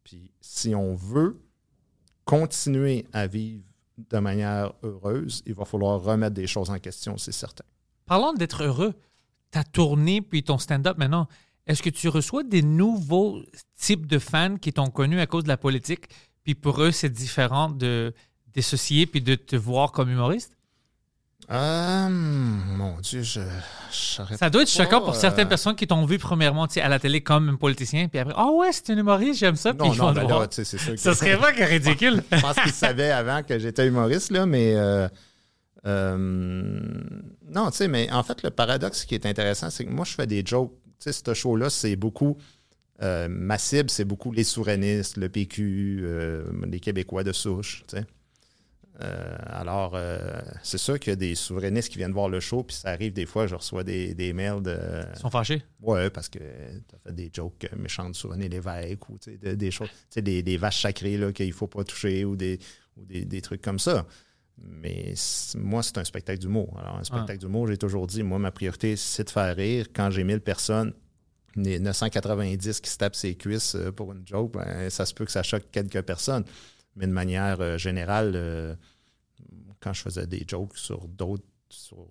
Puis 0.03 0.31
si 0.41 0.75
on 0.75 0.95
veut 0.95 1.39
continuer 2.25 3.05
à 3.13 3.27
vivre 3.27 3.63
de 3.97 4.17
manière 4.19 4.73
heureuse, 4.83 5.43
il 5.45 5.53
va 5.53 5.65
falloir 5.65 6.01
remettre 6.01 6.33
des 6.33 6.47
choses 6.47 6.69
en 6.69 6.79
question, 6.79 7.17
c'est 7.17 7.31
certain. 7.31 7.63
Parlant 8.05 8.33
d'être 8.33 8.63
heureux, 8.63 8.93
ta 9.53 9.63
tournée 9.63 10.19
puis 10.21 10.41
ton 10.41 10.57
stand-up 10.57 10.97
maintenant, 10.97 11.27
est-ce 11.67 11.83
que 11.83 11.91
tu 11.91 12.09
reçois 12.09 12.43
des 12.43 12.63
nouveaux 12.63 13.39
types 13.77 14.07
de 14.07 14.17
fans 14.17 14.57
qui 14.57 14.73
t'ont 14.73 14.89
connu 14.89 15.21
à 15.21 15.27
cause 15.27 15.43
de 15.43 15.47
la 15.47 15.57
politique, 15.57 16.05
puis 16.43 16.55
pour 16.55 16.81
eux, 16.81 16.91
c'est 16.91 17.11
différent 17.11 17.69
de 17.69 18.13
dissocier 18.51 19.05
puis 19.05 19.21
de 19.21 19.35
te 19.35 19.55
voir 19.55 19.91
comme 19.91 20.09
humoriste? 20.09 20.57
Euh, 21.51 22.09
mon 22.09 22.99
Dieu, 23.01 23.21
je. 23.21 23.41
Ça 23.91 24.49
doit 24.49 24.63
être 24.63 24.71
choquant 24.71 25.01
pour 25.01 25.13
euh, 25.13 25.19
certaines 25.19 25.49
personnes 25.49 25.75
qui 25.75 25.85
t'ont 25.85 26.05
vu 26.05 26.17
premièrement 26.17 26.65
à 26.65 26.89
la 26.89 26.99
télé 26.99 27.21
comme 27.21 27.49
un 27.49 27.55
politicien, 27.55 28.07
puis 28.07 28.17
après, 28.19 28.33
ah 28.35 28.49
ouais, 28.49 28.71
c'est 28.71 28.89
un 28.91 28.97
humoriste, 28.97 29.39
j'aime 29.39 29.57
ça, 29.57 29.73
puis 29.73 29.87
Non, 29.87 29.93
ils 29.93 29.97
non, 29.99 30.13
ben 30.13 30.27
là, 30.27 30.47
que. 30.47 30.63
Ça 30.63 31.13
serait 31.13 31.37
pas 31.39 31.51
que 31.51 31.63
ridicule. 31.63 32.23
Je 32.31 32.39
pense 32.39 32.55
qu'ils 32.55 32.71
savaient 32.71 33.11
avant 33.11 33.43
que 33.43 33.59
j'étais 33.59 33.87
humoriste, 33.87 34.31
là, 34.31 34.45
mais. 34.47 34.73
euh, 34.75 35.03
euh, 35.03 35.09
non, 35.85 37.71
tu 37.71 37.77
sais, 37.77 37.87
mais 37.87 38.11
en 38.11 38.23
fait, 38.23 38.43
le 38.43 38.49
paradoxe 38.49 39.05
qui 39.05 39.15
est 39.15 39.25
intéressant, 39.25 39.69
c'est 39.69 39.85
que 39.85 39.91
moi, 39.91 40.05
je 40.05 40.13
fais 40.13 40.27
des 40.27 40.43
jokes. 40.45 40.73
Tu 40.99 41.11
sais, 41.11 41.13
ce 41.25 41.33
show-là, 41.33 41.69
c'est 41.69 41.95
beaucoup. 41.95 42.37
euh, 43.01 43.27
ma 43.29 43.57
cible, 43.57 43.89
c'est 43.89 44.05
beaucoup 44.05 44.31
les 44.31 44.43
souverainistes, 44.45 45.17
le 45.17 45.27
PQ, 45.29 45.99
euh, 46.03 46.45
les 46.67 46.79
Québécois 46.79 47.23
de 47.23 47.33
souche, 47.33 47.83
tu 47.87 47.97
sais. 47.97 48.05
Euh, 49.01 49.35
alors, 49.47 49.93
euh, 49.95 50.39
c'est 50.61 50.77
sûr 50.77 50.99
qu'il 50.99 51.09
y 51.11 51.13
a 51.13 51.15
des 51.17 51.33
souverainistes 51.33 51.89
qui 51.91 51.97
viennent 51.97 52.11
voir 52.13 52.29
le 52.29 52.39
show, 52.39 52.61
puis 52.63 52.75
ça 52.75 52.89
arrive 52.89 53.11
des 53.11 53.25
fois, 53.25 53.47
je 53.47 53.55
reçois 53.55 53.83
des, 53.83 54.13
des 54.13 54.33
mails 54.33 54.61
de. 54.61 54.77
Ils 55.15 55.19
sont 55.19 55.31
fâchés? 55.31 55.63
Ouais, 55.81 56.11
parce 56.11 56.29
que 56.29 56.37
tu 56.39 56.95
as 56.95 56.99
fait 56.99 57.13
des 57.15 57.31
jokes 57.33 57.65
euh, 57.73 57.75
méchantes 57.77 58.13
sur 58.15 58.29
René 58.29 58.47
Lévesque 58.49 59.09
ou 59.09 59.17
de- 59.41 59.55
des 59.55 59.71
choses, 59.71 59.89
tu 59.89 59.95
sais, 60.11 60.21
des, 60.21 60.43
des 60.43 60.57
vaches 60.57 60.83
sacrées 60.83 61.17
là, 61.17 61.33
qu'il 61.33 61.47
ne 61.47 61.53
faut 61.53 61.67
pas 61.67 61.83
toucher 61.83 62.23
ou 62.23 62.35
des, 62.35 62.59
ou 62.95 63.03
des, 63.05 63.25
des 63.25 63.41
trucs 63.41 63.63
comme 63.63 63.79
ça. 63.79 64.05
Mais 64.63 65.13
moi, 65.55 65.83
c'est 65.83 65.97
un 65.97 66.03
spectacle 66.03 66.39
d'humour. 66.39 66.77
Alors, 66.79 66.97
un 66.97 67.03
spectacle 67.03 67.39
d'humour, 67.39 67.67
j'ai 67.67 67.77
toujours 67.77 68.07
dit, 68.07 68.23
moi, 68.23 68.39
ma 68.39 68.51
priorité, 68.51 68.95
c'est 68.95 69.25
de 69.25 69.29
faire 69.29 69.55
rire. 69.55 69.87
Quand 69.93 70.09
j'ai 70.09 70.23
1000 70.23 70.39
personnes, 70.41 70.93
les 71.55 71.79
990 71.79 72.79
qui 72.81 72.89
se 72.89 72.97
tapent 72.97 73.15
ses 73.15 73.35
cuisses 73.35 73.75
euh, 73.75 73.91
pour 73.91 74.11
une 74.13 74.25
joke, 74.25 74.53
ben, 74.53 74.89
ça 74.89 75.05
se 75.05 75.13
peut 75.13 75.25
que 75.25 75.31
ça 75.31 75.43
choque 75.43 75.69
quelques 75.71 76.01
personnes. 76.01 76.45
Mais 76.95 77.07
de 77.07 77.11
manière 77.11 77.59
euh, 77.61 77.77
générale, 77.77 78.33
euh, 78.35 78.75
quand 79.79 79.93
je 79.93 80.01
faisais 80.01 80.27
des 80.27 80.45
jokes 80.47 80.77
sur 80.77 81.07
d'autres 81.07 81.43
sur 81.69 82.05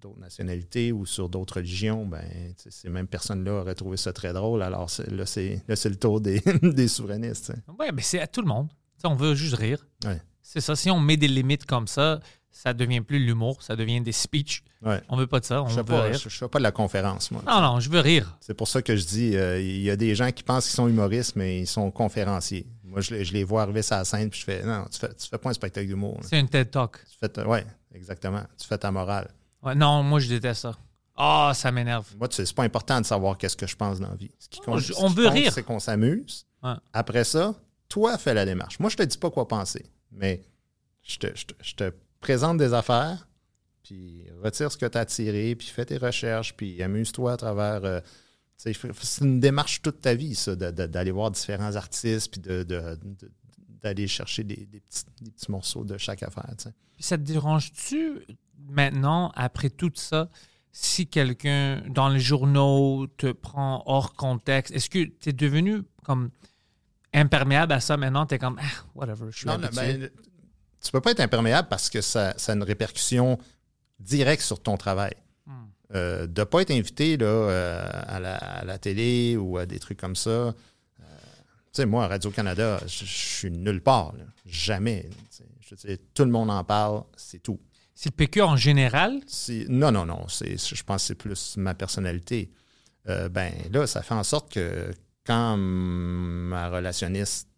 d'autres 0.00 0.20
nationalités 0.20 0.92
ou 0.92 1.04
sur 1.04 1.28
d'autres 1.28 1.56
religions, 1.56 2.06
ben, 2.06 2.22
ces 2.56 2.88
mêmes 2.88 3.08
personnes-là 3.08 3.52
auraient 3.52 3.74
trouvé 3.74 3.96
ça 3.96 4.12
très 4.12 4.32
drôle. 4.32 4.62
Alors 4.62 4.86
là, 5.08 5.26
c'est 5.26 5.60
le 5.66 5.96
tour 5.96 6.20
des, 6.20 6.40
des 6.62 6.86
souverainistes. 6.86 7.52
Ouais, 7.80 7.90
mais 7.90 8.02
c'est 8.02 8.20
à 8.20 8.28
tout 8.28 8.42
le 8.42 8.46
monde. 8.46 8.68
On 9.02 9.16
veut 9.16 9.34
juste 9.34 9.56
rire. 9.56 9.84
Ouais. 10.04 10.22
C'est 10.50 10.60
ça. 10.62 10.74
Si 10.76 10.90
on 10.90 10.98
met 10.98 11.16
des 11.18 11.28
limites 11.28 11.66
comme 11.66 11.86
ça, 11.86 12.20
ça 12.50 12.72
devient 12.72 13.02
plus 13.02 13.18
l'humour, 13.18 13.62
ça 13.62 13.76
devient 13.76 14.00
des 14.00 14.12
speeches. 14.12 14.62
Ouais. 14.82 15.02
On 15.10 15.16
veut 15.16 15.26
pas 15.26 15.40
de 15.40 15.44
ça, 15.44 15.62
on 15.62 15.68
Je 15.68 15.74
veut 15.74 15.82
ne 15.82 15.86
fais, 15.86 15.92
pas- 15.92 16.02
rire. 16.04 16.14
je- 16.18 16.28
je 16.30 16.36
fais 16.38 16.48
pas 16.48 16.58
de 16.58 16.62
la 16.62 16.72
conférence, 16.72 17.30
moi. 17.30 17.42
Non, 17.46 17.60
non, 17.60 17.80
je 17.80 17.90
veux 17.90 18.00
rire. 18.00 18.36
C'est 18.40 18.54
pour 18.54 18.66
ça 18.66 18.80
que 18.80 18.96
je 18.96 19.04
dis, 19.04 19.36
euh, 19.36 19.60
il 19.60 19.82
y 19.82 19.90
a 19.90 19.96
des 19.96 20.14
gens 20.14 20.30
qui 20.32 20.42
pensent 20.42 20.64
qu'ils 20.66 20.74
sont 20.76 20.88
humoristes, 20.88 21.36
mais 21.36 21.60
ils 21.60 21.66
sont 21.66 21.90
conférenciers. 21.90 22.66
Moi, 22.82 23.00
je, 23.02 23.14
les- 23.14 23.24
je 23.26 23.32
les 23.34 23.44
vois 23.44 23.62
arriver 23.62 23.82
sur 23.82 23.96
la 23.96 24.04
scène, 24.06 24.30
puis 24.30 24.40
je 24.40 24.44
fais, 24.44 24.62
non, 24.62 24.86
tu 24.90 24.98
fais, 24.98 25.12
tu 25.14 25.28
fais 25.28 25.36
pas 25.38 25.50
un 25.50 25.52
spectacle 25.52 25.86
d'humour. 25.86 26.18
C'est 26.22 26.40
une 26.40 26.48
TED 26.48 26.70
Talk. 26.70 27.04
Tu 27.10 27.18
fais, 27.20 27.28
ta- 27.28 27.46
ouais, 27.46 27.66
exactement. 27.94 28.42
Tu 28.58 28.66
fais 28.66 28.78
ta 28.78 28.90
morale. 28.90 29.28
Ouais, 29.62 29.74
non, 29.74 30.02
moi, 30.02 30.18
je 30.18 30.28
déteste 30.28 30.62
ça. 30.62 30.78
Ah, 31.16 31.52
ça 31.54 31.70
m'énerve. 31.72 32.06
Moi, 32.16 32.28
tu 32.28 32.36
sais, 32.36 32.46
c'est 32.46 32.54
pas 32.56 32.62
important 32.62 32.98
de 33.00 33.04
savoir 33.06 33.36
qu'est-ce 33.36 33.56
que 33.56 33.66
je 33.66 33.76
pense 33.76 34.00
dans 34.00 34.08
la 34.08 34.14
vie. 34.14 34.30
Ce 34.38 34.48
qui 34.48 34.60
compte, 34.60 34.80
ce 34.80 34.92
on 34.96 35.08
qui 35.08 35.14
veut 35.16 35.24
compte, 35.24 35.32
rire. 35.34 35.52
C'est 35.52 35.64
qu'on 35.64 35.80
s'amuse. 35.80 36.46
Ouais. 36.62 36.74
Après 36.92 37.24
ça, 37.24 37.54
toi, 37.88 38.16
fais 38.18 38.32
la 38.34 38.46
démarche. 38.46 38.78
Moi, 38.78 38.88
je 38.88 38.96
te 38.96 39.02
dis 39.02 39.18
pas 39.18 39.30
quoi 39.30 39.46
penser, 39.48 39.84
mais 40.12 40.42
je 41.02 41.18
te, 41.18 41.26
je 41.62 41.74
te- 41.74 41.92
présente 42.20 42.58
des 42.58 42.74
affaires, 42.74 43.28
puis 43.84 44.24
retire 44.42 44.72
ce 44.72 44.76
que 44.76 44.86
tu 44.86 44.98
as 44.98 45.06
tiré, 45.06 45.54
puis 45.54 45.68
fais 45.68 45.84
tes 45.84 45.96
recherches, 45.98 46.54
puis 46.56 46.82
amuse-toi 46.82 47.32
à 47.32 47.36
travers. 47.36 47.84
euh, 47.84 48.00
c'est 48.56 48.72
une 49.20 49.38
démarche 49.38 49.82
toute 49.82 50.00
ta 50.00 50.14
vie, 50.16 50.34
ça, 50.34 50.56
d'aller 50.56 51.12
voir 51.12 51.30
différents 51.30 51.76
artistes, 51.76 52.32
puis 52.32 52.40
de, 52.40 52.64
d'aller 53.82 54.08
chercher 54.08 54.42
des, 54.42 54.56
petits, 54.66 55.04
des 55.20 55.30
petits 55.30 55.50
morceaux 55.50 55.84
de 55.84 55.96
chaque 55.96 56.24
affaire. 56.24 56.52
ça 56.98 57.16
te 57.16 57.22
dérange-tu 57.22 58.18
maintenant, 58.68 59.30
après 59.36 59.70
tout 59.70 59.92
ça, 59.94 60.28
si 60.72 61.06
quelqu'un 61.06 61.82
dans 61.88 62.08
les 62.08 62.18
journaux 62.20 63.06
te 63.16 63.30
prend 63.30 63.84
hors 63.86 64.14
contexte, 64.14 64.74
est-ce 64.74 64.90
que 64.90 65.04
tu 65.04 65.28
es 65.30 65.32
devenu 65.32 65.82
comme 66.02 66.30
imperméable 67.14 67.72
à 67.72 67.80
ça 67.80 67.96
maintenant? 67.96 68.26
Tu 68.26 68.34
es 68.34 68.38
comme, 68.38 68.58
ah, 68.60 68.84
whatever, 68.94 69.26
je 69.30 69.38
suis 69.38 69.46
Non, 69.46 69.54
habitué. 69.54 69.98
ben, 69.98 70.10
tu 70.82 70.92
peux 70.92 71.00
pas 71.00 71.10
être 71.10 71.20
imperméable 71.20 71.68
parce 71.68 71.90
que 71.90 72.00
ça, 72.00 72.34
ça 72.36 72.52
a 72.52 72.54
une 72.54 72.62
répercussion 72.62 73.38
directe 73.98 74.42
sur 74.42 74.62
ton 74.62 74.76
travail. 74.76 75.14
Hmm. 75.46 75.52
Euh, 75.94 76.26
de 76.26 76.40
ne 76.40 76.44
pas 76.44 76.60
être 76.62 76.70
invité 76.70 77.16
là, 77.16 77.26
euh, 77.26 77.88
à, 78.06 78.20
la, 78.20 78.36
à 78.36 78.64
la 78.64 78.78
télé 78.78 79.36
ou 79.36 79.58
à 79.58 79.66
des 79.66 79.78
trucs 79.78 79.98
comme 79.98 80.16
ça. 80.16 80.30
euh, 80.30 80.52
tu 81.00 81.02
sais, 81.72 81.86
moi, 81.86 82.04
à 82.04 82.08
Radio-Canada, 82.08 82.80
je 82.86 83.04
suis 83.04 83.50
nulle 83.50 83.82
part. 83.82 84.14
là. 84.16 84.24
Jamais. 84.46 85.08
Je 85.60 85.96
tout 86.14 86.24
le 86.24 86.30
monde 86.30 86.50
en 86.50 86.64
parle, 86.64 87.02
c'est 87.16 87.42
tout. 87.42 87.60
C'est 87.94 88.10
le 88.10 88.16
PQ 88.16 88.40
en 88.42 88.56
général? 88.56 89.20
Non, 89.68 89.90
non, 89.92 90.06
non. 90.06 90.24
Je 90.28 90.82
pense 90.84 91.02
que 91.02 91.06
c'est 91.08 91.14
plus 91.14 91.56
ma 91.58 91.74
personnalité. 91.74 92.50
Ben 93.04 93.52
là, 93.72 93.86
ça 93.86 94.02
fait 94.02 94.14
en 94.14 94.22
sorte 94.22 94.52
que 94.52 94.90
quand 95.28 95.56
ma 95.58 96.70
relationniste 96.70 97.48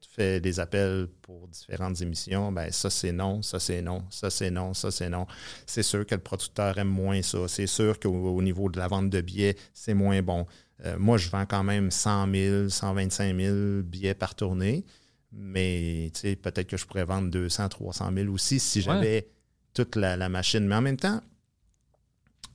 fait 0.00 0.40
des 0.40 0.58
appels 0.60 1.08
pour 1.22 1.48
différentes 1.48 2.00
émissions, 2.00 2.50
ben 2.52 2.70
ça 2.72 2.90
c'est 2.90 3.12
non, 3.12 3.42
ça 3.42 3.60
c'est 3.60 3.82
non, 3.82 4.04
ça 4.10 4.30
c'est 4.30 4.50
non, 4.50 4.74
ça 4.74 4.90
c'est 4.90 5.08
non. 5.10 5.26
C'est 5.66 5.82
sûr 5.82 6.06
que 6.06 6.14
le 6.14 6.20
producteur 6.22 6.78
aime 6.78 6.88
moins 6.88 7.22
ça. 7.22 7.46
C'est 7.48 7.66
sûr 7.68 8.00
qu'au 8.00 8.10
au 8.36 8.42
niveau 8.42 8.68
de 8.70 8.78
la 8.78 8.88
vente 8.88 9.10
de 9.10 9.20
billets, 9.20 9.56
c'est 9.74 9.94
moins 9.94 10.22
bon. 10.22 10.46
Euh, 10.84 10.96
moi, 10.98 11.18
je 11.18 11.28
vends 11.28 11.46
quand 11.46 11.64
même 11.64 11.90
100 11.90 12.32
000, 12.32 12.68
125 12.68 13.36
000 13.36 13.82
billets 13.82 14.14
par 14.14 14.34
tournée, 14.36 14.84
mais 15.32 16.10
peut-être 16.22 16.68
que 16.68 16.76
je 16.76 16.86
pourrais 16.86 17.04
vendre 17.04 17.30
200, 17.30 17.68
300 17.68 18.10
000 18.14 18.32
aussi 18.32 18.60
si 18.60 18.80
j'avais 18.80 19.28
toute 19.74 19.96
la, 19.96 20.16
la 20.16 20.28
machine. 20.28 20.66
Mais 20.66 20.76
en 20.76 20.82
même 20.82 20.96
temps, 20.96 21.20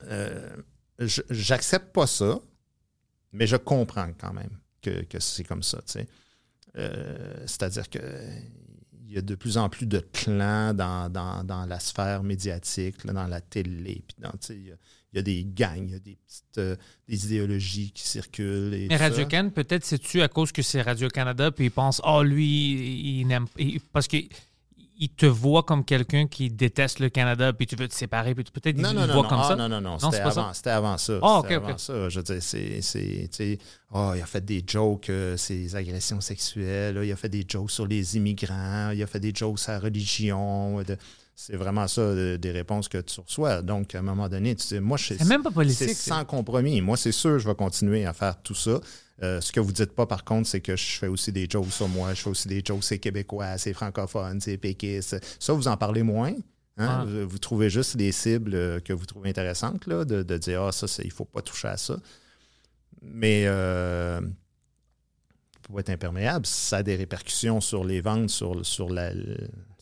euh, 0.04 0.48
je- 0.98 1.22
j'accepte 1.30 1.92
pas 1.92 2.06
ça, 2.06 2.40
mais 3.34 3.46
je 3.46 3.56
comprends 3.56 4.10
quand 4.18 4.32
même 4.32 4.58
que, 4.82 5.02
que 5.04 5.18
c'est 5.20 5.44
comme 5.44 5.62
ça. 5.62 5.78
tu 5.78 5.92
sais. 5.92 6.06
Euh, 6.76 7.36
C'est-à-dire 7.46 7.88
que 7.90 8.00
il 9.06 9.12
y 9.12 9.18
a 9.18 9.22
de 9.22 9.34
plus 9.34 9.58
en 9.58 9.68
plus 9.68 9.86
de 9.86 10.00
clans 10.00 10.72
dans, 10.74 11.08
dans- 11.10 11.44
dans 11.44 11.66
la 11.66 11.78
sphère 11.78 12.22
médiatique, 12.22 13.04
là, 13.04 13.12
dans 13.12 13.26
la 13.28 13.40
télé. 13.40 14.02
puis 14.08 14.16
dans, 14.18 14.32
Il 14.50 14.62
y, 14.66 14.70
a- 14.72 14.76
il 15.12 15.16
y 15.16 15.18
a 15.18 15.22
des 15.22 15.44
gangs, 15.44 15.84
il 15.86 15.90
y 15.92 15.94
a 15.94 15.98
des 16.00 16.16
petites 16.16 16.58
euh, 16.58 16.74
des 17.06 17.26
idéologies 17.26 17.92
qui 17.92 18.02
circulent. 18.08 18.74
Et 18.74 18.88
Mais. 18.88 18.96
Radio-Can, 18.96 19.50
peut-être 19.50 19.84
c'est-tu 19.84 20.20
à 20.22 20.28
cause 20.28 20.50
que 20.50 20.62
c'est 20.62 20.82
Radio-Canada, 20.82 21.52
puis 21.52 21.66
ils 21.66 21.70
pensent, 21.70 22.00
oh, 22.04 22.22
lui, 22.24 23.20
il 23.20 23.26
n'aime 23.26 23.46
il- 23.58 23.78
Parce 23.92 24.08
que 24.08 24.16
il 24.98 25.08
te 25.08 25.26
voit 25.26 25.62
comme 25.64 25.84
quelqu'un 25.84 26.26
qui 26.26 26.50
déteste 26.50 27.00
le 27.00 27.08
Canada, 27.08 27.52
puis 27.52 27.66
tu 27.66 27.74
veux 27.76 27.88
te 27.88 27.94
séparer, 27.94 28.34
puis 28.34 28.44
peut-être 28.44 28.76
Non, 28.78 28.92
non, 28.94 29.06
te 29.06 29.12
non, 29.12 29.22
comme 29.24 29.38
ah, 29.40 29.48
ça. 29.48 29.56
non, 29.56 29.68
non, 29.68 29.80
non, 29.80 29.98
Non, 30.00 30.10
c'était 30.10 30.20
avant, 30.22 30.52
c'était 30.52 30.70
avant 30.70 30.98
ça. 30.98 31.18
Ah, 31.22 31.40
C'était 31.42 31.56
ok, 31.56 31.62
ok. 31.62 31.68
avant 31.68 31.78
ça. 31.78 32.08
Je 32.08 32.16
veux 32.20 32.22
dire, 32.22 32.42
c'est, 32.42 33.58
ah, 33.92 34.12
il 34.16 34.22
a 34.22 34.26
fait 34.26 34.44
des 34.44 34.62
jokes, 34.66 35.10
euh, 35.10 35.36
ses 35.36 35.74
agressions 35.76 36.20
sexuelles, 36.20 36.94
là, 36.94 37.04
il 37.04 37.12
a 37.12 37.16
fait 37.16 37.28
des 37.28 37.44
jokes 37.48 37.70
sur 37.70 37.86
les 37.86 38.16
immigrants, 38.16 38.90
il 38.90 39.02
a 39.02 39.06
fait 39.06 39.20
des 39.20 39.32
jokes 39.34 39.58
sur 39.58 39.72
la 39.72 39.78
religion. 39.80 40.78
euh, 40.80 40.84
de- 40.84 40.96
c'est 41.36 41.56
vraiment 41.56 41.88
ça, 41.88 42.00
euh, 42.00 42.38
des 42.38 42.52
réponses 42.52 42.88
que 42.88 42.98
tu 42.98 43.20
reçois. 43.20 43.60
Donc, 43.60 43.96
à 43.96 43.98
un 43.98 44.02
moment 44.02 44.28
donné, 44.28 44.54
tu 44.54 44.62
sais, 44.64 44.78
moi, 44.78 44.96
je 44.96 45.14
C'est 45.18 45.24
même 45.24 45.42
pas 45.42 45.50
politique. 45.50 45.88
c'est 45.88 45.94
sans 45.94 46.24
compromis. 46.24 46.80
Moi, 46.80 46.96
c'est 46.96 47.10
sûr, 47.10 47.40
je 47.40 47.48
vais 47.48 47.56
continuer 47.56 48.06
à 48.06 48.12
faire 48.12 48.40
tout 48.40 48.54
ça. 48.54 48.78
Euh, 49.22 49.40
ce 49.40 49.52
que 49.52 49.60
vous 49.60 49.72
dites 49.72 49.92
pas, 49.92 50.06
par 50.06 50.24
contre, 50.24 50.48
c'est 50.48 50.60
que 50.60 50.76
je 50.76 50.98
fais 50.98 51.06
aussi 51.06 51.30
des 51.30 51.46
jokes 51.48 51.70
sur 51.70 51.88
moi. 51.88 52.14
Je 52.14 52.22
fais 52.22 52.30
aussi 52.30 52.48
des 52.48 52.62
jokes, 52.64 52.82
c'est 52.84 52.98
québécois, 52.98 53.58
c'est 53.58 53.72
francophone, 53.72 54.40
c'est 54.40 54.56
péquiste. 54.56 55.16
Ça, 55.38 55.52
vous 55.52 55.68
en 55.68 55.76
parlez 55.76 56.02
moins. 56.02 56.32
hein? 56.76 57.00
Ah. 57.00 57.04
Vous, 57.06 57.38
trouvez 57.38 57.70
juste 57.70 57.96
des 57.96 58.10
cibles 58.12 58.54
euh, 58.54 58.80
que 58.80 58.92
vous 58.92 59.06
trouvez 59.06 59.30
intéressantes, 59.30 59.86
là, 59.86 60.04
de, 60.04 60.22
de 60.22 60.38
dire, 60.38 60.62
ah, 60.62 60.72
ça, 60.72 60.86
il 61.04 61.12
faut 61.12 61.24
pas 61.24 61.42
toucher 61.42 61.68
à 61.68 61.76
ça. 61.76 61.96
Mais 63.02 63.44
euh, 63.46 64.20
pour 65.62 65.78
être 65.78 65.90
imperméable, 65.90 66.46
ça 66.46 66.78
a 66.78 66.82
des 66.82 66.96
répercussions 66.96 67.60
sur 67.60 67.84
les 67.84 68.00
ventes, 68.00 68.30
sur, 68.30 68.64
sur, 68.66 68.88
la, 68.88 69.12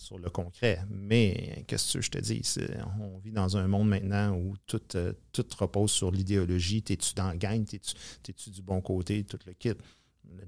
sur 0.03 0.19
le 0.19 0.29
concret. 0.29 0.81
Mais 0.91 1.65
qu'est-ce 1.67 1.99
que 1.99 2.03
je 2.03 2.11
te 2.11 2.19
dis? 2.19 2.43
On 3.01 3.19
vit 3.19 3.33
dans 3.33 3.57
un 3.57 3.67
monde 3.69 3.89
maintenant 3.89 4.37
où 4.37 4.55
tout, 4.67 4.81
euh, 4.97 5.13
repose 5.59 5.91
sur 5.91 6.11
l'idéologie. 6.11 6.83
T'es-tu 6.83 7.15
dans 7.15 7.29
la 7.29 7.37
gang? 7.37 7.65
T'es-tu 7.65 8.51
du 8.51 8.63
bon 8.63 8.81
côté? 8.81 9.25
Tout 9.25 9.39
le 9.47 9.53
kit. 9.55 9.75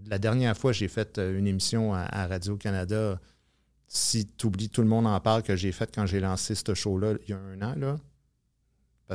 La 0.06 0.18
dernière 0.18 0.56
fois, 0.56 0.72
j'ai 0.72 0.88
fait 0.88 1.18
euh, 1.18 1.38
une 1.38 1.46
émission 1.46 1.94
à, 1.94 2.26
Radio-Canada. 2.26 3.20
Si 3.86 4.26
tu 4.26 4.46
oublies, 4.46 4.68
tout 4.68 4.82
le 4.82 4.88
monde 4.88 5.06
en 5.06 5.20
parle 5.20 5.42
que 5.42 5.56
j'ai 5.56 5.72
fait 5.72 5.90
quand 5.94 6.06
j'ai 6.06 6.20
lancé 6.20 6.54
ce 6.54 6.74
show-là 6.74 7.14
il 7.22 7.30
y 7.30 7.32
a 7.32 7.38
un 7.38 7.62
an, 7.62 7.98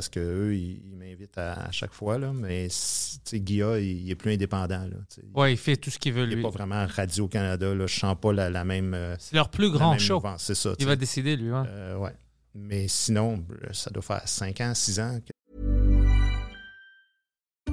parce 0.00 0.08
qu'eux, 0.08 0.54
ils, 0.54 0.80
ils 0.86 0.96
m'invitent 0.96 1.36
à, 1.36 1.66
à 1.66 1.70
chaque 1.70 1.92
fois, 1.92 2.18
là, 2.18 2.32
mais 2.32 2.68
si- 2.70 3.18
tu 3.20 3.30
sais, 3.36 3.40
Guilla, 3.40 3.78
il, 3.78 4.06
il 4.06 4.10
est 4.10 4.14
plus 4.14 4.32
indépendant. 4.32 4.86
Ouais, 5.34 5.52
il 5.52 5.56
fait 5.58 5.76
tout 5.76 5.90
ce 5.90 5.98
qu'il 5.98 6.14
veut, 6.14 6.26
Il 6.26 6.36
n'est 6.36 6.42
pas 6.42 6.48
vraiment 6.48 6.86
Radio-Canada. 6.88 7.74
Je 7.86 7.98
sens 8.00 8.16
pas 8.18 8.32
la, 8.32 8.48
la 8.48 8.64
même. 8.64 8.94
euh, 8.94 9.14
C'est 9.18 9.36
leur 9.36 9.50
plus 9.50 9.70
grand 9.70 9.98
show. 9.98 10.22
C'est 10.38 10.54
ça. 10.54 10.70
Il 10.78 10.86
va 10.86 10.96
décider, 10.96 11.36
lui. 11.36 11.50
hein. 11.50 11.66
Euh, 11.68 11.96
ouais. 11.98 12.14
Mais 12.54 12.88
sinon, 12.88 13.44
euh, 13.50 13.72
ça 13.72 13.90
doit 13.90 14.02
faire 14.02 14.22
5 14.26 14.60
ans, 14.62 14.72
6 14.74 14.98
ans. 15.00 15.20
que- 15.24 15.32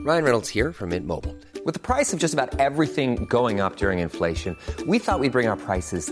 Ryan 0.06 0.24
Reynolds 0.24 0.50
here 0.54 0.72
from 0.74 0.90
Mint 0.90 1.06
Mobile. 1.06 1.36
With 1.66 1.74
the 1.74 1.82
price 1.82 2.14
of 2.14 2.20
just 2.20 2.34
about 2.34 2.60
everything 2.60 3.26
going 3.30 3.60
up 3.60 3.78
during 3.78 4.00
inflation, 4.00 4.56
we 4.86 5.00
thought 5.00 5.20
we'd 5.20 5.32
bring 5.32 5.48
our 5.48 5.58
prices 5.58 6.12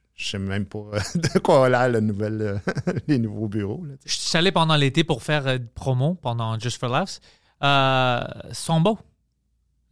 je, 0.21 0.29
sais 0.29 0.39
même 0.39 0.65
pas 0.65 0.79
euh, 0.93 0.99
de 1.15 1.39
quoi 1.39 1.65
a 1.65 1.69
l'air 1.69 2.01
euh, 2.01 2.57
les 3.07 3.17
nouveaux 3.17 3.47
bureaux. 3.47 3.83
Je 4.05 4.13
suis 4.13 4.37
allé 4.37 4.51
pendant 4.51 4.75
l'été 4.75 5.03
pour 5.03 5.23
faire 5.23 5.47
euh, 5.47 5.57
promo 5.75 6.15
pendant 6.15 6.57
Just 6.59 6.79
for 6.79 6.89
Laughs. 6.89 7.19
Sont 8.53 8.81
beaux. 8.81 8.99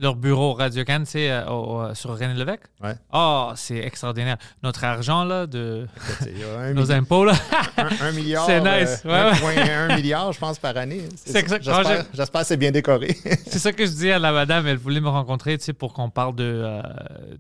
Leur 0.02 0.16
bureau 0.16 0.54
Radio 0.54 0.86
Cannes, 0.86 1.06
c'est 1.06 1.30
euh, 1.30 1.46
au- 1.50 1.94
sur 1.94 2.12
René 2.18 2.34
Lévesque? 2.34 2.62
Ouais. 2.82 2.94
Oh, 3.12 3.52
c'est 3.56 3.80
extraordinaire. 3.80 4.38
Notre 4.64 4.86
argent, 4.86 5.26
là, 5.26 5.46
de 5.46 5.88
nos 6.74 6.90
impôts, 6.92 7.26
là. 7.26 7.34
un- 7.76 8.06
un 8.08 8.12
milliard. 8.14 8.46
C'est 8.46 8.62
nice, 8.62 9.02
euh, 9.06 9.32
ouais, 9.34 9.46
ouais. 9.46 9.56
1,1 9.58 9.96
milliard, 9.98 10.32
je 10.32 10.40
pense, 10.40 10.58
par 10.58 10.78
année. 10.78 11.02
C'est 11.18 11.34
ça. 11.34 11.40
exact- 11.40 11.64
J'espère 11.66 11.84
quand 11.84 12.04
j'espère 12.14 12.42
que 12.42 12.48
c'est 12.48 12.56
bien 12.58 12.72
décoré. 12.72 13.18
c'est 13.48 13.60
ça 13.60 13.74
que 13.74 13.86
je 13.86 13.92
dis 13.92 14.10
à 14.12 14.20
la 14.20 14.32
madame. 14.32 14.66
Elle 14.68 14.78
voulait 14.78 15.02
me 15.02 15.10
rencontrer, 15.10 15.58
tu 15.58 15.66
sais, 15.66 15.74
pour 15.74 15.92
qu'on 15.94 16.10
parle 16.10 16.34
de, 16.36 16.44
euh, 16.46 16.82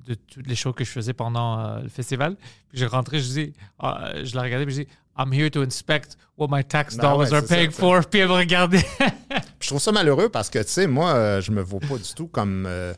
de 0.07 0.15
toutes 0.15 0.47
les 0.47 0.55
shows 0.55 0.73
que 0.73 0.83
je 0.83 0.89
faisais 0.91 1.13
pendant 1.13 1.59
euh, 1.59 1.79
le 1.83 1.89
festival. 1.89 2.35
Puis 2.71 2.79
je 2.79 2.85
rentrais, 2.85 3.19
je 3.19 3.27
dis, 3.29 3.53
ah, 3.79 4.09
je 4.21 4.35
la 4.35 4.41
regardais, 4.41 4.65
puis 4.65 4.75
je 4.75 4.81
dis, 4.81 4.87
I'm 5.19 5.33
here 5.33 5.49
to 5.51 5.61
inspect 5.61 6.15
what 6.37 6.47
my 6.49 6.63
tax 6.63 6.95
Ben 6.95 7.03
dollars 7.03 7.31
ouais, 7.31 7.37
are 7.37 7.45
paying 7.45 7.71
ça. 7.71 7.79
for. 7.79 8.01
Puis 8.09 8.21
elle 8.21 8.29
me 8.29 8.33
regardait. 8.33 8.85
je 9.59 9.67
trouve 9.67 9.81
ça 9.81 9.91
malheureux 9.91 10.29
parce 10.29 10.49
que, 10.49 10.59
tu 10.59 10.69
sais, 10.69 10.87
moi, 10.87 11.13
euh, 11.13 11.41
je 11.41 11.51
me 11.51 11.61
vois 11.61 11.81
pas 11.81 11.97
du 11.97 12.13
tout 12.15 12.27
comme. 12.27 12.65
euh, 12.65 12.93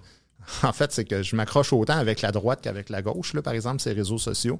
en 0.63 0.73
fait, 0.73 0.91
c'est 0.91 1.05
que 1.05 1.23
je 1.23 1.35
m'accroche 1.35 1.73
autant 1.73 1.97
avec 1.97 2.21
la 2.21 2.31
droite 2.31 2.61
qu'avec 2.61 2.89
la 2.89 3.01
gauche, 3.01 3.33
là, 3.33 3.41
par 3.41 3.53
exemple, 3.53 3.81
ces 3.81 3.93
réseaux 3.93 4.17
sociaux. 4.17 4.59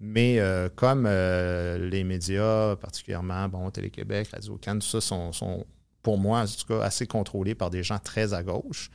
Mais 0.00 0.38
euh, 0.38 0.68
comme 0.74 1.04
euh, 1.06 1.90
les 1.90 2.04
médias, 2.04 2.76
particulièrement, 2.76 3.48
bon, 3.48 3.70
Télé-Québec, 3.70 4.28
Radio-Can, 4.32 4.78
tout 4.78 4.86
ça, 4.86 5.00
sont, 5.00 5.32
sont, 5.32 5.66
pour 6.02 6.16
moi, 6.16 6.40
en 6.40 6.46
tout 6.46 6.66
cas, 6.66 6.82
assez 6.82 7.06
contrôlés 7.06 7.54
par 7.54 7.68
des 7.68 7.82
gens 7.82 7.98
très 7.98 8.32
à 8.32 8.42
gauche. 8.42 8.90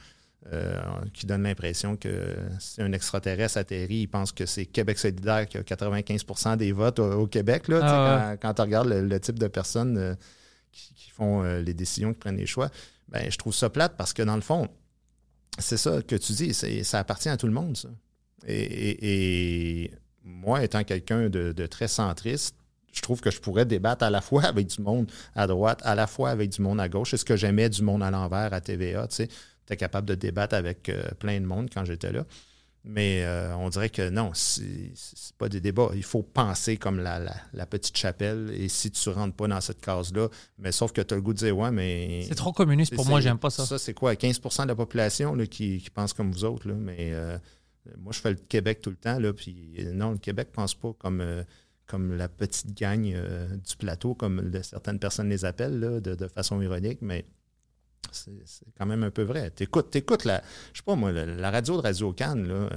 Euh, 0.53 0.79
qui 1.13 1.25
donnent 1.25 1.43
l'impression 1.43 1.95
que 1.97 2.35
si 2.59 2.81
un 2.81 2.91
extraterrestre 2.91 3.57
atterrit, 3.57 4.01
il 4.01 4.07
pense 4.07 4.31
que 4.31 4.45
c'est 4.45 4.65
Québec 4.65 4.99
solidaire 4.99 5.47
qui 5.47 5.57
a 5.57 5.61
95% 5.61 6.57
des 6.57 6.71
votes 6.71 6.99
au, 6.99 7.21
au 7.21 7.27
Québec. 7.27 7.67
Là, 7.67 7.79
Ah 7.83 8.35
quand, 8.39 8.47
quand 8.49 8.53
tu 8.55 8.61
regardes 8.61 8.89
le, 8.89 9.01
le 9.07 9.19
type 9.19 9.39
de 9.39 9.47
personnes 9.47 9.97
euh, 9.97 10.15
qui, 10.71 10.93
qui 10.93 11.09
font 11.09 11.43
euh, 11.43 11.61
les 11.61 11.73
décisions, 11.73 12.13
qui 12.13 12.19
prennent 12.19 12.37
les 12.37 12.45
choix, 12.45 12.69
ben, 13.07 13.29
je 13.29 13.37
trouve 13.37 13.53
ça 13.55 13.69
plate 13.69 13.95
parce 13.97 14.13
que 14.13 14.21
dans 14.21 14.35
le 14.35 14.41
fond, 14.41 14.67
c'est 15.57 15.77
ça 15.77 16.01
que 16.01 16.15
tu 16.15 16.33
dis, 16.33 16.53
ça 16.53 16.99
appartient 16.99 17.29
à 17.29 17.37
tout 17.37 17.47
le 17.47 17.53
monde, 17.53 17.77
ça. 17.77 17.89
Et, 18.45 18.61
et- 18.61 19.83
et 19.85 19.91
moi, 20.23 20.63
étant 20.63 20.83
quelqu'un 20.83 21.29
de, 21.29 21.51
de 21.53 21.65
très 21.65 21.87
centriste, 21.87 22.55
je 22.93 23.01
trouve 23.01 23.19
que 23.21 23.31
je 23.31 23.39
pourrais 23.39 23.65
débattre 23.65 24.03
à 24.03 24.09
la 24.09 24.21
fois 24.21 24.43
avec 24.45 24.67
du 24.67 24.81
monde 24.81 25.09
à 25.33 25.47
droite, 25.47 25.79
à 25.83 25.95
la 25.95 26.07
fois 26.07 26.29
avec 26.29 26.49
du 26.51 26.61
monde 26.61 26.79
à 26.79 26.87
gauche. 26.89 27.11
C'est 27.11 27.17
ce 27.17 27.25
que 27.25 27.35
j'aimais 27.35 27.69
du 27.69 27.81
monde 27.81 28.03
à 28.03 28.11
l'envers 28.11 28.53
à 28.53 28.61
TVA, 28.61 29.07
tu 29.07 29.15
sais. 29.15 29.27
J'étais 29.65 29.77
capable 29.77 30.07
de 30.07 30.15
débattre 30.15 30.55
avec 30.55 30.89
euh, 30.89 31.03
plein 31.19 31.39
de 31.41 31.45
monde 31.45 31.69
quand 31.73 31.83
j'étais 31.85 32.11
là. 32.11 32.25
Mais 32.87 33.23
euh, 33.25 33.55
on 33.57 33.69
dirait 33.69 33.89
que 33.89 34.09
non, 34.11 34.29
c'est 34.35 34.91
pas 35.39 35.49
des 35.49 35.59
débats. 35.59 35.89
Il 35.95 36.03
faut 36.03 36.21
penser 36.21 36.77
comme 36.77 36.99
la, 36.99 37.17
la- 37.17 37.35
la 37.51 37.65
petite 37.65 37.97
chapelle. 37.97 38.51
Et 38.53 38.69
si 38.69 38.91
tu 38.91 39.09
ne 39.09 39.15
rentres 39.15 39.35
pas 39.35 39.47
dans 39.47 39.59
cette 39.59 39.81
case-là, 39.81 40.29
mais 40.59 40.71
sauf 40.71 40.91
que 40.91 41.01
tu 41.01 41.15
as 41.15 41.17
le 41.17 41.23
goût 41.23 41.33
de 41.33 41.39
dire 41.39 41.57
ouais, 41.57 41.71
mais. 41.71 42.23
C'est 42.27 42.35
trop 42.35 42.53
communiste 42.53 42.95
pour 42.95 43.07
moi, 43.07 43.21
j'aime 43.21 43.39
pas 43.39 43.49
ça. 43.49 43.65
Ça, 43.65 43.79
c'est 43.79 43.95
quoi? 43.95 44.13
15% 44.13 44.63
de 44.63 44.67
la 44.67 44.75
population 44.75 45.33
là, 45.33 45.47
qui, 45.47 45.79
qui 45.79 45.89
pense 45.89 46.13
comme 46.13 46.31
vous 46.31 46.43
autres. 46.45 46.67
Là, 46.67 46.75
mais 46.75 47.11
euh, 47.13 47.39
moi, 47.97 48.13
je 48.13 48.19
fais 48.19 48.29
le 48.29 48.35
Québec 48.37 48.81
tout 48.81 48.91
le 48.91 48.97
temps. 48.97 49.17
Là, 49.17 49.33
puis 49.33 49.77
non, 49.93 50.11
le 50.11 50.17
Québec 50.19 50.49
ne 50.51 50.53
pense 50.53 50.75
pas 50.75 50.93
comme, 50.99 51.21
euh, 51.21 51.43
comme 51.87 52.15
la 52.15 52.29
petite 52.29 52.77
gang 52.77 53.03
euh, 53.15 53.47
du 53.47 53.75
plateau, 53.77 54.13
comme 54.13 54.51
certaines 54.61 54.99
personnes 54.99 55.29
les 55.29 55.43
appellent 55.43 55.79
là, 55.79 55.99
de, 56.01 56.13
de 56.13 56.27
façon 56.27 56.61
ironique, 56.61 56.99
mais 57.01 57.25
c'est 58.11 58.31
quand 58.77 58.85
même 58.85 59.03
un 59.03 59.11
peu 59.11 59.23
vrai. 59.23 59.49
T'écoutes, 59.51 59.89
t'écoutes 59.91 60.25
la, 60.25 60.41
je 60.73 60.77
sais 60.79 60.83
pas 60.85 60.95
moi, 60.95 61.11
la, 61.11 61.25
la 61.25 61.51
radio 61.51 61.77
de 61.77 61.81
Radio 61.81 62.13
Cannes, 62.13 62.47
là. 62.47 62.53
euh, 62.53 62.69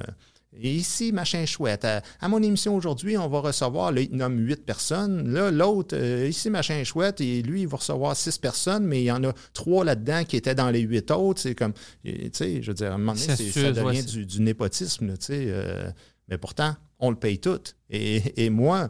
et 0.60 0.74
ici, 0.74 1.12
machin 1.12 1.44
chouette. 1.44 1.84
À, 1.84 2.00
à 2.20 2.28
mon 2.28 2.42
émission 2.42 2.74
aujourd'hui, 2.74 3.18
on 3.18 3.28
va 3.28 3.40
recevoir, 3.40 3.92
là, 3.92 4.00
il 4.00 4.16
nomme 4.16 4.38
huit 4.38 4.64
personnes. 4.64 5.30
Là, 5.32 5.50
l'autre, 5.50 5.94
euh, 5.94 6.26
ici, 6.26 6.48
machin 6.48 6.82
chouette, 6.84 7.20
et 7.20 7.42
lui, 7.42 7.60
il 7.62 7.68
va 7.68 7.76
recevoir 7.76 8.16
six 8.16 8.38
personnes, 8.38 8.84
mais 8.86 9.02
il 9.02 9.04
y 9.04 9.12
en 9.12 9.22
a 9.24 9.32
trois 9.52 9.84
là-dedans 9.84 10.24
qui 10.24 10.36
étaient 10.38 10.54
dans 10.54 10.70
les 10.70 10.80
huit 10.80 11.10
autres. 11.10 11.42
C'est 11.42 11.54
comme, 11.54 11.74
tu 12.02 12.30
sais, 12.32 12.62
je 12.62 12.68
veux 12.70 12.74
dire, 12.74 12.92
à 12.92 12.94
un 12.94 12.98
moment 12.98 13.12
donné, 13.12 13.26
C'est 13.26 13.36
c'est- 13.36 13.50
sûr, 13.52 13.74
ça 13.74 13.82
devient 13.82 14.02
du, 14.04 14.24
du 14.24 14.40
népotisme, 14.40 15.18
tu 15.18 15.26
sais. 15.26 15.44
euh, 15.48 15.90
mais 16.28 16.38
pourtant, 16.38 16.74
on 16.98 17.10
le 17.10 17.16
paye 17.16 17.38
tout. 17.38 17.60
Et, 17.90 18.44
et 18.44 18.48
moi, 18.50 18.88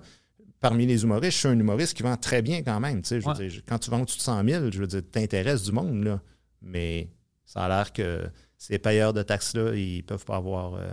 parmi 0.60 0.86
les 0.86 1.02
humoristes, 1.04 1.32
je 1.34 1.38
suis 1.38 1.48
un 1.48 1.58
humoriste 1.58 1.94
qui 1.96 2.02
vend 2.02 2.16
très 2.16 2.42
bien 2.42 2.62
quand 2.62 2.80
même. 2.80 3.02
Tu 3.02 3.20
je 3.20 3.26
veux 3.28 3.34
Ouais. 3.34 3.48
dire, 3.48 3.62
quand 3.66 3.78
tu 3.78 3.90
vends 3.90 4.00
au-dessus 4.02 4.18
de 4.18 4.22
100 4.22 4.44
000, 4.44 4.70
je 4.72 4.78
veux 4.80 4.86
dire, 4.86 5.02
t'intéresses 5.10 5.62
du 5.64 5.72
monde, 5.72 6.04
là. 6.04 6.20
Mais 6.62 7.08
ça 7.44 7.64
a 7.64 7.68
l'air 7.68 7.92
que 7.92 8.28
ces 8.56 8.78
payeurs 8.78 9.12
de 9.12 9.22
taxes-là, 9.22 9.74
ils 9.74 10.02
peuvent 10.02 10.24
pas 10.24 10.36
avoir 10.36 10.74
euh, 10.74 10.88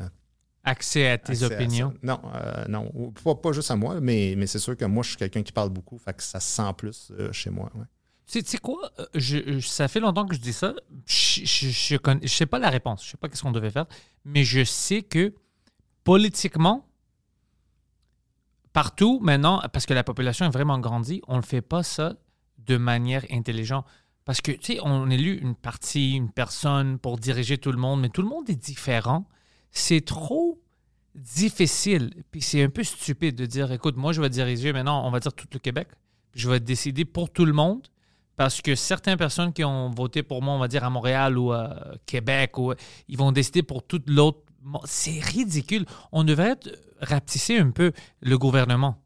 Accès 0.63 1.07
à 1.09 1.18
tes 1.18 1.32
accès 1.34 1.45
à 1.45 1.49
ça. 1.49 1.55
opinions. 1.55 1.93
Non, 2.03 2.20
euh, 2.34 2.66
non. 2.68 2.91
Pas, 3.24 3.36
pas 3.36 3.51
juste 3.51 3.70
à 3.72 3.76
moi, 3.76 3.99
mais, 4.01 4.34
mais 4.38 4.47
c'est 4.47 4.59
sûr 4.59 4.76
que 4.76 4.86
moi, 4.86 5.03
je 5.03 5.09
suis 5.09 5.18
quelqu'un 5.18 5.43
qui 5.43 5.51
parle 5.51 5.70
beaucoup, 5.70 5.97
fait 5.97 6.13
que 6.16 6.24
ça 6.24 6.39
se 6.39 6.47
sent 6.55 6.74
plus 6.78 7.11
euh, 7.18 7.32
chez 7.32 7.49
moi. 7.49 7.72
ouais. 7.76 7.86
Tu 8.28 8.39
sais- 8.39 8.43
tu 8.43 8.49
sais 8.49 8.57
quoi? 8.57 8.91
Je- 9.13 9.59
je- 9.59 9.68
ça 9.68 9.88
fait 9.88 9.99
longtemps 9.99 10.26
que 10.26 10.34
je 10.34 10.39
dis 10.39 10.53
ça. 10.53 10.74
Je, 11.05 11.41
je 11.45 12.28
sais 12.28 12.45
pas 12.47 12.57
la 12.57 12.72
réponse. 12.72 13.05
Je 13.05 13.11
sais 13.11 13.18
pas 13.18 13.30
qu'est-ce 13.30 13.43
qu'on 13.43 13.51
devait 13.51 13.70
faire. 13.70 13.86
Mais 14.24 14.43
je 14.43 14.63
sais 14.63 15.03
que 15.03 15.32
politiquement, 16.03 16.88
partout 18.76 19.21
maintenant, 19.21 19.61
parce 19.71 19.86
que 19.86 19.93
la 19.93 20.03
population 20.03 20.45
est 20.45 20.49
vraiment 20.49 20.78
grandie, 20.80 21.21
on 21.30 21.38
ne 21.38 21.41
fait 21.41 21.61
pas 21.61 21.82
ça 21.82 22.17
de 22.57 22.76
manière 22.76 23.26
intelligente. 23.32 23.86
Parce 24.26 24.41
que, 24.41 24.51
tu 24.51 24.73
sais, 24.73 24.80
on 24.84 25.09
élu 25.09 25.39
une 25.41 25.55
partie, 25.55 26.11
une 26.11 26.30
personne 26.30 26.99
pour 26.99 27.17
diriger 27.17 27.57
tout 27.57 27.71
le 27.71 27.78
monde, 27.78 28.01
mais 28.01 28.09
tout 28.09 28.21
le 28.21 28.28
monde 28.28 28.49
est 28.49 28.61
différent. 28.61 29.30
C'est 29.71 30.03
trop 30.03 30.59
difficile. 31.15 32.11
Puis 32.32 32.41
c'est 32.41 32.63
un 32.63 32.69
peu 32.69 32.84
stupide 32.84 33.36
de 33.36 33.45
dire, 33.45 33.71
écoute, 33.71 33.95
moi, 33.95 34.11
je 34.11 34.19
vais 34.19 34.30
diriger 34.30 34.73
maintenant, 34.73 35.07
on 35.07 35.09
va 35.09 35.21
dire 35.21 35.32
tout 35.32 35.47
le 35.53 35.59
Québec. 35.59 35.88
Je 36.34 36.49
vais 36.49 36.59
décider 36.59 37.05
pour 37.05 37.30
tout 37.30 37.45
le 37.45 37.53
monde. 37.53 37.88
Parce 38.36 38.61
que 38.61 38.76
certaines 38.76 39.17
personnes 39.17 39.53
qui 39.53 39.63
ont 39.63 39.89
voté 39.89 40.21
pour 40.21 40.41
moi, 40.41 40.53
on 40.53 40.59
va 40.59 40.67
dire 40.67 40.84
à 40.84 40.89
Montréal 40.89 41.38
ou 41.38 41.53
à 41.53 41.93
Québec, 42.05 42.57
ou, 42.57 42.73
ils 43.07 43.17
vont 43.17 43.32
décider 43.32 43.63
pour 43.63 43.88
toute 43.88 44.09
l'autre. 44.09 44.39
C'est 44.86 45.20
ridicule. 45.20 45.86
On 46.11 46.24
devrait 46.24 46.55
rapetisser 47.01 47.57
un 47.57 47.72
peu 47.72 47.91
le 48.22 48.38
gouvernement. 48.38 49.01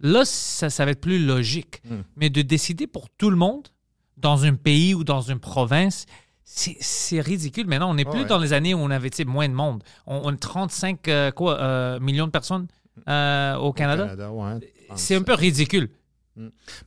Là, 0.00 0.24
ça, 0.24 0.70
ça 0.70 0.84
va 0.84 0.92
être 0.92 1.00
plus 1.00 1.24
logique. 1.24 1.82
Mm. 1.84 1.96
Mais 2.16 2.30
de 2.30 2.42
décider 2.42 2.86
pour 2.86 3.08
tout 3.10 3.30
le 3.30 3.36
monde, 3.36 3.68
dans 4.16 4.44
un 4.44 4.54
pays 4.54 4.94
ou 4.94 5.04
dans 5.04 5.20
une 5.20 5.40
province, 5.40 6.06
c'est 6.44 7.20
ridicule. 7.20 7.66
Maintenant, 7.66 7.90
on 7.90 7.94
n'est 7.94 8.04
plus 8.04 8.20
Ouais. 8.20 8.26
dans 8.26 8.38
les 8.38 8.52
années 8.52 8.74
où 8.74 8.78
on 8.78 8.90
avait 8.90 9.10
moins 9.26 9.48
de 9.48 9.54
monde. 9.54 9.82
On, 10.06 10.20
on 10.24 10.32
a 10.32 10.36
35 10.36 11.06
euh, 11.08 11.30
quoi, 11.30 11.60
euh, 11.60 12.00
millions 12.00 12.26
de 12.26 12.30
personnes 12.30 12.66
euh, 13.08 13.56
au 13.56 13.72
Canada. 13.72 14.32
ouais. 14.32 14.72
C'est 14.96 15.14
un 15.16 15.22
peu 15.22 15.34
ridicule. 15.34 15.90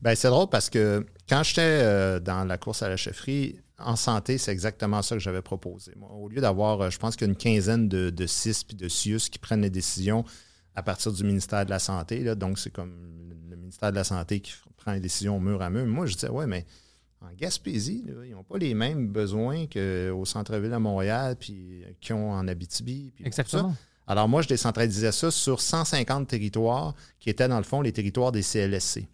Ben, 0.01 0.16
c'est 0.16 0.30
drôle 0.30 0.47
parce 0.49 0.70
que 0.70 1.05
quand 1.30 1.43
j'étais 1.43 2.20
dans 2.22 2.45
la 2.45 2.57
course 2.57 2.82
à 2.82 2.89
la 2.89 2.97
chefferie, 2.97 3.59
en 3.86 3.95
santé, 3.95 4.38
c'est 4.38 4.51
exactement 4.51 5.01
ça 5.01 5.15
que 5.15 5.21
j'avais 5.21 5.41
proposé. 5.41 5.93
Moi, 5.97 6.09
au 6.11 6.27
lieu 6.29 6.41
d'avoir, 6.41 6.82
euh, 6.82 6.89
je 6.89 6.97
pense 6.97 7.15
qu'une 7.15 7.36
quinzaine 7.36 7.88
de, 7.88 8.09
de 8.09 8.27
CIS 8.27 8.63
puis 8.67 8.75
de 8.75 8.88
CIUS 8.88 9.29
qui 9.29 9.39
prennent 9.39 9.61
les 9.61 9.69
décisions 9.69 10.25
à 10.75 10.84
partir 10.84 11.11
du 11.11 11.23
ministère 11.23 11.65
de 11.65 11.69
la 11.69 11.79
Santé, 11.79 12.19
là, 12.23 12.36
donc 12.36 12.57
c'est 12.57 12.71
comme 12.71 12.93
le 13.49 13.55
ministère 13.55 13.91
de 13.91 13.97
la 13.97 14.03
Santé 14.03 14.39
qui 14.39 14.53
prend 14.77 14.93
les 14.93 14.99
décisions 14.99 15.39
mur 15.39 15.61
à 15.61 15.69
mur. 15.69 15.86
Moi, 15.86 16.05
je 16.05 16.13
disais, 16.13 16.29
ouais, 16.29 16.47
mais 16.47 16.65
en 17.21 17.32
Gaspésie, 17.38 18.03
là, 18.07 18.25
ils 18.25 18.32
n'ont 18.32 18.43
pas 18.43 18.57
les 18.57 18.73
mêmes 18.73 19.07
besoins 19.07 19.67
qu'au 19.67 20.25
centre-ville 20.25 20.73
à 20.73 20.79
Montréal, 20.79 21.36
puis 21.39 21.84
euh, 21.84 21.91
qu'ils 21.99 22.15
ont 22.15 22.32
en 22.32 22.47
Abitibi. 22.47 23.11
puis 23.13 23.23
tout 23.23 23.32
ça. 23.32 23.41
Exactement. 23.41 23.75
Alors 24.07 24.27
moi, 24.27 24.41
je 24.41 24.47
décentralisais 24.47 25.11
ça 25.11 25.32
sur 25.32 25.61
150 25.61 26.27
territoires 26.27 26.95
qui 27.19 27.29
étaient 27.29 27.47
dans 27.47 27.57
le 27.57 27.63
fond 27.63 27.82
les 27.82 27.93
territoires 27.93 28.32
des 28.32 28.41
CLSC. 28.41 29.07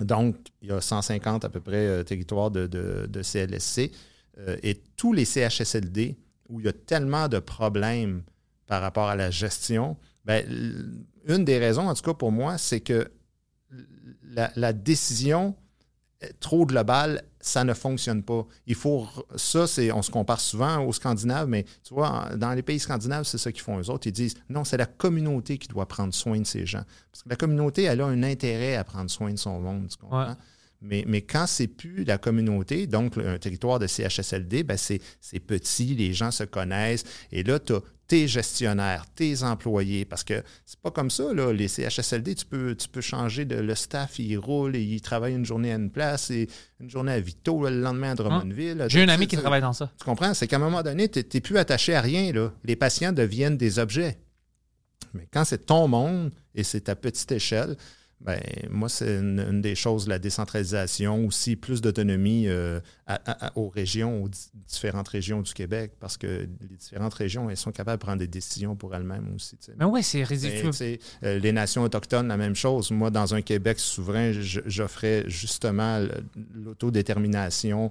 Donc, 0.00 0.36
il 0.62 0.68
y 0.68 0.72
a 0.72 0.80
150 0.80 1.44
à 1.44 1.48
peu 1.48 1.60
près 1.60 1.86
euh, 1.86 2.02
territoires 2.02 2.50
de, 2.50 3.22
CLSC 3.22 3.90
euh, 4.38 4.56
et 4.62 4.82
tous 4.96 5.12
les 5.12 5.24
CHSLD 5.24 6.16
où 6.48 6.60
il 6.60 6.66
y 6.66 6.68
a 6.68 6.72
tellement 6.72 7.28
de 7.28 7.38
problèmes 7.38 8.22
par 8.66 8.82
rapport 8.82 9.08
à 9.08 9.16
la 9.16 9.30
gestion. 9.30 9.96
l- 10.28 11.04
une 11.26 11.44
des 11.44 11.58
raisons, 11.58 11.88
en 11.88 11.94
tout 11.94 12.02
cas 12.02 12.14
pour 12.14 12.30
moi, 12.30 12.58
c'est 12.58 12.80
que 12.80 13.10
la, 14.54 14.72
décision 14.72 15.54
trop 16.40 16.66
globale, 16.66 17.22
ça 17.40 17.64
ne 17.64 17.74
fonctionne 17.74 18.22
pas. 18.22 18.46
Il 18.66 18.74
faut. 18.74 19.06
Ça, 19.36 19.66
c'est. 19.66 19.92
On 19.92 20.02
se 20.02 20.10
compare 20.10 20.40
souvent 20.40 20.80
aux 20.84 20.92
Scandinaves, 20.92 21.48
mais 21.48 21.64
tu 21.84 21.94
vois, 21.94 22.30
dans 22.36 22.52
les 22.52 22.62
pays 22.62 22.78
scandinaves, 22.78 23.24
c'est 23.24 23.38
ça 23.38 23.52
qu'ils 23.52 23.62
font 23.62 23.78
eux 23.78 23.90
autres. 23.90 24.06
Ils 24.06 24.12
disent 24.12 24.34
non, 24.48 24.64
c'est 24.64 24.76
la 24.76 24.86
communauté 24.86 25.58
qui 25.58 25.68
doit 25.68 25.86
prendre 25.86 26.14
soin 26.14 26.38
de 26.38 26.46
ces 26.46 26.66
gens. 26.66 26.82
Parce 27.12 27.22
que 27.22 27.28
la 27.28 27.36
communauté, 27.36 27.84
elle 27.84 28.00
a 28.00 28.06
un 28.06 28.22
intérêt 28.22 28.76
à 28.76 28.84
prendre 28.84 29.10
soin 29.10 29.30
de 29.30 29.38
son 29.38 29.60
monde. 29.60 29.88
Mais, 30.82 31.04
mais 31.06 31.22
quand 31.22 31.46
c'est 31.46 31.68
plus 31.68 32.04
la 32.04 32.18
communauté, 32.18 32.86
donc 32.86 33.16
un 33.16 33.38
territoire 33.38 33.78
de 33.78 33.86
CHSLD, 33.86 34.62
ben 34.62 34.76
c'est 34.76 35.00
petit, 35.40 35.94
les 35.94 36.12
gens 36.12 36.30
se 36.30 36.44
connaissent. 36.44 37.04
Et 37.32 37.42
là, 37.42 37.58
tu 37.58 37.74
as 37.74 37.80
tes 38.06 38.28
gestionnaires, 38.28 39.04
tes 39.14 39.42
employés, 39.42 40.04
parce 40.04 40.22
que 40.22 40.42
c'est 40.64 40.78
pas 40.78 40.90
comme 40.90 41.10
ça, 41.10 41.32
là, 41.34 41.52
les 41.52 41.66
CHSLD, 41.66 42.36
tu 42.36 42.46
peux, 42.46 42.76
tu 42.76 42.88
peux 42.88 43.00
changer 43.00 43.44
de 43.44 43.56
le 43.56 43.74
staff, 43.74 44.18
il 44.18 44.36
roule, 44.36 44.76
et 44.76 44.82
il 44.82 45.00
travaille 45.00 45.34
une 45.34 45.44
journée 45.44 45.72
à 45.72 45.76
une 45.76 45.90
place, 45.90 46.30
et 46.30 46.48
une 46.78 46.88
journée 46.88 47.12
à 47.12 47.20
Vito, 47.20 47.68
le 47.68 47.80
lendemain 47.80 48.12
à 48.12 48.14
Drummondville. 48.14 48.86
J'ai 48.88 49.02
un 49.02 49.08
ami 49.08 49.26
qui 49.26 49.36
travaille 49.36 49.60
dans 49.60 49.72
ça. 49.72 49.90
Tu 49.98 50.04
comprends? 50.04 50.34
C'est 50.34 50.46
qu'à 50.46 50.56
un 50.56 50.60
moment 50.60 50.82
donné, 50.82 51.08
tu 51.08 51.24
n'es 51.34 51.40
plus 51.40 51.58
attaché 51.58 51.94
à 51.94 52.00
rien. 52.00 52.32
Là. 52.32 52.52
Les 52.64 52.76
patients 52.76 53.12
deviennent 53.12 53.56
des 53.56 53.78
objets. 53.78 54.18
Mais 55.14 55.26
quand 55.32 55.44
c'est 55.44 55.66
ton 55.66 55.88
monde 55.88 56.30
et 56.54 56.62
c'est 56.62 56.88
à 56.88 56.94
petite 56.94 57.32
échelle, 57.32 57.76
Ben, 58.22 58.40
moi, 58.70 58.88
c'est 58.88 59.18
une, 59.18 59.38
une 59.40 59.60
des 59.60 59.74
choses, 59.74 60.08
la 60.08 60.18
décentralisation, 60.18 61.26
aussi 61.26 61.54
plus 61.54 61.82
d'autonomie 61.82 62.48
euh, 62.48 62.80
aux 63.54 63.68
régions, 63.68 64.22
aux 64.24 64.28
di- 64.28 64.48
différentes 64.66 65.08
régions 65.08 65.42
du 65.42 65.52
Québec, 65.52 65.92
parce 66.00 66.16
que 66.16 66.48
les 66.70 66.76
différentes 66.76 67.12
régions, 67.14 67.50
elles 67.50 67.58
sont 67.58 67.72
capables 67.72 68.00
de 68.00 68.04
prendre 68.04 68.18
des 68.18 68.26
décisions 68.26 68.74
pour 68.74 68.94
elles-mêmes 68.94 69.32
aussi. 69.36 69.56
Mais 69.78 69.84
ouais, 69.84 70.02
c'est 70.02 70.18
Mais, 70.18 70.24
ridicule. 70.24 70.70
tu 70.70 70.72
sais, 70.72 70.98
euh, 71.24 71.38
les 71.38 71.52
nations 71.52 71.82
autochtones, 71.82 72.26
la 72.28 72.38
même 72.38 72.56
chose. 72.56 72.90
Moi, 72.90 73.10
dans 73.10 73.34
un 73.34 73.42
Québec 73.42 73.78
souverain, 73.78 74.32
j'offrais 74.32 75.24
justement 75.28 76.00
l'autodétermination 76.54 77.90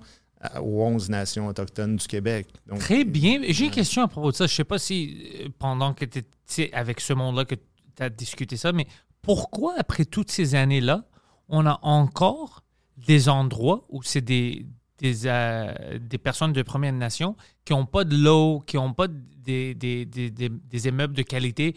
aux 0.62 0.84
11 0.84 1.10
nations 1.10 1.48
autochtones 1.48 1.96
du 1.96 2.06
Québec. 2.08 2.48
Donc, 2.68 2.80
Très 2.80 3.04
bien. 3.04 3.42
J'ai 3.50 3.66
une 3.66 3.72
question 3.72 4.04
à 4.04 4.08
propos 4.08 4.32
de 4.32 4.36
ça. 4.36 4.46
Je 4.48 4.54
sais 4.54 4.64
pas 4.64 4.78
si 4.78 5.32
euh, 5.44 5.48
pendant 5.58 5.94
que 5.94 6.06
tu 6.06 6.20
étais 6.20 6.72
avec 6.74 7.00
ce 7.00 7.14
monde-là 7.14 7.46
que 7.46 7.56
tu 7.56 8.04
as 8.04 8.10
discuté 8.10 8.58
ça, 8.58 8.72
mais 8.72 8.86
pourquoi 9.26 9.74
après 9.78 10.06
toutes 10.06 10.32
ces 10.32 10.56
années-là, 10.56 11.04
on 11.50 11.66
a 11.66 11.80
encore 11.82 12.64
des 12.98 13.28
endroits 13.28 13.86
où 13.90 14.02
c'est 14.04 14.22
des, 14.22 14.66
des, 15.00 15.28
euh, 15.28 16.00
des 16.00 16.18
personnes 16.18 16.54
de 16.54 16.62
Première 16.62 16.94
Nation 16.94 17.36
qui 17.66 17.74
n'ont 17.74 17.86
pas 17.86 18.04
de 18.04 18.16
l'eau, 18.16 18.64
qui 18.66 18.78
n'ont 18.78 18.94
pas 18.94 19.08
des, 19.10 19.74
des, 19.76 20.06
des, 20.06 20.30
des, 20.30 20.50
des 20.50 20.88
immeubles 20.88 21.16
de 21.16 21.24
qualité? 21.24 21.76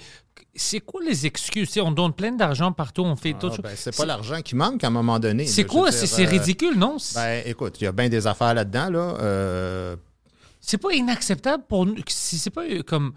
C'est 0.54 0.80
quoi 0.80 1.02
les 1.02 1.26
excuses? 1.26 1.76
On 1.78 1.92
donne 1.92 2.12
plein 2.12 2.32
d'argent 2.32 2.72
partout, 2.72 3.02
on 3.02 3.16
fait 3.16 3.34
ah, 3.36 3.40
tout. 3.40 3.62
ben, 3.62 3.72
c'est 3.76 3.96
pas 3.96 4.06
l'argent 4.06 4.40
qui 4.40 4.54
manque 4.54 4.82
à 4.84 4.88
un 4.88 4.90
moment 4.90 5.18
donné. 5.18 5.46
C'est 5.46 5.64
quoi? 5.64 5.90
C'est 5.92 6.24
euh, 6.24 6.28
ridicule, 6.28 6.76
non? 6.78 6.96
Ben, 7.14 7.42
écoute, 7.46 7.80
il 7.80 7.84
y 7.84 7.86
a 7.86 7.92
bien 7.92 8.08
des 8.08 8.26
affaires 8.26 8.54
là-dedans. 8.54 8.90
Là. 8.90 9.16
Euh, 9.20 9.96
C'est 10.60 10.78
pas 10.78 10.92
inacceptable 10.92 11.64
pour 11.68 11.86
nous. 11.86 11.96
C'est 12.08 12.50
pas 12.50 12.64
comme. 12.86 13.12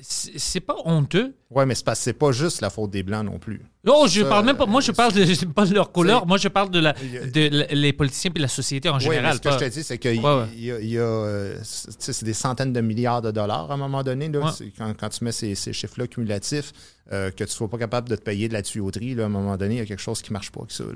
C'est 0.00 0.60
pas 0.60 0.76
honteux. 0.84 1.34
ouais, 1.50 1.66
mais 1.66 1.74
c'est 1.74 2.12
pas 2.12 2.30
juste 2.32 2.60
la 2.60 2.70
faute 2.70 2.90
des 2.90 3.02
Blancs 3.02 3.24
non 3.24 3.38
plus. 3.38 3.60
Oh, 3.86 4.06
je 4.08 4.22
Ça, 4.22 4.28
parle 4.28 4.46
même 4.46 4.56
pas. 4.56 4.66
Moi, 4.66 4.80
je 4.80 4.92
parle 4.92 5.12
de, 5.12 5.24
je 5.24 5.44
parle 5.46 5.68
de 5.70 5.74
leur 5.74 5.90
couleur. 5.90 6.26
Moi, 6.26 6.36
je 6.38 6.48
parle 6.48 6.70
de, 6.70 6.78
la, 6.78 6.92
de 6.92 7.48
la- 7.50 7.66
les 7.66 7.92
politiciens 7.92 8.30
et 8.34 8.38
la 8.38 8.48
société 8.48 8.88
en 8.88 8.98
Oui, 8.98 9.06
mais 9.08 9.14
général. 9.16 9.34
ce 9.36 9.40
que 9.40 9.50
je 9.50 9.56
te 9.58 9.64
dis, 9.68 9.82
c'est 9.82 9.98
qu'il 9.98 10.20
Ouais, 10.20 10.34
ouais. 10.42 10.84
y 10.84 10.98
a, 10.98 11.02
a, 11.02 11.04
euh, 11.04 11.58
c'est 11.64 11.88
tu 11.90 11.96
sais, 11.98 12.12
c'est 12.12 12.24
des 12.24 12.32
centaines 12.34 12.72
de 12.72 12.80
milliards 12.80 13.22
de 13.22 13.30
dollars 13.32 13.70
à 13.70 13.74
un 13.74 13.76
moment 13.78 14.02
donné. 14.04 14.28
là. 14.28 14.54
Quand, 14.76 14.94
quand 14.98 15.08
tu 15.08 15.24
mets 15.24 15.32
ces, 15.32 15.54
ces 15.54 15.72
chiffres-là 15.72 16.06
cumulatifs, 16.06 16.72
euh, 17.12 17.30
que 17.30 17.36
tu 17.38 17.42
ne 17.44 17.48
sois 17.48 17.68
pas 17.68 17.78
capable 17.78 18.08
de 18.08 18.14
te 18.16 18.22
payer 18.22 18.48
de 18.48 18.52
la 18.52 18.62
tuyauterie, 18.62 19.14
là, 19.14 19.24
à 19.24 19.26
un 19.26 19.30
moment 19.30 19.56
donné, 19.56 19.76
il 19.76 19.78
y 19.78 19.82
a 19.82 19.86
quelque 19.86 20.00
chose 20.02 20.22
qui 20.22 20.30
ne 20.30 20.34
marche 20.34 20.52
pas 20.52 20.60
avec 20.60 20.70
ça. 20.72 20.84
là. 20.84 20.90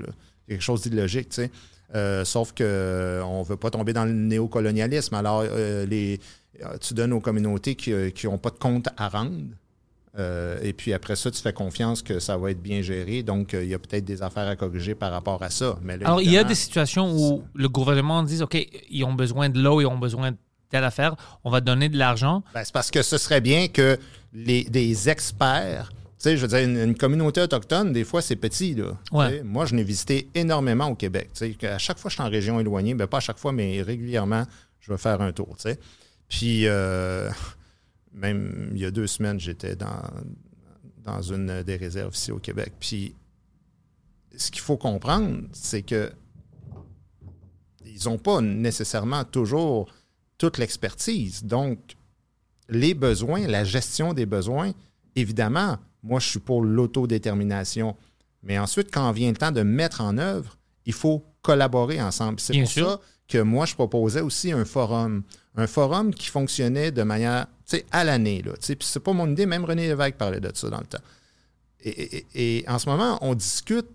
Il 0.47 0.51
y 0.51 0.53
a 0.53 0.57
quelque 0.57 0.61
chose 0.61 0.81
d'illogique. 0.81 1.29
tu 1.29 1.35
sais. 1.35 1.51
Euh, 1.95 2.25
sauf 2.25 2.53
qu'on 2.53 2.63
ne 2.63 3.43
veut 3.45 3.57
pas 3.57 3.69
tomber 3.69 3.93
dans 3.93 4.05
le 4.05 4.13
néocolonialisme. 4.13 5.13
Alors, 5.15 5.43
euh, 5.45 5.85
les, 5.85 6.15
euh, 6.15 6.17
tu 6.81 6.93
donnes 6.93 7.13
aux 7.13 7.19
communautés 7.19 7.75
qui 7.75 7.93
n'ont 8.25 8.37
pas 8.37 8.49
de 8.49 8.57
compte 8.59 8.87
à 8.97 9.09
rendre. 9.09 9.41
Euh, 10.19 10.59
et 10.61 10.73
puis 10.73 10.93
après 10.93 11.15
ça, 11.15 11.31
tu 11.31 11.41
fais 11.41 11.53
confiance 11.53 12.03
que 12.03 12.19
ça 12.19 12.37
va 12.37 12.51
être 12.51 12.61
bien 12.61 12.83
géré. 12.83 13.23
Donc, 13.23 13.53
euh, 13.53 13.63
il 13.63 13.69
y 13.69 13.73
a 13.73 13.79
peut-être 13.79 14.05
des 14.05 14.21
affaires 14.21 14.47
à 14.47 14.55
corriger 14.55 14.93
par 14.93 15.11
rapport 15.11 15.41
à 15.41 15.49
ça. 15.49 15.79
Mais 15.81 15.97
là, 15.97 16.05
Alors, 16.05 16.21
il 16.21 16.29
y 16.31 16.37
a 16.37 16.43
des 16.43 16.53
situations 16.55 17.11
où 17.17 17.43
le 17.55 17.67
gouvernement 17.67 18.21
dit 18.21 18.41
OK, 18.43 18.55
ils 18.91 19.03
ont 19.05 19.13
besoin 19.13 19.49
de 19.49 19.59
l'eau, 19.59 19.81
ils 19.81 19.87
ont 19.87 19.97
besoin 19.97 20.31
de 20.31 20.37
telle 20.69 20.83
affaire, 20.83 21.15
on 21.43 21.49
va 21.49 21.61
donner 21.61 21.89
de 21.89 21.97
l'argent. 21.97 22.43
Ben, 22.53 22.63
c'est 22.63 22.73
parce 22.73 22.91
que 22.91 23.01
ce 23.01 23.17
serait 23.17 23.41
bien 23.41 23.67
que 23.67 23.97
les, 24.33 24.63
des 24.65 25.09
experts, 25.09 25.91
tu 25.91 26.29
sais, 26.29 26.37
je 26.37 26.41
veux 26.45 26.47
dire, 26.47 26.59
une, 26.67 26.77
une 26.77 26.95
communauté 26.95 27.41
autochtone, 27.41 27.91
des 27.91 28.03
fois, 28.03 28.21
c'est 28.21 28.35
petit. 28.35 28.75
Là, 28.75 28.95
Ouais. 29.11 29.41
Moi, 29.43 29.65
je 29.65 29.73
n'ai 29.73 29.83
visité 29.83 30.29
énormément 30.35 30.87
au 30.87 30.95
Québec. 30.95 31.29
tu 31.33 31.55
sais, 31.59 31.67
À 31.67 31.79
chaque 31.79 31.97
fois 31.97 32.09
que 32.09 32.13
je 32.15 32.21
suis 32.21 32.27
en 32.27 32.29
région 32.31 32.59
éloignée, 32.59 32.93
ben, 32.93 33.07
pas 33.07 33.17
à 33.17 33.21
chaque 33.21 33.39
fois, 33.39 33.51
mais 33.51 33.81
régulièrement, 33.81 34.43
je 34.79 34.91
vais 34.91 34.97
faire 34.99 35.21
un 35.21 35.31
tour. 35.31 35.55
tu 35.57 35.69
sais. 35.69 35.79
Puis, 36.33 36.65
euh, 36.65 37.29
même 38.11 38.71
il 38.71 38.79
y 38.79 38.85
a 38.85 38.91
deux 38.91 39.05
semaines, 39.05 39.39
j'étais 39.39 39.75
dans, 39.75 40.01
dans 41.03 41.21
une 41.21 41.61
des 41.61 41.75
réserves 41.75 42.15
ici 42.15 42.31
au 42.31 42.39
Québec. 42.39 42.73
Puis, 42.79 43.13
ce 44.35 44.49
qu'il 44.49 44.61
faut 44.61 44.77
comprendre, 44.77 45.43
c'est 45.51 45.83
que 45.83 46.11
ils 47.85 48.05
n'ont 48.05 48.17
pas 48.17 48.41
nécessairement 48.41 49.23
toujours 49.25 49.93
toute 50.39 50.57
l'expertise. 50.57 51.43
Donc, 51.43 51.95
les 52.67 52.95
besoins, 52.95 53.45
la 53.45 53.63
gestion 53.63 54.15
des 54.15 54.25
besoins, 54.25 54.71
évidemment, 55.15 55.77
moi, 56.01 56.19
je 56.19 56.29
suis 56.29 56.39
pour 56.39 56.63
l'autodétermination. 56.63 57.95
Mais 58.41 58.57
ensuite, 58.57 58.89
quand 58.91 59.11
vient 59.11 59.29
le 59.29 59.37
temps 59.37 59.51
de 59.51 59.61
mettre 59.61 60.01
en 60.01 60.17
œuvre, 60.17 60.57
il 60.87 60.93
faut 60.93 61.23
collaborer 61.43 62.01
ensemble. 62.01 62.39
C'est 62.39 62.57
pour 62.57 62.67
sûr. 62.67 62.89
ça 62.89 63.01
que 63.27 63.37
moi, 63.37 63.67
je 63.67 63.75
proposais 63.75 64.21
aussi 64.21 64.51
un 64.51 64.65
forum. 64.65 65.21
Un 65.55 65.67
forum 65.67 66.13
qui 66.13 66.27
fonctionnait 66.27 66.91
de 66.91 67.03
manière, 67.03 67.47
à 67.91 68.03
l'année. 68.03 68.43
Puis 68.43 68.75
c'est 68.81 68.99
pas 68.99 69.13
mon 69.13 69.29
idée, 69.31 69.45
même 69.45 69.65
René 69.65 69.87
Lévesque 69.87 70.15
parlait 70.15 70.39
de 70.39 70.51
ça 70.53 70.69
dans 70.69 70.79
le 70.79 70.85
temps. 70.85 71.01
Et, 71.81 72.17
et- 72.17 72.25
et 72.59 72.69
en 72.69 72.79
ce 72.79 72.89
moment, 72.89 73.17
on 73.21 73.35
discute 73.35 73.87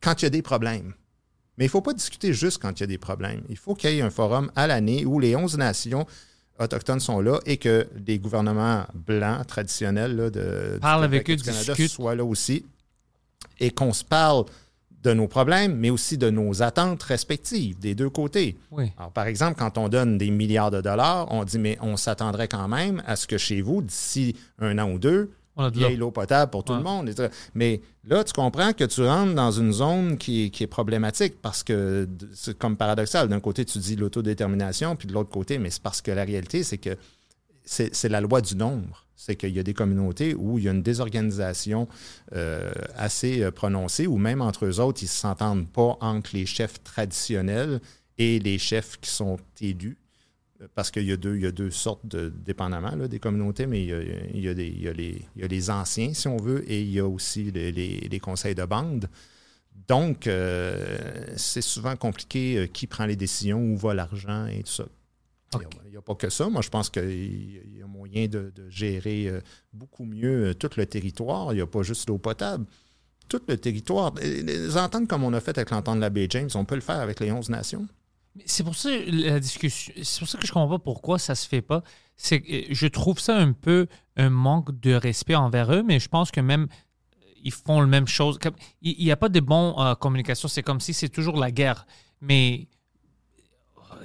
quand 0.00 0.20
il 0.22 0.24
y 0.24 0.26
a 0.26 0.30
des 0.30 0.42
problèmes. 0.42 0.94
Mais 1.58 1.64
il 1.64 1.68
ne 1.68 1.70
faut 1.70 1.80
pas 1.80 1.92
discuter 1.94 2.32
juste 2.32 2.60
quand 2.62 2.78
il 2.78 2.80
y 2.80 2.84
a 2.84 2.86
des 2.86 2.98
problèmes. 2.98 3.42
Il 3.48 3.56
faut 3.56 3.74
qu'il 3.74 3.90
y 3.90 3.98
ait 3.98 4.02
un 4.02 4.10
forum 4.10 4.50
à 4.54 4.66
l'année 4.66 5.04
où 5.06 5.18
les 5.20 5.34
11 5.36 5.56
nations 5.56 6.06
autochtones 6.58 7.00
sont 7.00 7.20
là 7.20 7.40
et 7.46 7.56
que 7.58 7.86
les 8.06 8.18
gouvernements 8.18 8.84
blancs 8.94 9.46
traditionnels 9.46 10.14
là, 10.16 10.30
de, 10.30 10.78
Parle 10.80 11.04
avec 11.04 11.28
eux, 11.28 11.36
du 11.36 11.42
Canada 11.42 11.74
discute. 11.74 11.90
soient 11.90 12.14
là 12.14 12.24
aussi 12.24 12.64
et 13.58 13.70
qu'on 13.70 13.92
se 13.92 14.04
parle 14.04 14.44
de 15.02 15.12
nos 15.12 15.28
problèmes, 15.28 15.76
mais 15.76 15.90
aussi 15.90 16.18
de 16.18 16.30
nos 16.30 16.62
attentes 16.62 17.02
respectives 17.02 17.78
des 17.78 17.94
deux 17.94 18.10
côtés. 18.10 18.56
Oui. 18.72 18.90
Alors, 18.98 19.12
par 19.12 19.26
exemple, 19.26 19.56
quand 19.58 19.78
on 19.78 19.88
donne 19.88 20.18
des 20.18 20.30
milliards 20.30 20.70
de 20.72 20.80
dollars, 20.80 21.26
on 21.30 21.44
dit, 21.44 21.58
mais 21.58 21.78
on 21.80 21.96
s'attendrait 21.96 22.48
quand 22.48 22.66
même 22.68 23.02
à 23.06 23.14
ce 23.16 23.26
que 23.26 23.38
chez 23.38 23.60
vous, 23.60 23.82
d'ici 23.82 24.34
un 24.58 24.78
an 24.78 24.90
ou 24.90 24.98
deux, 24.98 25.30
il 25.74 25.80
y 25.80 25.84
ait 25.84 25.96
l'eau. 25.96 26.10
potable 26.10 26.50
pour 26.50 26.64
tout 26.64 26.72
Ouais. 26.72 26.78
le 26.78 26.84
monde. 26.84 27.08
et 27.08 27.14
tout. 27.14 27.22
Mais 27.54 27.80
là, 28.04 28.24
tu 28.24 28.32
comprends 28.34 28.72
que 28.74 28.84
tu 28.84 29.02
rentres 29.02 29.34
dans 29.34 29.50
une 29.52 29.72
zone 29.72 30.18
qui, 30.18 30.44
est- 30.46 30.50
qui 30.50 30.64
est 30.64 30.66
problématique 30.66 31.40
parce 31.40 31.62
que 31.62 32.06
c'est 32.34 32.58
comme 32.58 32.76
paradoxal. 32.76 33.28
D'un 33.28 33.40
côté, 33.40 33.64
tu 33.64 33.78
dis 33.78 33.96
l'autodétermination, 33.96 34.96
puis 34.96 35.08
de 35.08 35.12
l'autre 35.14 35.30
côté, 35.30 35.58
mais 35.58 35.70
c'est 35.70 35.82
parce 35.82 36.02
que 36.02 36.10
la 36.10 36.24
réalité, 36.24 36.62
c'est 36.62 36.76
que 36.78 36.96
c'est 37.64 38.08
la 38.08 38.20
loi 38.20 38.40
du 38.40 38.54
nombre. 38.56 39.05
C'est 39.16 39.36
qu'il 39.36 39.50
y 39.50 39.58
a 39.58 39.62
des 39.62 39.74
communautés 39.74 40.34
où 40.34 40.58
il 40.58 40.64
y 40.64 40.68
a 40.68 40.72
une 40.72 40.82
désorganisation 40.82 41.88
euh, 42.34 42.70
assez 42.96 43.42
euh, 43.42 43.50
prononcée, 43.50 44.06
où 44.06 44.18
même 44.18 44.42
entre 44.42 44.66
eux 44.66 44.78
autres, 44.78 45.02
ils 45.02 45.06
ne 45.06 45.10
s'entendent 45.10 45.68
pas 45.68 45.96
entre 46.00 46.30
les 46.34 46.44
chefs 46.44 46.82
traditionnels 46.84 47.80
et 48.18 48.38
les 48.38 48.58
chefs 48.58 48.98
qui 49.00 49.10
sont 49.10 49.38
élus. 49.60 49.96
Parce 50.74 50.90
qu'il 50.90 51.04
y, 51.04 51.12
a 51.12 51.18
deux- 51.18 51.70
sortes, 51.70 52.06
de, 52.06 52.30
dépendamment 52.30 52.96
là, 52.96 53.08
des 53.08 53.18
communautés, 53.18 53.66
mais 53.66 53.84
il 53.84 54.40
y, 54.40 54.48
a, 54.48 55.48
les, 55.48 55.70
anciens, 55.70 56.14
si 56.14 56.28
on 56.28 56.38
veut, 56.38 56.64
et 56.70 56.80
il 56.80 56.90
y 56.90 56.98
a 56.98 57.06
aussi 57.06 57.50
les, 57.50 58.20
conseils 58.20 58.54
de 58.54 58.64
bande. 58.64 59.10
Donc, 59.86 60.26
euh, 60.26 60.96
c'est 61.36 61.60
souvent 61.60 61.94
compliqué 61.96 62.70
qui 62.72 62.86
prend 62.86 63.04
les 63.04 63.16
décisions, 63.16 63.60
où 63.60 63.76
va 63.76 63.92
l'argent 63.92 64.46
et 64.46 64.62
tout 64.62 64.72
ça. 64.72 64.86
Il 65.54 65.90
n'y 65.90 65.96
a- 65.96 66.02
pas 66.02 66.14
que 66.14 66.28
ça. 66.28 66.48
Moi, 66.48 66.60
je 66.62 66.68
pense 66.68 66.90
qu'il 66.90 67.76
y 67.78 67.82
a 67.82 67.86
moyen 67.86 68.26
de, 68.26 68.52
de 68.54 68.68
gérer 68.68 69.28
euh, 69.28 69.40
beaucoup 69.72 70.04
mieux 70.04 70.48
euh, 70.50 70.54
tout 70.54 70.70
le 70.76 70.84
territoire. 70.86 71.52
Il 71.52 71.56
n'y 71.56 71.62
a 71.62 71.66
pas 71.66 71.82
juste 71.82 72.08
l'eau 72.08 72.18
potable. 72.18 72.66
Tout 73.28 73.40
le 73.48 73.56
territoire. 73.56 74.12
Les 74.22 74.76
ententes 74.76 75.08
comme 75.08 75.24
on 75.24 75.32
a 75.32 75.40
fait 75.40 75.56
avec 75.56 75.70
l'entente 75.70 75.96
de 75.96 76.00
la 76.00 76.10
baie 76.10 76.26
James, 76.30 76.50
on 76.54 76.64
peut 76.64 76.74
le 76.74 76.80
faire 76.80 77.00
avec 77.00 77.20
les 77.20 77.32
11 77.32 77.48
nations. 77.48 77.86
C'est 78.44 78.62
pour 78.64 78.74
ça 78.76 78.90
la 79.06 79.40
discussion. 79.40 79.92
C'est 80.02 80.18
pour 80.18 80.28
ça 80.28 80.36
que 80.38 80.46
je 80.46 80.52
comprends 80.52 80.78
pas 80.78 80.82
pourquoi 80.82 81.18
ça 81.18 81.34
se 81.34 81.48
fait 81.48 81.62
pas. 81.62 81.82
C'est 82.16 82.42
euh, 82.50 82.62
je 82.70 82.86
trouve 82.86 83.18
ça 83.18 83.36
un 83.36 83.52
peu 83.52 83.86
un 84.16 84.30
manque 84.30 84.78
de 84.80 84.92
respect 84.92 85.34
envers 85.36 85.72
eux, 85.72 85.82
mais 85.82 85.98
je 86.00 86.08
pense 86.08 86.30
que 86.30 86.40
même 86.40 86.68
ils 87.42 87.52
font 87.52 87.80
la 87.80 87.86
même 87.86 88.06
chose. 88.08 88.38
Il 88.82 89.02
n'y 89.04 89.10
a 89.12 89.16
pas 89.16 89.28
de 89.28 89.40
bonne 89.40 89.72
euh, 89.78 89.94
communication. 89.94 90.48
C'est 90.48 90.62
comme 90.62 90.80
si 90.80 90.92
c'est 90.92 91.08
toujours 91.08 91.36
la 91.38 91.50
guerre. 91.50 91.86
Mais 92.20 92.68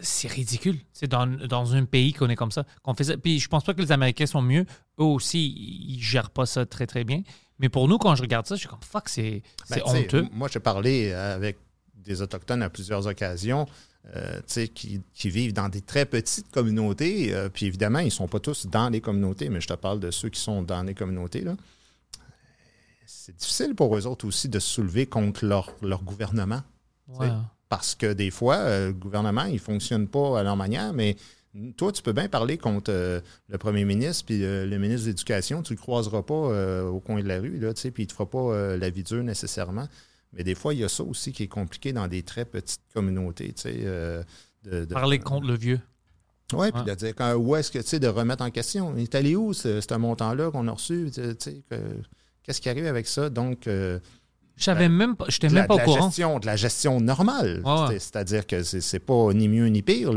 c'est 0.02 0.28
ridicule. 0.28 0.78
C'est 0.94 1.08
dans, 1.08 1.26
dans 1.28 1.74
un 1.76 1.86
pays 1.86 2.12
qu'on 2.14 2.30
est 2.30 2.36
comme 2.36 2.52
ça. 2.52 2.66
qu'on 2.84 2.94
fait 2.94 3.04
ça. 3.06 3.18
Puis 3.18 3.40
je 3.40 3.48
pense 3.48 3.64
pas 3.64 3.74
que 3.74 3.82
les 3.82 3.92
Américains 3.92 4.26
sont 4.26 4.42
mieux. 4.42 4.66
Eux 5.00 5.04
aussi, 5.04 5.54
ils 5.90 6.02
gèrent 6.02 6.30
pas 6.32 6.46
ça 6.46 6.66
très 6.66 6.88
très 6.88 7.04
bien. 7.04 7.22
Mais 7.60 7.70
pour 7.70 7.88
nous, 7.88 7.98
quand 7.98 8.16
je 8.16 8.22
regarde 8.24 8.48
ça, 8.48 8.56
je 8.56 8.62
suis 8.62 8.68
comme 8.70 8.82
fuck, 8.82 9.08
c'est 9.08 9.44
Ben, 9.70 9.82
honteux. 9.86 10.28
Moi, 10.34 10.50
j'ai 10.52 10.60
parlé 10.60 11.14
avec 11.14 11.58
des 11.96 12.22
Autochtones 12.22 12.64
à 12.64 12.70
plusieurs 12.70 13.06
occasions. 13.08 13.68
euh, 14.16 14.38
tu 14.40 14.44
sais, 14.48 14.68
qui, 14.68 15.00
qui 15.14 15.30
vivent 15.30 15.54
dans 15.54 15.70
des 15.70 15.82
très 15.82 16.06
petites 16.08 16.50
communautés. 16.50 17.36
euh, 17.36 17.50
puis 17.50 17.68
évidemment, 17.68 18.00
ils 18.00 18.06
ne 18.06 18.10
sont 18.10 18.28
pas 18.28 18.40
tous 18.40 18.66
dans 18.66 18.90
les 18.90 19.00
communautés, 19.00 19.50
mais 19.50 19.62
je 19.62 19.68
te 19.68 19.74
parle 19.76 20.00
de 20.00 20.10
ceux 20.10 20.30
qui 20.30 20.40
sont 20.42 20.64
dans 20.64 20.82
les 20.82 20.96
communautés. 20.96 21.42
là. 21.42 21.56
C'est 23.06 23.36
difficile 23.36 23.76
pour 23.76 23.96
eux 23.96 24.08
autres 24.08 24.26
aussi 24.26 24.50
de 24.50 24.58
se 24.58 24.68
soulever 24.68 25.06
contre 25.06 25.46
leur, 25.46 25.70
leur 25.84 26.02
gouvernement. 26.04 26.62
Ouais. 27.08 27.30
Parce 27.72 27.96
que 27.96 28.12
des 28.12 28.32
fois, 28.32 28.58
euh, 28.58 28.88
le 28.88 28.94
gouvernement, 28.94 29.46
il 29.46 29.54
ne 29.54 29.60
fonctionne 29.60 30.10
pas 30.10 30.38
à 30.38 30.44
leur 30.44 30.58
manière, 30.58 30.92
mais 30.92 31.16
toi, 31.78 31.94
tu 31.94 32.02
peux 32.02 32.12
bien 32.12 32.28
parler 32.28 32.58
contre 32.58 32.92
euh, 32.92 33.22
le 33.48 33.58
premier 33.58 33.86
ministre 33.86 34.26
puis 34.26 34.44
euh, 34.44 34.66
le 34.66 34.78
ministre 34.78 35.06
de 35.06 35.12
l'Éducation. 35.12 35.64
Tu 35.64 35.72
ne 35.72 35.78
le 35.78 35.82
croiseras 35.82 36.22
pas 36.22 36.34
euh, 36.34 36.84
au 36.84 37.00
coin 37.00 37.22
de 37.24 37.28
la 37.30 37.40
rue, 37.40 37.58
là, 37.60 37.72
puis 37.74 37.92
il 37.98 38.02
ne 38.02 38.06
te 38.08 38.12
fera 38.12 38.30
pas 38.30 38.76
la 38.76 38.90
vie 38.90 39.04
dure 39.04 39.24
nécessairement. 39.24 39.88
Mais 40.34 40.44
des 40.44 40.54
fois, 40.54 40.74
il 40.74 40.82
y 40.82 40.84
a 40.84 40.90
ça 40.90 41.02
aussi 41.04 41.32
qui 41.32 41.44
est 41.44 41.48
compliqué 41.48 41.94
dans 41.94 42.10
des 42.10 42.24
très 42.24 42.44
petites 42.44 42.82
communautés. 42.94 43.56
de, 43.64 44.24
de- 44.66 44.94
Parler 44.94 45.20
contre 45.20 45.48
le 45.48 45.56
vieux. 45.56 45.80
Oui, 46.54 46.74
puis 46.74 46.84
de 46.84 46.94
dire 46.94 47.16
quand- 47.16 47.36
où 47.36 47.56
est-ce 47.56 47.72
que, 47.72 47.80
tu 47.80 47.88
sais, 47.88 48.00
de 48.02 48.08
remettre 48.10 48.44
en 48.44 48.52
question. 48.52 48.94
Il 48.98 49.04
est 49.04 49.16
allé 49.16 49.38
où 49.38 49.54
ce, 49.54 49.80
ce 49.80 49.94
montant-là 49.96 50.52
qu'on 50.52 50.68
a 50.68 50.72
reçu? 50.74 51.10
Qu'est-ce 52.44 52.60
qui 52.60 52.68
arrive 52.70 52.86
avec 52.86 53.08
ça? 53.08 53.30
Donc, 53.30 53.66
Je 54.58 54.64
savais 54.66 54.90
même 54.90 55.16
pas, 55.16 55.26
j'étais 55.30 55.50
même 55.50 55.66
pas 55.66 55.74
au 55.74 55.78
la 55.78 55.84
courant. 55.86 56.06
gestion, 56.08 56.38
de 56.40 56.46
la 56.46 56.56
gestion 56.56 57.00
normale. 57.02 57.62
Ouais. 57.66 57.88
C'est- 57.90 58.00
C'est-à-dire 58.00 58.46
que 58.46 58.62
c'est 58.64 59.00
pas 59.00 59.34
ni 59.34 59.48
mieux 59.48 59.68
ni 59.68 59.82
pire. 59.82 60.12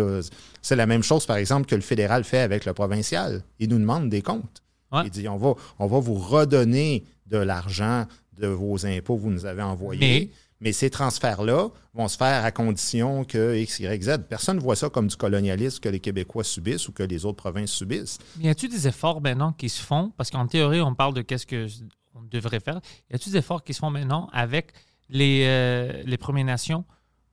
C'est 0.60 0.76
la 0.76 0.86
même 0.86 1.02
chose, 1.02 1.24
par 1.24 1.36
exemple, 1.36 1.66
que 1.66 1.74
le 1.74 1.80
fédéral 1.80 2.24
fait 2.24 2.40
avec 2.40 2.64
le 2.66 2.74
provincial. 2.74 3.42
Il 3.58 3.70
nous 3.70 3.78
demande 3.78 4.08
des 4.10 4.22
comptes. 4.22 4.62
Ouais. 4.92 5.02
Il 5.06 5.10
dit 5.10 5.28
on 5.28 5.36
va, 5.36 5.54
on 5.78 5.86
va 5.86 5.98
vous 5.98 6.14
redonner 6.14 7.04
de 7.26 7.38
l'argent 7.38 8.04
de 8.38 8.46
vos 8.48 8.84
impôts 8.84 9.16
que 9.16 9.22
vous 9.22 9.30
nous 9.30 9.46
avez 9.46 9.62
envoyés. 9.62 10.30
Mais, 10.60 10.72
ces 10.72 10.88
transferts-là 10.88 11.68
vont 11.94 12.08
se 12.08 12.16
faire 12.16 12.42
à 12.44 12.50
condition 12.50 13.24
que 13.24 13.56
X, 13.56 13.80
Y, 13.80 14.02
Z. 14.02 14.18
Personne 14.28 14.56
ne 14.56 14.62
voit 14.62 14.76
ça 14.76 14.88
comme 14.88 15.08
du 15.08 15.16
colonialisme 15.16 15.78
que 15.80 15.88
les 15.90 16.00
Québécois 16.00 16.44
subissent 16.44 16.88
ou 16.88 16.92
que 16.92 17.02
les 17.02 17.24
autres 17.26 17.36
provinces 17.36 17.70
subissent. 17.70 18.18
Mais 18.38 18.44
y 18.44 18.48
a-tu 18.48 18.68
des 18.68 18.88
efforts 18.88 19.20
maintenant 19.20 19.52
qui 19.52 19.68
se 19.68 19.82
font? 19.82 20.12
Parce 20.16 20.30
qu'en 20.30 20.46
théorie, 20.46 20.80
on 20.80 20.94
parle 20.94 21.12
de 21.12 21.22
qu'est-ce 21.22 21.44
que 21.46 21.66
on 22.14 22.22
devrait 22.22 22.60
faire. 22.60 22.80
Y 23.10 23.14
a-tu 23.16 23.30
des 23.30 23.38
efforts 23.38 23.62
qui 23.64 23.74
se 23.74 23.78
font 23.80 23.90
maintenant 23.90 24.28
avec 24.32 24.72
les, 25.08 25.44
euh, 25.46 26.02
les 26.04 26.16
Premières 26.16 26.44
Nations 26.46 26.84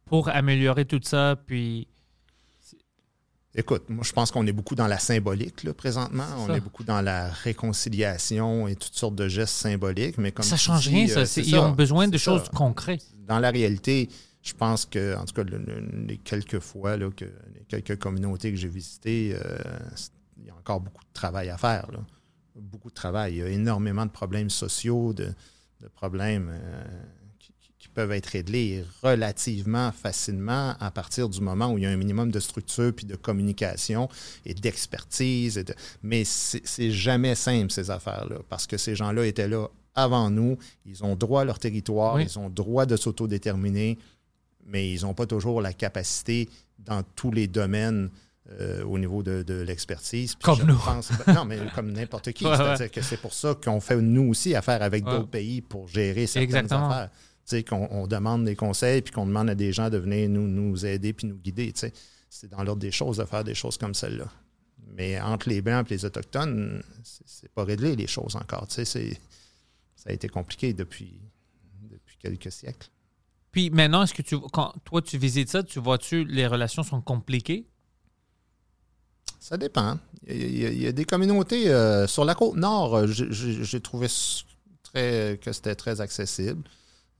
pour 0.05 0.29
améliorer 0.29 0.85
tout 0.85 0.99
ça? 1.03 1.35
Puis, 1.45 1.87
Écoute, 3.53 3.83
moi, 3.89 4.01
je 4.05 4.13
pense 4.13 4.31
qu'on 4.31 4.47
est 4.47 4.53
beaucoup 4.53 4.75
dans 4.75 4.87
la 4.87 4.97
symbolique, 4.97 5.63
là, 5.65 5.73
présentement. 5.73 6.23
On 6.37 6.53
est 6.53 6.61
beaucoup 6.61 6.85
dans 6.85 7.01
la 7.01 7.27
réconciliation 7.29 8.65
et 8.69 8.75
toutes 8.77 8.93
sortes 8.93 9.15
de 9.15 9.27
gestes 9.27 9.55
symboliques. 9.55 10.17
Mais 10.17 10.31
comme 10.31 10.45
ça 10.45 10.55
tu 10.55 10.61
change 10.63 10.87
dis, 10.87 10.95
rien, 11.05 11.17
euh, 11.17 11.25
ça. 11.25 11.41
Ils 11.41 11.55
ont 11.57 11.71
besoin 11.71 12.07
de 12.07 12.17
choses 12.17 12.43
ça. 12.45 12.51
concrètes. 12.55 13.05
Dans 13.27 13.39
la 13.39 13.51
réalité, 13.51 14.09
je 14.41 14.53
pense 14.53 14.85
que, 14.85 15.17
en 15.17 15.25
tout 15.25 15.33
cas, 15.33 15.43
le- 15.43 15.57
le- 15.57 16.05
les 16.07 16.17
quelques 16.17 16.59
fois, 16.59 16.95
là, 16.95 17.09
que, 17.11 17.25
les 17.25 17.65
quelques 17.67 17.97
communautés 17.99 18.51
que 18.51 18.57
j'ai 18.57 18.69
visitées, 18.69 19.35
euh, 19.35 19.57
il 20.39 20.45
y 20.45 20.49
a 20.49 20.55
encore 20.55 20.79
beaucoup 20.79 21.03
de 21.03 21.13
travail 21.13 21.49
à 21.49 21.57
faire. 21.57 21.91
là. 21.91 21.99
Beaucoup 22.55 22.89
de 22.89 22.93
travail. 22.93 23.33
Il 23.33 23.37
y 23.37 23.41
a 23.43 23.47
énormément 23.49 24.05
de 24.05 24.11
problèmes 24.11 24.49
sociaux, 24.49 25.13
de, 25.13 25.29
de 25.81 25.87
problèmes 25.87 26.49
euh, 26.51 26.83
qui, 27.39 27.87
peuvent 27.93 28.11
être 28.13 28.27
réglés 28.27 28.85
relativement 29.03 29.91
facilement 29.91 30.75
à 30.79 30.91
partir 30.91 31.27
du 31.27 31.41
moment 31.41 31.73
où 31.73 31.77
il 31.77 31.83
y 31.83 31.85
a 31.85 31.89
un 31.89 31.97
minimum 31.97 32.31
de 32.31 32.39
structure, 32.39 32.93
puis 32.95 33.05
de 33.05 33.15
communication 33.17 34.07
et 34.45 34.53
d'expertise. 34.53 35.55
de- 35.55 35.73
Mais 36.01 36.23
c'est 36.23 36.65
c'est 36.65 36.91
jamais 36.91 37.35
simple, 37.35 37.69
ces 37.71 37.89
affaires-là, 37.91 38.37
parce 38.47 38.65
que 38.67 38.77
ces 38.77 38.95
gens-là 38.95 39.25
étaient 39.25 39.49
là 39.49 39.67
avant 39.93 40.29
nous. 40.29 40.57
Ils 40.85 41.03
ont 41.03 41.15
droit 41.17 41.41
à 41.41 41.45
leur 41.45 41.59
territoire, 41.59 42.15
Oui. 42.15 42.23
ils 42.29 42.39
ont 42.39 42.49
droit 42.49 42.85
de 42.85 42.95
s'autodéterminer, 42.95 43.97
mais 44.65 44.93
ils 44.93 45.01
n'ont 45.01 45.13
pas 45.13 45.25
toujours 45.25 45.59
la 45.61 45.73
capacité 45.73 46.47
dans 46.79 47.03
tous 47.15 47.31
les 47.31 47.47
domaines 47.47 48.09
euh, 48.59 48.83
au 48.83 48.97
niveau 48.97 49.23
de, 49.23 49.43
de 49.43 49.61
l'expertise. 49.61 50.35
Comme 50.35 50.63
nous. 50.63 50.77
pense- 50.77 51.11
ben, 51.25 51.33
non, 51.33 51.45
mais 51.45 51.57
comme 51.73 51.91
n'importe 51.91 52.31
qui. 52.33 52.43
Ouais, 52.45 52.55
C'est-à-dire 52.57 52.81
ouais. 52.85 52.89
que 52.89 53.01
c'est 53.01 53.17
pour 53.17 53.33
ça 53.33 53.55
qu'on 53.55 53.79
fait, 53.79 53.95
nous 54.01 54.29
aussi, 54.29 54.55
affaire 54.55 54.81
avec 54.81 55.05
Ouais. 55.05 55.11
d'autres 55.11 55.29
pays 55.29 55.61
pour 55.61 55.87
gérer 55.87 56.27
certaines 56.27 56.43
Exactement. 56.65 56.89
affaires. 56.89 57.09
Qu'on 57.67 57.87
on 57.91 58.07
demande 58.07 58.45
des 58.45 58.55
conseils, 58.55 59.01
puis 59.01 59.11
qu'on 59.13 59.25
demande 59.25 59.49
à 59.49 59.55
des 59.55 59.73
gens 59.73 59.89
de 59.89 59.97
venir 59.97 60.29
nous, 60.29 60.47
nous 60.47 60.85
aider 60.85 61.11
puis 61.11 61.27
nous 61.27 61.35
guider. 61.37 61.73
C'est 62.29 62.49
dans 62.49 62.63
l'ordre 62.63 62.81
des 62.81 62.91
choses 62.91 63.17
de 63.17 63.25
faire 63.25 63.43
des 63.43 63.55
choses 63.55 63.77
comme 63.77 63.93
celle-là. 63.93 64.27
Mais 64.95 65.19
entre 65.19 65.49
les 65.49 65.61
Blancs 65.61 65.85
et 65.89 65.93
les 65.95 66.05
Autochtones, 66.05 66.81
c'est 67.03 67.23
c'est 67.27 67.51
pas 67.51 67.63
réglé 67.65 67.95
les 67.95 68.07
choses 68.07 68.35
encore. 68.35 68.65
C'est- 68.69 68.85
ça 68.85 70.09
a 70.09 70.13
été 70.13 70.27
compliqué 70.29 70.73
depuis, 70.73 71.19
depuis 71.89 72.17
quelques 72.17 72.51
siècles. 72.51 72.89
Puis 73.51 73.69
maintenant, 73.69 74.03
est-ce 74.03 74.13
que 74.13 74.21
tu, 74.21 74.39
quand 74.53 74.73
toi 74.85 75.01
tu 75.01 75.17
visites 75.17 75.49
ça, 75.49 75.61
tu 75.61 75.79
vois-tu 75.79 76.23
les 76.23 76.47
relations 76.47 76.83
sont 76.83 77.01
compliquées? 77.01 77.67
Ça 79.41 79.57
dépend. 79.57 79.97
Il 80.27 80.59
y 80.59 80.65
a, 80.67 80.69
il 80.69 80.81
y 80.83 80.87
a- 80.87 80.91
des 80.91 81.03
communautés 81.03 81.69
euh, 81.69 82.05
sur 82.05 82.23
la 82.23 82.35
côte 82.35 82.55
nord. 82.55 82.95
euh, 82.95 83.07
j'ai- 83.07 83.81
trouvé 83.81 84.07
très, 84.83 85.39
que 85.41 85.51
c'était 85.51 85.73
très 85.73 85.99
accessible. 85.99 86.63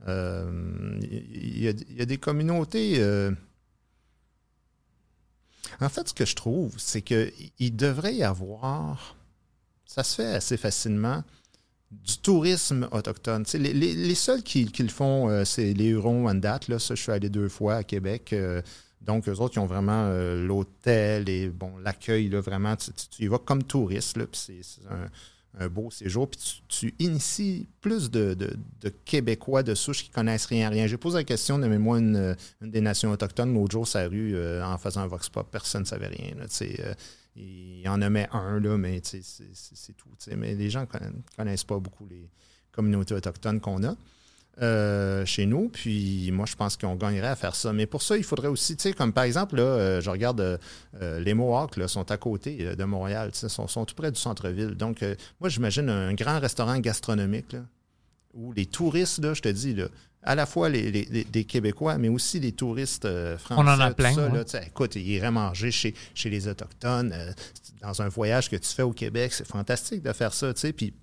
Euh, 0.08 1.00
il, 1.02 1.60
y 1.64 1.68
a, 1.68 2.06
des 2.06 2.18
communautés. 2.18 3.04
En 5.80 5.90
fait, 5.90 6.10
ce 6.10 6.14
que 6.14 6.26
je 6.26 6.36
trouve, 6.36 6.76
c'est 6.78 7.02
qu'il 7.02 7.76
devrait 7.76 8.16
y 8.16 8.24
avoir. 8.24 9.16
Ça 9.86 10.04
se 10.04 10.16
fait 10.16 10.36
assez 10.36 10.58
facilement. 10.58 11.24
Du 11.90 12.20
tourisme 12.20 12.88
autochtone. 12.92 13.46
Les, 13.56 14.16
seuls 14.16 14.44
qui, 14.44 14.72
qui 14.72 14.84
le 14.84 14.90
font, 14.90 15.44
c'est 15.44 15.74
les 15.74 15.88
Hurons 15.88 16.28
en 16.28 16.36
date. 16.36 16.68
Là. 16.68 16.78
Ça, 16.78 16.94
je 16.94 17.02
suis 17.02 17.12
allé 17.12 17.30
deux 17.30 17.50
fois 17.50 17.78
à 17.78 17.84
Québec. 17.84 18.34
Donc, 19.02 19.28
eux 19.28 19.34
autres, 19.40 19.56
ils 19.56 19.60
ont 19.60 19.66
vraiment 19.66 20.06
euh, 20.06 20.46
l'hôtel 20.46 21.28
et 21.28 21.50
bon, 21.50 21.78
l'accueil, 21.78 22.30
vraiment, 22.30 22.76
tu, 22.76 22.92
tu- 22.94 23.24
y 23.24 23.28
vas 23.28 23.40
comme 23.40 23.64
touriste, 23.64 24.14
puis 24.26 24.62
c'est 24.64 24.82
un, 25.60 25.68
beau 25.70 25.90
séjour. 25.92 26.30
Puis 26.30 26.62
tu, 26.68 26.94
inities 27.00 27.68
plus 27.82 28.10
de, 28.12 28.34
de- 28.36 28.56
de 28.82 28.90
Québécois 28.90 29.64
de 29.64 29.74
souche 29.76 30.04
qui 30.04 30.10
connaissent 30.10 30.46
rien 30.46 30.70
rien. 30.70 30.88
J'ai 30.88 30.98
posé 30.98 31.18
la 31.18 31.24
question, 31.24 31.58
nommez-moi 31.58 32.00
une, 32.00 32.36
une 32.62 32.72
des 32.72 32.82
nations 32.82 33.12
autochtones, 33.12 33.54
l'autre 33.54 33.72
jour, 33.72 33.88
sa 33.88 34.08
rue, 34.08 34.36
euh, 34.36 34.64
en 34.64 34.78
faisant 34.78 35.02
un 35.02 35.08
vox 35.08 35.30
pop, 35.30 35.48
personne 35.52 35.82
ne 35.82 35.88
savait 35.88 36.08
rien. 36.08 36.36
là, 36.38 36.46
euh, 36.62 36.94
il 37.36 37.88
en 37.90 37.98
nommait 37.98 38.28
un, 38.32 38.60
là, 38.60 38.78
mais 38.78 39.02
c'est 39.04 39.98
tout. 39.98 40.10
Mais 40.38 40.54
les 40.56 40.70
gens 40.70 40.82
ne 40.82 41.10
connaissent 41.36 41.64
pas 41.64 41.80
beaucoup 41.80 42.06
les 42.08 42.30
communautés 42.72 43.14
autochtones 43.16 43.60
qu'on 43.60 43.84
a 43.84 43.96
euh, 44.62 45.26
chez 45.26 45.46
nous. 45.46 45.70
Puis 45.70 46.30
moi, 46.32 46.46
je 46.46 46.56
pense 46.56 46.76
qu'on 46.78 46.96
gagnerait 46.96 47.28
à 47.28 47.36
faire 47.36 47.56
ça. 47.56 47.72
Mais 47.74 47.86
pour 47.86 48.02
ça, 48.02 48.18
il 48.18 48.24
faudrait 48.24 48.48
aussi, 48.50 48.76
tu 48.76 48.84
sais, 48.84 48.94
comme 48.94 49.14
par 49.14 49.24
exemple, 49.24 49.56
là, 49.56 49.64
euh, 49.64 50.02
je 50.02 50.10
regarde 50.10 50.60
euh, 51.02 51.20
les 51.20 51.34
Mohawks 51.34 51.78
là, 51.78 51.88
sont 51.88 52.10
à 52.12 52.18
côté 52.18 52.76
de 52.76 52.84
Montréal, 52.84 53.32
tu 53.32 53.40
sais, 53.40 53.50
sont, 53.50 53.68
sont 53.68 53.86
tout 53.86 53.96
près 53.96 54.12
du 54.12 54.20
centre-ville. 54.20 54.76
Donc, 54.76 55.04
moi, 55.40 55.50
j'imagine 55.50 55.90
un 55.90 56.14
grand 56.14 56.40
restaurant 56.40 56.78
gastronomique 56.80 57.54
là, 57.54 57.60
où 58.34 58.52
les 58.54 58.66
touristes, 58.66 59.20
là, 59.24 59.34
je 59.34 59.42
te 59.42 59.50
dis, 59.50 59.74
là, 59.74 59.86
à 60.24 60.36
la 60.36 60.46
fois 60.46 60.70
les, 60.70 60.92
les- 60.92 61.08
les- 61.10 61.24
des 61.24 61.46
Québécois, 61.46 61.98
mais 61.98 62.08
aussi 62.10 62.40
les 62.40 62.52
touristes 62.52 63.08
français. 63.40 63.62
On 63.64 63.68
en 63.68 63.80
a 63.80 63.92
plein, 63.92 64.14
ça, 64.14 64.28
ouais. 64.28 64.38
là, 64.38 64.44
tu 64.44 64.52
sais, 64.52 64.64
écoute, 64.68 64.96
ils 64.96 65.10
iraient 65.10 65.32
manger 65.32 65.72
chez, 65.72 65.96
chez 66.14 66.30
les 66.30 66.48
Autochtones. 66.48 67.12
dans 67.82 68.02
un 68.04 68.10
voyage 68.10 68.48
que 68.50 68.56
tu 68.58 68.68
fais 68.70 68.84
au 68.84 68.92
Québec, 68.94 69.34
c'est 69.34 69.48
fantastique 69.48 70.04
de 70.04 70.14
faire 70.14 70.34
ça, 70.34 70.54
tu 70.54 70.60
sais. 70.60 70.74
Puis 70.74 70.94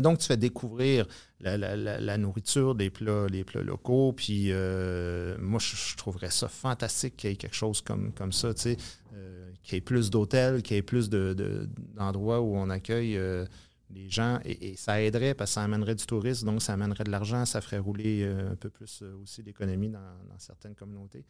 donc, 0.00 0.18
tu 0.18 0.26
fais 0.26 0.36
découvrir 0.36 1.06
la, 1.40 2.18
nourriture 2.18 2.74
des 2.74 2.90
plats, 2.90 3.26
les 3.30 3.44
plats 3.44 3.62
locaux. 3.62 4.12
Puis, 4.12 4.46
euh, 4.50 5.36
moi, 5.40 5.60
je, 5.60 5.96
trouverais 5.96 6.30
ça 6.30 6.48
fantastique 6.48 7.16
qu'il 7.16 7.30
y 7.30 7.32
ait 7.32 7.36
quelque 7.36 7.56
chose 7.56 7.80
comme, 7.80 8.12
comme 8.12 8.32
ça, 8.32 8.54
tu 8.54 8.62
sais, 8.62 8.76
euh, 9.14 9.50
qu'il 9.62 9.76
y 9.76 9.78
ait 9.78 9.82
plus 9.82 10.10
d'hôtels, 10.10 10.62
qu'il 10.62 10.76
y 10.76 10.78
ait 10.78 10.82
plus 10.82 11.08
de- 11.08 11.34
de- 11.34 11.68
d'endroits 11.94 12.40
où 12.40 12.56
on 12.56 12.70
accueille 12.70 13.16
euh, 13.16 13.44
les 13.90 14.08
gens. 14.08 14.40
Et, 14.44 14.76
ça 14.76 15.00
aiderait 15.00 15.34
parce 15.34 15.50
que 15.50 15.54
ça 15.54 15.62
amènerait 15.62 15.94
du 15.94 16.06
tourisme, 16.06 16.46
donc 16.46 16.62
ça 16.62 16.72
amènerait 16.72 17.04
de 17.04 17.10
l'argent, 17.10 17.44
ça 17.44 17.60
ferait 17.60 17.78
rouler 17.78 18.24
un 18.24 18.56
peu 18.56 18.70
plus 18.70 19.02
aussi 19.22 19.42
l'économie 19.42 19.90
dans, 19.90 19.98
dans 19.98 20.38
certaines 20.38 20.74
communautés. 20.74 21.24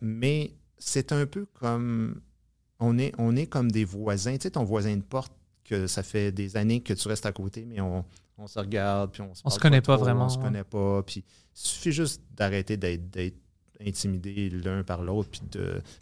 Mais 0.00 0.54
c'est 0.78 1.12
un 1.12 1.26
peu 1.26 1.46
comme. 1.46 2.20
On 2.84 2.98
est, 2.98 3.12
on 3.16 3.36
est 3.36 3.46
comme 3.46 3.70
des 3.70 3.84
voisins. 3.84 4.34
Tu 4.34 4.42
sais, 4.42 4.50
ton 4.50 4.64
voisin 4.64 4.96
de 4.96 5.02
porte, 5.02 5.32
que 5.64 5.86
ça 5.86 6.02
fait 6.02 6.32
des 6.32 6.56
années 6.56 6.80
que 6.80 6.94
tu 6.94 7.08
restes 7.08 7.26
à 7.26 7.32
côté, 7.32 7.64
mais 7.64 7.80
on, 7.80 8.04
on 8.38 8.46
se 8.46 8.58
regarde, 8.58 9.12
puis 9.12 9.22
on 9.22 9.34
se 9.34 9.42
On 9.44 9.50
se 9.50 9.58
connaît 9.58 9.80
pas 9.80 9.96
trop, 9.96 10.04
vraiment, 10.04 10.26
On 10.26 10.28
se 10.28 10.38
connaît 10.38 10.64
pas. 10.64 11.02
Puis 11.02 11.24
il 11.26 11.58
suffit 11.58 11.92
juste 11.92 12.22
d'arrêter 12.34 12.76
d'être 12.76 13.36
intimidé 13.80 14.50
l'un 14.50 14.82
par 14.82 15.02
l'autre. 15.02 15.30
Puis. 15.30 15.42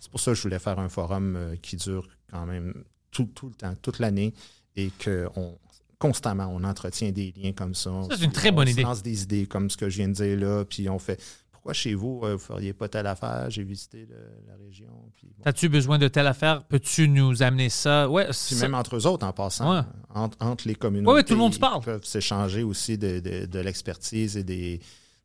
C'est 0.01 0.11
pour 0.11 0.21
ça 0.21 0.33
que 0.33 0.37
je 0.37 0.43
voulais 0.43 0.59
faire 0.59 0.79
un 0.79 0.89
forum 0.89 1.37
euh, 1.37 1.57
qui 1.57 1.77
dure 1.77 2.09
quand 2.31 2.47
même 2.47 2.85
tout, 3.11 3.29
tout 3.35 3.49
le 3.49 3.55
temps, 3.55 3.75
toute 3.83 3.99
l'année, 3.99 4.33
et 4.77 4.91
qu'on 5.03 5.59
constamment, 5.99 6.47
on 6.47 6.65
entretient 6.65 7.13
des 7.13 7.33
liens 7.37 7.53
comme 7.53 7.75
ça. 7.75 7.91
Ça, 8.09 8.17
c'est 8.17 8.25
une 8.25 8.33
très 8.33 8.51
bonne 8.51 8.65
on 8.65 8.67
se 8.67 8.73
idée. 8.73 8.83
lance 8.83 9.03
des 9.03 9.23
idées 9.23 9.47
comme 9.47 9.69
ce 9.69 9.77
que 9.77 9.91
je 9.91 9.99
viens 9.99 10.09
de 10.09 10.15
dire 10.15 10.39
là, 10.39 10.65
puis 10.65 10.89
on 10.89 10.99
fait 10.99 11.21
pourquoi 11.61 11.75
chez 11.75 11.93
vous, 11.95 12.23
euh, 12.25 12.33
vous 12.33 12.39
feriez 12.39 12.73
pas 12.73 12.89
telle 12.89 13.07
affaire? 13.07 13.51
J'ai 13.51 13.63
visité 13.65 14.07
le- 14.09 14.17
la 14.49 14.57
région. 14.57 14.89
Puis, 15.15 15.29
bon. 15.37 15.43
As-tu 15.45 15.69
besoin 15.69 15.99
de 15.99 16.09
telle 16.09 16.27
affaire? 16.27 16.65
Peux-tu 16.65 17.07
nous 17.07 17.43
amener 17.43 17.69
ça? 17.69 18.09
Ouais, 18.09 18.25
Puis 18.25 18.35
ça- 18.35 18.63
même 18.67 18.75
entre 18.75 18.97
eux 18.97 19.07
autres, 19.07 19.27
en 19.27 19.33
passant, 19.35 19.71
Ouais. 19.77 19.83
entre, 20.09 20.39
entre 20.41 20.67
les 20.67 20.75
communautés, 20.75 21.09
Ouais, 21.09 21.15
ouais, 21.17 21.23
tout 21.25 21.35
le 21.35 21.39
monde 21.39 21.53
se 21.53 21.59
ils 21.59 21.61
parle. 21.61 21.83
peuvent 21.83 22.05
s'échanger 22.05 22.63
aussi 22.63 22.97
de, 22.97 23.21
de- 23.21 23.45
de 23.45 23.59
l'expertise 23.59 24.39
et 24.39 24.43
des, 24.45 24.81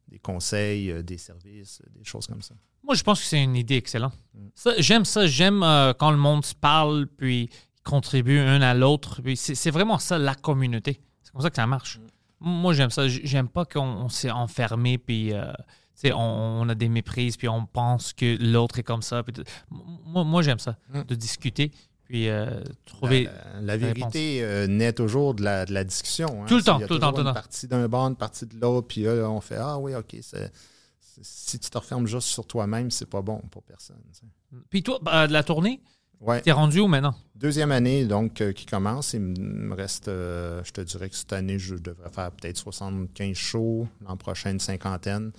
des 0.10 0.20
conseils, 0.20 0.92
euh, 0.92 1.02
des 1.02 1.18
services, 1.18 1.82
euh, 1.86 1.90
des 1.98 2.04
choses 2.04 2.28
comme 2.28 2.42
ça. 2.42 2.54
Moi, 2.84 2.96
je 2.96 3.04
pense 3.04 3.22
que 3.22 3.26
c'est 3.28 3.42
une 3.42 3.56
idée 3.56 3.78
excellente. 3.78 4.14
Mm. 4.34 4.48
Ça, 4.54 4.74
j'aime 4.78 5.06
ça. 5.06 5.26
J'aime 5.28 5.64
euh, 5.64 5.94
quand 5.98 6.12
le 6.12 6.18
monde 6.18 6.46
se 6.46 6.54
parle, 6.54 7.08
puis 7.08 7.50
contribue 7.86 8.40
un 8.40 8.62
à 8.62 8.74
l'autre. 8.74 9.22
Puis 9.22 9.38
c'est, 9.38 9.56
c'est 9.56 9.72
vraiment 9.72 10.00
ça, 10.00 10.18
la 10.18 10.36
communauté. 10.36 11.00
C'est 11.24 11.32
comme 11.32 11.42
ça 11.42 11.50
que 11.50 11.56
ça 11.56 11.66
marche. 11.66 11.98
Mm. 12.42 12.50
Moi, 12.50 12.74
j'aime 12.74 12.90
ça. 12.92 13.08
J- 13.08 13.22
J'aime 13.24 13.48
pas 13.48 13.64
qu'on 13.64 13.80
on 13.88 14.10
s'est 14.10 14.30
enfermé, 14.32 14.98
puis 14.98 15.34
euh, 15.34 15.52
on, 16.06 16.18
on 16.20 16.70
a 16.70 16.76
des 16.76 16.90
méprises, 16.90 17.38
puis 17.38 17.48
on 17.48 17.66
pense 17.66 18.14
que 18.14 18.38
l'autre 18.42 18.80
est 18.80 18.84
comme 18.84 19.02
ça. 19.02 19.24
puis 19.24 19.34
moi, 19.70 20.24
moi 20.24 20.42
j'aime 20.42 20.60
ça, 20.60 20.78
Mm. 20.94 21.04
de 21.04 21.16
discuter, 21.16 21.72
puis 22.04 22.30
euh, 22.30 22.62
trouver. 22.86 23.28
La, 23.62 23.78
vérité 23.78 24.44
euh, 24.44 24.68
naît 24.68 24.94
toujours 24.94 25.34
de 25.34 25.44
la, 25.44 25.66
de 25.66 25.74
la 25.74 25.84
discussion. 25.84 26.44
hein. 26.44 26.46
Tout 26.48 26.58
le 26.58 26.64
temps, 26.64 26.80
tout 26.80 26.94
le 26.94 27.00
temps, 27.00 27.12
tout 27.12 27.20
le 27.20 27.24
temps. 27.26 27.34
partie 27.34 27.68
d'un 27.68 27.88
bord, 27.88 28.08
une 28.08 28.16
partie 28.16 28.46
de 28.46 28.60
l'autre, 28.60 28.88
puis 28.88 29.04
là, 29.04 29.30
on 29.30 29.42
fait 29.42 29.58
Ah 29.58 29.78
oui, 29.80 29.96
OK, 29.96 30.16
c'est- 30.22 30.52
si 31.22 31.58
tu 31.60 31.70
te 31.70 31.78
refermes 31.78 32.08
juste 32.08 32.28
sur 32.28 32.46
toi-même, 32.46 32.92
c'est 32.92 33.10
pas 33.10 33.22
bon 33.22 33.40
pour 33.50 33.64
personne. 33.64 33.96
Puis 34.70 34.84
toi, 34.84 35.00
bah, 35.02 35.28
de 35.28 35.34
la 35.34 35.44
tournée, 35.44 35.82
Ouais. 36.22 36.42
T'es 36.42 36.54
rendu 36.54 36.80
où 36.80 36.88
maintenant? 36.88 37.14
Deuxième 37.36 37.74
année, 37.74 38.06
donc, 38.06 38.40
euh, 38.40 38.54
qui 38.54 38.66
commence. 38.66 39.12
Il 39.14 39.20
me 39.20 39.76
reste, 39.76 40.08
euh, 40.08 40.64
je 40.64 40.72
te 40.72 40.80
dirais 40.80 41.10
que 41.10 41.16
cette 41.16 41.34
année, 41.34 41.60
je 41.60 41.76
devrais 41.76 42.10
faire 42.10 42.32
peut-être 42.32 42.58
75 42.58 43.36
shows. 43.36 43.86
L'an 44.08 44.16
prochain, 44.16 44.52
une 44.52 44.62
cinquantaine. 44.62 45.34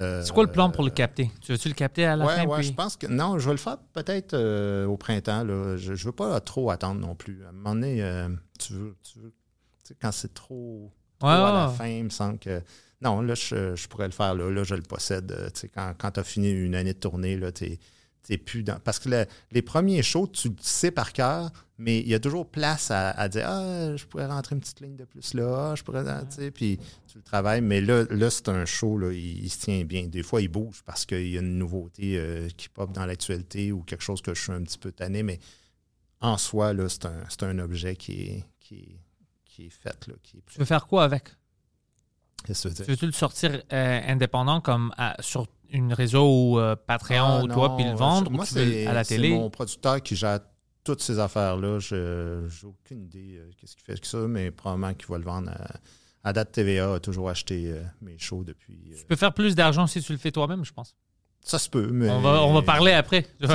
Euh, 0.00 0.22
C'est 0.22 0.32
quoi 0.32 0.44
le 0.44 0.50
plan 0.52 0.70
pour 0.70 0.84
le 0.84 0.90
capter? 0.90 1.30
Tu 1.40 1.52
veux-tu 1.52 1.68
le 1.68 1.74
capter 1.74 2.04
à 2.04 2.16
la 2.16 2.26
ouais, 2.26 2.34
fin? 2.36 2.46
ouais, 2.46 2.58
puis- 2.58 2.68
je 2.68 2.72
pense 2.74 2.96
que. 2.96 3.06
Non, 3.06 3.38
je 3.38 3.46
vais 3.46 3.52
le 3.52 3.58
faire 3.58 3.78
peut-être 3.94 4.34
euh, 4.34 4.86
au 4.86 4.96
printemps. 4.96 5.42
Là. 5.44 5.76
Je 5.76 5.92
ne 5.92 5.96
veux 5.96 6.12
pas 6.12 6.38
trop 6.40 6.70
attendre 6.70 7.00
non 7.00 7.14
plus. 7.14 7.44
À 7.44 7.48
un 7.48 7.52
moment 7.52 7.74
donné, 7.74 8.02
euh, 8.02 8.28
tu 8.58 8.74
veux. 8.74 8.96
Tu 9.02 9.18
veux 9.18 9.32
tu 9.84 9.92
sais, 9.92 9.96
quand 10.00 10.12
c'est 10.12 10.34
trop, 10.34 10.92
trop 11.18 11.28
Ouais, 11.28 11.34
à 11.34 11.52
la 11.52 11.68
fin, 11.68 11.86
il 11.86 12.04
me 12.04 12.10
semble 12.10 12.38
que. 12.38 12.60
Non, 13.00 13.20
là, 13.20 13.34
je, 13.34 13.76
je 13.76 13.88
pourrais 13.88 14.06
le 14.06 14.12
faire. 14.12 14.34
Là, 14.34 14.50
là 14.50 14.64
je 14.64 14.74
le 14.74 14.82
possède. 14.82 15.30
Euh, 15.32 15.48
tu 15.50 15.60
sais, 15.60 15.68
quand 15.68 15.94
quand 15.98 16.10
tu 16.12 16.20
as 16.20 16.24
fini 16.24 16.50
une 16.50 16.74
année 16.74 16.92
de 16.92 16.98
tournée, 16.98 17.36
là, 17.36 17.52
tu 17.52 17.78
plus 18.38 18.62
dans. 18.62 18.78
Parce 18.80 18.98
que 18.98 19.08
le- 19.08 19.26
les 19.52 19.62
premiers 19.62 20.02
shows, 20.02 20.26
tu 20.26 20.48
le 20.48 20.54
sais 20.60 20.90
par 20.90 21.12
cœur, 21.12 21.50
mais 21.78 22.00
il 22.00 22.08
y 22.08 22.14
a 22.14 22.18
toujours 22.20 22.50
place 22.50 22.90
à, 22.90 23.10
à 23.10 23.28
dire 23.28 23.44
Ah, 23.46 23.94
je 23.96 24.04
pourrais 24.06 24.26
rentrer 24.26 24.54
une 24.56 24.60
petite 24.60 24.80
ligne 24.80 24.96
de 24.96 25.04
plus 25.04 25.32
là, 25.34 25.70
Ah, 25.70 25.74
je 25.76 25.82
pourrais. 25.84 26.02
Tu 26.04 26.34
sais, 26.36 26.50
puis 26.50 26.78
tu 27.06 27.18
le 27.18 27.22
travailles. 27.22 27.60
Mais 27.60 27.80
là, 27.80 28.04
là 28.10 28.28
c'est 28.30 28.48
un 28.48 28.64
show, 28.64 28.98
là, 28.98 29.12
il, 29.12 29.44
il 29.44 29.48
se 29.50 29.60
tient 29.60 29.84
bien. 29.84 30.06
Des 30.08 30.22
fois, 30.22 30.42
il 30.42 30.48
bouge 30.48 30.82
parce 30.84 31.06
qu'il 31.06 31.28
y 31.28 31.36
a 31.36 31.40
une 31.40 31.58
nouveauté 31.58 32.18
euh, 32.18 32.48
qui 32.56 32.68
pop 32.68 32.90
dans 32.92 33.06
l'actualité 33.06 33.70
ou 33.72 33.82
quelque 33.82 34.02
chose 34.02 34.20
que 34.22 34.34
je 34.34 34.42
suis 34.42 34.52
un 34.52 34.62
petit 34.62 34.78
peu 34.78 34.90
tanné, 34.92 35.22
mais 35.22 35.38
en 36.20 36.36
soi, 36.38 36.72
là, 36.72 36.88
c'est 36.88 37.04
un, 37.06 37.22
c'est 37.28 37.42
un 37.44 37.58
objet 37.58 37.94
qui 37.94 38.12
est, 38.22 38.44
qui 38.58 38.74
est, 38.76 39.00
qui 39.44 39.66
est 39.66 39.70
fait. 39.70 40.06
Là, 40.08 40.14
qui 40.22 40.38
est 40.38 40.42
Tu 40.50 40.58
veux 40.58 40.64
faire 40.64 40.86
quoi 40.86 41.04
avec? 41.04 41.28
Qu'est-ce 42.44 42.68
que 42.68 42.74
tu 42.74 42.74
veux 42.74 42.74
Tu 42.74 42.82
dire? 42.84 42.90
veux-tu 42.94 43.06
le 43.06 43.12
sortir 43.12 43.62
euh, 43.72 44.00
indépendant 44.06 44.60
comme 44.60 44.92
à- 44.96 45.16
sur 45.20 45.46
une 45.70 45.92
réseau 45.92 46.24
ou 46.52 46.58
euh, 46.58 46.76
Patreon 46.76 47.38
Ah, 47.40 47.42
ou 47.42 47.48
toi, 47.48 47.76
puis 47.76 47.84
le 47.84 47.94
vendre? 47.94 48.30
Moi, 48.30 48.44
ou 48.44 48.46
tu 48.46 48.54
veux 48.54 48.64
c'est 48.72 48.86
à 48.86 48.92
la 48.92 49.04
c'est 49.04 49.16
télé? 49.16 49.30
mon 49.30 49.50
producteur 49.50 50.02
qui 50.02 50.16
gère 50.16 50.40
toutes 50.84 51.02
ces 51.02 51.18
affaires-là. 51.18 51.78
Je 51.80 52.44
n'ai 52.46 52.64
aucune 52.68 53.02
idée 53.04 53.36
euh, 53.38 53.50
qu'est-ce 53.58 53.74
qu'il 53.76 53.84
fait 53.84 53.92
avec 53.92 54.04
ça, 54.06 54.18
mais 54.28 54.50
probablement 54.50 54.94
qu'il 54.94 55.08
va 55.08 55.18
le 55.18 55.24
vendre 55.24 55.50
à, 55.50 55.80
à 56.28 56.32
date 56.32 56.52
TVA. 56.52 56.94
a 56.94 57.00
toujours 57.00 57.28
acheté 57.28 57.70
euh, 57.72 57.82
mes 58.00 58.18
shows 58.18 58.44
depuis. 58.44 58.92
euh, 58.92 58.96
Tu 58.98 59.04
peux 59.04 59.16
faire 59.16 59.34
plus 59.34 59.54
d'argent 59.54 59.86
si 59.86 60.00
tu 60.00 60.12
le 60.12 60.18
fais 60.18 60.30
toi-même, 60.30 60.64
je 60.64 60.72
pense. 60.72 60.94
Ça 61.46 61.58
se 61.58 61.68
peut, 61.70 61.88
mais. 61.92 62.10
On, 62.10 62.20
va, 62.20 62.42
on 62.42 62.52
va 62.52 62.62
parler 62.62 62.92
après. 62.92 63.24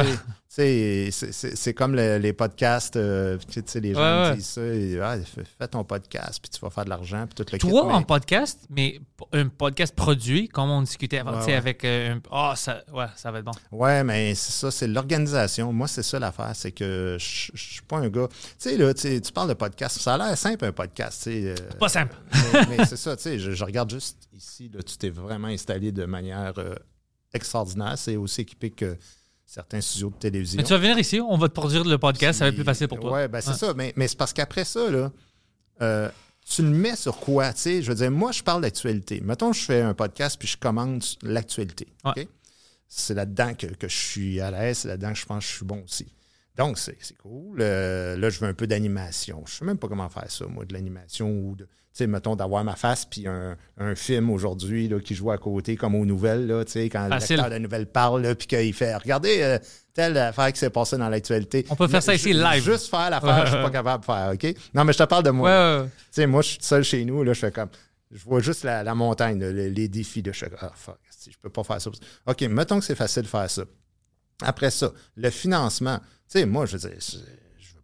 C'est- 0.53 1.73
comme 1.73 1.95
le- 1.95 2.17
les 2.17 2.33
podcasts, 2.33 2.97
euh, 2.97 3.37
tu 3.49 3.63
sais, 3.65 3.79
les 3.79 3.93
gens 3.93 4.01
Ouais, 4.01 4.23
me 4.25 4.29
ouais. 4.31 4.35
disent 4.35 4.47
ça, 4.47 4.61
et, 4.61 4.99
Ah, 5.01 5.15
fais, 5.57 5.67
ton 5.69 5.83
podcast, 5.85 6.39
puis 6.41 6.49
tu 6.49 6.59
vas 6.59 6.69
faire 6.69 6.83
de 6.83 6.89
l'argent, 6.89 7.25
puis 7.25 7.35
tout 7.43 7.49
le 7.53 7.57
kit, 7.57 7.67
Toi, 7.69 7.85
mais- 7.87 7.93
en 7.93 8.03
podcast, 8.03 8.59
mais 8.69 8.99
un 9.31 9.47
podcast 9.47 9.95
produit, 9.95 10.49
comme 10.49 10.69
on 10.69 10.81
discutait 10.81 11.19
avant, 11.19 11.39
Ouais, 11.41 11.53
avec 11.53 11.85
euh. 11.85 12.15
Ah, 12.29 12.53
ça, 12.57 12.83
ouais, 12.93 13.05
ça 13.15 13.31
va 13.31 13.39
être 13.39 13.45
bon. 13.45 13.51
Ouais, 13.71 14.03
mais 14.03 14.35
c'est 14.35 14.51
ça, 14.51 14.71
c'est 14.71 14.87
l'organisation. 14.87 15.71
Moi, 15.71 15.87
c'est 15.87 16.03
ça 16.03 16.19
l'affaire, 16.19 16.51
c'est 16.53 16.71
que 16.73 17.15
je 17.17 17.51
suis 17.55 17.81
pas 17.87 17.97
un 17.99 18.09
gars. 18.09 18.27
Tu 18.29 18.37
sais, 18.57 18.77
là, 18.77 18.93
tu 18.93 19.21
parles 19.33 19.49
de 19.49 19.53
podcast, 19.53 19.99
ça 20.01 20.15
a 20.15 20.17
l'air 20.17 20.37
simple 20.37 20.65
un 20.65 20.73
podcast, 20.73 21.27
euh, 21.27 21.55
Pas 21.79 21.87
simple. 21.89 22.15
mais, 22.53 22.77
mais 22.77 22.85
c'est 22.85 22.97
ça, 22.97 23.15
tu 23.15 23.23
sais, 23.23 23.39
je, 23.39 23.51
je 23.51 23.63
regarde 23.63 23.89
juste 23.89 24.17
ici, 24.33 24.69
là, 24.73 24.81
tu 24.83 24.97
t'es 24.97 25.09
vraiment 25.09 25.47
installé 25.47 25.93
de 25.93 26.03
manière 26.05 26.53
euh, 26.57 26.75
extraordinaire. 27.33 27.97
C'est 27.97 28.15
aussi 28.17 28.41
équipé 28.41 28.69
que 28.71 28.97
certains 29.45 29.81
studios 29.81 30.09
de 30.09 30.15
télévision. 30.15 30.57
Mais 30.57 30.63
tu 30.63 30.69
vas 30.71 30.77
venir 30.79 30.97
ici, 30.97 31.19
on 31.19 31.37
va 31.37 31.47
te 31.49 31.53
produire 31.53 31.83
le 31.83 31.97
podcast, 31.97 32.39
ça 32.39 32.45
va 32.45 32.49
être 32.49 32.55
plus 32.55 32.63
facile 32.63 32.87
pour 32.87 32.99
toi. 32.99 33.11
Ouais, 33.11 33.27
ben 33.27 33.41
c'est 33.41 33.49
Ouais. 33.51 33.55
ça. 33.57 33.73
Mais, 33.73 33.93
mais 33.95 34.07
c'est 34.07 34.17
parce 34.17 34.33
qu'après 34.33 34.63
ça, 34.65 34.89
là, 34.89 35.11
euh, 35.81 36.09
tu 36.45 36.61
le 36.63 36.69
mets 36.69 36.95
sur 36.95 37.17
quoi? 37.17 37.53
Tu 37.53 37.59
sais, 37.61 37.81
je 37.81 37.89
veux 37.89 37.95
dire, 37.95 38.11
moi, 38.11 38.31
je 38.31 38.41
parle 38.43 38.61
d'actualité. 38.61 39.19
Mettons, 39.21 39.51
je 39.53 39.61
fais 39.63 39.81
un 39.81 39.93
podcast 39.93 40.37
puis 40.39 40.47
je 40.47 40.57
commande 40.57 41.03
l'actualité. 41.21 41.87
Ouais. 42.05 42.11
OK? 42.23 42.27
C'est 42.87 43.13
là-dedans 43.13 43.53
que, 43.53 43.67
que 43.67 43.87
je 43.87 43.95
suis 43.97 44.41
à 44.41 44.51
l'aise, 44.51 44.79
c'est 44.79 44.87
là-dedans 44.89 45.13
que 45.13 45.19
je 45.19 45.25
pense 45.25 45.43
que 45.45 45.49
je 45.51 45.55
suis 45.57 45.65
bon 45.65 45.83
aussi. 45.83 46.07
Donc, 46.57 46.77
c'est 46.77 46.97
cool. 47.21 47.59
Euh, 47.61 48.17
là, 48.17 48.29
je 48.29 48.39
veux 48.39 48.47
un 48.47 48.53
peu 48.53 48.67
d'animation. 48.67 49.43
Je 49.47 49.53
sais 49.53 49.65
même 49.65 49.77
pas 49.77 49.87
comment 49.87 50.09
faire 50.09 50.29
ça, 50.29 50.45
moi, 50.47 50.65
de 50.65 50.73
l'animation 50.73 51.29
ou 51.29 51.55
de. 51.55 51.67
Tu 51.93 51.97
sais, 51.97 52.07
mettons, 52.07 52.37
d'avoir 52.37 52.63
ma 52.63 52.77
face 52.77 53.03
puis 53.03 53.27
un, 53.27 53.57
un 53.77 53.95
film 53.95 54.29
aujourd'hui 54.29 54.87
là, 54.87 54.99
qui 55.01 55.13
joue 55.13 55.29
à 55.29 55.37
côté, 55.37 55.75
comme 55.75 55.93
aux 55.95 56.05
nouvelles, 56.05 56.47
là, 56.47 56.63
tu 56.63 56.71
sais, 56.71 56.89
quand 56.89 57.09
Facile. 57.09 57.35
l'acteur 57.35 57.49
de 57.49 57.55
la 57.55 57.59
nouvelle 57.59 57.85
parle, 57.85 58.33
puis 58.35 58.47
qu'il 58.47 58.73
fait 58.73 58.95
Regardez, 58.95 59.41
euh, 59.41 59.59
telle 59.93 60.17
affaire 60.17 60.53
qui 60.53 60.59
s'est 60.59 60.69
passée 60.69 60.97
dans 60.97 61.09
l'actualité. 61.09 61.65
On 61.69 61.75
peut 61.75 61.89
faire 61.89 62.01
ça 62.01 62.13
ici 62.15 62.31
live. 62.31 62.63
Juste 62.63 62.89
faire 62.89 63.09
l'affaire, 63.09 63.45
je 63.45 63.51
suis 63.51 63.61
pas 63.61 63.69
capable 63.69 64.01
de 64.01 64.05
faire, 64.05 64.31
OK? 64.33 64.55
Non, 64.73 64.85
mais 64.85 64.93
je 64.93 64.99
te 64.99 65.03
parle 65.03 65.23
de 65.23 65.31
moi. 65.31 65.49
Ouais, 65.49 65.55
ouais, 65.77 65.81
ouais. 65.83 65.89
Tu 65.89 65.97
sais, 66.11 66.27
moi, 66.27 66.41
je 66.41 66.47
suis 66.47 66.57
seul 66.61 66.83
chez 66.83 67.03
nous, 67.03 67.23
là, 67.23 67.33
je 67.33 67.39
fais 67.39 67.51
comme. 67.51 67.69
Je 68.09 68.23
vois 68.23 68.39
juste 68.41 68.63
la, 68.63 68.83
la 68.83 68.95
montagne, 68.95 69.39
là, 69.39 69.51
les, 69.51 69.69
les 69.69 69.87
défis. 69.89 70.23
Fais 70.33 70.49
comme, 70.49 70.59
ah, 70.61 70.71
fuck, 70.75 70.97
je 71.29 71.37
peux 71.41 71.49
pas 71.49 71.63
faire 71.63 71.81
ça. 71.81 71.89
OK, 72.25 72.41
mettons 72.43 72.79
que 72.79 72.85
c'est 72.85 72.95
facile 72.95 73.23
de 73.23 73.27
faire 73.27 73.49
ça. 73.49 73.63
Après 74.43 74.71
ça, 74.71 74.91
le 75.17 75.29
financement. 75.29 75.99
Tu 76.29 76.39
sais, 76.39 76.45
moi, 76.45 76.65
je 76.65 76.77
veux 76.77 76.89
dire, 76.89 76.97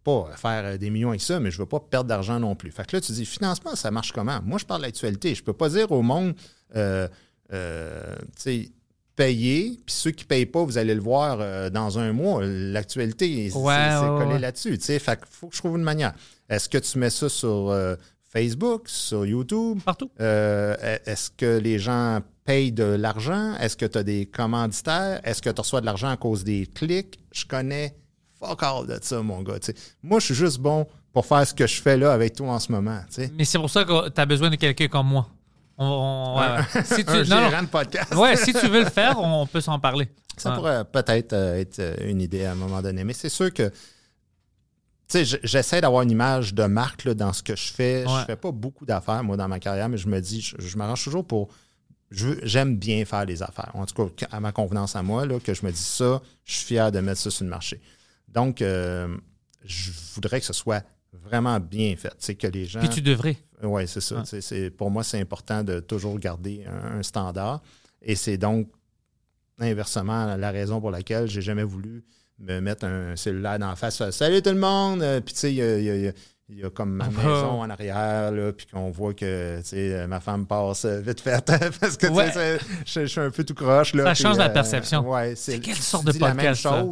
pas 0.08 0.30
faire 0.38 0.64
euh, 0.66 0.78
des 0.78 0.90
millions 0.90 1.10
avec 1.10 1.22
ça, 1.22 1.40
mais 1.40 1.52
je 1.52 1.58
veux 1.58 1.66
pas 1.66 1.80
perdre 1.82 2.08
d'argent 2.08 2.40
non 2.40 2.56
plus. 2.56 2.72
Fait 2.72 2.86
que 2.88 2.96
là, 2.96 3.02
tu 3.02 3.12
dis, 3.12 3.26
financement, 3.26 3.76
ça 3.76 3.92
marche 3.92 4.12
comment? 4.14 4.40
Moi, 4.44 4.58
je 4.58 4.66
parle 4.66 4.82
de 4.82 4.86
l'actualité. 4.86 5.36
Je 5.36 5.44
peux 5.44 5.54
pas 5.54 5.70
dire 5.70 5.92
au 5.92 6.02
monde, 6.02 6.34
euh, 6.76 7.08
euh, 7.54 8.16
tu 8.38 8.42
sais, 8.42 8.72
payer, 9.18 9.80
puis 9.86 9.96
ceux 9.96 10.12
qui 10.12 10.24
payent 10.26 10.46
pas, 10.46 10.64
vous 10.64 10.78
allez 10.78 10.94
le 10.96 11.02
voir 11.02 11.38
euh, 11.42 11.70
dans 11.70 11.98
un 12.00 12.14
mois. 12.14 12.42
L'actualité, 12.46 13.50
c'est 13.50 13.58
Ouais, 13.58 13.74
c'est 13.90 14.00
ouais, 14.08 14.20
collé 14.20 14.34
ouais. 14.34 14.40
là-dessus. 14.40 14.78
Tu 14.78 14.86
sais, 14.86 15.00
fait 15.00 15.18
qu'il 15.18 15.28
faut 15.30 15.48
que 15.48 15.56
je 15.56 15.60
trouve 15.62 15.76
une 15.78 15.84
manière. 15.84 16.14
Est-ce 16.50 16.70
que 16.70 16.78
tu 16.78 16.98
mets 17.00 17.10
ça 17.10 17.28
sur 17.28 17.70
euh, 17.72 17.96
Facebook, 18.32 18.84
sur 18.88 19.26
YouTube? 19.26 19.80
Partout. 19.84 20.10
Euh, 20.22 20.76
Est-ce 21.06 21.32
que 21.32 21.58
les 21.58 21.80
gens 21.80 22.20
payent 22.46 22.72
de 22.72 22.84
l'argent? 22.84 23.56
Est-ce 23.60 23.76
que 23.76 23.86
tu 23.88 23.98
as 23.98 24.04
des 24.04 24.26
commanditaires? 24.28 25.20
Est-ce 25.24 25.42
que 25.42 25.50
tu 25.50 25.60
reçois 25.62 25.82
de 25.82 25.86
l'argent 25.88 26.10
à 26.10 26.18
cause 26.18 26.44
des 26.44 26.66
clics? 26.68 27.20
Je 27.34 27.46
connais 27.46 27.96
fuck 28.39 28.64
all 28.64 28.88
de 28.88 28.99
ça, 29.01 29.22
mon 29.22 29.41
gars. 29.41 29.55
Moi, 30.03 30.19
je 30.19 30.26
suis 30.26 30.35
juste 30.35 30.59
bon 30.59 30.88
pour 31.14 31.26
faire 31.26 31.45
ce 31.47 31.53
que 31.53 31.65
je 31.68 31.81
fais 31.81 31.97
là 31.97 32.14
avec 32.14 32.35
toi 32.35 32.49
en 32.49 32.59
ce 32.59 32.72
moment. 32.72 32.99
Mais 33.35 33.45
c'est 33.45 33.57
pour 33.57 33.69
ça 33.69 33.84
que 33.84 34.09
tu 34.09 34.22
as 34.22 34.26
besoin 34.26 34.49
de 34.49 34.55
quelqu'un 34.55 34.88
comme 34.88 35.07
moi. 35.07 35.27
On, 35.80 35.85
on- 35.85 36.39
ouais, 36.39 36.57
ouais. 36.76 36.84
Si 36.85 37.05
tu, 37.05 37.11
Un 37.11 37.23
non, 37.23 37.41
non. 37.41 37.49
gérant 37.49 37.64
de 37.64 37.68
podcast. 37.68 38.15
Ouais, 38.15 38.35
si 38.35 38.51
tu 38.53 38.68
veux 38.68 38.84
le 38.84 38.89
faire, 38.89 39.19
on 39.19 39.45
peut 39.45 39.61
s'en 39.61 39.80
parler. 39.80 40.09
Ça 40.35 40.49
Ouais. 40.51 40.55
pourrait 40.55 40.85
peut-être 40.85 41.34
euh, 41.34 41.59
être 41.59 41.80
euh, 41.80 41.95
une 42.01 42.22
idée 42.22 42.45
à 42.45 42.51
un 42.51 42.55
moment 42.55 42.81
donné. 42.81 43.03
Mais 43.03 43.14
c'est 43.14 43.30
sûr 43.30 43.51
que, 43.53 43.69
tu 43.69 43.73
sais, 45.07 45.26
j- 45.26 45.38
j'essaie 45.43 45.81
d'avoir 45.81 46.01
une 46.03 46.11
image 46.11 46.53
de 46.53 46.64
marque 46.65 47.05
là, 47.05 47.14
dans 47.14 47.31
ce 47.34 47.41
que 47.43 47.55
je 47.55 47.72
fais. 47.72 48.05
Ouais. 48.05 48.11
Je 48.22 48.26
fais 48.26 48.35
pas 48.35 48.51
beaucoup 48.51 48.85
d'affaires, 48.85 49.23
moi, 49.23 49.38
dans 49.38 49.47
ma 49.47 49.59
carrière, 49.59 49.88
mais 49.89 49.97
je 49.97 50.07
me 50.07 50.19
dis, 50.19 50.41
je, 50.41 50.55
je 50.59 50.77
m'arrange 50.77 51.03
toujours 51.03 51.26
pour. 51.26 51.47
je 52.11 52.27
veux- 52.27 52.39
J'aime 52.43 52.76
bien 52.77 53.03
faire 53.05 53.26
les 53.26 53.41
affaires. 53.43 53.72
En 53.73 53.85
tout 53.85 54.09
cas, 54.09 54.27
à 54.31 54.39
ma 54.39 54.51
convenance 54.51 54.95
à 54.95 55.01
moi, 55.03 55.26
là, 55.26 55.39
que 55.39 55.53
je 55.53 55.65
me 55.65 55.72
dis 55.72 55.77
ça, 55.81 56.22
je 56.45 56.53
suis 56.57 56.65
fier 56.65 56.91
de 56.91 56.99
mettre 56.99 57.19
ça 57.22 57.30
sur 57.31 57.43
le 57.43 57.49
marché. 57.49 57.80
Donc, 58.38 58.61
euh, 58.61 59.07
je 59.65 59.89
voudrais 60.14 60.39
que 60.39 60.45
ce 60.45 60.53
soit 60.53 60.84
vraiment 61.11 61.59
bien 61.59 61.95
fait. 61.95 62.14
C'est 62.19 62.35
que 62.35 62.45
les 62.47 62.65
gens. 62.65 62.80
Puis 62.81 62.89
tu 62.89 63.01
devrais. 63.01 63.35
Oui, 63.64 63.88
c'est 63.88 64.01
ça. 64.01 64.23
C'est- 64.26 64.69
pour 64.69 64.91
moi, 64.91 65.03
c'est 65.03 65.19
important 65.19 65.64
de 65.64 65.80
toujours 65.80 66.19
garder 66.19 66.64
un, 66.68 66.99
un 66.99 67.03
standard. 67.03 67.61
Et 68.01 68.15
c'est 68.15 68.38
donc 68.38 68.68
inversement 69.59 70.35
la 70.35 70.51
raison 70.51 70.80
pour 70.80 70.91
laquelle 70.91 71.27
j'ai 71.27 71.41
jamais 71.41 71.64
voulu 71.64 72.03
me 72.39 72.59
mettre 72.59 72.85
un 72.85 73.15
cellulaire 73.15 73.57
dans 73.57 73.69
la 73.69 73.76
face. 73.76 73.97
faire, 73.97 74.14
Salut 74.14 74.41
tout 74.43 74.51
le 74.51 74.59
monde! 74.59 75.01
Euh, 75.01 75.19
Puis 75.22 75.34
tu 75.34 75.39
sais, 75.39 75.51
il 75.51 75.55
y 75.55 75.61
a, 75.64 75.77
il 75.80 75.84
y 75.85 75.89
a- 75.89 75.95
il 75.95 76.01
y 76.03 76.07
a- 76.09 76.14
il 76.49 76.57
y 76.59 76.64
a 76.64 76.69
comme 76.69 76.91
ma 76.93 77.05
Ah. 77.05 77.09
maison 77.09 77.61
en 77.64 77.69
arrière, 77.69 78.31
là, 78.31 78.53
puis 78.53 78.68
qu'on 78.68 78.89
voit 78.91 79.14
que 79.14 79.57
tu 79.61 79.68
sais, 79.69 80.07
ma 80.07 80.19
femme 80.22 80.45
passe 80.45 80.85
euh, 80.85 81.01
vite 81.01 81.19
fait 81.19 81.43
parce 81.81 81.97
que 81.97 82.07
tu 82.07 82.14
sais, 82.14 82.38
Ouais. 82.38 82.57
je, 82.85 83.01
je 83.01 83.05
suis 83.07 83.19
un 83.19 83.31
peu 83.31 83.43
tout 83.43 83.55
croche. 83.55 83.93
Là, 83.95 84.03
Ça 84.05 84.14
puis, 84.14 84.22
change 84.23 84.38
la 84.38 84.45
euh, 84.49 84.53
perception. 84.53 85.09
ouais, 85.09 85.35
C'est 85.35 85.59
quelle 85.59 85.76
sorte 85.76 86.05
de 86.05 86.11
dis 86.11 86.19
la 86.19 86.27
même 86.35 86.38
podcast, 86.38 86.61
ça? 86.61 86.85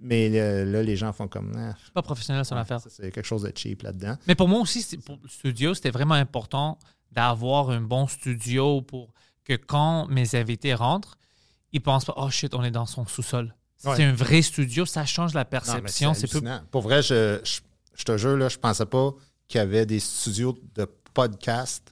Mais 0.00 0.30
euh, 0.34 0.64
là, 0.64 0.82
les 0.82 0.96
gens 0.96 1.12
font 1.12 1.28
comme. 1.28 1.52
Ah, 1.56 1.74
C'est 1.84 1.92
pas 1.92 2.02
professionnel 2.02 2.44
son 2.44 2.56
affaire. 2.56 2.80
ça, 2.80 2.90
c'est 2.90 3.10
quelque 3.10 3.26
chose 3.26 3.42
de 3.42 3.52
cheap 3.54 3.82
là-dedans. 3.82 4.16
Mais 4.26 4.34
pour 4.34 4.48
moi 4.48 4.60
aussi, 4.60 4.96
pour 4.98 5.18
le 5.22 5.28
studio, 5.28 5.74
c'était 5.74 5.90
vraiment 5.90 6.14
important 6.14 6.78
d'avoir 7.12 7.70
un 7.70 7.80
bon 7.80 8.06
studio 8.06 8.82
pour 8.82 9.12
que 9.44 9.54
quand 9.54 10.06
mes 10.08 10.34
invités 10.34 10.74
rentrent, 10.74 11.18
ils 11.72 11.80
pensent 11.80 12.04
pas, 12.04 12.14
oh 12.16 12.30
shit, 12.30 12.54
on 12.54 12.62
est 12.64 12.70
dans 12.70 12.86
son 12.86 13.06
sous-sol. 13.06 13.54
Ouais. 13.84 13.96
C'est 13.96 14.04
un 14.04 14.12
vrai 14.12 14.42
studio, 14.42 14.86
ça 14.86 15.04
change 15.04 15.34
la 15.34 15.44
perception. 15.44 16.14
C'est 16.14 16.28
plus... 16.28 16.40
Pour 16.70 16.82
vrai, 16.82 17.02
je, 17.02 17.40
je, 17.44 17.60
je 17.94 18.04
te 18.04 18.16
jure, 18.16 18.36
là, 18.36 18.48
je 18.48 18.58
pensais 18.58 18.86
pas 18.86 19.10
qu'il 19.48 19.58
y 19.58 19.62
avait 19.62 19.86
des 19.86 20.00
studios 20.00 20.56
de 20.74 20.86
podcast 21.14 21.91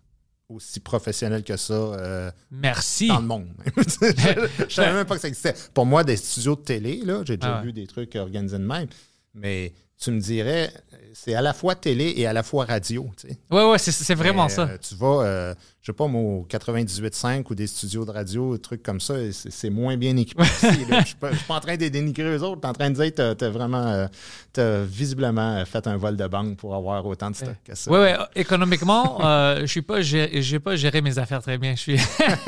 aussi 0.51 0.81
professionnels 0.81 1.45
que 1.45 1.57
ça 1.57 1.75
euh, 1.75 2.31
Merci. 2.51 3.09
dans 3.09 3.21
le 3.21 3.27
monde. 3.27 3.47
je, 3.77 4.49
je 4.69 4.75
savais 4.75 4.93
même 4.93 5.07
pas 5.07 5.15
que 5.17 5.21
ça 5.23 5.29
existait. 5.29 5.55
Pour 5.75 5.87
moi, 5.87 6.05
des 6.05 6.17
studios 6.17 6.57
de 6.57 6.61
télé, 6.63 7.01
là, 7.05 7.23
j'ai 7.25 7.37
déjà 7.37 7.57
Ah 7.57 7.61
ouais. 7.61 7.67
vu 7.67 7.73
des 7.73 7.87
trucs 7.87 8.15
organisés 8.17 8.59
de 8.59 8.65
même, 8.65 8.89
mais 9.35 9.73
tu 10.03 10.11
me 10.11 10.21
dirais, 10.21 10.73
c'est 11.13 11.35
à 11.35 11.43
la 11.43 11.53
fois 11.53 11.75
télé 11.75 12.15
et 12.17 12.27
à 12.27 12.33
la 12.33 12.43
fois 12.43 12.65
radio. 12.65 13.11
tu 13.19 13.29
sais. 13.29 13.39
Ouais, 13.51 13.71
ouais, 13.71 13.79
c'est, 13.79 13.93
c'est 13.93 14.15
vraiment 14.15 14.45
Mais, 14.45 14.49
ça. 14.55 14.63
euh, 14.63 14.79
tu 14.79 14.95
vas, 14.95 15.23
euh, 15.25 15.55
je 15.83 15.87
sais 15.87 15.97
pas, 15.97 16.07
moi, 16.07 16.21
au 16.21 16.47
98.5 16.49 17.45
ou 17.51 17.55
des 17.55 17.67
studios 17.67 18.05
de 18.05 18.11
radio, 18.11 18.55
des 18.57 18.61
trucs 18.61 18.83
comme 18.83 19.01
ça, 19.01 19.15
c'est 19.33 19.71
moins 19.71 19.97
bien 19.97 20.15
équipé. 20.17 20.43
Je 20.45 21.05
suis 21.07 21.15
pas, 21.17 21.31
je 21.33 21.37
suis 21.37 21.47
pas 21.47 21.55
en 21.57 21.61
train 21.61 21.77
de 21.77 21.89
dénigrer 21.89 22.37
eux 22.37 22.43
autres. 22.43 22.61
Je 22.63 22.67
suis 22.67 22.71
en 22.71 22.73
train 22.75 22.91
de 22.91 22.95
dire 22.97 23.15
que 23.15 23.33
tu 23.35 23.45
as, 23.45 23.49
vraiment, 23.51 23.87
euh, 23.87 24.07
t'as 24.53 24.83
visiblement 24.83 25.65
fait 25.65 25.87
un 25.87 25.97
vol 25.97 26.17
de 26.17 26.27
banque 26.27 26.57
pour 26.59 26.75
avoir 26.75 27.07
autant 27.07 27.31
de 27.31 27.37
stock 27.37 27.57
que 27.65 27.75
ça. 27.75 27.91
Oui, 27.91 27.99
oui. 27.99 28.25
Économiquement, 28.35 29.25
euh, 29.25 29.61
je 29.63 29.67
suis 29.67 29.83
pas, 29.83 30.03
j'ai 30.03 30.59
pas 30.61 30.77
géré 30.77 31.01
mes 31.01 31.19
affaires 31.19 31.41
très 31.43 31.57
bien. 31.57 31.75
Suis, 31.77 31.97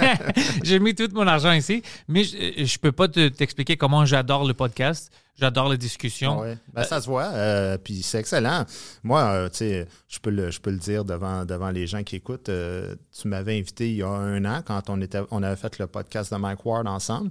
j'ai 0.62 0.78
mis 0.78 0.94
tout 0.94 1.08
mon 1.12 1.26
argent 1.26 1.52
ici, 1.52 1.82
mais 2.08 2.24
je, 2.24 2.64
je 2.64 2.78
peux 2.78 2.92
pas 2.92 3.08
te- 3.08 3.28
t'expliquer 3.28 3.76
comment 3.76 4.04
j'adore 4.04 4.46
le 4.46 4.54
podcast. 4.54 5.10
J'adore 5.40 5.70
les 5.70 5.78
discussions. 5.78 6.40
Ouais. 6.40 6.58
Ben, 6.74 6.84
ça 6.84 7.00
se 7.00 7.06
voit, 7.06 7.24
euh, 7.32 7.78
puis 7.78 8.02
c'est 8.02 8.18
excellent. 8.18 8.66
Moi, 9.02 9.22
euh, 9.22 9.48
tu 9.48 9.56
sais, 9.58 9.88
je 10.06 10.18
peux 10.18 10.28
le, 10.30 10.50
je 10.50 10.60
peux 10.60 10.70
le 10.70 10.76
dire 10.76 11.06
devant, 11.06 11.46
devant 11.46 11.70
les 11.70 11.86
gens 11.86 12.02
qui 12.02 12.16
écoutent. 12.16 12.50
euh, 12.50 12.94
tu 13.22 13.28
m'avais 13.28 13.58
invité 13.58 13.90
il 13.90 13.96
y 13.96 14.02
a 14.02 14.08
un 14.08 14.44
an 14.44 14.62
quand 14.64 14.90
on, 14.90 15.00
était, 15.00 15.20
on 15.30 15.42
avait 15.42 15.56
fait 15.56 15.78
le 15.78 15.86
podcast 15.86 16.32
de 16.32 16.38
Mike 16.38 16.64
Ward 16.66 16.86
ensemble. 16.86 17.30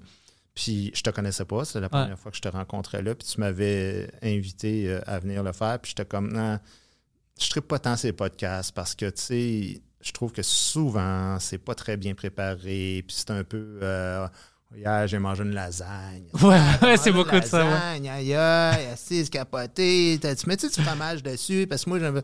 Puis 0.54 0.92
je 0.94 1.02
te 1.02 1.10
connaissais 1.12 1.46
pas, 1.46 1.64
c'est 1.66 1.80
la 1.80 1.88
première 1.90 2.10
Ouais. 2.10 2.16
fois 2.16 2.32
que 2.32 2.38
je 2.38 2.42
te 2.42 2.48
rencontrais 2.50 3.02
là. 3.02 3.16
Puis 3.16 3.28
tu 3.28 3.40
m'avais 3.40 4.10
invité 4.22 4.90
euh, 4.90 5.02
à 5.08 5.20
venir 5.20 5.44
le 5.44 5.54
faire. 5.54 5.80
Puis 5.80 5.92
j'étais 5.96 6.06
comme, 6.08 6.32
non, 6.34 6.60
je 7.40 7.50
ne 7.56 7.62
pas 7.62 7.80
tant 7.80 7.96
ces 7.96 8.12
podcasts 8.12 8.74
parce 8.74 8.94
que, 8.94 9.06
tu 9.10 9.22
sais, 9.22 9.82
je 10.02 10.12
trouve 10.12 10.32
que 10.34 10.42
souvent, 10.42 11.38
c'est 11.40 11.58
pas 11.58 11.74
très 11.76 11.96
bien 11.96 12.14
préparé. 12.16 13.04
Puis 13.08 13.16
c'est 13.18 13.32
un 13.32 13.44
peu. 13.44 13.80
euh, 13.82 14.28
Hier, 14.76 15.06
j'ai 15.08 15.20
mangé 15.20 15.44
une 15.44 15.54
lasagne. 15.54 16.28
Ouais, 16.42 16.60
ouais, 16.82 16.98
c'est 16.98 17.12
beaucoup 17.12 17.38
de 17.40 17.46
ça. 17.46 17.64
ouais. 17.66 17.70
lasagne, 17.72 18.10
Aïe, 18.10 18.34
aïe, 18.36 18.86
assise, 18.88 19.30
capotée. 19.30 20.18
Tu 20.22 20.48
mets-tu 20.48 20.68
du 20.70 20.82
fromage 20.82 21.22
dessus? 21.24 21.66
Parce 21.70 21.84
que 21.86 21.90
moi, 21.90 22.00
j'aime. 22.00 22.22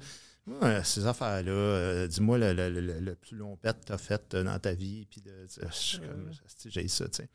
Ces 0.83 1.05
affaires-là, 1.05 1.51
euh, 1.51 2.07
dis-moi 2.07 2.37
le, 2.37 2.53
le- 2.53 2.69
le- 2.69 2.99
le 2.99 3.15
plus 3.15 3.35
long 3.35 3.57
pet 3.57 3.77
que 3.79 3.85
tu 3.85 3.91
as 3.91 3.97
fait 3.97 4.33
euh, 4.33 4.43
dans 4.43 4.57
ta 4.59 4.73
vie. 4.73 5.05
Puis 5.09 5.21
asti, 6.45 6.69
j'ai 6.69 6.87
ça, 6.87 7.05
tu 7.07 7.17
sais. 7.23 7.29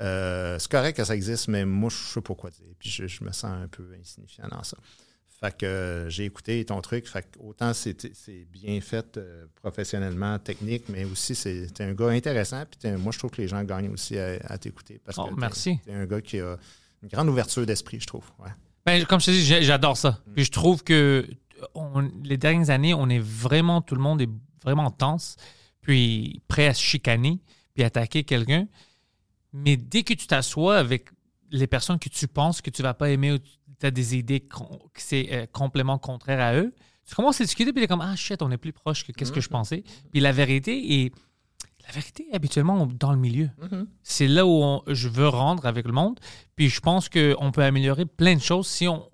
Euh, 0.00 0.58
c'est 0.58 0.70
correct 0.70 0.96
que 0.96 1.04
ça 1.04 1.14
existe, 1.16 1.48
mais 1.48 1.64
moi, 1.64 1.90
je 1.90 1.96
sais 1.96 2.20
pas 2.20 2.34
quoi 2.34 2.50
dire. 2.50 2.66
Puis 2.78 2.88
je, 2.88 3.06
je 3.06 3.24
me 3.24 3.32
sens 3.32 3.44
un 3.52 3.66
peu 3.68 3.84
insignifiant 4.00 4.46
dans 4.48 4.62
ça. 4.62 4.76
Fait 5.40 5.56
que 5.56 5.66
euh, 5.66 6.08
j'ai 6.10 6.24
écouté 6.24 6.64
ton 6.64 6.80
truc. 6.80 7.08
Fait 7.08 7.22
que 7.22 7.38
autant 7.40 7.72
c'est 7.72 7.96
bien 8.50 8.80
fait 8.80 9.16
euh, 9.16 9.46
professionnellement, 9.56 10.38
technique, 10.40 10.88
mais 10.88 11.04
aussi 11.04 11.34
c'est 11.34 11.80
un 11.80 11.92
gars 11.94 12.08
intéressant. 12.08 12.64
Puis 12.68 12.78
t'es- 12.78 12.96
moi, 12.96 13.12
je 13.12 13.18
trouve 13.18 13.30
que 13.30 13.40
les 13.42 13.48
gens 13.48 13.62
gagnent 13.64 13.90
aussi 13.90 14.18
à, 14.18 14.38
à 14.44 14.58
t'écouter. 14.58 15.00
Parce 15.04 15.16
Oh, 15.18 15.24
que 15.26 15.30
t'es- 15.34 15.40
merci. 15.40 15.78
T'es 15.84 15.92
un 15.92 16.06
gars 16.06 16.20
qui 16.20 16.40
a 16.40 16.56
une 17.02 17.08
grande 17.08 17.28
ouverture 17.28 17.64
d'esprit, 17.66 18.00
je 18.00 18.06
trouve. 18.06 18.24
Ouais. 18.40 18.50
Ben, 18.84 19.04
comme 19.04 19.20
je 19.20 19.26
te 19.26 19.30
dis, 19.30 19.44
j'adore 19.64 19.96
ça. 19.96 20.20
Mm. 20.26 20.32
Puis 20.34 20.44
je 20.44 20.50
trouve 20.50 20.82
que 20.82 21.24
on- 21.74 22.10
les 22.24 22.36
dernières 22.36 22.70
années, 22.70 22.94
on 22.94 23.08
est 23.08 23.18
vraiment, 23.18 23.80
tout 23.82 23.94
le 23.94 24.00
monde 24.00 24.20
est 24.22 24.30
vraiment 24.62 24.90
tense, 24.90 25.36
puis 25.80 26.42
prêt 26.48 26.66
à 26.66 26.74
se 26.74 26.82
chicaner, 26.82 27.40
puis 27.74 27.84
attaquer 27.84 28.24
quelqu'un. 28.24 28.66
Mais 29.52 29.76
dès 29.76 30.02
que 30.02 30.14
tu 30.14 30.26
t'assois 30.26 30.78
avec 30.78 31.08
les 31.50 31.66
personnes 31.66 31.98
que 31.98 32.08
tu 32.08 32.28
penses 32.28 32.60
que 32.60 32.70
tu 32.70 32.82
vas 32.82 32.94
pas 32.94 33.10
aimer 33.10 33.32
ou 33.32 33.38
tu 33.38 33.86
as 33.86 33.90
des 33.90 34.16
idées 34.16 34.40
que 34.40 34.56
c'est 34.96 35.28
euh, 35.32 35.46
complètement 35.52 35.98
contraire 35.98 36.40
à 36.40 36.54
eux, 36.56 36.74
tu 37.06 37.14
commences 37.14 37.40
à 37.40 37.44
discuter, 37.44 37.72
puis 37.72 37.80
tu 37.80 37.84
es 37.84 37.88
comme 37.88 38.02
Ah 38.02 38.14
shit, 38.16 38.42
on 38.42 38.50
est 38.50 38.58
plus 38.58 38.72
proche 38.74 39.04
que 39.06 39.12
qu'est-ce 39.12 39.32
que 39.32 39.40
je 39.40 39.48
pensais. 39.48 39.82
Puis 40.10 40.20
la 40.20 40.32
vérité 40.32 41.04
est. 41.04 41.12
La 41.86 41.94
vérité 41.94 42.26
habituellement 42.34 42.84
dans 42.86 43.12
le 43.12 43.18
milieu. 43.18 43.48
C'est 44.02 44.28
là 44.28 44.44
où 44.44 44.50
on- 44.62 44.82
je 44.88 45.08
veux 45.08 45.28
rendre 45.28 45.64
avec 45.64 45.86
le 45.86 45.92
monde. 45.92 46.20
Puis 46.54 46.68
je 46.68 46.80
pense 46.80 47.08
qu'on 47.08 47.50
peut 47.50 47.62
améliorer 47.64 48.04
plein 48.04 48.34
de 48.34 48.42
choses 48.42 48.66
si 48.66 48.86
on, 48.86 49.08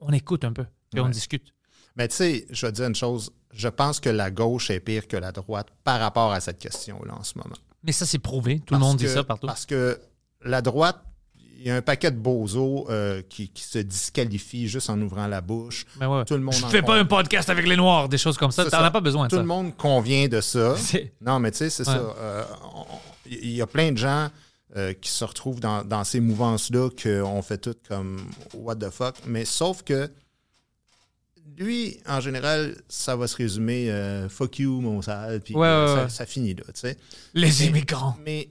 on 0.00 0.12
écoute 0.12 0.44
un 0.44 0.52
peu 0.52 0.62
et 0.94 1.00
on 1.00 1.08
discute. 1.08 1.52
Mais 2.00 2.08
tu 2.08 2.16
sais, 2.16 2.46
je 2.48 2.64
vais 2.64 2.72
te 2.72 2.76
dire 2.76 2.86
une 2.86 2.94
chose. 2.94 3.30
Je 3.52 3.68
pense 3.68 4.00
que 4.00 4.08
la 4.08 4.30
gauche 4.30 4.70
est 4.70 4.80
pire 4.80 5.06
que 5.06 5.18
la 5.18 5.32
droite 5.32 5.66
par 5.84 6.00
rapport 6.00 6.32
à 6.32 6.40
cette 6.40 6.58
question-là 6.58 7.12
en 7.14 7.22
ce 7.22 7.36
moment. 7.36 7.56
Mais 7.84 7.92
ça, 7.92 8.06
c'est 8.06 8.18
prouvé. 8.18 8.60
Tout 8.64 8.72
le 8.72 8.80
monde 8.80 8.96
dit 8.96 9.06
ça 9.06 9.22
partout. 9.22 9.46
Parce 9.46 9.66
que 9.66 10.00
la 10.42 10.62
droite, 10.62 10.98
il 11.58 11.66
y 11.66 11.70
a 11.70 11.76
un 11.76 11.82
paquet 11.82 12.10
de 12.10 12.16
bozos 12.16 12.86
euh, 12.88 13.20
qui, 13.28 13.50
qui 13.50 13.62
se 13.64 13.78
disqualifient 13.80 14.66
juste 14.66 14.88
en 14.88 14.98
ouvrant 15.02 15.26
la 15.26 15.42
bouche. 15.42 15.84
Mais 16.00 16.06
ouais. 16.06 16.24
Tout 16.24 16.32
le 16.32 16.40
monde 16.40 16.54
je 16.54 16.64
fais 16.68 16.80
pas 16.80 16.96
un 16.96 17.04
podcast 17.04 17.50
avec 17.50 17.66
les 17.66 17.76
Noirs, 17.76 18.08
des 18.08 18.16
choses 18.16 18.38
comme 18.38 18.50
ça. 18.50 18.64
T'en 18.64 18.78
as 18.78 18.90
pas 18.90 19.02
besoin 19.02 19.28
Tout 19.28 19.36
ça. 19.36 19.42
le 19.42 19.46
monde 19.48 19.76
convient 19.76 20.26
de 20.26 20.40
ça. 20.40 20.74
Non, 21.20 21.38
mais 21.38 21.50
tu 21.50 21.58
sais, 21.58 21.68
c'est 21.68 21.86
Ouais. 21.86 21.94
ça. 21.94 22.14
Euh, 22.18 22.44
Il 23.26 23.50
y 23.50 23.60
a 23.60 23.66
plein 23.66 23.92
de 23.92 23.98
gens 23.98 24.30
euh, 24.76 24.94
qui 24.94 25.10
se 25.10 25.22
retrouvent 25.24 25.60
dans, 25.60 25.84
dans 25.84 26.04
ces 26.04 26.20
mouvances-là 26.20 26.88
qu'on 27.02 27.42
fait 27.42 27.58
tout 27.58 27.74
comme 27.88 28.20
what 28.54 28.76
the 28.76 28.88
fuck. 28.88 29.16
Mais 29.26 29.44
sauf 29.44 29.82
que 29.82 30.10
lui, 31.58 31.98
en 32.06 32.20
général, 32.20 32.76
ça 32.88 33.16
va 33.16 33.26
se 33.26 33.36
résumer 33.36 33.90
euh, 33.90 34.28
fuck 34.28 34.58
you, 34.58 34.80
mon 34.80 35.02
sale, 35.02 35.40
puis 35.40 35.54
Ouais, 35.54 35.66
euh, 35.66 36.04
ouais, 36.04 36.08
ça, 36.10 36.26
finit 36.26 36.54
là, 36.54 36.64
tu 36.66 36.80
sais. 36.80 36.96
Les 37.34 37.66
immigrants. 37.66 38.16
Mais 38.24 38.48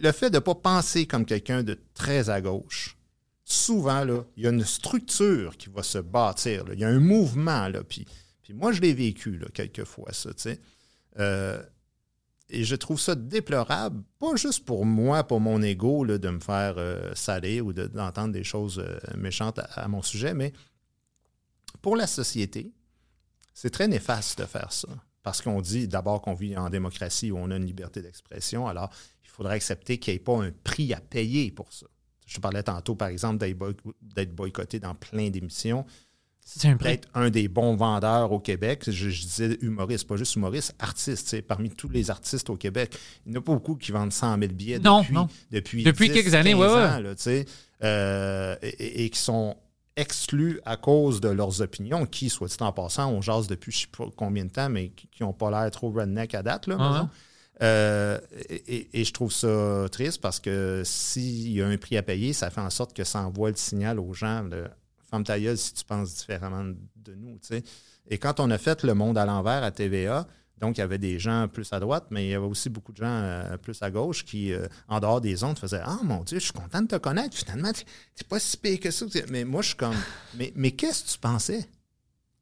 le 0.00 0.10
fait 0.12 0.30
de 0.30 0.36
ne 0.36 0.40
pas 0.40 0.54
penser 0.54 1.06
comme 1.06 1.24
quelqu'un 1.24 1.62
de 1.62 1.78
très 1.94 2.28
à 2.30 2.40
gauche, 2.40 2.96
souvent, 3.44 4.04
là, 4.04 4.24
il 4.36 4.44
y 4.44 4.46
a 4.46 4.50
une 4.50 4.64
structure 4.64 5.56
qui 5.56 5.68
va 5.68 5.82
se 5.82 5.98
bâtir. 5.98 6.64
là. 6.64 6.74
Il 6.74 6.80
y 6.80 6.84
a 6.84 6.88
un 6.88 7.00
mouvement. 7.00 7.68
Là, 7.68 7.82
puis, 7.84 8.06
puis 8.42 8.52
moi, 8.54 8.72
je 8.72 8.80
l'ai 8.80 8.94
vécu 8.94 9.36
là, 9.36 9.46
quelques 9.52 9.84
fois, 9.84 10.12
ça. 10.12 10.30
tu 10.34 10.42
sais. 10.42 10.60
Euh, 11.18 11.62
et 12.54 12.64
je 12.64 12.74
trouve 12.76 13.00
ça 13.00 13.14
déplorable, 13.14 14.02
pas 14.18 14.36
juste 14.36 14.64
pour 14.64 14.84
moi, 14.84 15.24
pour 15.24 15.40
mon 15.40 15.62
ego, 15.62 16.04
là, 16.04 16.18
de 16.18 16.28
me 16.28 16.40
faire 16.40 16.74
euh, 16.76 17.14
saler 17.14 17.60
ou 17.60 17.72
de- 17.72 17.86
d'entendre 17.86 18.32
des 18.32 18.44
choses 18.44 18.82
méchantes 19.16 19.58
à, 19.58 19.62
à 19.74 19.88
mon 19.88 20.02
sujet, 20.02 20.34
mais 20.34 20.52
pour 21.82 21.96
la 21.96 22.06
société, 22.06 22.72
c'est 23.52 23.70
très 23.70 23.88
néfaste 23.88 24.38
de 24.40 24.46
faire 24.46 24.72
ça. 24.72 24.88
Parce 25.22 25.40
qu'on 25.42 25.60
dit 25.60 25.86
d'abord 25.86 26.20
qu'on 26.22 26.34
vit 26.34 26.56
en 26.56 26.68
démocratie 26.70 27.30
où 27.30 27.36
on 27.38 27.50
a 27.50 27.56
une 27.56 27.66
liberté 27.66 28.02
d'expression, 28.02 28.66
alors 28.66 28.90
il 29.24 29.28
faudrait 29.28 29.54
accepter 29.54 29.98
qu'il 29.98 30.12
n'y 30.12 30.16
ait 30.16 30.20
pas 30.20 30.42
un 30.42 30.50
prix 30.64 30.92
à 30.94 31.00
payer 31.00 31.50
pour 31.50 31.72
ça. 31.72 31.86
Je 32.26 32.40
parlais 32.40 32.62
tantôt, 32.62 32.94
par 32.94 33.08
exemple, 33.08 33.38
d'être 33.38 33.56
boy- 33.58 33.76
d'être 34.00 34.34
boycotté 34.34 34.80
dans 34.80 34.94
plein 34.94 35.28
d'émissions, 35.30 35.84
C'est 36.44 36.66
un 36.68 36.76
prix. 36.76 36.88
d'être 36.90 37.08
un 37.14 37.30
des 37.30 37.46
bons 37.46 37.76
vendeurs 37.76 38.32
au 38.32 38.40
Québec. 38.40 38.84
Je, 38.86 39.10
je 39.10 39.22
disais 39.22 39.58
humoriste, 39.60 40.08
pas 40.08 40.16
juste 40.16 40.34
humoriste, 40.34 40.74
artiste. 40.80 41.40
Parmi 41.42 41.70
tous 41.70 41.88
les 41.88 42.10
artistes 42.10 42.48
au 42.50 42.56
Québec, 42.56 42.96
il 43.26 43.32
n'y 43.32 43.38
en 43.38 43.40
a 43.40 43.44
pas 43.44 43.52
beaucoup 43.52 43.76
qui 43.76 43.92
vendent 43.92 44.12
100 44.12 44.38
000 44.38 44.52
billets 44.52 44.78
Non, 44.80 45.00
depuis, 45.02 45.14
non. 45.14 45.28
depuis, 45.50 45.82
Depuis 45.84 46.08
10, 46.08 46.14
quelques 46.14 46.34
années, 46.34 46.52
15 46.52 46.60
ouais, 46.60 47.00
là, 47.02 47.14
euh, 47.84 48.56
et, 48.62 48.68
et- 48.68 49.04
et 49.04 49.10
qui 49.10 49.18
sont 49.20 49.56
exclus 49.96 50.60
à 50.64 50.76
cause 50.76 51.20
de 51.20 51.28
leurs 51.28 51.60
opinions, 51.60 52.06
qui, 52.06 52.30
soit 52.30 52.48
dit 52.48 52.56
en 52.60 52.72
passant, 52.72 53.10
on 53.10 53.20
jase 53.20 53.46
depuis 53.46 53.72
je 53.72 53.78
ne 53.78 53.80
sais 53.82 53.88
pas 53.96 54.04
combien 54.16 54.44
de 54.44 54.50
temps, 54.50 54.68
mais 54.68 54.88
qui 54.90 55.22
n'ont 55.22 55.32
pas 55.32 55.50
l'air 55.50 55.70
trop 55.70 55.90
redneck 55.90 56.34
à 56.34 56.42
date. 56.42 56.66
Là. 56.66 57.08
Euh, 57.62 58.18
et, 58.48 59.04
je 59.04 59.12
trouve 59.12 59.30
ça 59.30 59.86
triste 59.92 60.20
parce 60.20 60.40
que 60.40 60.82
s'il 60.84 61.52
y 61.52 61.62
a 61.62 61.66
un 61.66 61.76
prix 61.76 61.96
à 61.96 62.02
payer, 62.02 62.32
ça 62.32 62.50
fait 62.50 62.60
en 62.60 62.70
sorte 62.70 62.94
que 62.94 63.04
ça 63.04 63.20
envoie 63.20 63.50
le 63.50 63.56
signal 63.56 64.00
aux 64.00 64.14
gens 64.14 64.44
de 64.44 64.64
Femme 65.10 65.24
ta 65.24 65.38
gueule 65.38 65.58
si 65.58 65.74
tu 65.74 65.84
penses 65.84 66.14
différemment 66.14 66.64
de 66.64 67.14
nous. 67.14 67.34
tu 67.34 67.48
sais. 67.48 67.62
Et 68.08 68.18
quand 68.18 68.40
on 68.40 68.50
a 68.50 68.58
fait 68.58 68.82
Le 68.82 68.94
Monde 68.94 69.18
à 69.18 69.26
l'envers 69.26 69.62
à 69.62 69.70
TVA, 69.70 70.26
donc 70.62 70.78
il 70.78 70.80
y 70.80 70.84
avait 70.84 70.98
des 70.98 71.18
gens 71.18 71.48
plus 71.52 71.70
à 71.72 71.80
droite, 71.80 72.06
mais 72.10 72.24
il 72.26 72.30
y 72.30 72.34
avait 72.34 72.46
aussi 72.46 72.70
beaucoup 72.70 72.92
de 72.92 72.98
gens 72.98 73.04
euh, 73.06 73.56
plus 73.58 73.82
à 73.82 73.90
gauche 73.90 74.24
qui, 74.24 74.52
euh, 74.52 74.66
en 74.88 75.00
dehors 75.00 75.20
des 75.20 75.42
ondes, 75.44 75.58
faisaient 75.58 75.82
Ah 75.84 75.98
mon 76.04 76.22
Dieu, 76.22 76.38
je 76.38 76.44
suis 76.44 76.52
content 76.52 76.80
de 76.80 76.86
te 76.86 76.96
connaître. 76.96 77.36
Finalement, 77.36 77.72
tu 77.72 77.82
n'es 77.84 78.28
pas 78.28 78.38
si 78.38 78.56
pire 78.56 78.78
que 78.80 78.90
ça. 78.90 79.04
Mais 79.28 79.44
moi, 79.44 79.60
je 79.60 79.68
suis 79.68 79.76
comme 79.76 79.96
Mais, 80.38 80.52
mais 80.56 80.70
qu'est-ce 80.70 81.04
que 81.04 81.10
tu 81.10 81.18
pensais? 81.18 81.68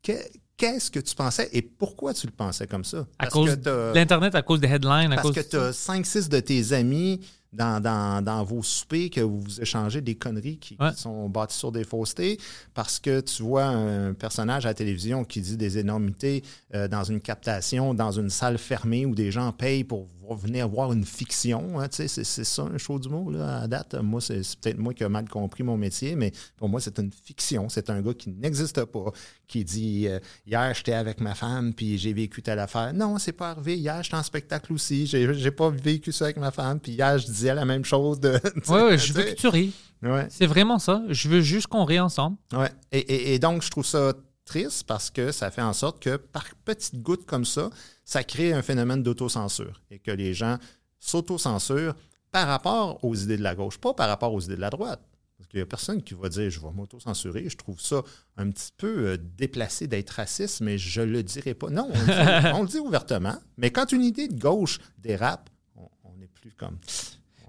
Que- 0.02 0.12
Qu'est-ce 0.56 0.90
que 0.90 1.00
tu 1.00 1.14
pensais 1.14 1.48
et 1.54 1.62
pourquoi 1.62 2.12
tu 2.12 2.26
le 2.26 2.32
pensais 2.32 2.66
comme 2.66 2.84
ça? 2.84 3.06
À 3.18 3.28
cause 3.28 3.56
de 3.58 3.92
l'Internet, 3.94 4.34
à 4.34 4.42
cause 4.42 4.60
des 4.60 4.68
headlines, 4.68 5.10
à 5.10 5.14
parce 5.16 5.28
cause 5.28 5.34
que 5.36 5.40
tu 5.40 5.56
as 5.56 5.70
5-6 5.70 6.28
de 6.28 6.38
tes 6.38 6.74
amis 6.74 7.26
dans, 7.52 7.80
dans, 7.80 8.22
dans 8.22 8.44
vos 8.44 8.62
soupers 8.62 9.10
que 9.10 9.20
vous 9.20 9.40
vous 9.40 9.60
échangez 9.60 10.00
des 10.00 10.14
conneries 10.14 10.58
qui, 10.58 10.76
sont 10.94 11.28
bâties 11.28 11.56
sur 11.56 11.72
des 11.72 11.84
faussetés, 11.84 12.38
parce 12.74 12.98
que 13.00 13.20
tu 13.20 13.42
vois 13.42 13.64
un 13.64 14.14
personnage 14.14 14.66
à 14.66 14.70
la 14.70 14.74
télévision 14.74 15.24
qui 15.24 15.40
dit 15.40 15.56
des 15.56 15.78
énormités 15.78 16.42
euh, 16.74 16.88
dans 16.88 17.04
une 17.04 17.20
captation, 17.20 17.94
dans 17.94 18.12
une 18.12 18.30
salle 18.30 18.58
fermée 18.58 19.06
où 19.06 19.14
des 19.14 19.30
gens 19.30 19.52
payent 19.52 19.84
pour 19.84 20.06
vo- 20.30 20.36
venir 20.36 20.68
voir 20.68 20.92
une 20.92 21.04
fiction. 21.04 21.78
hein, 21.80 21.88
tu 21.88 22.06
sais, 22.08 22.24
c'est, 22.24 22.44
ça 22.44 22.62
un 22.62 22.78
show 22.78 22.98
d'humour 22.98 23.30
là, 23.32 23.62
à 23.62 23.66
date. 23.68 23.94
Moi, 23.94 24.20
c'est, 24.20 24.40
peut-être 24.60 24.78
moi 24.78 24.94
qui 24.94 25.02
ai 25.04 25.08
mal 25.08 25.28
compris 25.28 25.62
mon 25.62 25.76
métier, 25.76 26.16
mais 26.16 26.32
pour 26.56 26.68
moi, 26.68 26.80
c'est 26.80 26.98
une 26.98 27.10
fiction. 27.12 27.68
C'est 27.68 27.90
un 27.90 28.00
gars 28.00 28.14
qui 28.14 28.30
n'existe 28.30 28.84
pas, 28.84 29.12
qui 29.46 29.64
dit 29.64 30.06
euh, 30.08 30.18
Hier, 30.46 30.72
j'étais 30.74 30.92
avec 30.92 31.20
ma 31.20 31.34
femme, 31.34 31.74
puis 31.74 31.98
j'ai 31.98 32.12
vécu 32.12 32.42
telle 32.42 32.58
affaire. 32.58 32.92
Non, 32.94 33.18
c'est 33.18 33.32
pas 33.32 33.50
arrivé. 33.50 33.76
Hier, 33.76 34.02
j'étais 34.02 34.16
en 34.16 34.22
spectacle 34.22 34.72
aussi. 34.72 35.06
J'ai, 35.06 35.32
j'ai 35.34 35.50
pas 35.50 35.70
vécu 35.70 36.12
ça 36.12 36.26
avec 36.26 36.36
ma 36.36 36.50
femme. 36.50 36.80
Puis 36.80 36.92
hier, 36.92 37.18
je 37.18 37.26
disais 37.26 37.54
la 37.54 37.64
même 37.64 37.84
chose. 37.84 38.20
De, 38.20 38.40
Ouais, 38.68 38.82
ouais, 38.82 38.98
je 38.98 39.12
veux 39.12 39.22
que 39.24 39.34
tu 39.34 39.48
ris. 39.48 39.72
Ouais. 40.02 40.26
C'est 40.30 40.46
vraiment 40.46 40.78
ça. 40.78 41.02
Je 41.10 41.28
veux 41.28 41.40
juste 41.42 41.66
qu'on 41.66 41.84
rit 41.84 42.00
ensemble. 42.00 42.36
Ouais. 42.54 42.70
Et, 42.92 42.98
et- 43.00 43.34
et 43.34 43.38
donc, 43.38 43.62
je 43.62 43.70
trouve 43.70 43.84
ça 43.84 44.14
triste 44.50 44.84
parce 44.84 45.10
que 45.10 45.30
ça 45.30 45.52
fait 45.52 45.62
en 45.62 45.72
sorte 45.72 46.02
que 46.02 46.16
par 46.16 46.44
petites 46.64 47.00
gouttes 47.00 47.24
comme 47.24 47.44
ça, 47.44 47.70
ça 48.04 48.24
crée 48.24 48.52
un 48.52 48.62
phénomène 48.62 49.02
d'autocensure 49.02 49.80
et 49.92 50.00
que 50.00 50.10
les 50.10 50.34
gens 50.34 50.58
s'autocensurent 50.98 51.94
par 52.32 52.48
rapport 52.48 53.02
aux 53.04 53.14
idées 53.14 53.36
de 53.36 53.44
la 53.44 53.54
gauche, 53.54 53.78
pas 53.78 53.94
par 53.94 54.08
rapport 54.08 54.34
aux 54.34 54.40
idées 54.40 54.56
de 54.56 54.60
la 54.60 54.70
droite. 54.70 55.00
Parce 55.36 55.48
qu'il 55.48 55.58
n'y 55.58 55.62
a 55.62 55.66
personne 55.66 56.02
qui 56.02 56.14
va 56.14 56.28
dire 56.28 56.50
je 56.50 56.60
vais 56.60 56.70
m'auto-censurer. 56.72 57.48
Je 57.48 57.56
trouve 57.56 57.80
ça 57.80 58.02
un 58.36 58.50
petit 58.50 58.72
peu 58.76 59.06
euh, 59.06 59.16
déplacé 59.16 59.86
d'être 59.86 60.10
raciste, 60.10 60.60
mais 60.60 60.78
je 60.78 61.00
le 61.00 61.22
dirai 61.22 61.54
pas. 61.54 61.70
Non, 61.70 61.88
on 61.88 61.98
le 61.98 62.06
dit, 62.06 62.48
on 62.54 62.62
le 62.62 62.68
dit 62.68 62.78
ouvertement. 62.78 63.36
Mais 63.56 63.70
quand 63.70 63.92
une 63.92 64.02
idée 64.02 64.26
de 64.26 64.38
gauche 64.38 64.80
dérape, 64.98 65.48
on 65.76 66.16
n'est 66.18 66.26
plus 66.26 66.50
comme. 66.50 66.76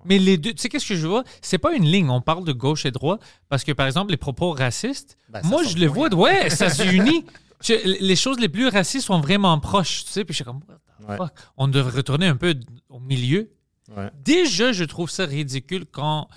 Mais 0.05 0.17
les 0.19 0.37
deux, 0.37 0.53
tu 0.53 0.61
sais, 0.61 0.69
qu'est-ce 0.69 0.87
que 0.89 0.95
je 0.95 1.07
vois? 1.07 1.23
C'est 1.41 1.57
pas 1.57 1.73
une 1.75 1.85
ligne. 1.85 2.09
On 2.09 2.21
parle 2.21 2.43
de 2.45 2.51
gauche 2.53 2.85
et 2.85 2.91
droite 2.91 3.21
parce 3.49 3.63
que, 3.63 3.71
par 3.71 3.85
exemple, 3.87 4.11
les 4.11 4.17
propos 4.17 4.51
racistes, 4.51 5.17
Ben, 5.29 5.41
moi, 5.45 5.63
je 5.63 5.77
les 5.77 5.87
vois, 5.87 6.13
ouais, 6.13 6.49
ça 6.49 6.69
s'unit. 6.69 7.25
Je- 7.63 7.99
Les 8.01 8.15
choses 8.15 8.39
les 8.39 8.49
plus 8.49 8.67
racistes 8.67 9.05
sont 9.07 9.19
vraiment 9.21 9.59
proches, 9.59 10.05
tu 10.05 10.11
sais, 10.11 10.25
puis 10.25 10.33
je 10.33 10.37
suis 10.37 10.45
comme, 10.45 10.61
Ouais. 11.07 11.17
fuck? 11.17 11.31
On 11.57 11.67
devrait 11.67 11.97
retourner 11.97 12.27
un 12.27 12.35
peu 12.35 12.55
au 12.89 12.99
milieu. 12.99 13.51
Ouais. 13.95 14.09
Déjà, 14.23 14.71
je 14.71 14.83
trouve 14.83 15.09
ça 15.09 15.25
ridicule 15.25 15.85
quand 15.91 16.27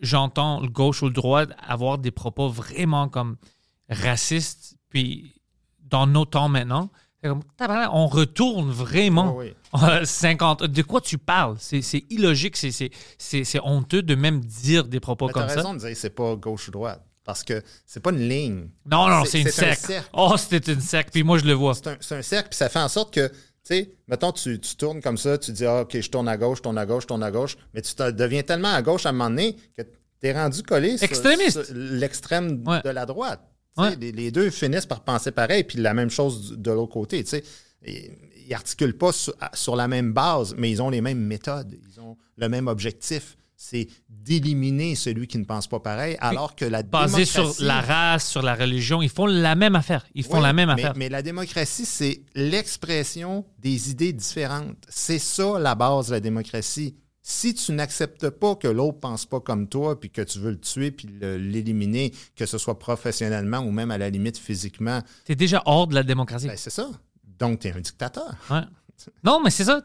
j'entends 0.00 0.60
le 0.60 0.68
gauche 0.68 1.02
ou 1.02 1.06
le 1.06 1.12
droit 1.12 1.44
avoir 1.66 1.98
des 1.98 2.10
propos 2.10 2.48
vraiment 2.48 3.08
comme 3.08 3.36
racistes, 3.88 4.76
puis 4.90 5.34
dans 5.80 6.06
nos 6.06 6.24
temps 6.24 6.48
maintenant, 6.48 6.90
on 7.92 8.06
retourne 8.06 8.70
vraiment 8.70 9.36
Oui, 9.36 9.54
euh, 9.82 10.04
50. 10.04 10.64
De 10.64 10.82
quoi 10.82 11.00
tu 11.00 11.18
parles? 11.18 11.56
C'est 11.58 11.80
illogique, 12.10 12.56
c'est- 12.56 12.90
honteux 13.62 14.02
de 14.02 14.14
même 14.14 14.40
dire 14.40 14.84
des 14.84 15.00
propos 15.00 15.26
Mais 15.28 15.32
comme 15.32 15.48
ça. 15.48 15.54
raison 15.56 15.74
de 15.74 15.78
dire 15.80 15.96
c'est 15.96 16.10
pas 16.10 16.34
gauche 16.36 16.68
ou 16.68 16.70
droite. 16.70 17.02
Parce 17.24 17.42
que 17.42 17.62
c'est 17.86 18.00
pas 18.00 18.10
une 18.10 18.28
ligne. 18.28 18.68
Non, 18.90 19.08
non, 19.08 19.24
C'est- 19.24 19.40
une 19.40 19.48
un 19.48 19.50
secte. 19.50 19.86
cercle. 19.86 20.08
Oh, 20.12 20.34
c'était 20.36 20.72
une 20.72 20.80
secte, 20.82 21.10
puis 21.10 21.22
moi, 21.22 21.38
je 21.38 21.44
le 21.46 21.54
vois. 21.54 21.74
C'est 21.74 21.88
un, 21.88 22.18
un 22.18 22.22
cercle, 22.22 22.50
puis 22.50 22.56
ça 22.58 22.68
fait 22.68 22.78
en 22.80 22.88
sorte 22.88 23.14
que, 23.14 23.28
tu 23.28 23.34
sais, 23.62 23.94
mettons, 24.08 24.30
tu, 24.30 24.60
tu 24.60 24.76
tournes 24.76 25.00
comme 25.00 25.16
ça, 25.16 25.38
tu 25.38 25.50
dis, 25.52 25.64
ah, 25.64 25.80
OK, 25.82 25.98
je 25.98 26.10
tourne 26.10 26.28
à 26.28 26.36
gauche, 26.36 26.58
je 26.58 26.62
tourne 26.64 26.76
à 26.76 26.84
gauche, 26.84 27.04
je 27.04 27.06
tourne 27.08 27.22
à 27.22 27.30
gauche, 27.30 27.56
mais 27.72 27.80
tu 27.80 27.94
te 27.94 28.10
deviens 28.10 28.42
tellement 28.42 28.74
à 28.74 28.82
gauche 28.82 29.06
à 29.06 29.08
un 29.08 29.12
moment 29.12 29.30
donné 29.30 29.56
que 29.74 29.80
tu 29.82 30.26
es 30.26 30.32
rendu 30.34 30.62
collé 30.62 30.98
sur, 30.98 31.08
l'extrême 31.72 32.62
Ouais. 32.66 32.82
de 32.84 32.90
la 32.90 33.06
droite. 33.06 33.40
Ouais. 33.76 33.96
Les, 33.96 34.12
les 34.12 34.30
deux 34.30 34.50
finissent 34.50 34.86
par 34.86 35.02
penser 35.02 35.32
pareil, 35.32 35.64
puis 35.64 35.78
la 35.78 35.94
même 35.94 36.10
chose 36.10 36.56
de 36.56 36.70
l'autre 36.70 36.92
côté. 36.92 37.24
Ils 37.86 38.10
n'articulent 38.50 38.96
pas 38.96 39.12
sur, 39.12 39.34
sur 39.52 39.76
la 39.76 39.88
même 39.88 40.12
base, 40.12 40.54
mais 40.56 40.70
ils 40.70 40.80
ont 40.80 40.90
les 40.90 41.00
mêmes 41.00 41.20
méthodes, 41.20 41.76
ils 41.88 42.00
ont 42.00 42.16
le 42.36 42.48
même 42.48 42.68
objectif. 42.68 43.36
C'est 43.56 43.88
d'éliminer 44.08 44.94
celui 44.94 45.26
qui 45.26 45.38
ne 45.38 45.44
pense 45.44 45.66
pas 45.66 45.80
pareil, 45.80 46.16
alors 46.20 46.54
que 46.54 46.64
la 46.66 46.82
Basé 46.82 47.24
sur 47.24 47.54
la 47.60 47.80
race, 47.80 48.28
sur 48.28 48.42
la 48.42 48.54
religion, 48.54 49.00
ils 49.00 49.08
font 49.08 49.26
la 49.26 49.54
même 49.54 49.74
affaire. 49.74 50.04
Ils 50.14 50.24
font 50.24 50.40
la 50.40 50.52
même 50.52 50.68
mais, 50.68 50.74
affaire. 50.74 50.92
Mais 50.96 51.08
la 51.08 51.22
démocratie, 51.22 51.86
c'est 51.86 52.22
l'expression 52.34 53.46
des 53.58 53.90
idées 53.90 54.12
différentes. 54.12 54.76
C'est 54.88 55.18
ça 55.18 55.58
la 55.58 55.74
base 55.74 56.08
de 56.08 56.12
la 56.12 56.20
démocratie. 56.20 56.94
Si 57.26 57.54
tu 57.54 57.72
n'acceptes 57.72 58.28
pas 58.28 58.54
que 58.54 58.68
l'autre 58.68 59.00
pense 59.00 59.24
pas 59.24 59.40
comme 59.40 59.66
toi, 59.66 59.98
puis 59.98 60.10
que 60.10 60.20
tu 60.20 60.38
veux 60.40 60.50
le 60.50 60.60
tuer, 60.60 60.90
puis 60.90 61.08
l'éliminer, 61.20 62.12
que 62.36 62.44
ce 62.44 62.58
soit 62.58 62.78
professionnellement 62.78 63.60
ou 63.60 63.70
même 63.70 63.90
à 63.90 63.96
la 63.96 64.10
limite 64.10 64.36
physiquement, 64.36 65.00
T'es 65.24 65.34
déjà 65.34 65.62
hors 65.64 65.86
de 65.86 65.94
la 65.94 66.02
démocratie. 66.02 66.46
ben 66.48 66.56
c'est 66.58 66.68
ça. 66.68 66.90
Donc, 67.38 67.60
tu 67.60 67.68
es 67.68 67.72
un 67.72 67.80
dictateur. 67.80 68.34
Ouais. 68.50 68.60
Non, 69.24 69.40
mais 69.42 69.48
c'est 69.48 69.64
ça. 69.64 69.80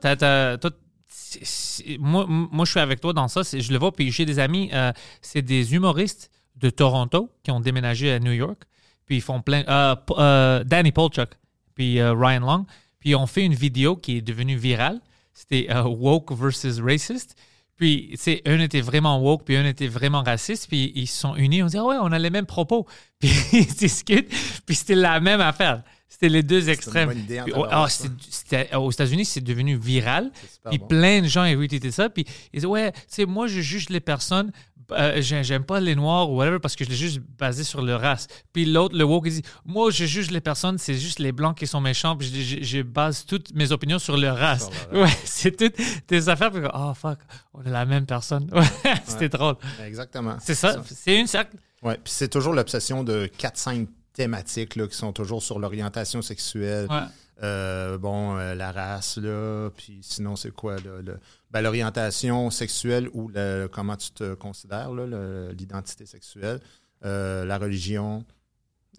moi, 2.00 2.26
moi, 2.28 2.66
je 2.66 2.72
suis 2.72 2.80
avec 2.80 3.00
toi 3.00 3.14
dans 3.14 3.28
ça. 3.30 3.42
Je 3.44 3.72
le 3.72 3.80
vois. 3.80 3.92
Puis 3.92 4.12
j'ai 4.12 4.26
des 4.26 4.40
amis, 4.40 4.70
euh, 4.74 4.92
c'est 5.22 5.42
des 5.42 5.74
humoristes 5.74 6.30
de 6.58 6.70
Toronto 6.70 7.30
qui 7.44 7.52
ont 7.52 7.60
déménagé 7.62 8.12
à 8.12 8.20
New 8.20 8.34
York. 8.34 8.64
Puis 9.06 9.18
ils 9.18 9.22
font 9.22 9.42
plein. 9.42 9.64
euh, 9.68 9.96
euh, 10.18 10.64
Danny 10.66 10.92
Polchuk, 10.92 11.30
puis 11.74 12.02
Ryan 12.02 12.42
Long. 12.42 12.66
Puis 13.00 13.12
ils 13.12 13.16
ont 13.16 13.28
fait 13.28 13.44
une 13.46 13.56
vidéo 13.56 13.96
qui 13.96 14.18
est 14.18 14.22
devenue 14.22 14.58
virale. 14.58 15.00
C'était 15.40 15.68
euh, 15.70 15.84
woke 15.84 16.34
versus 16.34 16.82
racist. 16.82 17.36
Puis, 17.78 18.10
tu 18.12 18.18
sais, 18.18 18.42
un 18.46 18.60
était 18.60 18.82
vraiment 18.82 19.22
woke, 19.22 19.46
puis 19.46 19.56
un 19.56 19.66
était 19.66 19.88
vraiment 19.88 20.22
raciste, 20.22 20.68
puis 20.68 20.92
ils 20.96 21.08
se 21.08 21.18
sont 21.18 21.38
unis. 21.38 21.64
On 21.64 21.68
dit, 21.68 21.78
ah 21.78 21.86
ouais, 21.86 21.96
on 22.02 22.12
a 22.12 22.20
les 22.20 22.30
mêmes 22.30 22.46
propos. 22.46 22.86
Puis 23.20 23.32
ils 23.54 23.66
discutent, 23.66 24.30
puis 24.66 24.76
c'était 24.76 24.96
la 24.96 25.20
même 25.20 25.40
affaire. 25.42 25.84
C'était 26.10 26.30
les 26.30 26.44
deux 26.44 26.70
extrêmes. 26.70 27.10
bonne 27.10 27.20
idée 27.20 27.42
Puis, 27.46 27.54
oh, 27.56 27.86
c'était- 27.88 28.76
aux 28.76 28.92
États-Unis, 28.92 29.24
c'est 29.26 29.42
devenu 29.42 29.78
viral. 29.78 30.32
Puis 30.70 30.78
bon. 30.78 30.88
plein 30.88 31.22
de 31.22 31.28
gens 31.28 31.44
ont 31.44 31.60
retweeté 31.60 31.92
ça. 31.92 32.10
Puis 32.10 32.26
ils 32.52 32.60
disent 32.60 32.66
Ouais, 32.66 32.92
tu 32.92 33.00
sais, 33.08 33.26
moi, 33.26 33.48
je 33.48 33.62
juge 33.62 33.90
les 33.90 34.00
personnes. 34.02 34.52
Euh, 34.92 35.22
j'ai- 35.22 35.44
J'aime 35.44 35.64
pas 35.64 35.80
les 35.80 35.96
noirs 35.96 36.30
ou 36.30 36.38
whatever 36.38 36.60
parce 36.60 36.76
que 36.76 36.84
je 36.86 36.90
l'ai 36.90 36.96
juste 36.96 37.20
basé 37.38 37.64
sur 37.64 37.82
leur 37.82 38.02
race. 38.02 38.28
Puis 38.54 38.66
l'autre, 38.66 38.96
le 38.98 39.04
woke, 39.04 39.26
il 39.28 39.34
dit 39.34 39.42
Moi, 39.66 39.92
je 39.92 40.06
juge 40.06 40.32
les 40.32 40.42
personnes, 40.42 40.78
c'est 40.78 40.94
juste 40.96 41.20
les 41.20 41.32
blancs 41.32 41.58
qui 41.58 41.68
sont 41.68 41.82
méchants. 41.82 42.16
Puis 42.18 42.28
je, 42.34 42.58
je- 42.58 42.64
je 42.64 42.82
base 42.82 43.26
toutes 43.26 43.54
mes 43.54 43.72
opinions 43.72 44.00
sur 44.00 44.18
leur 44.18 44.38
race. 44.38 44.70
Ouais, 44.94 45.08
c'est 45.26 45.56
toutes 45.56 45.76
tes 46.08 46.28
affaires. 46.28 46.52
Puis 46.52 46.62
oh 46.74 46.94
fuck, 46.94 47.20
on 47.54 47.64
est 47.64 47.70
la 47.72 47.86
même 47.86 48.06
personne. 48.06 48.50
Ouais, 48.54 48.94
c'était 49.06 49.30
drôle. 49.30 49.56
Exactement. 49.86 50.38
C'est 50.42 50.56
ça, 50.56 50.82
c'est 50.86 51.20
une 51.20 51.28
cercle. 51.28 51.56
Ouais, 51.82 51.96
puis 51.96 52.12
c'est 52.14 52.28
toujours 52.28 52.54
l'obsession 52.54 53.04
de 53.04 53.30
4-5 53.38 53.88
thématiques 54.14 54.76
là, 54.76 54.86
qui 54.88 54.96
sont 54.98 55.14
toujours 55.14 55.42
sur 55.42 55.60
l'orientation 55.60 56.22
sexuelle, 56.22 56.88
Ouais. 56.90 56.98
euh, 57.44 57.98
bon, 57.98 58.38
euh, 58.38 58.54
la 58.54 58.72
race, 58.74 59.18
là, 59.18 59.70
puis 59.78 60.00
sinon, 60.02 60.36
c'est 60.36 60.52
quoi, 60.52 60.76
là, 60.76 61.02
le- 61.02 61.20
ben, 61.52 61.62
l'orientation 61.62 62.50
sexuelle 62.52 63.10
ou 63.14 63.32
comment 63.72 63.98
tu 63.98 64.12
te 64.12 64.34
considères, 64.36 64.92
l'identité 64.94 66.06
sexuelle, 66.06 66.60
euh, 67.06 67.46
la 67.46 67.58
religion. 67.58 68.26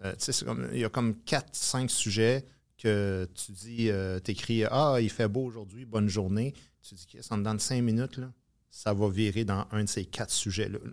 Euh, 0.05 0.15
il 0.73 0.79
y 0.79 0.85
a 0.85 0.89
comme 0.89 1.15
4-5 1.27 1.89
sujets 1.89 2.47
que 2.79 3.29
tu 3.35 3.53
dis, 3.53 3.91
tu 4.25 4.31
écris 4.31 4.65
«Ah, 4.71 4.97
il 5.01 5.11
fait 5.11 5.29
beau 5.29 5.45
aujourd'hui, 5.45 5.85
bonne 5.85 6.09
journée». 6.09 6.55
Tu 6.83 6.95
dis 6.95 7.07
«En 7.31 7.39
dedans 7.39 7.55
de 7.55 7.61
5 7.61 7.83
minutes, 7.83 8.17
là, 8.17 8.33
ça 8.71 8.95
va 8.95 9.09
virer 9.09 9.45
dans 9.45 9.67
un 9.71 9.85
de 9.85 9.89
ces 9.89 10.07
quatre 10.07 10.31
sujets-là. 10.31 10.79
là. 10.83 10.93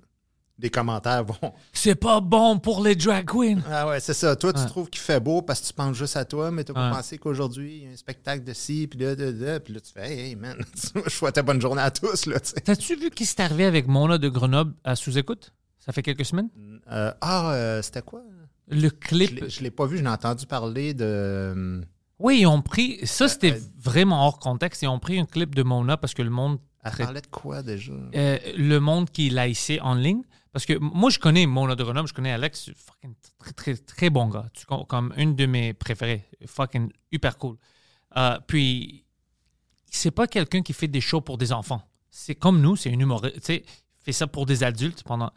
Les 0.60 0.72
commentaires 0.72 1.24
vont 1.24 1.54
C'est 1.72 1.94
pas 1.96 2.20
bon 2.20 2.58
pour 2.58 2.82
les 2.84 2.96
drag 2.96 3.26
queens. 3.26 3.60
ah 3.70 3.88
ouais, 3.90 4.00
c'est 4.00 4.16
ça. 4.16 4.36
Toi, 4.36 4.54
tu 4.54 4.60
Ouais. 4.62 4.66
trouves 4.66 4.90
qu'il 4.90 5.02
fait 5.02 5.20
beau 5.20 5.42
parce 5.44 5.62
que 5.62 5.68
tu 5.68 5.74
penses 5.74 5.96
juste 5.96 6.18
à 6.18 6.26
toi, 6.26 6.50
mais 6.50 6.64
tu 6.64 6.72
Ouais. 6.72 6.90
pensé 6.92 7.20
qu'aujourd'hui, 7.20 7.78
il 7.78 7.84
y 7.84 7.88
a 7.88 7.92
un 7.92 7.96
spectacle 7.96 8.44
de 8.44 8.54
ci, 8.54 8.88
puis 8.88 9.00
là, 9.00 9.16
de, 9.16 9.32
de, 9.32 9.60
puis 9.60 9.74
là, 9.76 9.80
tu 9.80 9.92
fais, 9.92 10.12
hey, 10.12 10.20
hey, 10.30 10.36
man, 10.36 10.58
je 11.06 11.10
souhaite 11.12 11.40
bonne 11.46 11.62
journée 11.62 11.82
à 11.84 11.92
tous, 11.92 12.26
là. 12.26 12.40
T'as-tu 12.40 12.96
vu 12.96 13.12
qui 13.12 13.26
s'est 13.28 13.42
arrivé 13.42 13.66
avec 13.66 13.88
Mona 13.88 14.18
de 14.18 14.30
Grenoble 14.30 14.74
à 14.84 14.96
sous-écoute? 14.96 15.54
Ça 15.78 15.92
fait 15.92 16.02
quelques 16.02 16.26
semaines? 16.26 16.50
Euh, 16.92 17.14
ah, 17.22 17.52
euh, 17.54 17.82
c'était 17.84 18.02
quoi? 18.02 18.24
Le 18.70 18.90
clip. 18.90 19.46
je 19.48 19.62
l'ai 19.62 19.72
pas 19.72 19.86
vu, 19.86 20.00
j'en 20.00 20.06
ai 20.06 20.10
entendu 20.10 20.46
parler 20.48 20.94
de. 20.96 21.06
euh, 21.06 21.82
Oui, 22.20 22.40
ils 22.42 22.48
ont 22.48 22.62
pris. 22.64 23.00
Ça, 23.06 23.30
c'était 23.30 23.54
euh, 23.54 23.60
vraiment 23.78 24.26
hors 24.26 24.40
contexte. 24.40 24.82
Ils 24.82 24.88
ont 24.88 25.00
pris 25.00 25.20
un 25.20 25.26
clip 25.26 25.54
de 25.56 25.62
Mona 25.64 25.98
parce 25.98 26.14
que 26.16 26.24
le 26.24 26.32
monde. 26.32 26.58
Elle 26.84 26.92
parlait 27.06 27.22
de 27.22 27.28
quoi 27.28 27.62
déjà? 27.64 27.94
le 28.14 28.78
monde 28.80 29.10
qui 29.12 29.30
l'a 29.30 29.48
hissé 29.48 29.80
en 29.82 29.94
ligne. 29.94 30.24
Parce 30.58 30.66
que 30.66 30.80
moi, 30.80 31.12
je 31.12 31.20
connais 31.20 31.46
Mona 31.46 31.76
de 31.76 31.84
Grenoble, 31.84 32.08
je 32.08 32.16
connais 32.16 32.32
Alex, 32.32 32.72
fucking 32.76 33.14
très, 33.38 33.52
très, 33.52 33.78
très 33.78 34.10
bon 34.10 34.28
gars. 34.28 34.50
Comme 34.88 35.14
une 35.16 35.36
de 35.36 35.46
mes 35.46 35.76
préférées. 35.76 36.28
Fucking 36.48 36.92
hyper 37.12 37.38
cool. 37.38 37.58
Euh, 38.16 38.40
puis, 38.48 39.06
c'est 39.86 40.10
pas 40.10 40.26
quelqu'un 40.26 40.64
qui 40.64 40.74
fait 40.74 40.88
des 40.88 41.00
shows 41.00 41.22
pour 41.22 41.38
des 41.38 41.54
enfants. 41.54 41.84
C'est 42.10 42.34
comme 42.34 42.60
nous, 42.60 42.76
c'est 42.76 42.90
une 42.90 43.02
humoriste. 43.02 43.40
Tu 43.46 43.62
fait 44.00 44.12
ça 44.12 44.26
pour 44.26 44.48
des 44.48 44.64
adultes 44.64 45.04
pendant. 45.04 45.30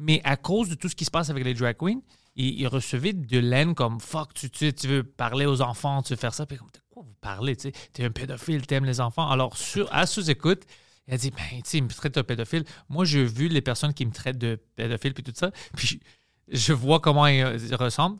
Mais 0.00 0.20
à 0.24 0.36
cause 0.36 0.68
de 0.68 0.74
tout 0.74 0.88
ce 0.88 0.96
qui 0.96 1.04
se 1.04 1.10
passe 1.12 1.30
avec 1.30 1.44
les 1.44 1.54
drag 1.54 1.76
queens, 1.76 2.00
il, 2.34 2.66
recevait 2.66 3.12
de 3.12 3.38
l'aine 3.38 3.76
comme 3.76 4.00
fuck, 4.00 4.34
tu, 4.34 4.50
tu, 4.50 4.88
veux 4.88 5.04
parler 5.04 5.46
aux 5.46 5.62
enfants, 5.62 6.02
tu 6.02 6.14
veux 6.14 6.18
faire 6.18 6.34
ça. 6.34 6.46
Puis 6.46 6.58
comme, 6.58 6.66
de 6.74 6.80
quoi 6.90 7.04
vous 7.04 7.14
parlez? 7.20 7.54
Tu 7.54 7.68
sais, 7.68 7.72
t'es 7.92 8.02
un 8.02 8.10
pédophile, 8.10 8.66
t'aimes 8.66 8.86
les 8.86 9.00
enfants. 9.00 9.30
Alors, 9.30 9.56
à 9.92 10.04
sous-écoute, 10.04 10.64
il 11.08 11.14
a 11.14 11.16
dit, 11.18 11.30
ben, 11.30 11.42
tu 11.56 11.62
sais, 11.64 11.78
il 11.78 11.84
me 11.84 11.88
traite 11.88 12.14
de 12.14 12.22
pédophile. 12.22 12.64
Moi, 12.88 13.04
j'ai 13.04 13.24
vu 13.24 13.48
les 13.48 13.60
personnes 13.60 13.92
qui 13.92 14.06
me 14.06 14.12
traitent 14.12 14.38
de 14.38 14.58
pédophile 14.76 15.12
puis 15.14 15.22
tout 15.22 15.32
ça. 15.34 15.50
Puis 15.76 16.00
je, 16.48 16.72
vois 16.72 17.00
comment 17.00 17.26
ils, 17.26 17.42
euh, 17.42 17.58
ils 17.58 17.74
ressemblent. 17.74 18.18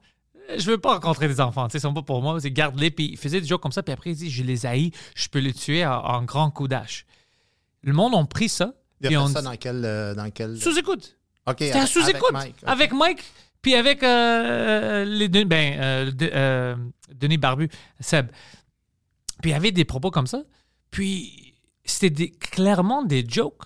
Je 0.59 0.71
veux 0.71 0.77
pas 0.79 0.95
rencontrer 0.95 1.27
des 1.27 1.41
enfants, 1.41 1.67
tu 1.69 1.73
sais, 1.73 1.79
ils 1.79 1.81
sont 1.81 1.95
pas 1.95 2.03
pour 2.03 2.21
moi. 2.21 2.39
Garde-les. 2.39 2.91
Puis 2.91 3.07
il 3.13 3.17
faisait 3.17 3.41
des 3.41 3.47
jokes 3.47 3.63
comme 3.63 3.73
ça. 3.73 3.83
Puis 3.83 3.93
après, 3.95 4.11
il 4.11 4.17
dit, 4.17 4.31
je 4.31 4.43
les 4.43 4.67
haïs, 4.67 4.91
je 5.15 5.29
peux 5.29 5.39
les 5.39 5.55
tuer 5.55 5.87
en, 5.87 5.93
en 5.95 6.23
grand 6.23 6.51
coup 6.51 6.69
d'âge. 6.69 7.07
Le 7.83 7.93
monde 7.95 8.15
ont 8.15 8.27
pris 8.27 8.49
ça. 8.51 8.75
Il 9.01 9.07
puis 9.09 9.17
a 9.17 9.23
on 9.23 9.29
ça 9.29 9.41
dit- 9.41 9.45
dans 9.47 9.57
quel. 9.57 9.83
euh, 9.85 10.15
Dans 10.15 10.31
quel... 10.31 10.59
Sous-écoute. 10.59 11.17
Ok, 11.47 11.57
C'était 11.61 11.87
sous-écoute. 11.87 12.31
Avec 12.31 12.33
Mike. 12.33 12.57
Avec 12.65 12.93
Mike, 12.93 13.25
puis 13.61 13.75
avec 13.75 14.03
euh, 14.03 15.05
les 15.05 15.29
deux- 15.29 15.45
ben, 15.45 15.79
euh, 15.81 16.11
de- 16.11 16.31
euh, 16.33 16.77
Denis 17.15 17.37
Barbu, 17.39 17.69
Seb. 18.01 18.29
Puis 19.43 19.51
il 19.51 19.53
y 19.53 19.57
avait 19.57 19.73
des 19.73 19.85
propos 19.85 20.11
comme 20.11 20.27
ça. 20.27 20.43
Puis 20.91 21.44
c'était 21.85 22.11
des- 22.11 22.31
clairement 22.31 23.03
des 23.03 23.25
jokes. 23.29 23.63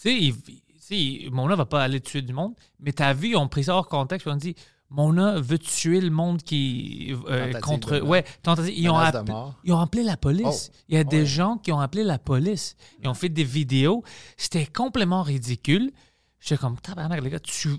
Tu 0.00 0.32
sais, 0.78 1.28
Mona 1.30 1.56
va 1.56 1.64
pas 1.66 1.82
aller 1.82 2.00
tuer 2.00 2.22
du 2.22 2.32
monde, 2.32 2.54
mais 2.78 2.92
t'as 2.92 3.12
vu, 3.14 3.30
ils 3.30 3.36
ont 3.36 3.48
pris 3.48 3.64
ça 3.64 3.74
hors 3.74 3.88
contexte, 3.88 4.26
on 4.26 4.36
dit 4.36 4.54
Mona 4.90 5.40
veut 5.40 5.58
tuer 5.58 6.00
le 6.00 6.10
monde 6.10 6.42
qui. 6.42 7.14
euh, 7.28 7.52
contre. 7.60 7.96
de. 7.96 8.00
Ouais. 8.02 8.24
Ils 8.76 8.88
ont, 8.90 8.96
appelé, 8.96 9.32
ils 9.64 9.72
ont 9.72 9.78
appelé 9.80 10.02
la 10.04 10.16
police. 10.16 10.70
Oh. 10.72 10.76
Il 10.88 10.94
y 10.94 10.98
a 10.98 11.04
des 11.04 11.20
Ouais. 11.20 11.26
gens 11.26 11.56
qui 11.56 11.72
ont 11.72 11.80
appelé 11.80 12.04
la 12.04 12.18
police. 12.18 12.76
Ils 13.02 13.08
ont 13.08 13.14
fait 13.14 13.30
des 13.30 13.44
vidéos. 13.44 14.04
C'était 14.36 14.66
complètement 14.66 15.22
ridicule. 15.22 15.90
J'étais 16.38 16.58
comme, 16.58 16.78
tabarnak, 16.78 17.22
les 17.24 17.30
gars, 17.30 17.40
tu, 17.40 17.70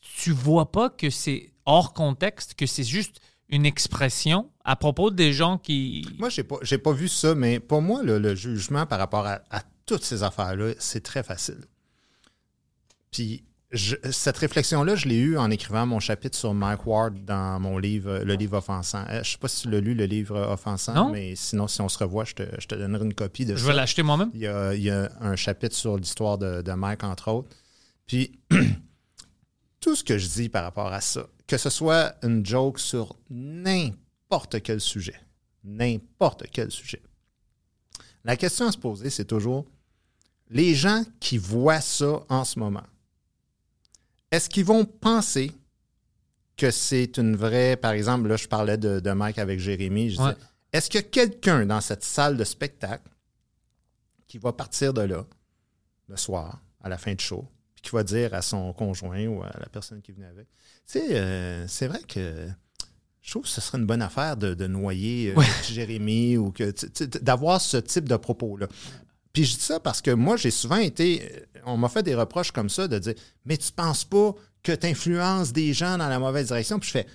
tu 0.00 0.32
vois 0.32 0.72
pas 0.72 0.88
que 0.88 1.10
c'est 1.10 1.52
hors 1.66 1.92
contexte, 1.92 2.54
que 2.54 2.66
c'est 2.66 2.84
juste 2.84 3.20
une 3.50 3.66
expression 3.66 4.50
à 4.64 4.76
propos 4.76 5.10
des 5.10 5.32
gens 5.32 5.58
qui. 5.58 6.06
Moi, 6.18 6.28
j'ai 6.30 6.42
pas, 6.44 6.56
j'ai 6.62 6.78
pas 6.78 6.92
vu 6.92 7.08
ça, 7.08 7.34
mais 7.34 7.60
pour 7.60 7.82
moi, 7.82 8.02
le, 8.02 8.18
le 8.18 8.34
jugement 8.34 8.86
par 8.86 8.98
rapport 8.98 9.26
à, 9.26 9.40
à 9.50 9.62
toutes 9.86 10.02
ces 10.04 10.22
affaires-là, 10.22 10.72
c'est 10.78 11.02
très 11.02 11.22
facile. 11.22 11.60
Puis, 13.10 13.44
je- 13.70 13.96
cette 14.10 14.36
réflexion-là, 14.38 14.94
je 14.96 15.06
l'ai 15.08 15.18
eue 15.18 15.36
en 15.36 15.50
écrivant 15.50 15.84
mon 15.84 16.00
chapitre 16.00 16.36
sur 16.36 16.54
Mike 16.54 16.86
Ward 16.86 17.24
dans 17.24 17.60
mon 17.60 17.76
livre, 17.78 18.10
euh, 18.10 18.24
le 18.24 18.34
livre 18.34 18.56
offensant. 18.58 19.04
Euh, 19.10 19.14
Je 19.14 19.18
ne 19.18 19.24
sais 19.24 19.38
pas 19.38 19.48
si 19.48 19.62
tu 19.62 19.70
l'as 19.70 19.80
lu, 19.80 19.94
le 19.94 20.04
livre 20.06 20.38
offensant, 20.48 20.94
Non. 20.94 21.10
mais 21.12 21.34
sinon, 21.36 21.68
si 21.68 21.80
on 21.80 21.88
se 21.88 21.98
revoit, 21.98 22.24
je 22.24 22.34
te, 22.34 22.42
je 22.58 22.66
te 22.66 22.74
donnerai 22.74 23.04
une 23.04 23.14
copie 23.14 23.44
de 23.44 23.54
Je 23.56 23.60
ça. 23.60 23.66
vais 23.68 23.74
l'acheter 23.74 24.02
moi-même. 24.02 24.30
Il 24.34 24.40
y, 24.40 24.46
a, 24.46 24.74
il 24.74 24.82
y 24.82 24.90
a 24.90 25.10
un 25.20 25.36
chapitre 25.36 25.74
sur 25.76 25.96
l'histoire 25.96 26.38
de, 26.38 26.62
de 26.62 26.72
Mike, 26.72 27.04
entre 27.04 27.28
autres. 27.30 27.54
Puis, 28.06 28.38
tout 29.80 29.94
ce 29.96 30.02
que 30.04 30.18
je 30.18 30.28
dis 30.28 30.48
par 30.48 30.62
rapport 30.64 30.92
à 30.92 31.00
ça, 31.00 31.26
que 31.46 31.58
ce 31.58 31.68
soit 31.70 32.14
une 32.22 32.44
joke 32.46 32.78
sur 32.78 33.16
n'importe 33.28 33.98
quel 34.62 34.80
sujet, 34.80 35.20
n'importe 35.62 36.44
quel 36.52 36.70
sujet, 36.70 37.02
la 38.24 38.36
question 38.36 38.66
à 38.66 38.72
se 38.72 38.78
poser, 38.78 39.10
c'est 39.10 39.24
toujours 39.24 39.66
les 40.50 40.74
gens 40.74 41.04
qui 41.20 41.38
voient 41.38 41.80
ça 41.80 42.22
en 42.28 42.44
ce 42.44 42.58
moment, 42.58 42.82
est-ce 44.30 44.48
qu'ils 44.48 44.64
vont 44.64 44.84
penser 44.84 45.52
que 46.56 46.70
c'est 46.70 47.16
une 47.18 47.36
vraie, 47.36 47.76
par 47.76 47.92
exemple, 47.92 48.28
là, 48.28 48.36
je 48.36 48.46
parlais 48.48 48.76
de, 48.76 49.00
de 49.00 49.10
Mike 49.12 49.38
avec 49.38 49.58
Jérémy, 49.60 50.10
je 50.10 50.16
disais, 50.16 50.28
Ouais. 50.28 50.34
est-ce 50.72 50.88
qu'il 50.90 51.00
y 51.00 51.04
a 51.04 51.06
quelqu'un 51.08 51.66
dans 51.66 51.80
cette 51.80 52.04
salle 52.04 52.36
de 52.36 52.44
spectacle 52.44 53.08
qui 54.26 54.38
va 54.38 54.52
partir 54.52 54.92
de 54.94 55.02
là 55.02 55.26
le 56.08 56.16
soir, 56.16 56.60
à 56.82 56.88
la 56.88 56.98
fin 56.98 57.14
du 57.14 57.24
show, 57.24 57.48
puis 57.74 57.82
qui 57.82 57.90
va 57.90 58.02
dire 58.04 58.34
à 58.34 58.42
son 58.42 58.72
conjoint 58.72 59.26
ou 59.26 59.42
à 59.42 59.50
la 59.58 59.68
personne 59.68 60.00
qui 60.02 60.12
venait 60.12 60.26
avec, 60.26 60.46
tu 60.86 60.98
sais, 60.98 61.06
euh, 61.16 61.66
c'est 61.68 61.86
vrai 61.88 62.02
que 62.06 62.48
je 63.24 63.30
trouve 63.30 63.44
que 63.44 63.48
ce 63.48 63.60
serait 63.62 63.78
une 63.78 63.86
bonne 63.86 64.02
affaire 64.02 64.36
de, 64.36 64.52
de 64.52 64.66
noyer 64.66 65.30
euh, 65.30 65.34
Ouais. 65.40 65.46
Jérémy 65.68 66.36
ou 66.36 66.52
que 66.52 66.72
d'avoir 67.18 67.60
ce 67.60 67.78
type 67.78 68.06
de 68.08 68.16
propos-là. 68.16 68.68
Puis 69.32 69.44
je 69.44 69.54
dis 69.56 69.62
ça 69.62 69.80
parce 69.80 70.00
que 70.02 70.10
moi, 70.10 70.36
j'ai 70.36 70.50
souvent 70.50 70.76
été. 70.76 71.22
euh, 71.22 71.60
On 71.66 71.76
m'a 71.78 71.88
fait 71.88 72.02
des 72.02 72.14
reproches 72.14 72.52
comme 72.52 72.68
ça 72.68 72.86
de 72.86 72.98
dire 72.98 73.14
Mais 73.46 73.56
tu 73.56 73.72
penses 73.72 74.04
pas 74.04 74.34
que 74.62 74.72
tu 74.72 74.86
influences 74.86 75.52
des 75.52 75.72
gens 75.72 75.96
dans 75.98 76.08
la 76.08 76.18
mauvaise 76.18 76.48
direction? 76.48 76.78
Puis 76.78 76.88
je 76.88 76.92
fais 76.92 77.06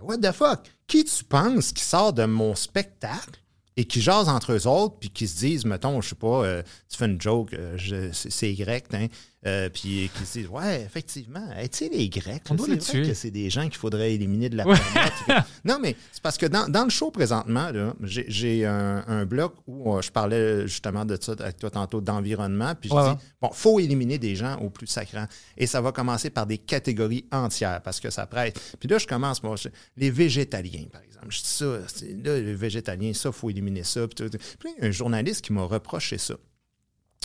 What 0.00 0.18
the 0.18 0.32
fuck? 0.32 0.60
Qui 0.86 1.04
tu 1.04 1.24
penses 1.24 1.72
qui 1.72 1.84
sort 1.84 2.14
de 2.14 2.24
mon 2.24 2.54
spectacle 2.54 3.38
et 3.76 3.84
qui 3.84 4.00
jase 4.00 4.28
entre 4.28 4.52
eux 4.52 4.66
autres, 4.66 4.96
puis 4.98 5.10
qui 5.10 5.28
se 5.28 5.38
disent, 5.38 5.64
mettons, 5.64 6.00
je 6.00 6.08
sais 6.10 6.14
pas, 6.14 6.44
euh, 6.44 6.62
tu 6.88 6.96
fais 6.98 7.04
une 7.06 7.20
joke, 7.20 7.52
euh, 7.54 8.10
c'est 8.12 8.52
Y, 8.52 8.84
hein, 8.94 9.06
euh, 9.46 9.68
puis 9.70 10.10
qui 10.14 10.26
se 10.26 10.38
disent, 10.40 10.48
ouais, 10.48 10.82
effectivement, 10.82 11.50
hey, 11.56 11.68
tu 11.68 11.78
sais, 11.78 11.88
les 11.88 12.08
Grecs, 12.08 12.42
On 12.50 12.54
là, 12.54 12.58
doit 12.58 12.68
les 12.68 12.78
tuer. 12.78 13.02
que 13.08 13.14
c'est 13.14 13.30
des 13.30 13.48
gens 13.48 13.62
qu'il 13.64 13.76
faudrait 13.78 14.12
éliminer 14.14 14.48
de 14.50 14.56
la 14.56 14.66
Ouais. 14.66 14.76
planète. 14.78 15.44
non, 15.64 15.78
mais 15.80 15.96
c'est 16.12 16.22
parce 16.22 16.36
que 16.36 16.46
dans, 16.46 16.68
dans 16.68 16.84
le 16.84 16.90
show 16.90 17.10
présentement, 17.10 17.70
j'ai 18.02 18.66
un, 18.66 19.02
un 19.06 19.24
bloc 19.24 19.54
où 19.66 19.94
euh, 19.96 20.02
je 20.02 20.10
parlais 20.10 20.66
justement 20.68 21.04
de 21.04 21.16
ça 21.20 21.32
avec 21.38 21.56
toi 21.58 21.70
tantôt, 21.70 22.00
d'environnement, 22.00 22.74
puis 22.74 22.90
je 22.90 22.94
Ouais, 22.94 23.14
dis, 23.14 23.20
bon, 23.40 23.50
faut 23.52 23.80
éliminer 23.80 24.18
des 24.18 24.36
gens 24.36 24.58
au 24.58 24.68
plus 24.70 24.86
sacrant. 24.86 25.26
Et 25.56 25.66
ça 25.66 25.80
va 25.80 25.92
commencer 25.92 26.30
par 26.30 26.46
des 26.46 26.58
catégories 26.58 27.24
entières, 27.32 27.80
parce 27.82 27.98
que 28.00 28.10
ça 28.10 28.26
prête. 28.26 28.60
Puis 28.78 28.88
là, 28.88 28.98
je 28.98 29.06
commence, 29.06 29.42
moi, 29.42 29.56
je- 29.56 29.68
les 29.96 30.10
végétaliens, 30.10 30.84
par 30.92 31.00
exemple. 31.02 31.26
Je 31.30 31.38
dis 31.40 31.48
ça, 31.48 31.64
là, 31.66 32.40
les 32.40 32.54
végétaliens, 32.54 33.12
ça, 33.14 33.30
faut 33.32 33.50
éliminer 33.50 33.84
ça. 33.84 34.06
Puis. 34.08 34.28
Puis 34.58 34.70
un 34.80 34.90
journaliste 34.90 35.42
qui 35.44 35.52
m'a 35.52 35.62
reproché 35.62 36.16
ça. 36.18 36.34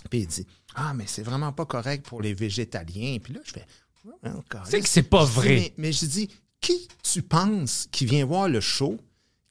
Puis 0.10 0.20
il 0.20 0.28
dit 0.28 0.46
Ah, 0.76 0.94
mais 0.94 1.06
c'est 1.08 1.24
vraiment 1.24 1.52
pas 1.52 1.66
correct 1.66 2.06
pour 2.06 2.22
les 2.22 2.34
végétaliens. 2.34 3.18
Puis 3.22 3.34
là, 3.34 3.40
je 3.44 3.52
fais 3.52 3.66
correct. 4.50 4.68
C'est 4.70 4.82
que 4.82 4.90
c'est 4.90 5.04
pas 5.04 5.26
dis, 5.26 5.32
vrai. 5.32 5.56
Mais, 5.56 5.74
mais 5.78 5.92
je 5.92 6.06
dis 6.06 6.30
Qui 6.62 6.88
tu 7.04 7.22
penses 7.22 7.88
qui 7.92 8.06
vient 8.06 8.26
voir 8.26 8.50
le 8.50 8.60
show, 8.60 8.98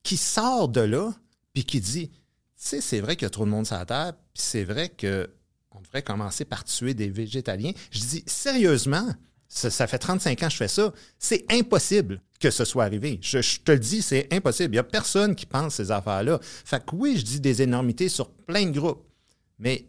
qui 0.02 0.16
sort 0.16 0.68
de 0.68 0.80
là, 0.80 1.12
puis 1.52 1.64
qui 1.64 1.80
dit 1.80 2.08
Tu 2.08 2.16
sais, 2.56 2.80
c'est 2.80 3.00
vrai 3.00 3.16
qu'il 3.16 3.24
y 3.24 3.26
a 3.26 3.30
trop 3.30 3.44
de 3.44 3.50
monde 3.50 3.66
sur 3.66 3.76
la 3.76 3.86
Terre, 3.86 4.12
puis 4.32 4.42
c'est 4.42 4.64
vrai 4.64 4.88
que 4.88 5.30
on 5.70 5.80
devrait 5.80 6.02
commencer 6.02 6.44
par 6.44 6.64
tuer 6.64 6.94
des 6.94 7.08
végétaliens. 7.08 7.72
Je 7.90 8.00
dis 8.00 8.24
Sérieusement, 8.26 9.12
ça, 9.48 9.70
ça 9.70 9.86
fait 9.86 9.98
35 9.98 10.42
ans 10.42 10.46
que 10.46 10.52
je 10.52 10.56
fais 10.56 10.68
ça. 10.68 10.92
C'est 11.18 11.44
impossible 11.50 12.20
que 12.40 12.50
ce 12.50 12.64
soit 12.64 12.84
arrivé. 12.84 13.18
Je, 13.22 13.40
je 13.40 13.60
te 13.60 13.72
le 13.72 13.78
dis, 13.78 14.02
c'est 14.02 14.32
impossible. 14.32 14.74
Il 14.74 14.76
n'y 14.76 14.80
a 14.80 14.84
personne 14.84 15.34
qui 15.34 15.46
pense 15.46 15.76
ces 15.76 15.90
affaires-là. 15.90 16.38
Fait 16.42 16.84
que 16.84 16.94
oui, 16.94 17.16
je 17.16 17.24
dis 17.24 17.40
des 17.40 17.62
énormités 17.62 18.08
sur 18.08 18.30
plein 18.30 18.66
de 18.66 18.78
groupes, 18.78 19.04
mais 19.58 19.86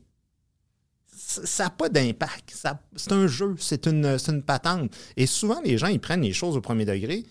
ça 1.15 1.63
n'a 1.65 1.69
pas 1.69 1.89
d'impact. 1.89 2.55
C'est 2.95 3.11
un 3.11 3.27
jeu, 3.27 3.55
c'est 3.57 3.87
une, 3.87 4.17
une 4.27 4.43
patente. 4.43 4.91
Et 5.17 5.25
souvent, 5.25 5.61
les 5.63 5.77
gens, 5.77 5.87
ils 5.87 5.99
prennent 5.99 6.21
les 6.21 6.33
choses 6.33 6.57
au 6.57 6.61
premier 6.61 6.85
degré, 6.85 7.23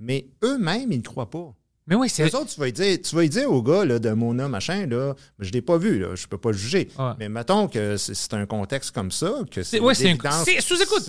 mais 0.00 0.28
eux-mêmes, 0.44 0.92
ils 0.92 0.98
ne 0.98 1.02
croient 1.02 1.30
pas. 1.30 1.54
Mais 1.86 1.94
oui, 1.94 2.08
c'est. 2.10 2.34
Autres, 2.34 2.52
tu 2.52 2.60
vas 2.60 2.70
dire, 2.70 2.98
tu 3.02 3.16
vas 3.16 3.26
dire 3.26 3.50
au 3.50 3.62
gars 3.62 3.84
là, 3.84 3.98
de 3.98 4.10
Mona, 4.10 4.46
machin, 4.46 4.86
là, 4.86 5.14
je 5.38 5.48
ne 5.48 5.52
l'ai 5.54 5.62
pas 5.62 5.78
vu, 5.78 5.98
là, 5.98 6.14
je 6.14 6.24
ne 6.24 6.28
peux 6.28 6.36
pas 6.36 6.50
le 6.50 6.56
juger. 6.58 6.88
Ouais. 6.98 7.12
Mais 7.18 7.28
mettons 7.30 7.66
que 7.66 7.96
c'est 7.96 8.34
un 8.34 8.44
contexte 8.44 8.90
comme 8.90 9.10
ça, 9.10 9.32
que 9.50 9.62
c'est 9.62 9.80
ouais, 9.80 9.94
un- 9.94 10.02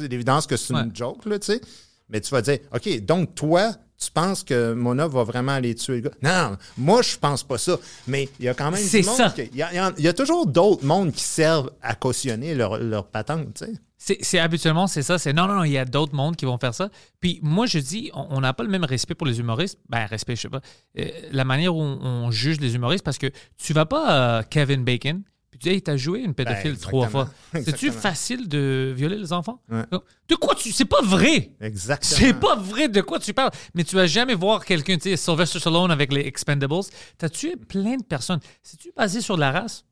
l'évidence- 0.07 0.47
que 0.47 0.55
c'est 0.57 0.73
une 0.73 0.77
Ouais. 0.79 0.85
joke, 0.93 1.25
là, 1.25 1.37
tu 1.37 1.47
sais. 1.47 1.61
Mais 2.07 2.21
tu 2.21 2.31
vas 2.31 2.41
dire, 2.41 2.59
OK, 2.73 2.99
donc 3.01 3.35
toi, 3.35 3.73
tu 3.99 4.11
penses 4.11 4.43
que 4.43 4.73
Mona 4.73 5.07
va 5.07 5.23
vraiment 5.23 5.51
aller 5.53 5.75
tuer 5.75 6.01
le 6.01 6.09
gars? 6.09 6.11
Non, 6.21 6.57
moi, 6.77 7.01
je 7.01 7.17
pense 7.17 7.43
pas 7.43 7.57
ça. 7.57 7.77
Mais 8.07 8.29
il 8.39 8.45
y 8.45 8.47
a 8.47 8.53
quand 8.53 8.71
même 8.71 8.81
C'est 8.81 9.03
ça. 9.03 9.33
Il 9.37 9.55
y, 9.57 9.61
a- 9.61 9.91
y 9.97 10.07
y 10.07 10.13
toujours 10.13 10.47
d'autres 10.47 10.85
mondes 10.85 11.11
qui 11.11 11.23
servent 11.23 11.71
à 11.81 11.95
cautionner 11.95 12.55
leur, 12.55 12.77
leur 12.77 13.07
patente, 13.07 13.53
tu 13.55 13.65
sais. 13.65 13.73
C'est 14.21 14.39
habituellement, 14.39 14.87
c'est 14.87 15.01
ça. 15.01 15.19
C'est 15.19 15.33
non, 15.33 15.45
non, 15.45 15.55
non, 15.55 15.63
il 15.65 15.73
y 15.73 15.77
a 15.77 15.83
d'autres 15.83 16.15
mondes 16.15 16.37
qui 16.37 16.45
vont 16.45 16.57
faire 16.57 16.73
ça. 16.73 16.89
Puis 17.19 17.39
moi, 17.43 17.65
je 17.65 17.79
dis, 17.79 18.09
on 18.13 18.39
n'a 18.39 18.53
pas 18.53 18.63
le 18.63 18.69
même 18.69 18.85
respect 18.85 19.13
pour 19.13 19.27
les 19.27 19.39
humoristes. 19.41 19.77
Ben, 19.89 20.05
respect, 20.05 20.37
je 20.37 20.41
sais 20.43 20.49
pas. 20.49 20.61
Euh, 20.97 21.05
la 21.33 21.43
manière 21.43 21.75
où 21.75 21.81
on, 21.81 21.99
on 22.01 22.31
juge 22.31 22.61
les 22.61 22.75
humoristes, 22.75 23.03
parce 23.03 23.17
que 23.17 23.27
tu 23.57 23.73
vas 23.73 23.85
pas 23.85 24.37
à 24.37 24.43
Kevin 24.43 24.85
Bacon, 24.85 25.21
tu 25.59 25.69
dis, 25.69 25.75
hey, 25.75 25.81
t'as 25.81 25.97
joué 25.97 26.19
une 26.21 26.33
pédophile 26.33 26.71
Ben, 26.73 26.79
trois 26.79 27.07
fois. 27.07 27.29
C'est-tu 27.53 27.91
facile 27.91 28.47
de 28.47 28.93
violer 28.95 29.17
les 29.17 29.33
enfants? 29.33 29.61
Ouais. 29.69 29.83
De 30.27 30.35
quoi 30.35 30.55
tu. 30.55 30.71
C'est 30.71 30.85
pas 30.85 31.01
vrai! 31.01 31.51
Exactement. 31.61 32.17
C'est 32.19 32.33
pas 32.33 32.55
vrai 32.55 32.87
de 32.87 33.01
quoi 33.01 33.19
tu 33.19 33.33
parles. 33.33 33.51
Mais 33.73 33.83
tu 33.83 33.95
vas 33.95 34.07
jamais 34.07 34.35
voir 34.35 34.63
quelqu'un, 34.65 34.95
tu 34.97 35.09
sais, 35.09 35.17
Sylvester 35.17 35.59
Stallone 35.59 35.91
avec 35.91 36.13
les 36.13 36.21
Expendables. 36.21 36.75
T'as 37.17 37.29
tué 37.29 37.55
plein 37.55 37.97
de 37.97 38.03
personnes. 38.03 38.39
C'est-tu 38.63 38.91
basé 38.95 39.21
sur 39.21 39.37
la 39.37 39.51
race? 39.51 39.85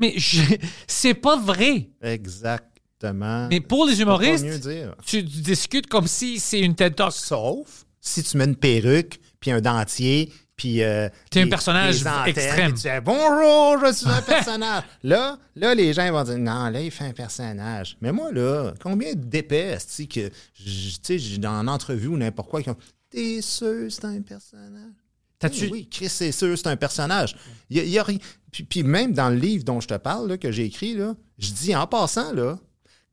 Mais 0.00 0.14
je- 0.16 0.42
c'est 0.86 1.14
pas 1.14 1.36
vrai. 1.36 1.90
Exactement. 2.02 3.48
Mais 3.50 3.60
pour 3.60 3.86
les 3.86 4.00
humoristes, 4.00 4.44
mieux 4.44 4.58
dire. 4.58 4.94
tu 5.04 5.22
discutes 5.22 5.86
comme 5.88 6.06
si 6.06 6.38
c'est 6.38 6.60
une 6.60 6.74
Talk. 6.74 7.12
Sauf 7.12 7.84
si 8.00 8.22
tu 8.22 8.36
mets 8.36 8.44
une 8.44 8.56
perruque, 8.56 9.20
puis 9.40 9.50
un 9.50 9.60
dentier, 9.60 10.32
puis... 10.56 10.82
euh, 10.82 11.08
T'es 11.30 11.40
un 11.40 11.44
des- 11.44 11.50
personnage 11.50 12.04
extrême. 12.26 12.72
Tu 12.74 12.80
dis 12.82 12.88
«Bonjour, 13.04 13.78
je 13.86 13.92
suis 13.92 14.08
un 14.08 14.22
personnage.» 14.22 14.84
Là, 15.02 15.38
là, 15.56 15.74
les 15.74 15.92
gens 15.92 16.10
vont 16.12 16.22
dire 16.24 16.36
«Non, 16.38 16.68
là, 16.70 16.80
il 16.80 16.90
fait 16.90 17.04
un 17.06 17.12
personnage.» 17.12 17.96
Mais 18.00 18.12
moi, 18.12 18.30
là, 18.32 18.72
combien 18.82 19.12
d'épais, 19.14 19.76
tu 19.78 19.84
sais, 19.88 20.06
que, 20.06 20.28
tu 20.54 21.18
sais, 21.18 21.38
dans 21.38 21.60
une 21.60 21.68
entrevue 21.68 22.08
ou 22.08 22.16
n'importe 22.16 22.50
quoi, 22.50 22.62
qui 22.62 22.70
ont 22.70 22.76
«T'es 23.10 23.40
sûr 23.42 23.90
c'est 23.90 24.04
un 24.04 24.20
personnage?» 24.22 24.92
Oui, 25.44 25.68
oui, 25.72 25.88
Chris, 25.90 26.08
c'est 26.08 26.30
sûr, 26.30 26.56
c'est 26.56 26.68
un 26.68 26.76
personnage. 26.76 27.36
Il 27.68 27.76
y 27.76 27.80
a, 27.80 27.82
il 27.82 27.90
y 27.90 27.98
a 27.98 28.04
rien. 28.04 28.18
Puis, 28.52 28.62
puis 28.62 28.82
même 28.84 29.12
dans 29.12 29.28
le 29.28 29.34
livre 29.34 29.64
dont 29.64 29.80
je 29.80 29.88
te 29.88 29.94
parle, 29.94 30.28
là, 30.28 30.36
que 30.38 30.52
j'ai 30.52 30.64
écrit, 30.64 30.94
là, 30.94 31.16
je 31.38 31.50
dis 31.50 31.74
en 31.74 31.86
passant, 31.88 32.32
là, 32.32 32.58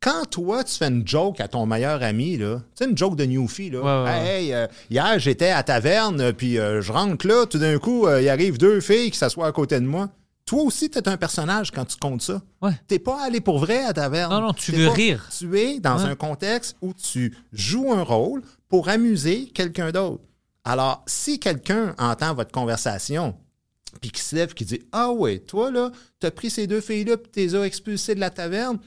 quand 0.01 0.26
toi, 0.30 0.63
tu 0.63 0.73
fais 0.76 0.88
une 0.88 1.05
joke 1.07 1.41
à 1.41 1.47
ton 1.47 1.65
meilleur 1.65 2.01
ami, 2.03 2.38
là, 2.38 2.59
tu 2.76 2.84
sais, 2.84 2.89
une 2.89 2.97
joke 2.97 3.15
de 3.15 3.26
Newfie, 3.26 3.69
là, 3.69 3.80
Ouais, 3.81 4.09
ouais, 4.11 4.17
hey, 4.19 4.45
hey, 4.45 4.53
euh, 4.53 4.67
hier, 4.89 5.19
j'étais 5.19 5.49
à 5.49 5.61
taverne, 5.63 6.31
puis 6.34 6.57
euh, 6.57 6.81
je 6.81 6.91
rentre 6.91 7.27
là, 7.27 7.45
tout 7.45 7.57
d'un 7.59 7.77
coup, 7.80 8.07
euh, 8.07 8.21
il 8.21 8.30
arrive 8.30 8.57
deux 8.57 8.80
filles 8.80 9.11
qui 9.11 9.17
s'assoient 9.17 9.47
à 9.47 9.51
côté 9.51 9.80
de 9.80 9.85
moi. 9.85 10.09
Toi 10.45 10.63
aussi, 10.63 10.89
tu 10.89 10.97
es 10.97 11.07
un 11.07 11.17
personnage 11.17 11.69
quand 11.71 11.85
tu 11.85 11.97
comptes 11.97 12.21
ça. 12.23 12.41
Ouais. 12.61 12.71
T'es 12.88 12.97
pas 12.97 13.21
allé 13.23 13.39
pour 13.39 13.59
vrai 13.59 13.84
à 13.84 13.93
taverne. 13.93 14.31
Non, 14.31 14.41
non, 14.41 14.53
tu 14.53 14.71
T'es 14.71 14.77
veux 14.80 14.88
pas- 14.88 14.93
rire. 14.93 15.30
Tu 15.38 15.59
es 15.59 15.80
dans 15.80 16.05
un 16.05 16.15
contexte 16.15 16.76
où 16.81 16.91
tu 16.93 17.38
joues 17.53 17.91
un 17.93 18.01
rôle 18.01 18.41
pour 18.67 18.89
amuser 18.89 19.45
quelqu'un 19.53 19.91
d'autre. 19.91 20.23
Alors, 20.63 21.03
si 21.05 21.39
quelqu'un 21.39 21.93
entend 21.99 22.34
votre 22.34 22.51
conversation, 22.51 23.35
puis 24.01 24.09
qui 24.11 24.21
se 24.21 24.35
lève, 24.35 24.53
qui 24.55 24.65
dit 24.65 24.81
Ah 24.91 25.11
ouais, 25.11 25.38
toi, 25.39 25.69
là, 25.69 25.91
t'as 26.19 26.31
pris 26.31 26.49
ces 26.49 26.65
deux 26.67 26.81
filles-là, 26.81 27.17
puis 27.17 27.30
tu 27.31 27.39
les 27.41 27.55
as 27.55 27.63
expulsées 27.65 28.15
de 28.15 28.19
la 28.19 28.30
taverne, 28.31 28.80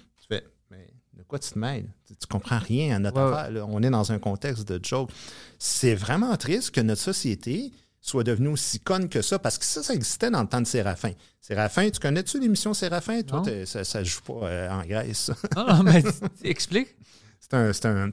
tu 1.38 1.50
te 1.50 1.58
mêles? 1.58 1.86
Tu, 2.06 2.14
tu 2.16 2.26
comprends 2.26 2.58
rien 2.58 2.96
à 2.96 2.98
notre 2.98 3.20
Ouais, 3.20 3.32
affaire. 3.38 3.50
là. 3.52 3.66
On 3.68 3.82
est 3.82 3.90
dans 3.90 4.12
un 4.12 4.18
contexte 4.18 4.66
de 4.68 4.78
joke. 4.84 5.10
C'est 5.58 5.94
vraiment 5.94 6.36
triste 6.36 6.70
que 6.72 6.80
notre 6.80 7.00
société 7.02 7.72
soit 8.00 8.24
devenue 8.24 8.48
aussi 8.48 8.80
conne 8.80 9.08
que 9.08 9.22
ça, 9.22 9.38
parce 9.38 9.58
que 9.58 9.64
ça, 9.64 9.82
ça 9.82 9.94
existait 9.94 10.30
dans 10.30 10.42
le 10.42 10.48
temps 10.48 10.60
de 10.60 10.66
Séraphin. 10.66 11.12
Séraphin, 11.40 11.88
tu 11.90 12.00
connais-tu 12.00 12.40
l'émission 12.40 12.74
Séraphin? 12.74 13.22
Toi, 13.22 13.42
ça, 13.64 13.84
ça 13.84 14.02
joue 14.02 14.20
pas 14.22 14.46
euh, 14.48 14.70
en 14.70 14.82
Grèce. 14.84 15.30
mais 15.84 16.02
explique. 16.42 16.88
C'est 17.40 17.54
un. 17.54 17.72
C'est 17.72 17.86
un- 17.86 18.10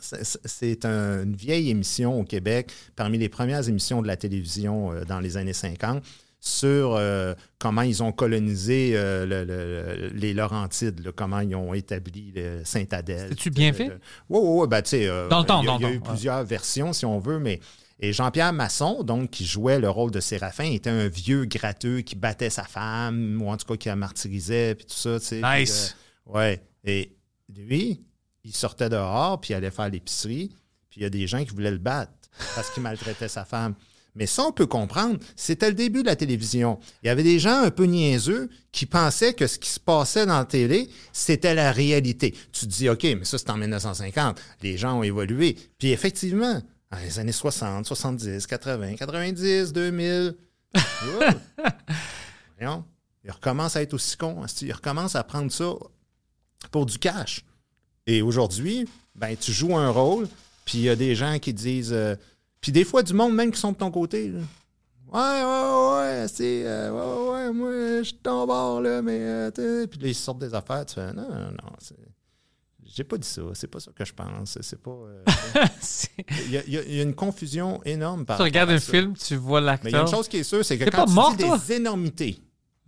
c'est- 0.00 0.38
c'est 0.44 0.84
un- 0.84 1.22
une 1.22 1.34
vieille 1.36 1.70
émission 1.70 2.20
au 2.20 2.24
Québec, 2.24 2.70
parmi 2.96 3.16
les 3.16 3.28
premières 3.30 3.66
émissions 3.68 4.02
de 4.02 4.06
la 4.06 4.16
télévision 4.16 4.92
euh, 4.92 5.04
dans 5.04 5.20
les 5.20 5.36
années 5.36 5.52
50, 5.54 6.02
sur 6.46 6.94
euh, 6.94 7.34
comment 7.58 7.80
ils 7.82 8.02
ont 8.02 8.12
colonisé 8.12 8.92
euh, 8.94 9.24
le- 9.24 9.44
le- 9.44 10.08
les 10.08 10.34
Laurentides, 10.34 11.00
là, 11.04 11.10
comment 11.16 11.40
ils 11.40 11.54
ont 11.54 11.72
établi 11.72 12.32
le 12.36 12.60
Saint-Adèle. 12.64 13.28
C'est-tu 13.30 13.50
bien 13.50 13.72
fait? 13.72 13.88
Oui, 14.28 14.40
oui, 14.42 14.60
oui. 14.60 14.68
Ben, 14.68 14.82
tu 14.82 14.90
sais, 14.90 15.06
euh, 15.08 15.28
Dans 15.28 15.40
le 15.40 15.46
temps, 15.46 15.62
il 15.62 15.64
y 15.64 15.68
a, 15.68 15.72
dans 15.72 15.78
le 15.78 15.84
il 15.84 15.84
y 15.84 15.86
a 15.86 15.88
temps, 15.88 15.94
eu 15.94 15.98
ouais. 15.98 16.08
plusieurs 16.14 16.44
versions, 16.44 16.92
si 16.92 17.06
on 17.06 17.18
veut, 17.18 17.38
mais. 17.38 17.60
Et 18.00 18.12
Jean-Pierre 18.12 18.52
Masson, 18.52 19.02
donc, 19.04 19.30
qui 19.30 19.46
jouait 19.46 19.78
le 19.78 19.88
rôle 19.88 20.10
de 20.10 20.20
Séraphin, 20.20 20.64
était 20.64 20.90
un 20.90 21.08
vieux 21.08 21.44
gratteux 21.46 22.00
qui 22.00 22.16
battait 22.16 22.50
sa 22.50 22.64
femme, 22.64 23.40
ou 23.40 23.48
en 23.48 23.56
tout 23.56 23.64
cas 23.66 23.76
qui 23.76 23.88
la 23.88 23.96
martyrisait, 23.96 24.74
puis 24.74 24.84
tout 24.84 24.94
ça, 24.96 25.18
tu 25.20 25.26
sais. 25.26 25.40
puis, 25.40 25.60
Nice. 25.60 25.96
euh, 26.28 26.32
ouais. 26.32 26.62
Et 26.84 27.16
lui, 27.56 28.02
il 28.42 28.54
sortait 28.54 28.90
dehors, 28.90 29.40
puis 29.40 29.52
il 29.52 29.56
allait 29.56 29.70
faire 29.70 29.88
l'épicerie, 29.88 30.48
puis 30.90 31.00
il 31.00 31.02
y 31.04 31.06
a 31.06 31.10
des 31.10 31.26
gens 31.26 31.42
qui 31.44 31.50
voulaient 31.54 31.70
le 31.70 31.78
battre 31.78 32.12
parce 32.54 32.68
qu'il 32.70 32.82
maltraitait 32.82 33.28
sa 33.28 33.44
femme. 33.46 33.74
Mais 34.16 34.26
ça, 34.26 34.44
on 34.44 34.52
peut 34.52 34.66
comprendre. 34.66 35.18
C'était 35.34 35.68
le 35.68 35.74
début 35.74 36.02
de 36.02 36.06
la 36.06 36.14
télévision. 36.14 36.78
Il 37.02 37.06
y 37.06 37.08
avait 37.08 37.24
des 37.24 37.40
gens 37.40 37.62
un 37.62 37.70
peu 37.70 37.84
niaiseux 37.84 38.48
qui 38.70 38.86
pensaient 38.86 39.34
que 39.34 39.46
ce 39.48 39.58
qui 39.58 39.68
se 39.68 39.80
passait 39.80 40.24
dans 40.24 40.38
la 40.38 40.44
télé, 40.44 40.88
c'était 41.12 41.54
la 41.54 41.72
réalité. 41.72 42.32
Tu 42.52 42.66
te 42.66 42.70
dis, 42.70 42.88
OK, 42.88 43.02
mais 43.02 43.24
ça, 43.24 43.38
c'est 43.38 43.50
en 43.50 43.56
1950. 43.56 44.40
Les 44.62 44.76
gens 44.76 44.98
ont 44.98 45.02
évolué. 45.02 45.56
Puis 45.78 45.90
effectivement, 45.90 46.62
dans 46.92 46.98
les 46.98 47.18
années 47.18 47.32
60, 47.32 47.86
70, 47.86 48.46
80, 48.46 48.94
90, 48.94 49.72
2000, 49.72 50.36
ouais. 50.74 51.26
Voyons, 52.58 52.84
ils 53.24 53.32
recommencent 53.32 53.74
à 53.76 53.82
être 53.82 53.94
aussi 53.94 54.16
cons. 54.16 54.46
Ils 54.62 54.72
recommencent 54.72 55.16
à 55.16 55.24
prendre 55.24 55.50
ça 55.50 55.72
pour 56.70 56.86
du 56.86 56.98
cash. 56.98 57.44
Et 58.06 58.22
aujourd'hui, 58.22 58.86
ben, 59.16 59.36
tu 59.36 59.50
joues 59.52 59.76
un 59.76 59.90
rôle, 59.90 60.28
puis 60.64 60.78
il 60.78 60.84
y 60.84 60.88
a 60.88 60.94
des 60.94 61.16
gens 61.16 61.38
qui 61.40 61.52
disent. 61.52 61.92
euh, 61.92 62.14
puis 62.64 62.72
des 62.72 62.84
fois, 62.84 63.02
du 63.02 63.12
monde 63.12 63.34
même 63.34 63.50
qui 63.52 63.60
sont 63.60 63.72
de 63.72 63.76
ton 63.76 63.90
côté. 63.90 64.28
là. 64.30 64.40
Ouais, 65.12 65.20
ouais, 65.44 66.20
ouais, 66.22 66.26
c'est. 66.28 66.62
euh, 66.64 66.90
ouais, 66.90 67.32
ouais, 67.46 67.52
moi, 67.52 67.70
je 67.98 68.02
suis 68.04 68.14
ton 68.16 68.46
bord, 68.46 68.80
là, 68.80 69.02
mais. 69.02 69.18
euh, 69.20 69.86
puis 69.86 70.00
là, 70.00 70.08
ils 70.08 70.14
sortent 70.14 70.38
des 70.38 70.54
affaires, 70.54 70.86
tu 70.86 70.94
fais. 70.94 71.12
Non, 71.12 71.28
non, 71.28 71.50
non. 71.50 71.72
c'est- 71.78 71.94
J'ai 72.86 73.04
pas 73.04 73.18
dit 73.18 73.28
ça. 73.28 73.42
C'est 73.52 73.66
pas 73.68 73.80
ça 73.80 73.90
que 73.94 74.04
je 74.04 74.12
pense. 74.14 74.58
C'est 74.62 74.80
pas. 74.82 74.90
euh, 74.90 75.22
Il 76.46 76.50
y, 76.52 76.56
a- 76.56 76.62
il 76.66 76.74
y 76.90 76.96
y 76.96 77.02
une 77.02 77.14
confusion 77.14 77.82
énorme 77.84 78.24
par 78.24 78.38
tu 78.38 78.42
regardes 78.44 78.70
un 78.70 78.78
ça. 78.78 78.90
film, 78.92 79.14
tu 79.14 79.36
vois 79.36 79.60
Mais 79.60 79.66
il 79.66 79.66
y 79.66 79.68
a 79.68 79.72
l'acteur. 79.72 80.00
une 80.02 80.08
chose 80.08 80.26
qui 80.28 80.38
est 80.38 80.42
sûre, 80.42 80.64
c'est 80.64 80.78
que 80.78 80.88
quand 80.90 81.04
tu 81.06 81.12
mort, 81.12 81.34
dis 81.36 81.44
toi? 81.44 81.58
des 81.58 81.72
énormités, 81.74 82.38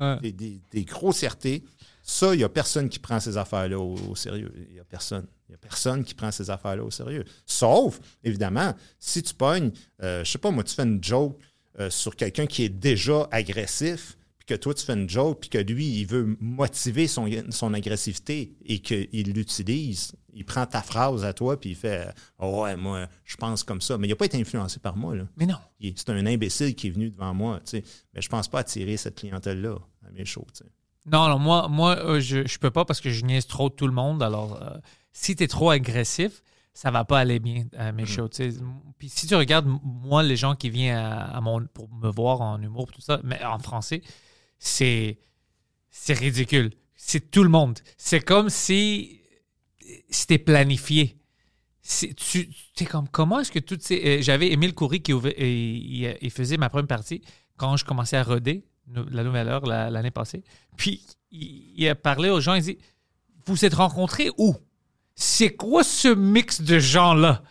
Ouais. 0.00 0.18
des, 0.20 0.32
des- 0.32 0.60
des 0.72 0.84
grossièretés, 0.84 1.64
ça, 2.02 2.34
il 2.34 2.38
n'y 2.38 2.44
a 2.44 2.48
personne 2.48 2.88
qui 2.88 2.98
prend 2.98 3.18
ces 3.20 3.36
affaires-là 3.36 3.78
au, 3.78 3.94
au 4.10 4.14
sérieux. 4.16 4.52
Il 4.68 4.74
n'y 4.74 4.80
a 4.80 4.84
personne. 4.84 5.26
Il 5.48 5.52
n'y 5.52 5.55
a 5.55 5.59
personne 5.59 6.05
qui 6.05 6.14
prend 6.14 6.31
ces 6.31 6.51
affaires-là 6.51 6.82
au 6.82 6.90
sérieux. 6.90 7.24
Sauf, 7.44 8.01
évidemment, 8.24 8.74
si 8.98 9.23
tu 9.23 9.35
pognes, 9.35 9.70
euh, 10.02 10.24
je 10.24 10.31
sais 10.31 10.39
pas, 10.39 10.51
moi, 10.51 10.64
tu 10.64 10.74
fais 10.74 10.82
une 10.82 11.02
joke 11.02 11.39
euh, 11.78 11.90
sur 11.90 12.16
quelqu'un 12.16 12.47
qui 12.47 12.64
est 12.64 12.68
déjà 12.68 13.28
agressif, 13.31 14.16
puis 14.39 14.47
que 14.47 14.55
toi, 14.55 14.74
tu 14.74 14.85
fais 14.85 14.94
une 14.94 15.09
joke, 15.09 15.40
puis 15.40 15.51
que 15.51 15.59
lui, 15.59 16.01
il 16.01 16.06
veut 16.06 16.36
motiver 16.40 17.06
son, 17.06 17.28
son 17.51 17.74
agressivité 17.74 18.56
et 18.64 18.81
qu'il 18.81 19.32
l'utilise, 19.32 20.12
il 20.32 20.44
prend 20.44 20.66
ta 20.66 20.82
phrase 20.82 21.24
à 21.24 21.32
toi, 21.32 21.59
puis 21.59 21.70
il 21.70 21.77
fait 21.77 22.09
oh, 22.39 22.62
Ouais, 22.62 22.77
moi, 22.77 23.09
je 23.24 23.36
pense 23.36 23.62
comme 23.62 23.81
ça. 23.81 23.97
Mais 23.98 24.06
il 24.06 24.10
n'a 24.10 24.16
pas 24.16 24.27
été 24.27 24.39
influencé 24.39 24.78
par 24.81 24.97
moi, 24.97 25.14
là. 25.14 25.24
Mais 25.36 25.47
non. 25.47 25.59
C'est 25.81 26.10
un 26.10 26.27
imbécile 26.27 26.74
qui 26.74 26.89
est 26.89 26.90
venu 26.90 27.10
devant 27.10 27.32
moi, 27.32 27.60
tu 27.64 27.70
sais. 27.70 27.85
Mais 28.14 28.20
je 28.20 28.28
pense 28.28 28.48
pas 28.48 28.60
attirer 28.60 28.97
cette 28.97 29.16
clientèle-là 29.16 29.77
à 30.06 30.10
mes 30.10 30.24
shows, 30.24 30.47
tu 30.52 30.64
sais. 30.64 30.70
Non, 31.06 31.28
non, 31.28 31.39
moi, 31.39 31.68
moi 31.68 31.97
euh, 32.05 32.20
je, 32.20 32.47
je 32.47 32.59
peux 32.59 32.70
pas 32.70 32.85
parce 32.85 33.01
que 33.01 33.10
je 33.10 33.24
niaise 33.24 33.47
trop 33.47 33.68
tout 33.70 33.86
le 33.86 33.93
monde. 33.93 34.23
Alors, 34.23 34.60
euh, 34.60 34.77
si 35.18 35.34
tu 35.36 35.44
es 35.44 35.48
trop 35.48 35.70
agressif, 35.70 36.43
ça 36.74 36.90
va 36.90 37.05
pas 37.05 37.18
aller 37.20 37.38
bien 37.38 37.64
à 37.76 37.90
mes 37.93 38.05
shows. 38.06 38.28
tu 38.28 38.51
sais. 38.52 38.59
Puis 38.98 39.09
si 39.09 39.26
tu 39.26 39.34
regardes, 39.34 39.66
moi, 39.82 40.22
les 40.22 40.36
gens 40.36 40.55
qui 40.55 40.68
viennent 40.68 40.97
à, 40.97 41.24
à 41.36 41.40
mon, 41.40 41.64
pour 41.66 41.88
me 41.90 42.10
voir 42.10 42.40
en 42.43 42.60
humour, 42.60 42.90
tout 42.93 43.01
ça, 43.01 43.20
mais 43.24 43.43
en 43.44 43.59
français, 43.59 44.02
c'est 44.59 45.18
c'est 45.90 46.12
ridicule. 46.12 46.72
C'est 46.94 47.30
tout 47.30 47.43
le 47.43 47.48
monde. 47.48 47.78
C'est 47.97 48.20
comme 48.20 48.51
si 48.51 49.20
c'était 50.10 50.38
planifié. 50.38 51.18
C'est- 51.80 52.14
Tu 52.14 52.51
es 52.80 52.84
comme 52.84 53.09
comment 53.09 53.40
est-ce 53.40 53.52
que 53.52 53.59
toutes 53.60 53.82
ces 53.82 54.18
euh, 54.18 54.22
j'avais 54.22 54.51
Émile 54.52 54.74
Coury 54.74 55.01
qui 55.02 55.12
et 55.12 55.51
il, 55.55 56.18
il 56.20 56.30
faisait 56.30 56.56
ma 56.59 56.68
première 56.68 56.88
partie 56.88 57.22
quand 57.56 57.76
je 57.78 57.84
commençais 57.84 58.16
à 58.18 58.22
roder 58.22 58.64
la 59.10 59.24
nouvelle 59.24 59.48
heure 59.48 59.64
la- 59.66 59.88
l'année 59.90 60.10
passée. 60.10 60.43
Puis 60.76 61.02
il, 61.30 61.72
il 61.76 61.88
a 61.88 61.94
parlé 61.94 62.28
aux 62.28 62.40
gens, 62.40 62.55
il 62.55 62.62
dit 62.62 62.78
Vous 63.47 63.64
êtes 63.64 63.74
rencontrés 63.74 64.30
où 64.36 64.55
C'est 65.16 65.51
quoi 65.56 65.82
ce 65.82 66.09
mix 66.09 66.60
de 66.60 66.78
gens-là? 66.78 67.43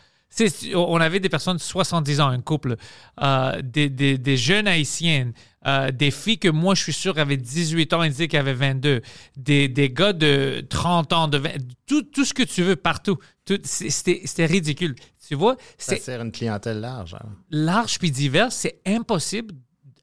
On 0.75 0.97
avait 0.99 1.21
des 1.21 1.29
personnes 1.29 1.55
de 1.55 1.61
70 1.61 2.19
ans, 2.19 2.27
un 2.27 2.41
couple, 2.41 2.75
euh, 3.23 3.61
des, 3.63 3.89
des- 3.89 4.17
des 4.17 4.35
jeunes 4.37 4.67
haïtiennes, 4.67 5.31
euh, 5.65 5.91
des 5.91 6.11
filles 6.11 6.39
que 6.39 6.49
moi 6.49 6.75
je 6.75 6.83
suis 6.83 6.93
sûr 6.93 7.17
avaient 7.17 7.37
18 7.37 7.93
ans 7.93 8.03
et 8.03 8.09
disaient 8.09 8.27
qu'elles 8.27 8.41
avaient 8.41 8.53
22, 8.53 9.01
des, 9.37 9.69
des 9.69 9.89
gars 9.89 10.11
de 10.11 10.65
30 10.69 11.13
ans, 11.13 11.27
de 11.29 11.37
20, 11.37 11.49
tout, 11.87 12.01
tout 12.03 12.25
ce 12.25 12.33
que 12.33 12.43
tu 12.43 12.63
veux 12.63 12.75
partout. 12.75 13.17
C'était 13.63 14.45
ridicule. 14.45 14.95
Tu 15.25 15.35
vois, 15.35 15.55
Ça 15.77 15.95
c'est 15.95 16.01
sert 16.01 16.21
une 16.21 16.33
clientèle 16.33 16.81
large. 16.81 17.13
hein. 17.15 17.29
large 17.49 17.97
puis 17.97 18.11
divers, 18.11 18.51
c'est 18.51 18.81
impossible 18.85 19.55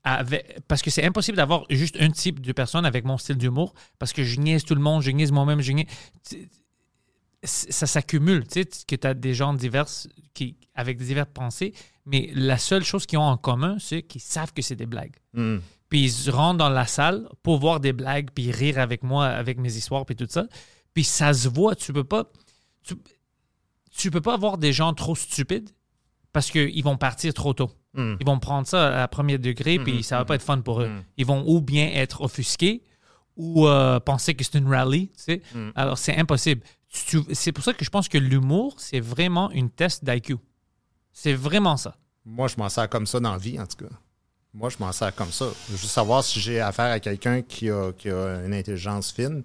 avec- 0.03 0.61
parce 0.67 0.81
que 0.81 0.91
c'est 0.91 1.05
impossible 1.05 1.37
d'avoir 1.37 1.65
juste 1.69 1.97
un 2.01 2.11
type 2.11 2.41
de 2.41 2.53
personne 2.53 2.87
avec 2.87 3.05
mon 3.05 3.19
style 3.19 3.37
d'humour 3.37 3.75
parce 3.99 4.15
que 4.15 4.25
je 4.25 4.41
niaise 4.41 4.65
tout 4.65 4.75
le 4.75 4.81
monde, 4.81 5.03
je 5.03 5.11
niaise 5.11 5.31
moi-même, 5.31 5.61
je 5.61 5.73
niaise. 5.73 5.87
Ça 7.45 7.87
s'accumule, 7.87 8.47
tu 8.47 8.63
sais, 8.63 8.69
que 8.87 8.95
tu 8.95 9.07
as 9.07 9.15
des 9.15 9.35
gens 9.35 9.53
divers 9.53 9.87
qui, 10.33 10.57
avec 10.75 10.99
des 10.99 11.07
diverses 11.07 11.31
pensées, 11.35 11.75
mais 12.07 12.31
la 12.35 12.57
seule 12.57 12.85
chose 12.85 13.07
qu'ils 13.07 13.19
ont 13.19 13.23
en 13.23 13.37
commun, 13.37 13.77
c'est 13.81 14.03
qu'ils 14.03 14.21
savent 14.21 14.53
que 14.53 14.63
c'est 14.63 14.77
des 14.77 14.87
blagues. 14.87 15.17
Hmm. 15.35 15.59
Puis 15.89 16.05
ils 16.05 16.31
rentrent 16.31 16.59
dans 16.59 16.69
la 16.69 16.87
salle 16.87 17.29
pour 17.43 17.59
voir 17.59 17.81
des 17.81 17.93
blagues, 17.93 18.31
puis 18.35 18.51
rire 18.51 18.79
avec 18.79 19.03
moi, 19.03 19.27
avec 19.27 19.59
mes 19.59 19.77
histoires, 19.77 20.07
puis 20.07 20.17
tout 20.17 20.27
ça. 20.29 20.47
Puis 20.95 21.05
ça 21.05 21.35
se 21.35 21.49
voit, 21.49 21.75
tu 21.75 21.93
peux 21.93 22.05
pas. 22.05 22.25
Tu, 22.85 22.95
tu 23.91 24.11
peux 24.11 24.21
pas 24.21 24.35
avoir 24.35 24.57
des 24.57 24.73
gens 24.73 24.95
trop 24.95 25.15
stupides 25.15 25.71
parce 26.33 26.51
qu'ils 26.51 26.83
vont 26.83 26.97
partir 26.97 27.35
trop 27.35 27.53
tôt. 27.53 27.71
Mm. 27.95 28.15
Ils 28.21 28.27
vont 28.27 28.39
prendre 28.39 28.67
ça 28.67 29.03
à 29.03 29.09
premier 29.09 29.39
degré, 29.39 29.79
puis 29.79 30.03
ça 30.03 30.19
va 30.19 30.25
pas 30.25 30.37
être 30.37 30.43
fun 30.43 30.61
pour 30.61 30.81
eux. 30.81 30.91
Ils 31.19 31.27
vont 31.27 31.45
ou 31.47 31.61
bien 31.61 31.89
être 31.93 32.23
offusqués 32.23 32.83
ou 33.37 33.67
euh, 33.67 34.01
penser 34.01 34.35
que 34.35 34.45
c'est 34.45 34.59
une 34.59 34.69
rallye, 34.69 35.09
tu 35.09 35.15
sais. 35.17 35.43
Alors, 35.75 35.99
c'est 35.99 36.17
impossible. 36.17 36.63
C'est 36.93 37.53
pour 37.53 37.65
ça 37.65 37.73
que 37.73 37.85
je 37.85 37.91
pense 37.91 38.09
que 38.09 38.19
l'humour, 38.19 38.75
c'est 38.79 39.01
vraiment 39.01 39.51
une 39.51 39.71
test 39.71 40.05
d'IQ. 40.05 40.37
C'est 41.13 41.33
vraiment 41.35 41.77
ça. 41.77 41.97
Moi, 42.25 42.49
je 42.49 42.57
m'en 42.57 42.69
sers 42.69 42.89
comme 42.89 43.07
ça 43.07 43.19
dans 43.19 43.33
la 43.33 43.39
vie, 43.39 43.59
en 43.59 43.67
tout 43.67 43.85
cas. 43.85 43.95
Moi, 44.55 44.69
je 44.69 44.77
m'en 44.79 44.93
sers 44.93 45.15
comme 45.15 45.33
ça. 45.33 45.47
Je 45.67 45.73
veux 45.73 45.79
juste 45.79 45.93
savoir 45.93 46.23
si 46.23 46.39
j'ai 46.39 46.61
affaire 46.61 46.93
à 46.93 47.01
quelqu'un 47.01 47.41
qui 47.43 47.71
a, 47.71 47.93
qui 47.93 48.11
a 48.11 48.45
une 48.45 48.53
intelligence 48.53 49.11
fine. 49.11 49.43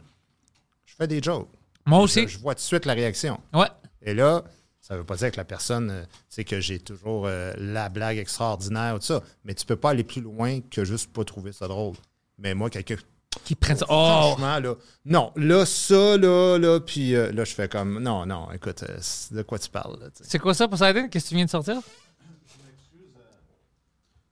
Je 0.86 0.94
fais 0.96 1.08
des 1.08 1.22
jokes. 1.22 1.48
Moi 1.86 2.00
aussi. 2.00 2.24
Je, 2.24 2.28
je 2.28 2.38
vois 2.40 2.54
tout 2.54 2.60
de 2.60 2.64
suite 2.64 2.86
la 2.86 2.94
réaction. 2.94 3.40
Ouais. 3.54 3.70
Et 4.02 4.14
là, 4.14 4.44
ça 4.82 4.94
ne 4.94 5.00
veut 5.00 5.06
pas 5.06 5.16
dire 5.16 5.32
que 5.32 5.38
la 5.38 5.46
personne, 5.46 5.90
euh, 5.90 6.04
tu 6.04 6.10
sais, 6.30 6.44
que 6.44 6.60
j'ai 6.60 6.80
toujours 6.80 7.26
euh, 7.26 7.54
la 7.58 7.88
blague 7.90 8.18
extraordinaire 8.18 8.96
ou 8.96 9.00
tout 9.00 9.06
ça. 9.06 9.24
Mais 9.46 9.54
tu 9.54 9.66
peux 9.66 9.76
pas 9.78 9.92
aller 9.92 10.04
plus 10.04 10.22
loin 10.22 10.60
que 10.62 10.84
juste 10.84 11.12
pas 11.14 11.24
trouver 11.24 11.54
ça 11.54 11.68
drôle. 11.68 11.96
Mais 12.38 12.54
moi, 12.54 12.70
quelqu'un. 12.70 12.98
Qui 13.46 13.56
prennent 13.56 13.78
ça. 13.78 13.86
Oh! 13.90 14.36
Franchement, 14.36 14.60
là. 14.60 14.76
Non, 15.06 15.32
là, 15.36 15.66
ça, 15.66 16.18
là, 16.18 16.58
là, 16.58 16.80
puis 16.80 17.16
euh, 17.16 17.32
là, 17.32 17.44
je 17.46 17.54
fais 17.54 17.68
comme. 17.68 18.02
Non, 18.02 18.26
non, 18.26 18.52
écoute, 18.52 18.84
euh, 18.84 18.98
c'est 19.00 19.34
de 19.34 19.42
quoi 19.42 19.60
tu 19.60 19.70
parles, 19.70 19.98
là. 20.00 20.08
C'est 20.22 20.40
quoi 20.40 20.54
ça, 20.54 20.68
Poseidon? 20.68 21.08
Qu'est-ce 21.10 21.26
que 21.26 21.30
tu 21.30 21.36
viens 21.36 21.46
de 21.46 21.50
sortir? 21.50 21.76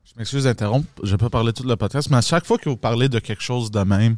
Je 0.03 0.19
m'excuse 0.19 0.45
d'interrompre, 0.45 0.87
je 1.03 1.11
vais 1.11 1.17
pas 1.17 1.29
parler 1.29 1.51
tout 1.51 1.63
le 1.63 1.75
podcast, 1.75 2.09
mais 2.09 2.17
à 2.17 2.21
chaque 2.21 2.45
fois 2.45 2.57
que 2.57 2.69
vous 2.69 2.77
parlez 2.77 3.09
de 3.09 3.19
quelque 3.19 3.43
chose 3.43 3.69
de 3.69 3.81
même, 3.81 4.15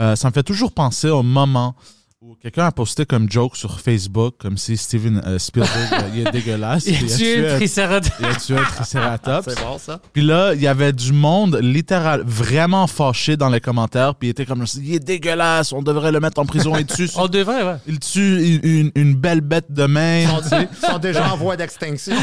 euh, 0.00 0.14
ça 0.14 0.28
me 0.28 0.32
fait 0.32 0.44
toujours 0.44 0.72
penser 0.72 1.08
au 1.08 1.24
moment 1.24 1.74
où 2.24 2.36
quelqu'un 2.40 2.66
a 2.66 2.70
posté 2.70 3.04
comme 3.04 3.28
joke 3.28 3.56
sur 3.56 3.80
Facebook, 3.80 4.34
comme 4.38 4.56
si 4.56 4.76
Steven 4.76 5.20
euh, 5.26 5.40
Spielberg 5.40 5.88
euh, 5.92 6.08
il 6.14 6.20
est 6.24 6.30
dégueulasse. 6.30 6.86
Il 6.86 6.94
a 7.12 7.16
tué 7.16 7.48
un 7.48 7.56
tricératops. 7.56 8.14
il 8.20 8.26
a 8.26 8.34
tué 8.36 8.56
un. 8.58 9.42
C'est 9.42 9.60
bon, 9.60 9.76
ça? 9.78 10.00
Puis 10.12 10.22
là, 10.22 10.54
il 10.54 10.60
y 10.60 10.68
avait 10.68 10.92
du 10.92 11.12
monde 11.12 11.58
littéral 11.60 12.22
vraiment 12.24 12.86
fâché 12.86 13.36
dans 13.36 13.48
les 13.48 13.60
commentaires, 13.60 14.14
puis 14.14 14.28
il 14.28 14.30
était 14.30 14.46
comme 14.46 14.64
il 14.76 14.94
est 14.94 15.00
dégueulasse, 15.00 15.72
on 15.72 15.82
devrait 15.82 16.12
le 16.12 16.20
mettre 16.20 16.40
en 16.40 16.46
prison 16.46 16.76
et 16.76 16.84
dessus. 16.84 17.10
On 17.16 17.26
devrait, 17.26 17.64
ouais. 17.64 17.76
Il 17.88 17.98
tue 17.98 18.60
une, 18.62 18.70
une- 18.70 18.92
une 18.94 19.14
belle 19.14 19.40
bête 19.40 19.72
de 19.72 19.86
main. 19.86 20.20
Ils 20.22 20.68
sont 20.86 20.98
déjà 20.98 21.32
en 21.32 21.36
voie 21.36 21.56
d'extinction. 21.56 22.14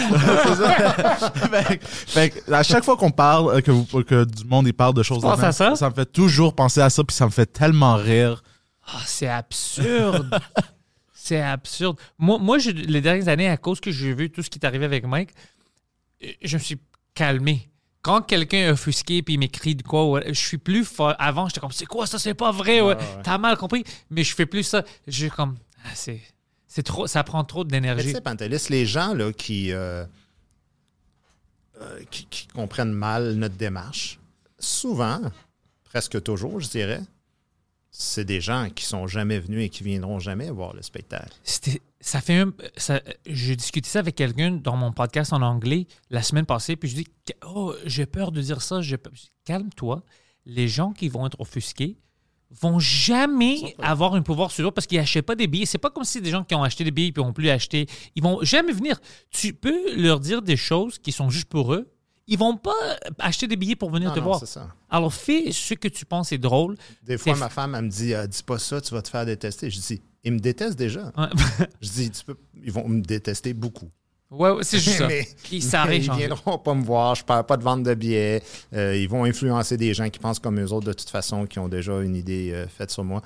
fait, 1.51 1.77
que- 1.77 1.85
fait 1.85 2.43
à 2.53 2.63
chaque 2.63 2.85
fois 2.85 2.95
qu'on 2.95 3.11
parle, 3.11 3.57
euh, 3.57 3.61
que, 3.61 3.71
vous- 3.71 3.85
que 4.03 4.23
du 4.23 4.45
monde 4.45 4.65
il 4.67 4.73
parle 4.73 4.93
de 4.93 5.03
choses 5.03 5.25
à 5.25 5.51
ça? 5.51 5.75
ça 5.75 5.89
me 5.89 5.93
fait 5.93 6.05
toujours 6.09 6.53
penser 6.55 6.79
à 6.79 6.89
ça, 6.89 7.03
puis 7.03 7.15
ça 7.15 7.25
me 7.25 7.31
fait 7.31 7.45
tellement 7.51 7.95
rire. 7.95 8.43
Ah, 8.93 9.01
c'est 9.05 9.27
absurde. 9.27 10.39
c'est 11.13 11.41
absurde. 11.41 11.97
Moi, 12.17 12.37
moi 12.39 12.57
je- 12.57 12.71
les 12.71 13.01
dernières 13.01 13.27
années, 13.27 13.49
à 13.49 13.57
cause 13.57 13.79
que 13.79 13.91
j'ai 13.91 14.13
vu 14.13 14.31
tout 14.31 14.41
ce 14.41 14.49
qui 14.49 14.57
est 14.59 14.65
arrivé 14.65 14.85
avec 14.85 15.05
Mike, 15.05 15.31
euh, 16.23 16.27
je 16.41 16.57
me 16.57 16.61
suis 16.61 16.79
calmé. 17.13 17.69
Quand 18.01 18.21
quelqu'un 18.21 18.57
est 18.59 18.69
offusqué 18.71 19.21
puis 19.21 19.33
il 19.33 19.37
m'écrit 19.39 19.75
de 19.75 19.83
quoi, 19.83 20.21
je 20.25 20.31
suis 20.33 20.57
plus 20.57 20.85
fort. 20.85 21.13
Avant, 21.19 21.47
j'étais 21.49 21.59
comme, 21.59 21.71
c'est 21.73 21.85
quoi 21.85 22.07
ça, 22.07 22.17
c'est 22.17 22.33
pas 22.33 22.51
vrai, 22.51 22.79
ouais. 22.81 22.95
T'as 23.23 23.37
mal 23.37 23.57
compris. 23.57 23.83
Mais 24.09 24.23
je 24.23 24.33
fais 24.33 24.45
plus 24.45 24.63
ça. 24.63 24.83
Je 25.05 25.11
suis 25.11 25.29
comme, 25.29 25.57
ah, 25.83 25.89
c'est, 25.95 26.21
c'est 26.65 26.83
trop, 26.83 27.07
ça 27.07 27.23
prend 27.25 27.43
trop 27.43 27.63
Mais 27.65 27.67
tu 27.67 27.71
d'énergie. 27.73 28.11
sais, 28.13 28.21
Pantelis, 28.21 28.67
les 28.69 28.85
gens 28.85 29.13
là, 29.13 29.33
qui, 29.33 29.73
euh, 29.73 30.05
euh, 31.81 31.99
qui, 32.09 32.25
qui 32.27 32.47
comprennent 32.47 32.93
mal 32.93 33.33
notre 33.33 33.55
démarche, 33.55 34.19
souvent, 34.59 35.19
presque 35.83 36.21
toujours, 36.23 36.59
je 36.61 36.69
dirais, 36.69 37.01
c'est 38.01 38.23
des 38.23 38.39
gens 38.39 38.69
qui 38.73 38.85
sont 38.85 39.07
jamais 39.07 39.39
venus 39.39 39.65
et 39.65 39.69
qui 39.69 39.83
viendront 39.83 40.19
jamais 40.19 40.49
voir 40.49 40.73
le 40.73 40.81
spectacle. 40.81 41.35
Ça 41.99 42.21
fait 42.21 42.37
un. 42.37 42.53
Ça, 42.77 43.01
j'ai 43.25 43.57
discuté 43.57 43.89
ça 43.89 43.99
avec 43.99 44.15
quelqu'un 44.15 44.51
dans 44.51 44.77
mon 44.77 44.93
podcast 44.93 45.33
en 45.33 45.41
anglais 45.41 45.85
la 46.09 46.23
semaine 46.23 46.45
passée, 46.45 46.77
puis 46.77 46.87
je 46.89 46.95
dis 46.95 47.07
Oh, 47.45 47.73
j'ai 47.85 48.05
peur 48.05 48.31
de 48.31 48.41
dire 48.41 48.61
ça. 48.61 48.81
Je 48.81 48.95
Calme-toi. 49.43 50.01
Les 50.45 50.69
gens 50.69 50.93
qui 50.93 51.09
vont 51.09 51.27
être 51.27 51.39
offusqués 51.41 51.97
vont 52.61 52.79
jamais 52.79 53.75
avoir 53.79 54.15
un 54.15 54.21
pouvoir 54.21 54.51
sur 54.51 54.63
l'autre 54.63 54.75
parce 54.75 54.87
qu'ils 54.87 54.97
n'achètent 54.97 55.25
pas 55.25 55.35
des 55.35 55.47
billets. 55.47 55.65
C'est 55.65 55.77
pas 55.77 55.89
comme 55.89 56.05
si 56.05 56.21
des 56.21 56.29
gens 56.29 56.45
qui 56.45 56.55
ont 56.55 56.63
acheté 56.63 56.85
des 56.85 56.91
billets 56.91 57.11
et 57.15 57.19
n'ont 57.19 57.33
plus 57.33 57.49
acheté. 57.49 57.85
Ils 58.15 58.23
vont 58.23 58.41
jamais 58.43 58.71
venir. 58.71 58.97
Tu 59.29 59.53
peux 59.53 59.93
leur 60.01 60.21
dire 60.21 60.41
des 60.41 60.57
choses 60.57 60.99
qui 60.99 61.11
sont 61.11 61.29
juste 61.29 61.49
pour 61.49 61.73
eux. 61.73 61.91
Ils 62.31 62.37
vont 62.37 62.55
pas 62.57 62.71
acheter 63.17 63.47
des 63.47 63.55
billets 63.55 63.75
pour 63.75 63.89
venir 63.89 64.09
Non, 64.09 64.13
te 64.15 64.19
non, 64.19 64.25
voir. 64.25 64.39
c'est 64.39 64.45
ça. 64.45 64.67
Alors 64.89 65.11
fais 65.13 65.51
ce 65.51 65.73
que 65.73 65.87
tu 65.87 66.05
penses 66.05 66.31
est 66.31 66.37
drôle. 66.37 66.77
Des 67.03 67.17
fois, 67.17 67.35
ma 67.35 67.49
femme, 67.49 67.73
elle 67.75 67.85
me 67.85 67.89
dit 67.89 68.13
euh, 68.13 68.27
Dis 68.27 68.43
pas 68.43 68.59
ça, 68.59 68.79
tu 68.79 68.93
vas 68.93 69.01
te 69.01 69.09
faire 69.09 69.25
détester. 69.25 69.69
Je 69.69 69.79
dis 69.79 70.01
Ils 70.23 70.33
me 70.33 70.39
détestent 70.39 70.77
déjà. 70.77 71.11
Ouais, 71.17 71.27
Je 71.81 71.89
dis 71.89 72.11
tu 72.11 72.23
peux, 72.23 72.37
Ils 72.63 72.71
vont 72.71 72.87
me 72.87 73.01
détester 73.01 73.53
beaucoup. 73.53 73.89
ouais, 74.29 74.51
ouais, 74.51 74.63
c'est 74.63 74.77
juste 74.77 74.99
ça. 74.99 75.07
Mais- 75.07 75.27
Ils 75.51 75.63
ça 75.63 75.79
mais 75.85 75.89
arrive 75.95 76.03
ils 76.05 76.11
viendront 76.17 76.59
pas 76.59 76.73
me 76.75 76.83
voir, 76.83 77.15
je 77.15 77.23
parle 77.25 77.45
pas 77.47 77.57
de 77.57 77.63
vente 77.63 77.81
de 77.83 77.93
billets. 77.95 78.43
Euh, 78.73 78.95
ils 78.95 79.09
vont 79.09 79.23
influencer 79.23 79.75
des 79.77 79.93
gens 79.95 80.07
qui 80.09 80.19
pensent 80.19 80.37
comme 80.39 80.59
eux 80.59 80.71
autres 80.71 80.85
de 80.87 80.93
toute 80.93 81.09
façon, 81.09 81.47
qui 81.47 81.57
ont 81.57 81.67
déjà 81.67 81.99
une 82.01 82.15
idée 82.15 82.51
euh, 82.53 82.67
faite 82.67 82.91
sur 82.91 83.03
moi. 83.03 83.23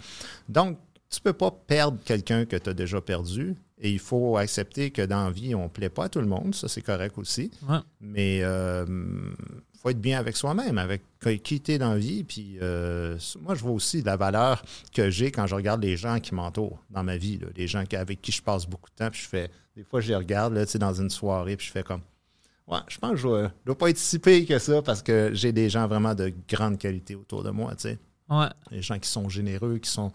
Donc, 0.47 0.77
tu 1.13 1.21
peux 1.21 1.33
pas 1.33 1.51
perdre 1.51 1.99
quelqu'un 2.03 2.45
que 2.45 2.55
tu 2.55 2.69
as 2.69 2.73
déjà 2.73 2.99
perdu. 3.01 3.55
Et 3.79 3.91
il 3.91 3.99
faut 3.99 4.37
accepter 4.37 4.91
que 4.91 5.01
dans 5.01 5.25
la 5.25 5.31
vie, 5.31 5.55
on 5.55 5.63
ne 5.63 5.67
plaît 5.67 5.89
pas 5.89 6.05
à 6.05 6.09
tout 6.09 6.21
le 6.21 6.27
monde. 6.27 6.55
Ça, 6.55 6.67
c'est 6.67 6.81
correct 6.81 7.17
aussi. 7.17 7.51
Ouais. 7.67 7.79
Mais 7.99 8.37
il 8.37 9.79
faut 9.79 9.89
être 9.89 10.01
bien 10.01 10.17
avec 10.17 10.37
soi-même, 10.37 10.77
avec 10.77 11.03
qui 11.43 11.59
tu 11.59 11.73
es 11.73 11.77
dans 11.77 11.91
la 11.91 11.97
vie. 11.97 12.23
Puis 12.23 12.57
euh, 12.61 13.17
moi, 13.41 13.55
je 13.55 13.61
vois 13.61 13.71
aussi 13.71 14.01
la 14.01 14.15
valeur 14.15 14.63
que 14.93 15.09
j'ai 15.09 15.31
quand 15.31 15.45
je 15.45 15.55
regarde 15.55 15.83
les 15.83 15.97
gens 15.97 16.19
qui 16.19 16.33
m'entourent 16.33 16.79
dans 16.89 17.03
ma 17.03 17.17
vie, 17.17 17.37
là, 17.37 17.47
les 17.55 17.67
gens 17.67 17.83
avec 17.91 18.21
qui 18.21 18.31
je 18.31 18.41
passe 18.41 18.65
beaucoup 18.65 18.89
de 18.89 18.95
temps. 18.95 19.11
Puis 19.11 19.21
je 19.21 19.27
fais, 19.27 19.51
des 19.75 19.83
fois, 19.83 19.99
je 19.99 20.07
les 20.07 20.15
regarde 20.15 20.53
là, 20.53 20.65
tu 20.65 20.71
sais, 20.71 20.79
dans 20.79 20.93
une 20.93 21.09
soirée, 21.09 21.57
puis 21.57 21.67
je 21.67 21.71
fais 21.71 21.83
comme, 21.83 22.01
ouais, 22.67 22.79
je 22.87 22.97
pense 22.97 23.11
que 23.11 23.17
je 23.17 23.27
ne 23.27 23.47
dois 23.65 23.77
pas 23.77 23.89
être 23.89 23.97
si 23.97 24.19
pire 24.19 24.47
que 24.47 24.57
ça 24.59 24.81
parce 24.81 25.01
que 25.01 25.31
j'ai 25.33 25.51
des 25.51 25.69
gens 25.69 25.87
vraiment 25.87 26.15
de 26.15 26.33
grande 26.47 26.77
qualité 26.77 27.15
autour 27.15 27.43
de 27.43 27.49
moi, 27.49 27.75
tu 27.75 27.89
sais. 27.89 27.99
Ouais. 28.29 28.47
Des 28.71 28.81
gens 28.81 28.97
qui 28.97 29.09
sont 29.09 29.27
généreux, 29.27 29.79
qui 29.79 29.89
sont, 29.89 30.11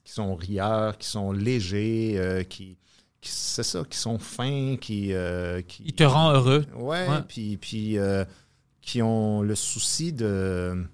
qui 0.00 0.12
sont 0.12 0.34
rieurs, 0.34 0.96
qui 0.98 1.06
sont 1.08 1.32
légers, 1.32 2.14
euh, 2.16 2.42
qui, 2.42 2.76
qui- 3.20 3.30
c'est 3.30 3.62
ça, 3.62 3.82
qui 3.88 3.98
sont 3.98 4.18
fins, 4.18 4.76
qui, 4.80 5.12
euh, 5.12 5.60
qui 5.62 5.82
Il 5.86 5.92
te 5.94 6.04
rend 6.04 6.32
heureux. 6.32 6.64
Ouais, 6.76 7.08
Ouais. 7.08 7.22
puis, 7.28 7.56
puis 7.56 7.98
euh, 7.98 8.24
qui 8.80 9.02
ont 9.02 9.42
le 9.42 9.54
souci 9.54 10.12
de. 10.12 10.84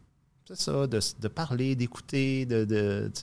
C'est 0.47 0.57
ça, 0.57 0.87
de, 0.87 0.99
de 1.21 1.29
parler, 1.29 1.77
d'écouter, 1.77 2.47
de, 2.47 2.65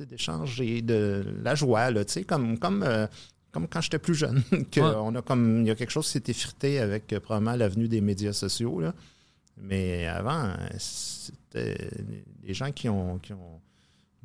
d'échanger, 0.08 0.82
de 0.84 1.26
la 1.44 1.56
joie, 1.56 1.90
là, 1.90 2.06
tu 2.06 2.14
sais, 2.14 2.24
comme, 2.24 2.60
comme, 2.60 2.84
euh, 2.84 3.08
comme 3.52 3.68
quand 3.68 3.82
j'étais 3.82 3.98
plus 3.98 4.14
jeune. 4.14 4.44
que 4.72 4.80
Ouais. 4.80 4.94
on 4.98 5.16
a 5.16 5.24
comme, 5.24 5.62
il 5.62 5.68
y 5.68 5.72
a 5.72 5.76
quelque 5.76 5.90
chose 5.90 6.06
qui 6.06 6.12
s'est 6.14 6.24
effrité 6.28 6.78
avec 6.80 7.12
euh, 7.14 7.20
probablement 7.20 7.56
l'avenue 7.56 7.88
des 7.88 8.00
médias 8.00 8.32
sociaux. 8.34 8.80
Là. 8.80 8.94
Mais 9.58 10.06
avant, 10.06 10.54
c'était 10.78 11.90
les 12.44 12.54
gens 12.54 12.72
qui 12.72 12.90
ont, 12.90 13.18
qui 13.20 13.34
ont 13.34 13.60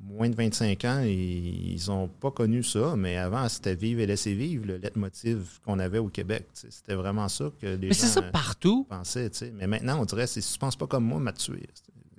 moins 0.03 0.29
de 0.29 0.35
25 0.35 0.85
ans, 0.85 1.03
ils 1.05 1.79
n'ont 1.89 2.09
pas 2.09 2.31
connu 2.31 2.63
ça, 2.63 2.95
mais 2.97 3.17
avant, 3.17 3.49
c'était 3.49 3.75
vivre 3.75 4.01
et 4.01 4.07
laisser 4.07 4.35
vivre, 4.35 4.67
le 4.67 4.77
leitmotiv 4.79 5.61
qu'on 5.65 5.79
avait 5.79 5.99
au 5.99 6.09
Québec. 6.09 6.47
C'était 6.55 6.95
vraiment 6.95 7.29
ça 7.29 7.51
que 7.61 7.67
les 7.67 7.89
Mais 7.89 7.95
gens 7.95 8.01
c'est 8.01 8.07
ça 8.07 8.21
euh, 8.21 8.31
partout. 8.31 8.87
pensaient. 8.89 9.31
Mais 9.55 9.67
maintenant, 9.67 10.01
on 10.01 10.05
dirait, 10.05 10.27
si 10.27 10.41
tu 10.41 10.59
penses 10.59 10.77
pas 10.77 10.87
comme 10.87 11.05
moi, 11.05 11.21
m'a 11.21 11.33
tué. 11.33 11.69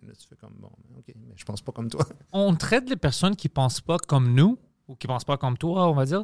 Là, 0.05 0.13
tu 0.19 0.27
fais 0.27 0.35
comme, 0.35 0.53
bon, 0.59 0.69
OK, 0.97 1.13
mais 1.15 1.33
je 1.35 1.43
pense 1.43 1.61
pas 1.61 1.71
comme 1.71 1.89
toi. 1.89 2.05
On 2.33 2.55
traite 2.55 2.89
les 2.89 2.95
personnes 2.95 3.35
qui 3.35 3.49
pensent 3.49 3.81
pas 3.81 3.97
comme 3.97 4.33
nous 4.33 4.57
ou 4.87 4.95
qui 4.95 5.07
pensent 5.07 5.23
pas 5.25 5.37
comme 5.37 5.57
toi, 5.57 5.87
on 5.89 5.93
va 5.93 6.05
dire, 6.05 6.23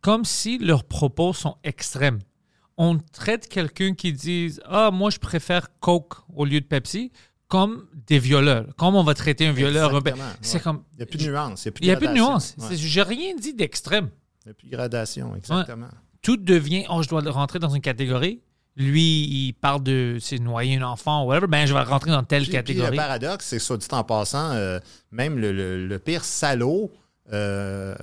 comme 0.00 0.24
si 0.24 0.58
leurs 0.58 0.84
propos 0.84 1.32
sont 1.32 1.56
extrêmes. 1.64 2.20
On 2.78 2.98
traite 2.98 3.48
quelqu'un 3.48 3.94
qui 3.94 4.12
dit 4.12 4.58
Ah, 4.64 4.90
moi, 4.92 5.10
je 5.10 5.18
préfère 5.18 5.68
Coke 5.80 6.14
au 6.34 6.44
lieu 6.44 6.60
de 6.60 6.66
Pepsi 6.66 7.10
comme 7.48 7.86
des 8.06 8.18
violeurs. 8.18 8.66
Comme 8.76 8.94
on 8.96 9.02
va 9.04 9.14
traiter 9.14 9.46
un 9.46 9.52
violeur. 9.52 9.94
un- 9.94 10.00
C'est 10.40 10.56
ouais. 10.56 10.60
comme. 10.62 10.82
Il 10.92 10.96
n'y 10.98 11.02
a 11.02 11.06
plus 11.06 11.18
de 11.18 11.24
nuance. 11.30 11.64
Il 11.80 11.84
n'y 11.86 11.90
a 11.92 11.96
plus 11.96 12.08
de 12.08 12.12
nuance. 12.12 12.54
Ouais. 12.58 12.76
J'ai 12.76 13.02
rien 13.02 13.34
dit 13.36 13.54
d'extrême. 13.54 14.10
Il 14.44 14.48
n'y 14.48 14.50
a 14.50 14.54
plus 14.54 14.66
de 14.68 14.72
gradation, 14.76 15.34
exactement. 15.36 15.88
Tout 16.22 16.36
devient 16.36 16.84
Oh, 16.90 17.02
je 17.02 17.08
dois 17.08 17.20
rentrer 17.30 17.58
dans 17.58 17.70
une 17.70 17.80
catégorie. 17.82 18.40
Lui, 18.78 19.24
il 19.24 19.52
parle 19.54 19.82
de 19.82 20.18
c'est 20.20 20.38
noyer 20.38 20.76
un 20.76 20.82
enfant 20.82 21.24
ou 21.24 21.28
whatever. 21.28 21.46
Ben, 21.46 21.66
je 21.66 21.72
vais 21.72 21.80
rentrer 21.80 22.10
dans 22.10 22.22
telle 22.24 22.42
Puis- 22.42 22.50
puis 22.50 22.56
catégorie. 22.58 22.90
le 22.90 22.96
paradoxe, 22.96 23.46
c'est 23.46 23.58
ça, 23.58 23.76
dit 23.76 23.86
en 23.90 24.04
passant, 24.04 24.50
euh, 24.52 24.78
même 25.10 25.38
le, 25.38 25.50
le- 25.52 25.86
le 25.86 25.98
pire 25.98 26.24
salaud, 26.24 26.90
euh, 27.32 27.94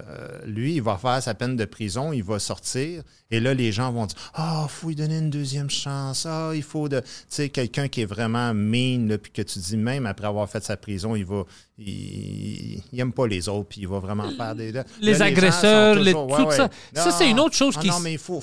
lui, 0.45 0.76
il 0.76 0.82
va 0.82 0.98
faire 0.98 1.22
sa 1.24 1.34
peine 1.34 1.56
de 1.56 1.66
prison, 1.66 2.12
il 2.14 2.24
va 2.24 2.40
sortir, 2.40 3.04
et 3.32 3.40
là, 3.40 3.54
les 3.54 3.72
gens 3.72 3.91
vont 3.91 4.06
dire 4.06 4.18
Ah, 4.34 4.66
faut 4.70 4.90
lui 4.90 4.95
donner 4.95 5.18
une 5.18 5.30
deuxième 5.30 5.70
chance. 5.70 6.26
Ah, 6.26 6.52
il 6.54 6.64
faut 6.64 6.90
de. 6.90 7.00
Tu 7.00 7.06
sais, 7.30 7.50
quelqu'un 7.50 7.88
qui 7.88 8.02
est 8.02 8.06
vraiment 8.06 8.54
mean, 8.54 9.08
là, 9.08 9.18
puis 9.18 9.32
que 9.32 9.41
tu 9.41 9.60
dis, 9.60 9.78
même 9.78 10.06
après 10.06 10.28
avoir 10.28 10.50
fait 10.50 10.64
sa 10.64 10.76
prison, 10.78 11.16
il 11.16 11.26
va. 11.26 11.44
Il, 11.78 12.82
il 12.91 13.00
aime 13.00 13.14
pas 13.14 13.26
les 13.28 13.50
autres, 13.50 13.70
puis 13.70 13.82
il 13.82 13.88
va 13.88 14.00
vraiment 14.00 14.30
faire 14.32 14.56
des. 14.56 14.72
là, 14.72 14.84
Les 15.02 15.22
agresseurs, 15.22 15.95
les- 15.95 16.12
toujours, 16.12 16.38
tout 16.38 16.52
ça. 16.52 16.70
Ça, 16.94 17.12
c'est 17.12 17.30
une 17.30 17.40
autre 17.40 17.56
chose 17.56 17.78
qui 17.78 17.88
Non, 17.88 18.00
mais 18.00 18.14
il 18.14 18.20
faut, 18.20 18.41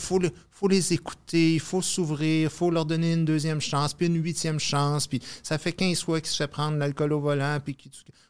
faut 0.60 0.68
les 0.68 0.92
écouter, 0.92 1.54
il 1.54 1.60
faut 1.60 1.80
s'ouvrir, 1.80 2.42
il 2.42 2.54
faut 2.54 2.70
leur 2.70 2.84
donner 2.84 3.14
une 3.14 3.24
deuxième 3.24 3.62
chance, 3.62 3.94
puis 3.94 4.08
une 4.08 4.22
huitième 4.22 4.60
chance, 4.60 5.06
puis 5.06 5.22
ça 5.42 5.56
fait 5.56 5.72
15 5.72 6.02
fois 6.02 6.20
qu'il 6.20 6.28
se 6.28 6.36
fait 6.36 6.48
prendre 6.48 6.76
l'alcool 6.76 7.14
au 7.14 7.20
volant, 7.20 7.58
puis 7.64 7.78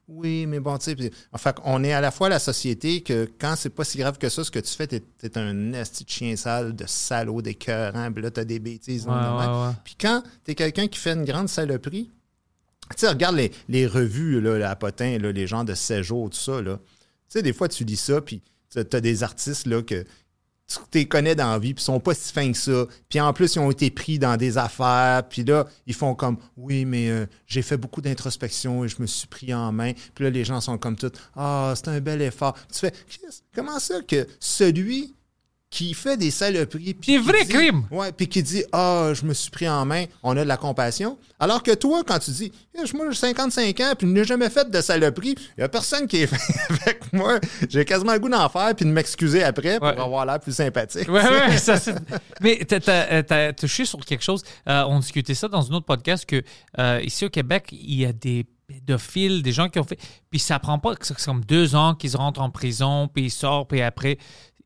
oui, 0.07 0.47
mais 0.47 0.61
bon, 0.61 0.79
tu 0.79 0.97
sais, 0.97 1.11
enfin, 1.33 1.53
on 1.65 1.83
est 1.83 1.93
à 1.93 2.01
la 2.01 2.13
fois 2.13 2.29
la 2.29 2.39
société 2.39 3.01
que 3.01 3.29
quand 3.41 3.57
c'est 3.57 3.71
pas 3.71 3.83
si 3.83 3.99
grave 3.99 4.17
que 4.17 4.29
ça, 4.29 4.45
ce 4.45 4.51
que 4.53 4.61
tu 4.61 4.73
fais, 4.73 4.87
t'es, 4.87 5.03
un 5.39 5.73
esti 5.73 6.05
de 6.05 6.09
chien 6.09 6.37
sale, 6.37 6.77
de 6.77 6.85
salaud, 6.87 7.43
d'écœurant, 7.43 8.13
puis 8.13 8.23
là, 8.23 8.31
t'as 8.31 8.45
des 8.45 8.61
bêtises. 8.61 9.07
Ouais, 9.07 9.13
ouais, 9.13 9.47
ouais. 9.47 9.73
Puis 9.83 9.97
quand 10.01 10.23
t'es 10.45 10.55
quelqu'un 10.55 10.87
qui 10.87 11.01
fait 11.01 11.15
une 11.15 11.25
grande 11.25 11.49
saloperie, 11.49 12.11
tu 12.91 12.97
sais, 12.97 13.09
regarde 13.09 13.35
les, 13.35 13.51
les 13.69 13.89
revues, 13.89 14.41
là, 14.41 14.71
à 14.71 14.77
Potin, 14.77 15.19
là, 15.19 15.33
les 15.33 15.49
gens 15.49 15.65
de 15.65 15.75
16 15.75 16.03
jours, 16.03 16.31
tout 16.31 16.39
ça, 16.39 16.63
là. 16.63 16.77
Tu 16.77 17.39
sais, 17.39 17.43
des 17.43 17.53
fois, 17.53 17.69
tu 17.69 17.83
lis 17.85 17.97
ça, 17.97 18.21
puis 18.21 18.41
tu 18.71 18.79
as 18.79 19.01
des 19.01 19.25
artistes, 19.25 19.67
là, 19.67 19.83
que 19.83 20.05
tu 20.91 21.07
connais 21.07 21.35
dans 21.35 21.51
la 21.51 21.59
vie, 21.59 21.75
puis 21.75 21.83
ils 21.83 21.85
sont 21.85 22.01
pas 22.01 22.15
si 22.15 22.33
fins 22.33 22.53
que 22.53 22.59
ça. 22.59 22.87
Puis 23.09 23.21
en 23.21 23.33
plus, 23.33 23.55
ils 23.55 23.59
ont 23.59 23.71
été 23.71 23.91
pris 23.91 24.19
dans 24.19 24.37
des 24.37 24.59
affaires, 24.59 25.23
puis 25.29 25.45
là, 25.45 25.67
ils 25.87 25.95
font 25.95 26.15
comme 26.15 26.37
Oui, 26.57 26.85
mais 26.85 27.11
euh, 27.11 27.27
j'ai 27.47 27.63
fait 27.63 27.77
beaucoup 27.77 28.01
d'introspection 28.01 28.85
et 28.85 28.89
je 28.89 28.97
me 29.01 29.07
suis 29.07 29.27
pris 29.27 29.53
en 29.53 29.73
main. 29.73 29.93
Puis 30.15 30.25
là, 30.25 30.31
les 30.31 30.45
gens 30.45 30.61
sont 30.61 30.79
comme 30.79 30.97
tout 30.97 31.13
Ah, 31.37 31.73
c'est 31.77 31.89
un 31.89 32.01
bel 32.01 32.23
effort. 32.23 32.57
Tu 32.73 32.81
fais 32.81 32.93
comment 33.55 33.79
ça 33.79 34.01
que 34.03 34.27
celui 34.39 35.15
qui 35.71 35.95
fait 35.95 36.17
des 36.17 36.33
saloperies. 36.33 36.95
puis 36.95 37.13
Des 37.13 37.19
vrais 37.19 37.45
dit- 37.45 37.53
crimes. 37.53 37.85
Ouais, 37.93 38.11
puis 38.11 38.29
qui 38.29 38.43
dit 38.43 38.65
Ah, 38.73 39.13
je 39.15 39.25
me 39.25 39.33
suis 39.33 39.51
pris 39.51 39.69
en 39.69 39.87
main, 39.87 40.05
on 40.25 40.37
a 40.37 40.43
de 40.43 40.49
la 40.49 40.57
compassion. 40.57 41.17
Alors 41.39 41.63
que 41.63 41.71
toi, 41.73 42.03
quand 42.05 42.19
tu 42.19 42.33
dis 42.33 42.53
Eh, 42.75 42.97
Moi, 42.97 43.07
j'ai 43.11 43.17
55 43.17 43.79
ans, 43.81 43.93
puis 43.97 44.07
je 44.09 44.13
n'ai 44.13 44.25
jamais 44.25 44.51
fait 44.51 44.69
de 44.69 44.81
saloperie, 44.81 45.37
il 45.39 45.61
n'y 45.61 45.65
a 45.65 45.69
personne 45.69 46.09
qui 46.09 46.17
est 46.23 46.27
fait 46.27 46.37
avec 46.71 47.13
moi. 47.13 47.39
J'ai 47.69 47.85
quasiment 47.85 48.13
le 48.15 48.19
goût 48.19 48.29
d'en 48.29 48.49
faire, 48.49 48.75
puis 48.75 48.85
de 48.85 48.91
m'excuser 48.91 49.45
après 49.45 49.79
pour 49.79 49.87
Ouais. 49.89 49.99
avoir 50.01 50.27
l'air 50.27 50.41
plus 50.41 50.53
sympathique. 50.55 51.09
Ouais, 51.09 51.23
ouais, 51.23 51.57
ça, 51.59 51.77
c'est- 51.79 51.95
Mais 52.41 52.59
t'as- 52.67 52.81
t'as 52.81 53.23
t'as 53.23 53.53
touché 53.53 53.85
sur 53.85 54.01
quelque 54.05 54.25
chose. 54.25 54.43
Euh, 54.69 54.83
on 54.89 54.99
discutait 54.99 55.35
ça 55.35 55.47
dans 55.47 55.71
un 55.71 55.75
autre 55.77 55.87
podcast 55.87 56.27
que 56.27 56.43
euh, 56.81 57.01
ici 57.05 57.25
au 57.25 57.31
Québec, 57.31 57.69
il 57.71 57.95
y 58.01 58.05
a 58.07 58.13
des 58.13 58.45
pédophiles, 58.67 59.43
des 59.43 59.53
gens 59.53 59.69
qui 59.69 59.79
ont 59.79 59.85
fait. 59.85 59.99
Puis 60.31 60.39
ça 60.39 60.59
prend 60.59 60.79
pas 60.79 60.95
c'est 61.01 61.17
comme 61.25 61.45
deux 61.45 61.75
ans 61.75 61.95
qu'ils 61.95 62.17
rentrent 62.17 62.41
en 62.41 62.51
prison, 62.51 63.09
puis 63.13 63.25
ils 63.27 63.31
sortent, 63.31 63.69
puis 63.69 63.83
après 63.83 64.19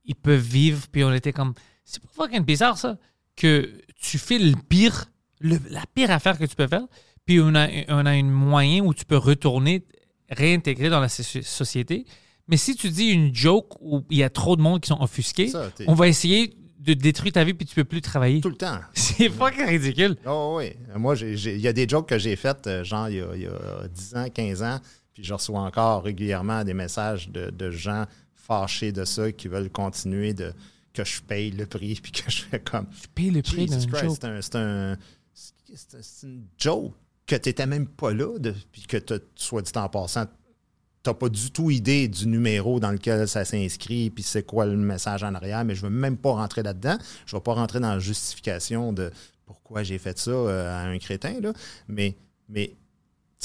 ils 0.04 0.14
peuvent 0.14 0.40
vivre. 0.40 0.86
Puis 0.90 1.04
on 1.04 1.12
était 1.12 1.32
comme. 1.32 1.54
C'est 1.84 2.02
pas 2.02 2.08
fucking 2.24 2.44
bizarre 2.44 2.78
ça 2.78 2.96
que 3.36 3.70
tu 4.00 4.18
fais 4.18 4.38
le 4.38 4.54
pire, 4.68 5.06
le- 5.40 5.60
la 5.70 5.82
pire 5.94 6.10
affaire 6.10 6.38
que 6.38 6.44
tu 6.44 6.54
peux 6.56 6.66
faire. 6.68 6.86
Puis 7.26 7.40
on 7.40 7.54
a, 7.54 7.68
on 7.88 8.06
a 8.06 8.10
un 8.10 8.22
moyen 8.22 8.82
où 8.84 8.92
tu 8.94 9.04
peux 9.04 9.16
retourner, 9.16 9.84
réintégrer 10.30 10.88
dans 10.90 11.00
la 11.00 11.08
so- 11.08 11.42
société. 11.42 12.04
Mais 12.48 12.56
si 12.58 12.76
tu 12.76 12.90
dis 12.90 13.06
une 13.10 13.34
joke 13.34 13.76
où 13.80 14.02
il 14.10 14.18
y 14.18 14.22
a 14.22 14.30
trop 14.30 14.56
de 14.56 14.60
monde 14.62 14.80
qui 14.80 14.88
sont 14.88 15.00
offusqués, 15.00 15.48
Ça, 15.48 15.70
on 15.86 15.94
va 15.94 16.08
essayer 16.08 16.54
de 16.78 16.92
détruire 16.92 17.32
ta 17.32 17.42
vie 17.44 17.54
puis 17.54 17.64
tu 17.66 17.74
peux 17.74 17.84
plus 17.84 18.02
travailler. 18.02 18.42
Tout 18.42 18.50
le 18.50 18.56
temps. 18.56 18.78
C'est 18.92 19.30
fucking 19.30 19.64
ridicule. 19.64 20.16
Oh, 20.26 20.56
oui. 20.58 20.72
Moi, 20.96 21.14
il 21.16 21.58
y 21.60 21.66
a 21.68 21.72
des 21.72 21.88
jokes 21.88 22.08
que 22.10 22.18
j'ai 22.18 22.36
faites, 22.36 22.66
euh, 22.66 22.84
genre, 22.84 23.08
il 23.08 23.16
y, 23.16 23.20
a, 23.20 23.28
il 23.34 23.42
y 23.42 23.46
a 23.46 23.88
10 23.88 24.14
ans, 24.16 24.26
15 24.28 24.62
ans, 24.62 24.78
puis 25.14 25.24
je 25.24 25.32
reçois 25.32 25.60
encore 25.60 26.02
régulièrement 26.04 26.62
des 26.62 26.74
messages 26.74 27.30
de, 27.30 27.48
de 27.48 27.70
gens 27.70 28.04
fâchés 28.46 28.92
de 28.92 29.04
ça, 29.04 29.32
qui 29.32 29.48
veulent 29.48 29.70
continuer 29.70 30.34
de 30.34 30.52
que 30.92 31.04
je 31.04 31.20
paye 31.22 31.50
le 31.50 31.66
prix, 31.66 31.94
puis 32.02 32.12
que 32.12 32.30
je 32.30 32.42
fais 32.42 32.60
comme... 32.60 32.86
Tu 33.00 33.08
payes 33.08 33.30
le 33.30 33.42
prix 33.42 33.66
Christ, 33.66 33.88
joke. 33.90 34.12
c'est 34.14 34.24
un, 34.24 34.40
c'est 34.40 34.56
un- 34.56 34.96
c'est- 35.32 36.02
c'est 36.02 36.26
une 36.26 36.44
joke 36.56 36.92
que 37.26 37.34
tu 37.36 37.48
n'étais 37.48 37.66
même 37.66 37.86
pas 37.88 38.12
là, 38.12 38.38
de- 38.38 38.54
puis 38.70 38.82
que, 38.82 38.96
t'as- 38.98 39.18
soit 39.34 39.62
dit 39.62 39.72
en 39.76 39.88
passant, 39.88 40.26
tu 40.26 41.10
n'as 41.10 41.14
pas 41.14 41.28
du 41.28 41.50
tout 41.50 41.70
idée 41.70 42.06
du 42.06 42.26
numéro 42.28 42.78
dans 42.80 42.90
lequel 42.92 43.26
ça 43.26 43.44
s'inscrit, 43.44 44.10
puis 44.10 44.22
c'est 44.22 44.44
quoi 44.44 44.66
le 44.66 44.76
message 44.76 45.22
en 45.24 45.34
arrière, 45.34 45.64
mais 45.64 45.74
je 45.74 45.84
ne 45.84 45.90
veux 45.90 45.96
même 45.96 46.16
pas 46.16 46.32
rentrer 46.32 46.62
là-dedans. 46.62 46.96
Je 47.26 47.34
ne 47.34 47.40
vais 47.40 47.42
pas 47.42 47.54
rentrer 47.54 47.80
dans 47.80 47.90
la 47.92 47.98
justification 47.98 48.92
de 48.92 49.10
pourquoi 49.46 49.82
j'ai 49.82 49.98
fait 49.98 50.16
ça 50.18 50.30
euh, 50.30 50.70
à 50.70 50.86
un 50.88 50.98
crétin, 50.98 51.40
là. 51.40 51.52
mais, 51.88 52.16
mais 52.48 52.74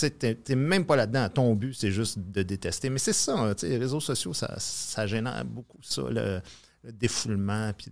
tu 0.07 0.37
n'es 0.49 0.55
même 0.55 0.85
pas 0.85 0.95
là-dedans. 0.95 1.29
Ton 1.29 1.55
but, 1.55 1.73
c'est 1.73 1.91
juste 1.91 2.19
de 2.19 2.43
détester. 2.43 2.89
Mais 2.89 2.99
c'est 2.99 3.13
ça, 3.13 3.37
hein, 3.37 3.53
les 3.61 3.77
réseaux 3.77 3.99
sociaux, 3.99 4.33
ça, 4.33 4.53
ça 4.57 5.07
génère 5.07 5.43
beaucoup 5.45 5.77
ça, 5.81 6.03
le, 6.09 6.41
le 6.83 6.91
défoulement, 6.91 7.71
puis. 7.77 7.91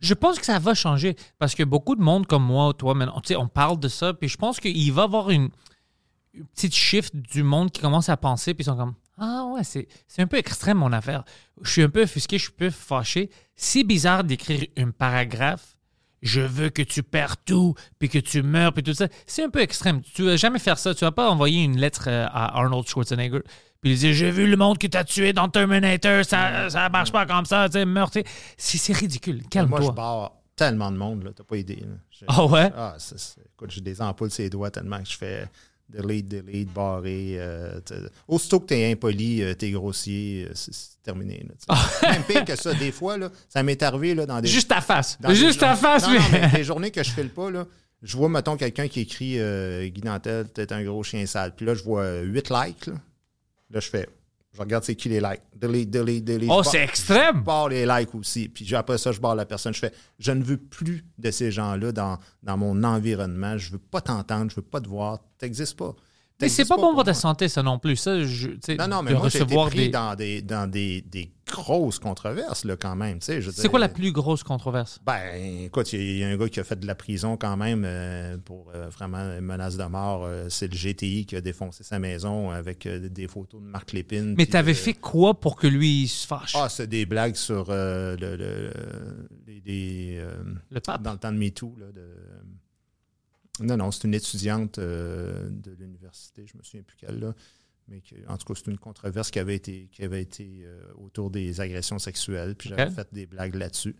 Je 0.00 0.14
pense 0.14 0.38
que 0.38 0.46
ça 0.46 0.58
va 0.58 0.74
changer 0.74 1.16
parce 1.38 1.54
que 1.54 1.62
beaucoup 1.62 1.96
de 1.96 2.02
monde 2.02 2.26
comme 2.26 2.44
moi 2.44 2.68
ou 2.68 2.72
toi, 2.72 2.94
maintenant, 2.94 3.20
on 3.38 3.48
parle 3.48 3.78
de 3.80 3.88
ça, 3.88 4.14
puis 4.14 4.28
je 4.28 4.36
pense 4.36 4.60
qu'il 4.60 4.92
va 4.92 5.02
y 5.02 5.04
avoir 5.04 5.30
une, 5.30 5.50
petite 6.54 6.74
shift 6.74 7.14
du 7.16 7.42
monde 7.42 7.70
qui 7.70 7.80
commence 7.80 8.08
à 8.08 8.16
penser, 8.16 8.54
puis 8.54 8.62
ils 8.62 8.66
sont 8.66 8.76
comme 8.76 8.94
Ah 9.18 9.46
ouais, 9.52 9.64
c'est 9.64 9.88
c'est 10.06 10.22
un 10.22 10.26
peu 10.26 10.36
extrême 10.36 10.78
mon 10.78 10.92
affaire. 10.92 11.24
Je 11.62 11.70
suis 11.70 11.82
un 11.82 11.88
peu 11.88 12.02
offusqué, 12.02 12.38
je 12.38 12.44
suis 12.44 12.52
un 12.52 12.58
peu 12.58 12.70
fâché. 12.70 13.30
C'est 13.56 13.84
bizarre 13.84 14.24
d'écrire 14.24 14.66
un 14.76 14.90
paragraphe. 14.90 15.76
Je 16.22 16.40
veux 16.40 16.68
que 16.68 16.82
tu 16.82 17.02
perds 17.02 17.38
tout, 17.44 17.74
puis 17.98 18.08
que 18.08 18.18
tu 18.18 18.42
meurs, 18.42 18.72
puis 18.72 18.82
tout 18.82 18.94
ça. 18.94 19.08
C'est 19.26 19.42
un 19.44 19.50
peu 19.50 19.60
extrême. 19.60 20.02
Tu 20.02 20.22
vas 20.24 20.36
jamais 20.36 20.58
faire 20.58 20.78
ça. 20.78 20.94
Tu 20.94 21.04
vas 21.04 21.12
pas 21.12 21.30
envoyer 21.30 21.62
une 21.62 21.78
lettre 21.78 22.04
euh, 22.08 22.26
à 22.26 22.58
Arnold 22.58 22.86
Schwarzenegger, 22.86 23.40
puis 23.80 23.90
lui 23.90 23.98
dire 23.98 24.12
J'ai 24.12 24.30
vu 24.30 24.46
le 24.46 24.56
monde 24.56 24.78
que 24.78 24.86
tu 24.86 24.96
as 24.96 25.04
tué 25.04 25.32
dans 25.32 25.48
Terminator, 25.48 26.24
ça, 26.24 26.68
ça 26.68 26.88
marche 26.88 27.12
pas 27.12 27.26
comme 27.26 27.46
ça, 27.46 27.68
tu 27.68 27.78
sais, 27.82 28.24
sais. 28.56 28.76
C'est 28.78 28.92
ridicule. 28.92 29.36
Moi, 29.36 29.42
je 29.44 29.48
Calme-toi. 29.48 29.92
barre 29.92 30.32
tellement 30.56 30.92
de 30.92 30.98
monde, 30.98 31.24
là, 31.24 31.30
t'as 31.34 31.44
pas 31.44 31.56
idée. 31.56 31.82
Ah 32.26 32.44
ouais? 32.44 32.70
Ah, 32.76 32.96
écoute, 33.54 33.70
j'ai 33.70 33.80
des 33.80 34.02
ampoules 34.02 34.30
sur 34.30 34.42
les 34.42 34.50
doigts 34.50 34.70
tellement 34.70 34.98
que 35.02 35.08
je 35.08 35.16
fais 35.16 35.46
delete, 35.90 36.28
delete, 36.28 36.72
barré. 36.72 37.34
euh, 37.38 37.80
t'sais. 37.80 37.96
aussitôt 38.28 38.60
que 38.60 38.66
t'es 38.66 38.90
impoli, 38.92 39.42
euh, 39.42 39.54
t'es 39.54 39.70
grossier, 39.70 40.46
euh, 40.48 40.52
c'est 40.54 40.72
terminé. 41.02 41.46
là. 41.68 41.76
Même 42.10 42.22
pire 42.24 42.44
que 42.44 42.56
ça, 42.56 42.72
des 42.74 42.92
fois, 42.92 43.16
là, 43.18 43.30
ça 43.48 43.62
m'est 43.62 43.82
arrivé 43.82 44.14
là, 44.14 44.26
dans 44.26 44.40
des. 44.40 44.48
Juste 44.48 44.68
ta 44.68 44.80
face. 44.80 45.18
Juste 45.30 45.60
ta 45.60 45.74
journées- 45.74 45.80
face, 45.80 46.08
non, 46.08 46.18
mais 46.32 46.50
des 46.58 46.64
journées 46.64 46.90
que 46.90 47.02
je 47.02 47.10
file 47.10 47.30
pas, 47.30 47.50
là, 47.50 47.66
je 48.02 48.16
vois, 48.16 48.28
mettons, 48.28 48.56
quelqu'un 48.56 48.88
qui 48.88 49.00
écrit 49.00 49.38
euh, 49.38 49.86
Guy 49.88 50.02
Nantel, 50.02 50.46
peut-être 50.48 50.72
un 50.72 50.82
gros 50.84 51.02
chien 51.02 51.26
sale. 51.26 51.54
Puis 51.54 51.66
là, 51.66 51.74
je 51.74 51.82
vois 51.84 52.20
8 52.20 52.50
likes. 52.50 52.86
Là, 52.86 52.94
Là, 53.72 53.80
je 53.80 53.88
fais. 53.88 54.08
Je 54.52 54.60
regarde 54.60 54.82
c'est 54.82 54.96
qui 54.96 55.08
les 55.08 55.20
likes. 55.20 55.42
Delete, 55.54 55.90
delete, 55.90 56.24
delete. 56.24 56.50
Oh, 56.52 56.62
c'est 56.62 56.82
extrême. 56.82 57.36
Je 57.38 57.42
barre 57.42 57.68
les 57.68 57.86
likes 57.86 58.14
aussi. 58.14 58.48
Puis 58.48 58.74
après 58.74 58.98
ça, 58.98 59.12
je 59.12 59.20
barre 59.20 59.36
la 59.36 59.46
personne. 59.46 59.72
Je 59.72 59.78
fais 59.78 59.92
Je 60.18 60.32
ne 60.32 60.42
veux 60.42 60.56
plus 60.56 61.04
de 61.18 61.30
ces 61.30 61.52
gens-là 61.52 61.92
dans, 61.92 62.18
dans 62.42 62.56
mon 62.56 62.82
environnement. 62.82 63.56
Je 63.58 63.72
veux 63.72 63.78
pas 63.78 64.00
t'entendre. 64.00 64.50
Je 64.50 64.56
veux 64.56 64.62
pas 64.62 64.80
te 64.80 64.88
voir. 64.88 65.20
T'existes 65.38 65.76
pas. 65.78 65.94
C'est 66.48 66.66
pas 66.68 66.76
bon 66.76 66.94
pour 66.94 67.04
ta 67.04 67.14
santé, 67.14 67.48
ça 67.48 67.62
non 67.62 67.78
plus. 67.78 67.96
Ça, 67.96 68.22
je, 68.24 68.48
Non, 68.78 68.88
non, 68.88 69.02
mais 69.02 69.10
de 69.12 69.16
moi, 69.16 69.28
été 69.28 69.38
recevoir 69.40 69.66
pris 69.68 69.76
des. 69.78 69.88
dans, 69.90 70.14
des, 70.14 70.42
dans 70.42 70.70
des, 70.70 71.02
des 71.02 71.30
grosses 71.46 71.98
controverses, 71.98 72.64
là, 72.64 72.76
quand 72.76 72.94
même. 72.96 73.18
C'est 73.20 73.68
quoi 73.68 73.80
la 73.80 73.88
plus 73.88 74.12
grosse 74.12 74.42
controverse? 74.44 75.00
ben, 75.04 75.64
écoute, 75.64 75.92
il 75.92 75.98
y, 76.00 76.02
a- 76.02 76.04
il 76.12 76.18
y 76.18 76.24
a 76.24 76.28
un 76.28 76.36
gars 76.36 76.48
qui 76.48 76.60
a 76.60 76.64
fait 76.64 76.78
de 76.78 76.86
la 76.86 76.94
prison 76.94 77.36
quand 77.36 77.56
même 77.56 77.82
euh, 77.84 78.38
pour 78.38 78.70
euh, 78.74 78.88
vraiment 78.88 79.18
une 79.18 79.40
menace 79.40 79.76
de 79.76 79.84
mort. 79.84 80.22
Euh, 80.24 80.46
c'est 80.48 80.68
le 80.72 80.76
GTI 80.76 81.26
qui 81.26 81.34
a 81.36 81.40
défoncé 81.40 81.82
sa 81.84 81.98
maison 81.98 82.50
avec 82.50 82.86
des 82.86 83.26
photos 83.28 83.60
de 83.60 83.66
Marc 83.66 83.92
Lépine. 83.92 84.34
Mais 84.38 84.46
t'avais 84.46 84.74
fait 84.74 84.94
quoi 84.94 85.38
pour 85.40 85.56
que 85.56 85.66
lui 85.66 86.02
il 86.04 86.08
se 86.08 86.26
fâche? 86.26 86.52
Ah, 86.54 86.68
c'est 86.68 86.86
des 86.86 87.04
blagues 87.06 87.34
sur 87.36 87.66
le, 87.68 88.16
le- 88.20 88.72
les- 89.66 90.22
le 90.70 90.80
pape? 90.80 91.02
dans 91.02 91.12
le 91.12 91.18
temps 91.18 91.32
de 91.32 91.36
MeToo. 91.38 91.74
Là, 91.78 91.86
de... 91.92 92.00
Non, 93.60 93.76
non, 93.76 93.90
c'est 93.90 94.06
une 94.06 94.14
étudiante 94.14 94.78
euh, 94.78 95.48
de 95.50 95.72
l'université, 95.78 96.46
je 96.46 96.56
me 96.56 96.62
souviens 96.62 96.82
plus 96.82 96.96
quelle, 96.96 97.18
là. 97.20 97.34
Mais 97.88 98.00
que- 98.00 98.14
en 98.28 98.36
tout 98.36 98.46
cas, 98.52 98.60
c'est 98.62 98.70
une 98.70 98.78
controverse 98.78 99.30
qui 99.30 99.38
avait 99.38 99.56
été, 99.56 99.88
qui 99.92 100.02
avait 100.04 100.22
été 100.22 100.62
euh, 100.64 100.80
autour 100.96 101.30
des 101.30 101.60
agressions 101.60 101.98
sexuelles. 101.98 102.54
Puis 102.54 102.68
j'avais 102.68 102.90
fait 102.90 103.08
des 103.12 103.26
blagues 103.26 103.54
là-dessus 103.56 103.96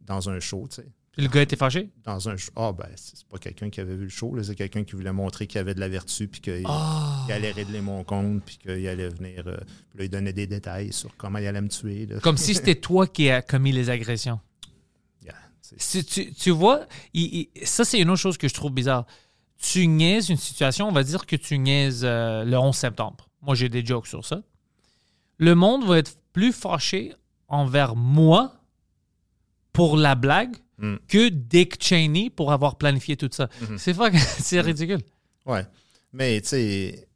dans 0.00 0.28
un 0.30 0.40
show, 0.40 0.66
tu 0.70 0.76
sais. 0.76 0.88
Puis 1.12 1.22
le 1.22 1.30
gars 1.30 1.40
était 1.42 1.56
fâché? 1.56 1.90
dans 2.04 2.28
un 2.28 2.36
show. 2.36 2.50
Ah, 2.56 2.72
ben, 2.76 2.88
c'est 2.94 3.24
pas 3.26 3.38
quelqu'un 3.38 3.70
qui 3.70 3.80
avait 3.80 3.94
vu 3.96 4.04
le 4.04 4.08
show, 4.10 4.34
c'est 4.42 4.54
quelqu'un 4.54 4.84
qui 4.84 4.94
voulait 4.96 5.12
montrer 5.14 5.46
qu'il 5.46 5.58
avait 5.58 5.74
de 5.74 5.80
la 5.80 5.88
vertu, 5.88 6.28
puis 6.28 6.40
qu'il 6.42 6.62
Ah. 6.66 7.24
il 7.28 7.32
allait 7.32 7.52
régler 7.52 7.80
mon 7.80 8.04
compte, 8.04 8.42
puis 8.44 8.58
qu'il 8.58 8.86
allait 8.86 9.08
venir. 9.08 9.42
euh, 9.46 9.56
puis 9.90 9.98
là, 9.98 10.04
il 10.04 10.10
donnait 10.10 10.34
des 10.34 10.46
détails 10.46 10.92
sur 10.92 11.16
comment 11.16 11.38
il 11.38 11.46
allait 11.46 11.62
me 11.62 11.68
tuer. 11.68 12.04
là. 12.06 12.20
Comme 12.20 12.36
si 12.36 12.54
c'était 12.54 12.74
toi 12.74 13.06
qui 13.06 13.30
as 13.30 13.40
commis 13.42 13.72
les 13.72 13.88
agressions. 13.88 14.40
Si 15.76 16.04
tu, 16.04 16.32
tu 16.32 16.50
vois, 16.50 16.86
il- 17.14 17.48
il- 17.56 17.66
ça, 17.66 17.84
c'est 17.84 17.98
une 18.00 18.10
autre 18.10 18.20
chose 18.20 18.38
que 18.38 18.48
je 18.48 18.54
trouve 18.54 18.72
bizarre. 18.72 19.06
Tu 19.58 19.86
niaises 19.86 20.28
une 20.28 20.36
situation, 20.36 20.88
on 20.88 20.92
va 20.92 21.02
dire 21.02 21.26
que 21.26 21.36
tu 21.36 21.58
niaises 21.58 22.02
euh, 22.04 22.44
le 22.44 22.58
11 22.58 22.76
septembre. 22.76 23.28
Moi, 23.42 23.54
j'ai 23.54 23.68
des 23.68 23.84
jokes 23.84 24.06
sur 24.06 24.24
ça. 24.24 24.42
Le 25.38 25.54
monde 25.54 25.84
va 25.86 25.98
être 25.98 26.16
plus 26.32 26.52
fâché 26.52 27.14
envers 27.48 27.96
moi 27.96 28.54
pour 29.72 29.96
la 29.96 30.14
blague 30.14 30.56
Mm. 30.78 30.96
que 31.08 31.28
Dick 31.30 31.82
Cheney 31.82 32.28
pour 32.28 32.52
avoir 32.52 32.76
planifié 32.76 33.16
tout 33.16 33.30
ça. 33.32 33.48
C'est 33.78 33.94
fuck- 33.94 34.12
c'est 34.42 34.60
ridicule. 34.60 35.00
Ouais. 35.46 35.64
Mais, 36.12 36.38
tu 36.42 36.48
sais, 36.48 37.08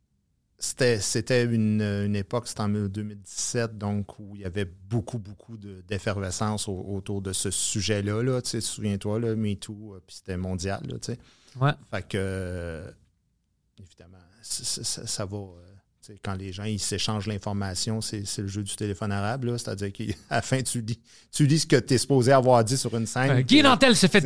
c'était, 0.61 1.01
c'était 1.01 1.45
une, 1.45 1.81
une 1.83 2.15
époque, 2.17 2.47
c'était 2.47 2.61
en 2.61 2.69
2017, 2.69 3.79
donc, 3.79 4.19
où 4.19 4.37
il 4.37 4.43
y 4.43 4.45
avait 4.45 4.65
beaucoup, 4.89 5.19
beaucoup 5.19 5.57
de, 5.57 5.83
d'effervescence 5.89 6.69
au- 6.69 6.85
autour 6.95 7.23
de 7.23 7.33
ce 7.33 7.51
sujet-là. 7.51 8.23
Là, 8.23 8.43
tu 8.43 8.51
sais, 8.51 8.61
souviens-toi, 8.61 9.21
là, 9.21 9.35
MeToo, 9.35 9.95
euh, 9.95 10.03
puis 10.07 10.17
c'était 10.17 10.37
mondial, 10.37 10.81
là, 10.87 10.99
tu 10.99 11.13
sais. 11.13 11.19
Ouais. 11.61 11.73
Fait 11.91 12.03
que, 12.07 12.17
euh, 12.17 12.91
évidemment, 13.79 14.19
ça, 14.43 15.07
ça 15.07 15.25
va. 15.25 15.37
euh, 15.39 15.51
tu 16.05 16.13
sais, 16.13 16.19
quand 16.23 16.35
les 16.35 16.53
gens 16.53 16.65
ils 16.65 16.79
s'échangent 16.79 17.27
l'information, 17.27 18.01
c'est, 18.01 18.25
c'est 18.25 18.43
le 18.43 18.49
jeu 18.49 18.63
du 18.63 18.75
téléphone 18.77 19.13
arabe. 19.13 19.45
là. 19.45 19.59
C'est-à-dire 19.59 19.93
qu'à 19.93 20.05
la 20.31 20.43
fin, 20.43 20.63
tu 20.63 20.83
dis, 20.83 20.99
tu 21.33 21.47
dis 21.47 21.59
ce 21.59 21.67
que 21.67 21.77
tu 21.77 21.95
es 21.95 21.99
supposé 21.99 22.33
avoir 22.33 22.63
dit 22.65 22.77
sur 22.79 22.95
une 22.97 23.07
scène. 23.07 23.31
Euh, 23.31 23.41
Guy 23.43 23.63
Nantel 23.63 23.95
s'est 23.97 24.09
fait 24.09 24.21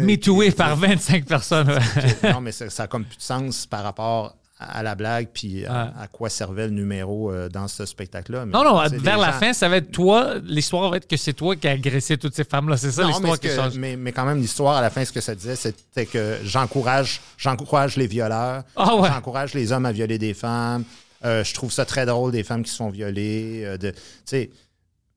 c'est- 0.50 0.56
par 0.56 0.76
25 0.76 1.26
personnes. 1.26 1.68
non, 2.22 2.40
mais 2.40 2.52
ça, 2.52 2.68
ça 2.70 2.84
a 2.84 2.86
comme 2.86 3.04
plus 3.04 3.16
de 3.16 3.22
sens 3.22 3.66
par 3.66 3.82
rapport 3.82 4.36
à, 4.64 4.82
la 4.82 4.94
blague 4.94 5.28
puis 5.32 5.64
à, 5.66 6.06
quoi 6.10 6.28
servait 6.28 6.66
le 6.66 6.72
numéro 6.74 7.30
euh, 7.30 7.48
dans 7.48 7.68
ce 7.68 7.86
spectacle-là. 7.86 8.46
Non, 8.46 8.64
non, 8.64 8.80
vers 8.98 9.18
la 9.18 9.32
gens- 9.32 9.38
fin, 9.38 9.52
ça 9.52 9.68
va 9.68 9.76
être 9.76 9.90
toi. 9.90 10.34
L'histoire 10.44 10.90
va 10.90 10.96
être 10.98 11.06
que 11.08 11.16
c'est 11.16 11.32
toi 11.32 11.54
qui 11.56 11.68
as 11.68 11.72
agressé 11.72 12.16
toutes 12.18 12.34
ces 12.34 12.44
femmes-là. 12.44 12.76
C'est 12.76 12.90
ça 12.90 13.04
l'histoire 13.04 13.38
qui 13.38 13.48
que- 13.48 13.54
change. 13.54 13.76
mais, 13.78 13.96
mais 13.96 14.12
quand 14.12 14.24
même, 14.24 14.40
l'histoire, 14.40 14.76
à 14.76 14.80
la 14.80 14.90
fin, 14.90 15.04
ce 15.04 15.12
que 15.12 15.20
ça 15.20 15.34
disait, 15.34 15.56
c'était 15.56 16.06
que 16.06 16.38
j'encourage, 16.44 17.20
j'encourage 17.36 17.96
les 17.96 18.06
violeurs. 18.06 18.64
Ah 18.76 18.96
ouais. 18.96 19.08
J'encourage 19.08 19.54
les 19.54 19.72
hommes 19.72 19.86
à 19.86 19.92
violer 19.92 20.18
des 20.18 20.34
femmes. 20.34 20.84
Euh, 21.24 21.42
je 21.44 21.54
trouve 21.54 21.72
ça 21.72 21.84
très 21.84 22.04
drôle 22.06 22.32
des 22.32 22.42
femmes 22.44 22.62
qui 22.62 22.70
se 22.70 22.76
font 22.76 22.90
violer. 22.90 23.62
euh, 23.64 23.76
de, 23.78 23.90
tu 23.92 23.96
sais, 24.26 24.50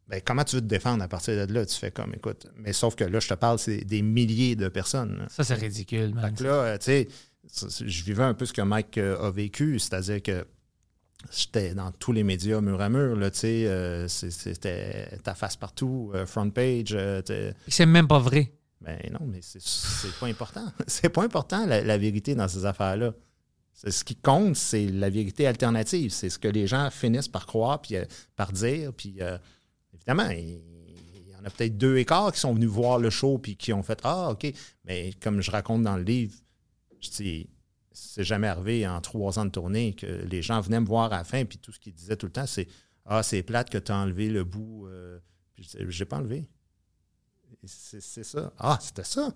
ben, 0.08 0.22
comment 0.24 0.46
tu 0.46 0.56
veux 0.56 0.62
te 0.62 0.68
défendre 0.68 1.04
à 1.04 1.08
partir 1.10 1.46
de 1.46 1.54
là? 1.54 1.66
Tu 1.66 1.76
fais 1.76 1.92
comme, 1.92 2.14
écoute, 2.14 2.48
mais 2.56 2.72
sauf 2.72 2.96
que 2.96 3.04
là, 3.04 3.20
je 3.20 3.28
te 3.28 3.34
parle, 3.34 3.60
c'est 3.60 3.84
des 3.84 4.02
milliers 4.02 4.56
de 4.56 4.70
personnes. 4.70 5.18
là. 5.20 5.26
Ça, 5.30 5.44
c'est 5.44 5.56
ridicule, 5.56 6.14
man. 6.16 6.30
Fait 6.30 6.44
que 6.44 6.44
là, 6.48 6.78
tu 6.78 6.86
sais, 6.86 7.08
je 7.54 8.04
vivais 8.04 8.24
un 8.24 8.34
peu 8.34 8.46
ce 8.46 8.54
que 8.54 8.62
Mike 8.62 8.98
euh, 8.98 9.20
a 9.28 9.32
vécu, 9.32 9.80
c'est-à-dire 9.80 10.22
que 10.22 10.46
j'étais 11.32 11.74
dans 11.74 11.92
tous 11.92 12.12
les 12.12 12.24
médias 12.24 12.62
mur 12.62 12.80
à 12.82 12.90
mur, 12.90 13.16
là, 13.16 13.32
tu 13.32 13.40
sais, 13.40 13.68
euh, 13.68 14.08
c'était 14.08 15.18
ta 15.24 15.34
face 15.36 15.56
partout, 15.56 16.12
euh, 16.14 16.26
front 16.26 16.50
page, 16.50 16.90
euh, 16.94 17.22
C'est 17.68 17.86
même 17.86 18.08
pas 18.08 18.20
vrai. 18.20 18.52
ben 18.82 19.00
non, 19.12 19.26
mais 19.26 19.40
c'est- 19.42 19.60
pas 20.20 20.28
important. 20.28 20.66
C'est 20.88 21.10
pas 21.10 21.24
important, 21.24 21.66
la, 21.66 21.82
la 21.82 21.98
vérité 21.98 22.36
dans 22.36 22.48
ces 22.48 22.66
affaires-là. 22.66 23.14
Ce 23.74 24.04
qui 24.04 24.16
compte, 24.16 24.56
c'est 24.56 24.88
la 24.88 25.10
vérité 25.12 25.46
alternative. 25.46 26.10
C'est 26.12 26.32
ce 26.32 26.40
que 26.40 26.48
les 26.48 26.66
gens 26.66 26.90
finissent 26.90 27.28
par 27.28 27.46
croire, 27.46 27.80
puis 27.80 27.96
par 28.36 28.52
dire. 28.52 28.92
Puis 28.92 29.20
évidemment, 29.94 30.30
il, 30.32 30.60
il 31.16 31.30
y 31.32 31.36
en 31.40 31.46
a 31.46 31.50
peut-être 31.52 31.78
deux 31.78 31.96
écarts 31.98 32.32
qui 32.32 32.40
sont 32.40 32.56
venus 32.56 32.70
voir 32.70 32.98
le 32.98 33.12
show, 33.12 33.38
puis 33.38 33.56
qui 33.56 33.74
ont 33.74 33.84
fait 33.84 34.00
Ah, 34.04 34.30
OK. 34.32 34.52
Mais 34.86 35.12
comme 35.22 35.42
je 35.42 35.52
raconte 35.52 35.84
dans 35.84 35.96
le 35.96 36.02
livre, 36.02 36.34
je 37.02 37.10
dis 37.12 37.50
c'est 37.92 38.24
jamais 38.24 38.48
arrivé 38.48 38.88
en 38.88 39.02
trois 39.02 39.40
ans 39.40 39.46
de 39.46 39.50
tournée 39.50 39.96
que 39.96 40.06
les 40.06 40.42
gens 40.44 40.62
venaient 40.62 40.80
me 40.80 40.86
voir 40.86 41.12
à 41.14 41.18
la 41.18 41.24
fin, 41.24 41.46
puis 41.46 41.58
tout 41.58 41.72
ce 41.72 41.80
qu'ils 41.80 41.94
disaient 41.94 42.16
tout 42.18 42.28
le 42.28 42.32
temps, 42.32 42.46
c'est 42.46 42.68
Ah, 43.06 43.24
c'est 43.24 43.42
plate 43.44 43.70
que 43.70 43.78
tu 43.78 43.92
as 43.92 43.98
enlevé 43.98 44.30
le 44.30 44.44
bout. 44.44 44.86
euh. 44.88 45.20
J'ai 45.58 46.06
pas 46.06 46.18
enlevé. 46.18 46.48
C'est 47.64 48.24
ça. 48.24 48.54
Ah, 48.60 48.78
c'était 48.82 49.04
ça. 49.04 49.34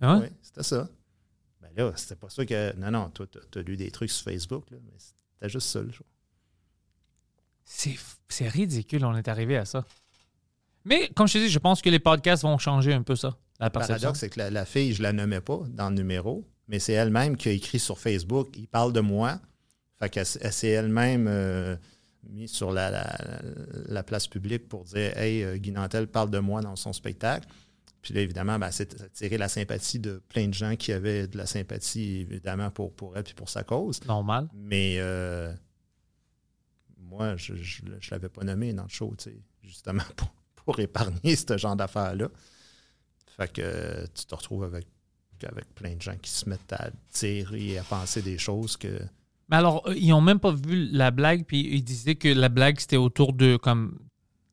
Hein? 0.00 0.20
Oui, 0.22 0.28
c'était 0.42 0.62
ça. 0.62 0.88
Ben 1.60 1.70
là, 1.76 1.92
c'était 1.96 2.14
pas 2.16 2.28
ça 2.30 2.44
que. 2.46 2.76
Non, 2.76 2.90
non, 2.92 3.10
toi, 3.10 3.26
t'as 3.26 3.60
as 3.60 3.62
lu 3.62 3.76
des 3.76 3.90
trucs 3.90 4.10
sur 4.10 4.22
Facebook, 4.24 4.70
là, 4.70 4.76
mais 4.84 4.92
c'était 4.98 5.48
juste 5.48 5.68
ça, 5.68 5.82
le 5.82 5.90
show. 5.90 6.04
C'est 7.64 8.48
ridicule, 8.48 9.04
on 9.04 9.16
est 9.16 9.26
arrivé 9.28 9.56
à 9.56 9.64
ça. 9.64 9.84
Mais 10.84 11.08
comme 11.16 11.26
je 11.26 11.32
te 11.32 11.38
dis, 11.38 11.48
je 11.48 11.58
pense 11.58 11.82
que 11.82 11.90
les 11.90 11.98
podcasts 11.98 12.44
vont 12.44 12.58
changer 12.58 12.92
un 12.92 13.02
peu 13.02 13.16
ça, 13.16 13.36
la 13.58 13.66
Le 13.66 13.72
perception. 13.72 13.94
paradoxe, 14.02 14.20
c'est 14.20 14.30
que 14.30 14.38
la, 14.38 14.50
la 14.50 14.64
fille, 14.64 14.92
je 14.92 15.02
la 15.02 15.12
nommais 15.12 15.40
pas 15.40 15.60
dans 15.70 15.88
le 15.90 15.96
numéro, 15.96 16.46
mais 16.68 16.78
c'est 16.78 16.92
elle-même 16.94 17.36
qui 17.36 17.48
a 17.48 17.52
écrit 17.52 17.78
sur 17.78 17.98
Facebook, 17.98 18.48
il 18.56 18.68
parle 18.68 18.92
de 18.92 19.00
moi. 19.00 19.40
Fait 19.98 20.08
qu'elle 20.10 20.26
elle 20.40 20.52
s'est 20.52 20.68
elle-même 20.68 21.26
euh, 21.28 21.76
mise 22.28 22.50
sur 22.50 22.70
la, 22.72 22.90
la- 22.90 23.18
la 23.88 24.02
place 24.02 24.26
publique 24.26 24.68
pour 24.68 24.84
dire 24.84 25.16
Hey, 25.16 25.42
euh, 25.42 25.56
Guy 25.56 25.70
Nantel 25.72 26.06
parle 26.06 26.30
de 26.30 26.38
moi 26.38 26.60
dans 26.60 26.76
son 26.76 26.92
spectacle. 26.92 27.48
Puis 28.02 28.14
là, 28.14 28.20
évidemment, 28.20 28.58
ben, 28.58 28.70
c'est 28.70 29.00
attiré 29.02 29.36
la 29.38 29.48
sympathie 29.48 29.98
de 29.98 30.22
plein 30.28 30.46
de 30.48 30.54
gens 30.54 30.76
qui 30.76 30.92
avaient 30.92 31.26
de 31.26 31.36
la 31.38 31.46
sympathie, 31.46 32.20
évidemment, 32.30 32.70
pour, 32.70 32.92
pour 32.94 33.16
elle 33.16 33.24
et 33.28 33.34
pour 33.34 33.48
sa 33.48 33.64
cause. 33.64 34.04
Normal. 34.04 34.48
Mais 34.54 34.96
euh, 34.98 35.52
moi, 36.98 37.36
je 37.36 37.52
ne 37.52 38.10
l'avais 38.10 38.28
pas 38.28 38.44
nommé 38.44 38.72
dans 38.72 38.84
le 38.84 38.88
show, 38.88 39.14
tu 39.18 39.30
sais, 39.30 39.36
justement 39.62 40.02
pour, 40.16 40.28
pour 40.56 40.80
épargner 40.80 41.36
ce 41.36 41.56
genre 41.56 41.76
d'affaires-là. 41.76 42.28
Fait 43.36 43.52
que 43.52 44.06
tu 44.14 44.24
te 44.24 44.34
retrouves 44.34 44.64
avec, 44.64 44.86
avec 45.44 45.72
plein 45.74 45.94
de 45.94 46.02
gens 46.02 46.16
qui 46.20 46.30
se 46.30 46.48
mettent 46.48 46.72
à 46.72 46.90
dire 47.14 47.52
et 47.54 47.78
à 47.78 47.82
penser 47.82 48.22
des 48.22 48.38
choses 48.38 48.76
que. 48.76 49.00
Mais 49.48 49.56
alors, 49.56 49.82
eux, 49.88 49.96
ils 49.96 50.12
ont 50.12 50.20
même 50.20 50.40
pas 50.40 50.52
vu 50.52 50.88
la 50.90 51.10
blague, 51.10 51.44
puis 51.44 51.60
ils 51.72 51.82
disaient 51.84 52.16
que 52.16 52.28
la 52.28 52.48
blague, 52.48 52.80
c'était 52.80 52.96
autour 52.96 53.32
de 53.32 53.56
comme. 53.56 53.98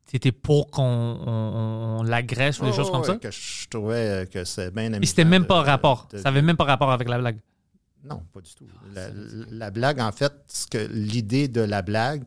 C'était 0.05 0.31
pour 0.31 0.69
qu'on 0.69 0.83
on- 0.83 1.99
on 1.99 2.03
l'agresse 2.03 2.59
ou 2.59 2.65
des 2.65 2.69
Oh, 2.71 2.75
choses 2.75 2.91
comme 2.91 3.01
ouais, 3.01 3.07
ça? 3.07 3.15
Que 3.15 3.31
je 3.31 3.67
trouvais 3.67 3.95
euh, 3.95 4.25
que 4.25 4.43
c'est 4.43 4.69
bien 4.71 4.91
Puis 4.91 5.07
c'était 5.07 5.25
même 5.25 5.41
de- 5.43 5.47
pas 5.47 5.63
rapport. 5.63 6.07
de- 6.11 6.19
Ça 6.19 6.29
avait 6.29 6.43
même 6.43 6.57
pas 6.57 6.65
rapport 6.65 6.91
avec 6.91 7.09
la 7.09 7.17
blague. 7.17 7.39
Non, 8.03 8.21
pas 8.31 8.41
du 8.41 8.53
tout. 8.53 8.67
La, 8.93 9.07
la 9.49 9.71
blague, 9.71 9.99
en 9.99 10.11
fait, 10.11 10.33
que 10.69 10.87
l'idée 10.91 11.47
de 11.47 11.61
la 11.61 11.81
blague, 11.81 12.23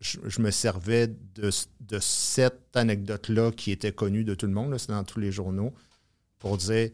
je, 0.00 0.18
je 0.26 0.40
me 0.40 0.50
servais 0.50 1.06
de, 1.06 1.50
de 1.80 1.98
cette 2.00 2.76
anecdote-là 2.76 3.52
qui 3.52 3.70
était 3.70 3.92
connue 3.92 4.24
de 4.24 4.34
tout 4.34 4.46
le 4.46 4.52
monde, 4.52 4.76
c'est 4.78 4.88
dans 4.90 5.04
tous 5.04 5.20
les 5.20 5.30
journaux, 5.30 5.72
pour 6.38 6.56
dire, 6.56 6.90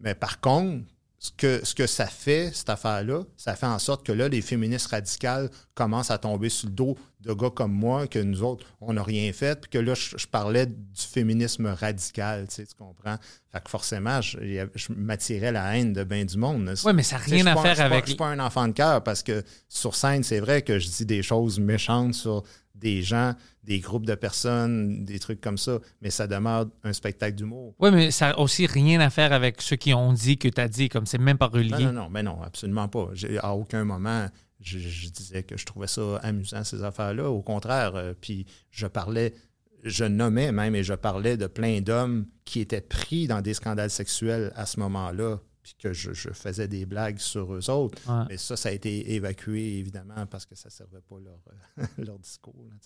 mais 0.00 0.14
par 0.14 0.40
contre, 0.40 0.84
ce 1.18 1.30
que, 1.36 1.64
ce 1.64 1.74
que 1.74 1.86
ça 1.86 2.06
fait, 2.06 2.50
cette 2.54 2.68
affaire-là, 2.68 3.22
ça 3.38 3.56
fait 3.56 3.66
en 3.66 3.78
sorte 3.78 4.04
que 4.06 4.12
là, 4.12 4.28
les 4.28 4.42
féministes 4.42 4.88
radicales 4.88 5.48
commencent 5.74 6.10
à 6.10 6.18
tomber 6.18 6.50
sur 6.50 6.68
le 6.68 6.74
dos 6.74 6.98
de 7.20 7.32
gars 7.32 7.50
comme 7.50 7.72
moi, 7.72 8.06
que 8.06 8.18
nous 8.18 8.42
autres, 8.42 8.66
on 8.80 8.92
n'a 8.92 9.02
rien 9.02 9.32
fait, 9.32 9.58
puis 9.60 9.70
que 9.70 9.78
là, 9.78 9.94
je, 9.94 10.16
je 10.16 10.26
parlais 10.26 10.66
du 10.66 10.76
féminisme 10.94 11.66
radical, 11.66 12.46
tu, 12.48 12.56
sais, 12.56 12.66
tu 12.66 12.74
comprends? 12.76 13.16
Fait 13.50 13.64
que 13.64 13.70
forcément, 13.70 14.20
je, 14.20 14.38
je 14.74 14.92
m'attirais 14.94 15.50
la 15.50 15.76
haine 15.76 15.94
de 15.94 16.04
bien 16.04 16.24
du 16.24 16.36
monde. 16.36 16.72
Oui, 16.84 16.92
mais 16.94 17.02
ça 17.02 17.16
n'a 17.16 17.24
Tu 17.24 17.30
sais, 17.30 17.36
rien 17.36 17.46
à 17.46 17.54
pas- 17.54 17.62
faire 17.62 17.70
je 17.74 17.80
suis 17.80 17.88
pas- 17.88 17.94
avec. 17.94 18.04
Je 18.04 18.10
suis 18.10 18.16
pas 18.16 18.28
un 18.28 18.38
enfant 18.38 18.68
de 18.68 18.72
cœur 18.74 19.02
parce 19.02 19.22
que 19.22 19.42
sur 19.68 19.94
scène, 19.96 20.22
c'est 20.22 20.40
vrai 20.40 20.62
que 20.62 20.78
je 20.78 20.88
dis 20.88 21.06
des 21.06 21.22
choses 21.22 21.58
méchantes 21.58 22.14
sur 22.14 22.44
des 22.78 23.02
gens, 23.02 23.34
des 23.64 23.80
groupes 23.80 24.06
de 24.06 24.14
personnes, 24.14 25.04
des 25.04 25.18
trucs 25.18 25.40
comme 25.40 25.58
ça, 25.58 25.78
mais 26.02 26.10
ça 26.10 26.26
demeure 26.26 26.66
un 26.84 26.92
spectacle 26.92 27.36
d'humour. 27.36 27.74
Oui, 27.78 27.90
mais 27.90 28.10
ça 28.10 28.28
n'a 28.28 28.38
aussi 28.38 28.66
rien 28.66 29.00
à 29.00 29.10
faire 29.10 29.32
avec 29.32 29.60
ceux 29.62 29.76
qui 29.76 29.94
ont 29.94 30.12
dit 30.12 30.38
que 30.38 30.48
tu 30.48 30.60
as 30.60 30.68
dit, 30.68 30.88
comme 30.88 31.06
c'est 31.06 31.18
même 31.18 31.38
pas 31.38 31.48
relié. 31.48 31.70
Non, 31.70 31.78
non, 31.78 31.92
non, 31.92 32.10
mais 32.10 32.22
non, 32.22 32.42
absolument 32.42 32.88
pas. 32.88 33.08
À 33.42 33.54
aucun 33.54 33.84
moment, 33.84 34.28
je, 34.60 34.78
je 34.78 35.08
disais 35.08 35.42
que 35.42 35.56
je 35.56 35.66
trouvais 35.66 35.86
ça 35.86 36.16
amusant, 36.22 36.64
ces 36.64 36.82
affaires-là. 36.82 37.30
Au 37.30 37.42
contraire, 37.42 37.94
euh, 37.96 38.14
puis 38.20 38.46
je 38.70 38.86
parlais, 38.86 39.34
je 39.82 40.04
nommais 40.04 40.52
même 40.52 40.74
et 40.74 40.82
je 40.82 40.94
parlais 40.94 41.36
de 41.36 41.46
plein 41.46 41.80
d'hommes 41.80 42.26
qui 42.44 42.60
étaient 42.60 42.80
pris 42.80 43.26
dans 43.26 43.40
des 43.40 43.54
scandales 43.54 43.90
sexuels 43.90 44.52
à 44.54 44.66
ce 44.66 44.80
moment-là, 44.80 45.38
puis 45.66 45.74
que 45.82 45.92
je, 45.92 46.12
je 46.12 46.30
faisais 46.30 46.68
des 46.68 46.86
blagues 46.86 47.18
sur 47.18 47.52
eux 47.52 47.70
autres. 47.70 47.98
Ouais. 48.08 48.24
Mais 48.28 48.36
ça, 48.36 48.56
ça 48.56 48.68
a 48.68 48.72
été 48.72 49.14
évacué, 49.14 49.78
évidemment, 49.78 50.24
parce 50.30 50.46
que 50.46 50.54
ça 50.54 50.68
ne 50.68 50.72
servait 50.72 51.00
pas 51.08 51.16
leur, 51.18 51.40
euh, 51.80 51.86
leur 52.06 52.18
discours. 52.20 52.54
là. 52.70 52.76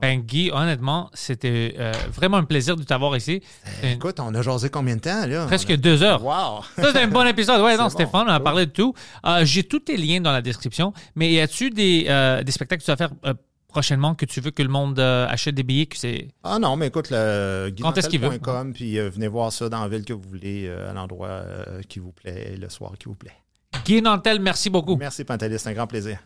Ben, 0.00 0.20
Guy, 0.20 0.50
honnêtement, 0.52 1.10
c'était 1.14 1.74
euh, 1.78 1.92
vraiment 2.12 2.36
un 2.36 2.44
plaisir 2.44 2.76
de 2.76 2.82
t'avoir 2.84 3.16
ici. 3.16 3.42
Une- 3.82 3.88
Écoute, 3.88 4.20
on 4.20 4.32
a 4.34 4.42
jasé 4.42 4.68
combien 4.68 4.96
de 4.96 5.00
temps, 5.00 5.26
là? 5.26 5.46
Presque 5.46 5.70
a- 5.70 5.76
deux 5.78 6.02
heures. 6.02 6.22
Wow! 6.22 6.62
Ça, 6.76 6.88
c'était 6.88 7.00
un 7.00 7.08
bon 7.08 7.26
épisode. 7.26 7.60
Ouais, 7.62 7.76
non, 7.78 7.88
bon. 7.88 8.06
fun. 8.06 8.24
On 8.24 8.28
a 8.28 8.38
parlé 8.38 8.66
de 8.66 8.70
tout. 8.70 8.92
Euh, 9.24 9.44
J'ai 9.46 9.64
tous 9.64 9.80
tes 9.80 9.96
liens 9.96 10.20
dans 10.20 10.30
la 10.30 10.42
description. 10.42 10.92
Mais 11.16 11.32
y 11.32 11.40
a-tu 11.40 11.70
des, 11.70 12.04
euh, 12.08 12.42
des 12.44 12.52
spectacles 12.52 12.80
que 12.82 12.84
tu 12.84 12.90
vas 12.92 12.96
faire 12.98 13.10
euh, 13.24 13.34
prochainement 13.68 14.14
que 14.14 14.24
tu 14.26 14.40
veux 14.40 14.50
que 14.50 14.62
le 14.62 14.68
monde 14.68 14.98
euh, 14.98 15.26
achète 15.28 15.54
des 15.54 15.62
billets? 15.62 15.86
Que 15.86 15.96
c'est... 15.96 16.28
Ah 16.42 16.58
non, 16.58 16.76
mais 16.76 16.88
écoute, 16.88 17.08
le 17.10 17.70
Quand 17.80 17.96
est-ce 17.96 18.08
qu'il 18.08 18.20
veut? 18.20 18.38
puis 18.74 18.98
euh, 18.98 19.10
venez 19.10 19.28
voir 19.28 19.52
ça 19.52 19.68
dans 19.68 19.80
la 19.82 19.88
ville 19.88 20.04
que 20.04 20.12
vous 20.14 20.28
voulez, 20.28 20.66
euh, 20.66 20.90
à 20.90 20.92
l'endroit 20.92 21.28
euh, 21.28 21.82
qui 21.88 21.98
vous 22.00 22.12
plaît, 22.12 22.56
le 22.58 22.68
soir 22.68 22.92
qui 22.98 23.06
vous 23.06 23.14
plaît. 23.14 23.36
Guy 23.84 24.02
Nantel, 24.02 24.40
merci 24.40 24.70
beaucoup. 24.70 24.96
Merci, 24.96 25.24
Pantelis, 25.24 25.58
c'est 25.58 25.68
un 25.68 25.74
grand 25.74 25.86
plaisir. 25.86 26.18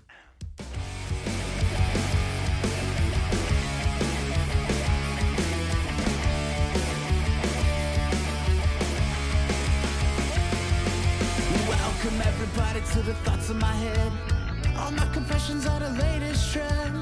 Welcome 11.69 12.20
everybody 12.23 12.81
to 12.94 13.02
the 13.02 13.14
thoughts 13.24 13.51
in 13.51 13.59
my 13.59 13.73
head. 13.73 14.12
All 14.77 14.90
my 14.90 15.06
confessions 15.12 15.66
are 15.66 15.78
the 15.78 15.90
latest 15.90 16.52
trend. 16.52 17.01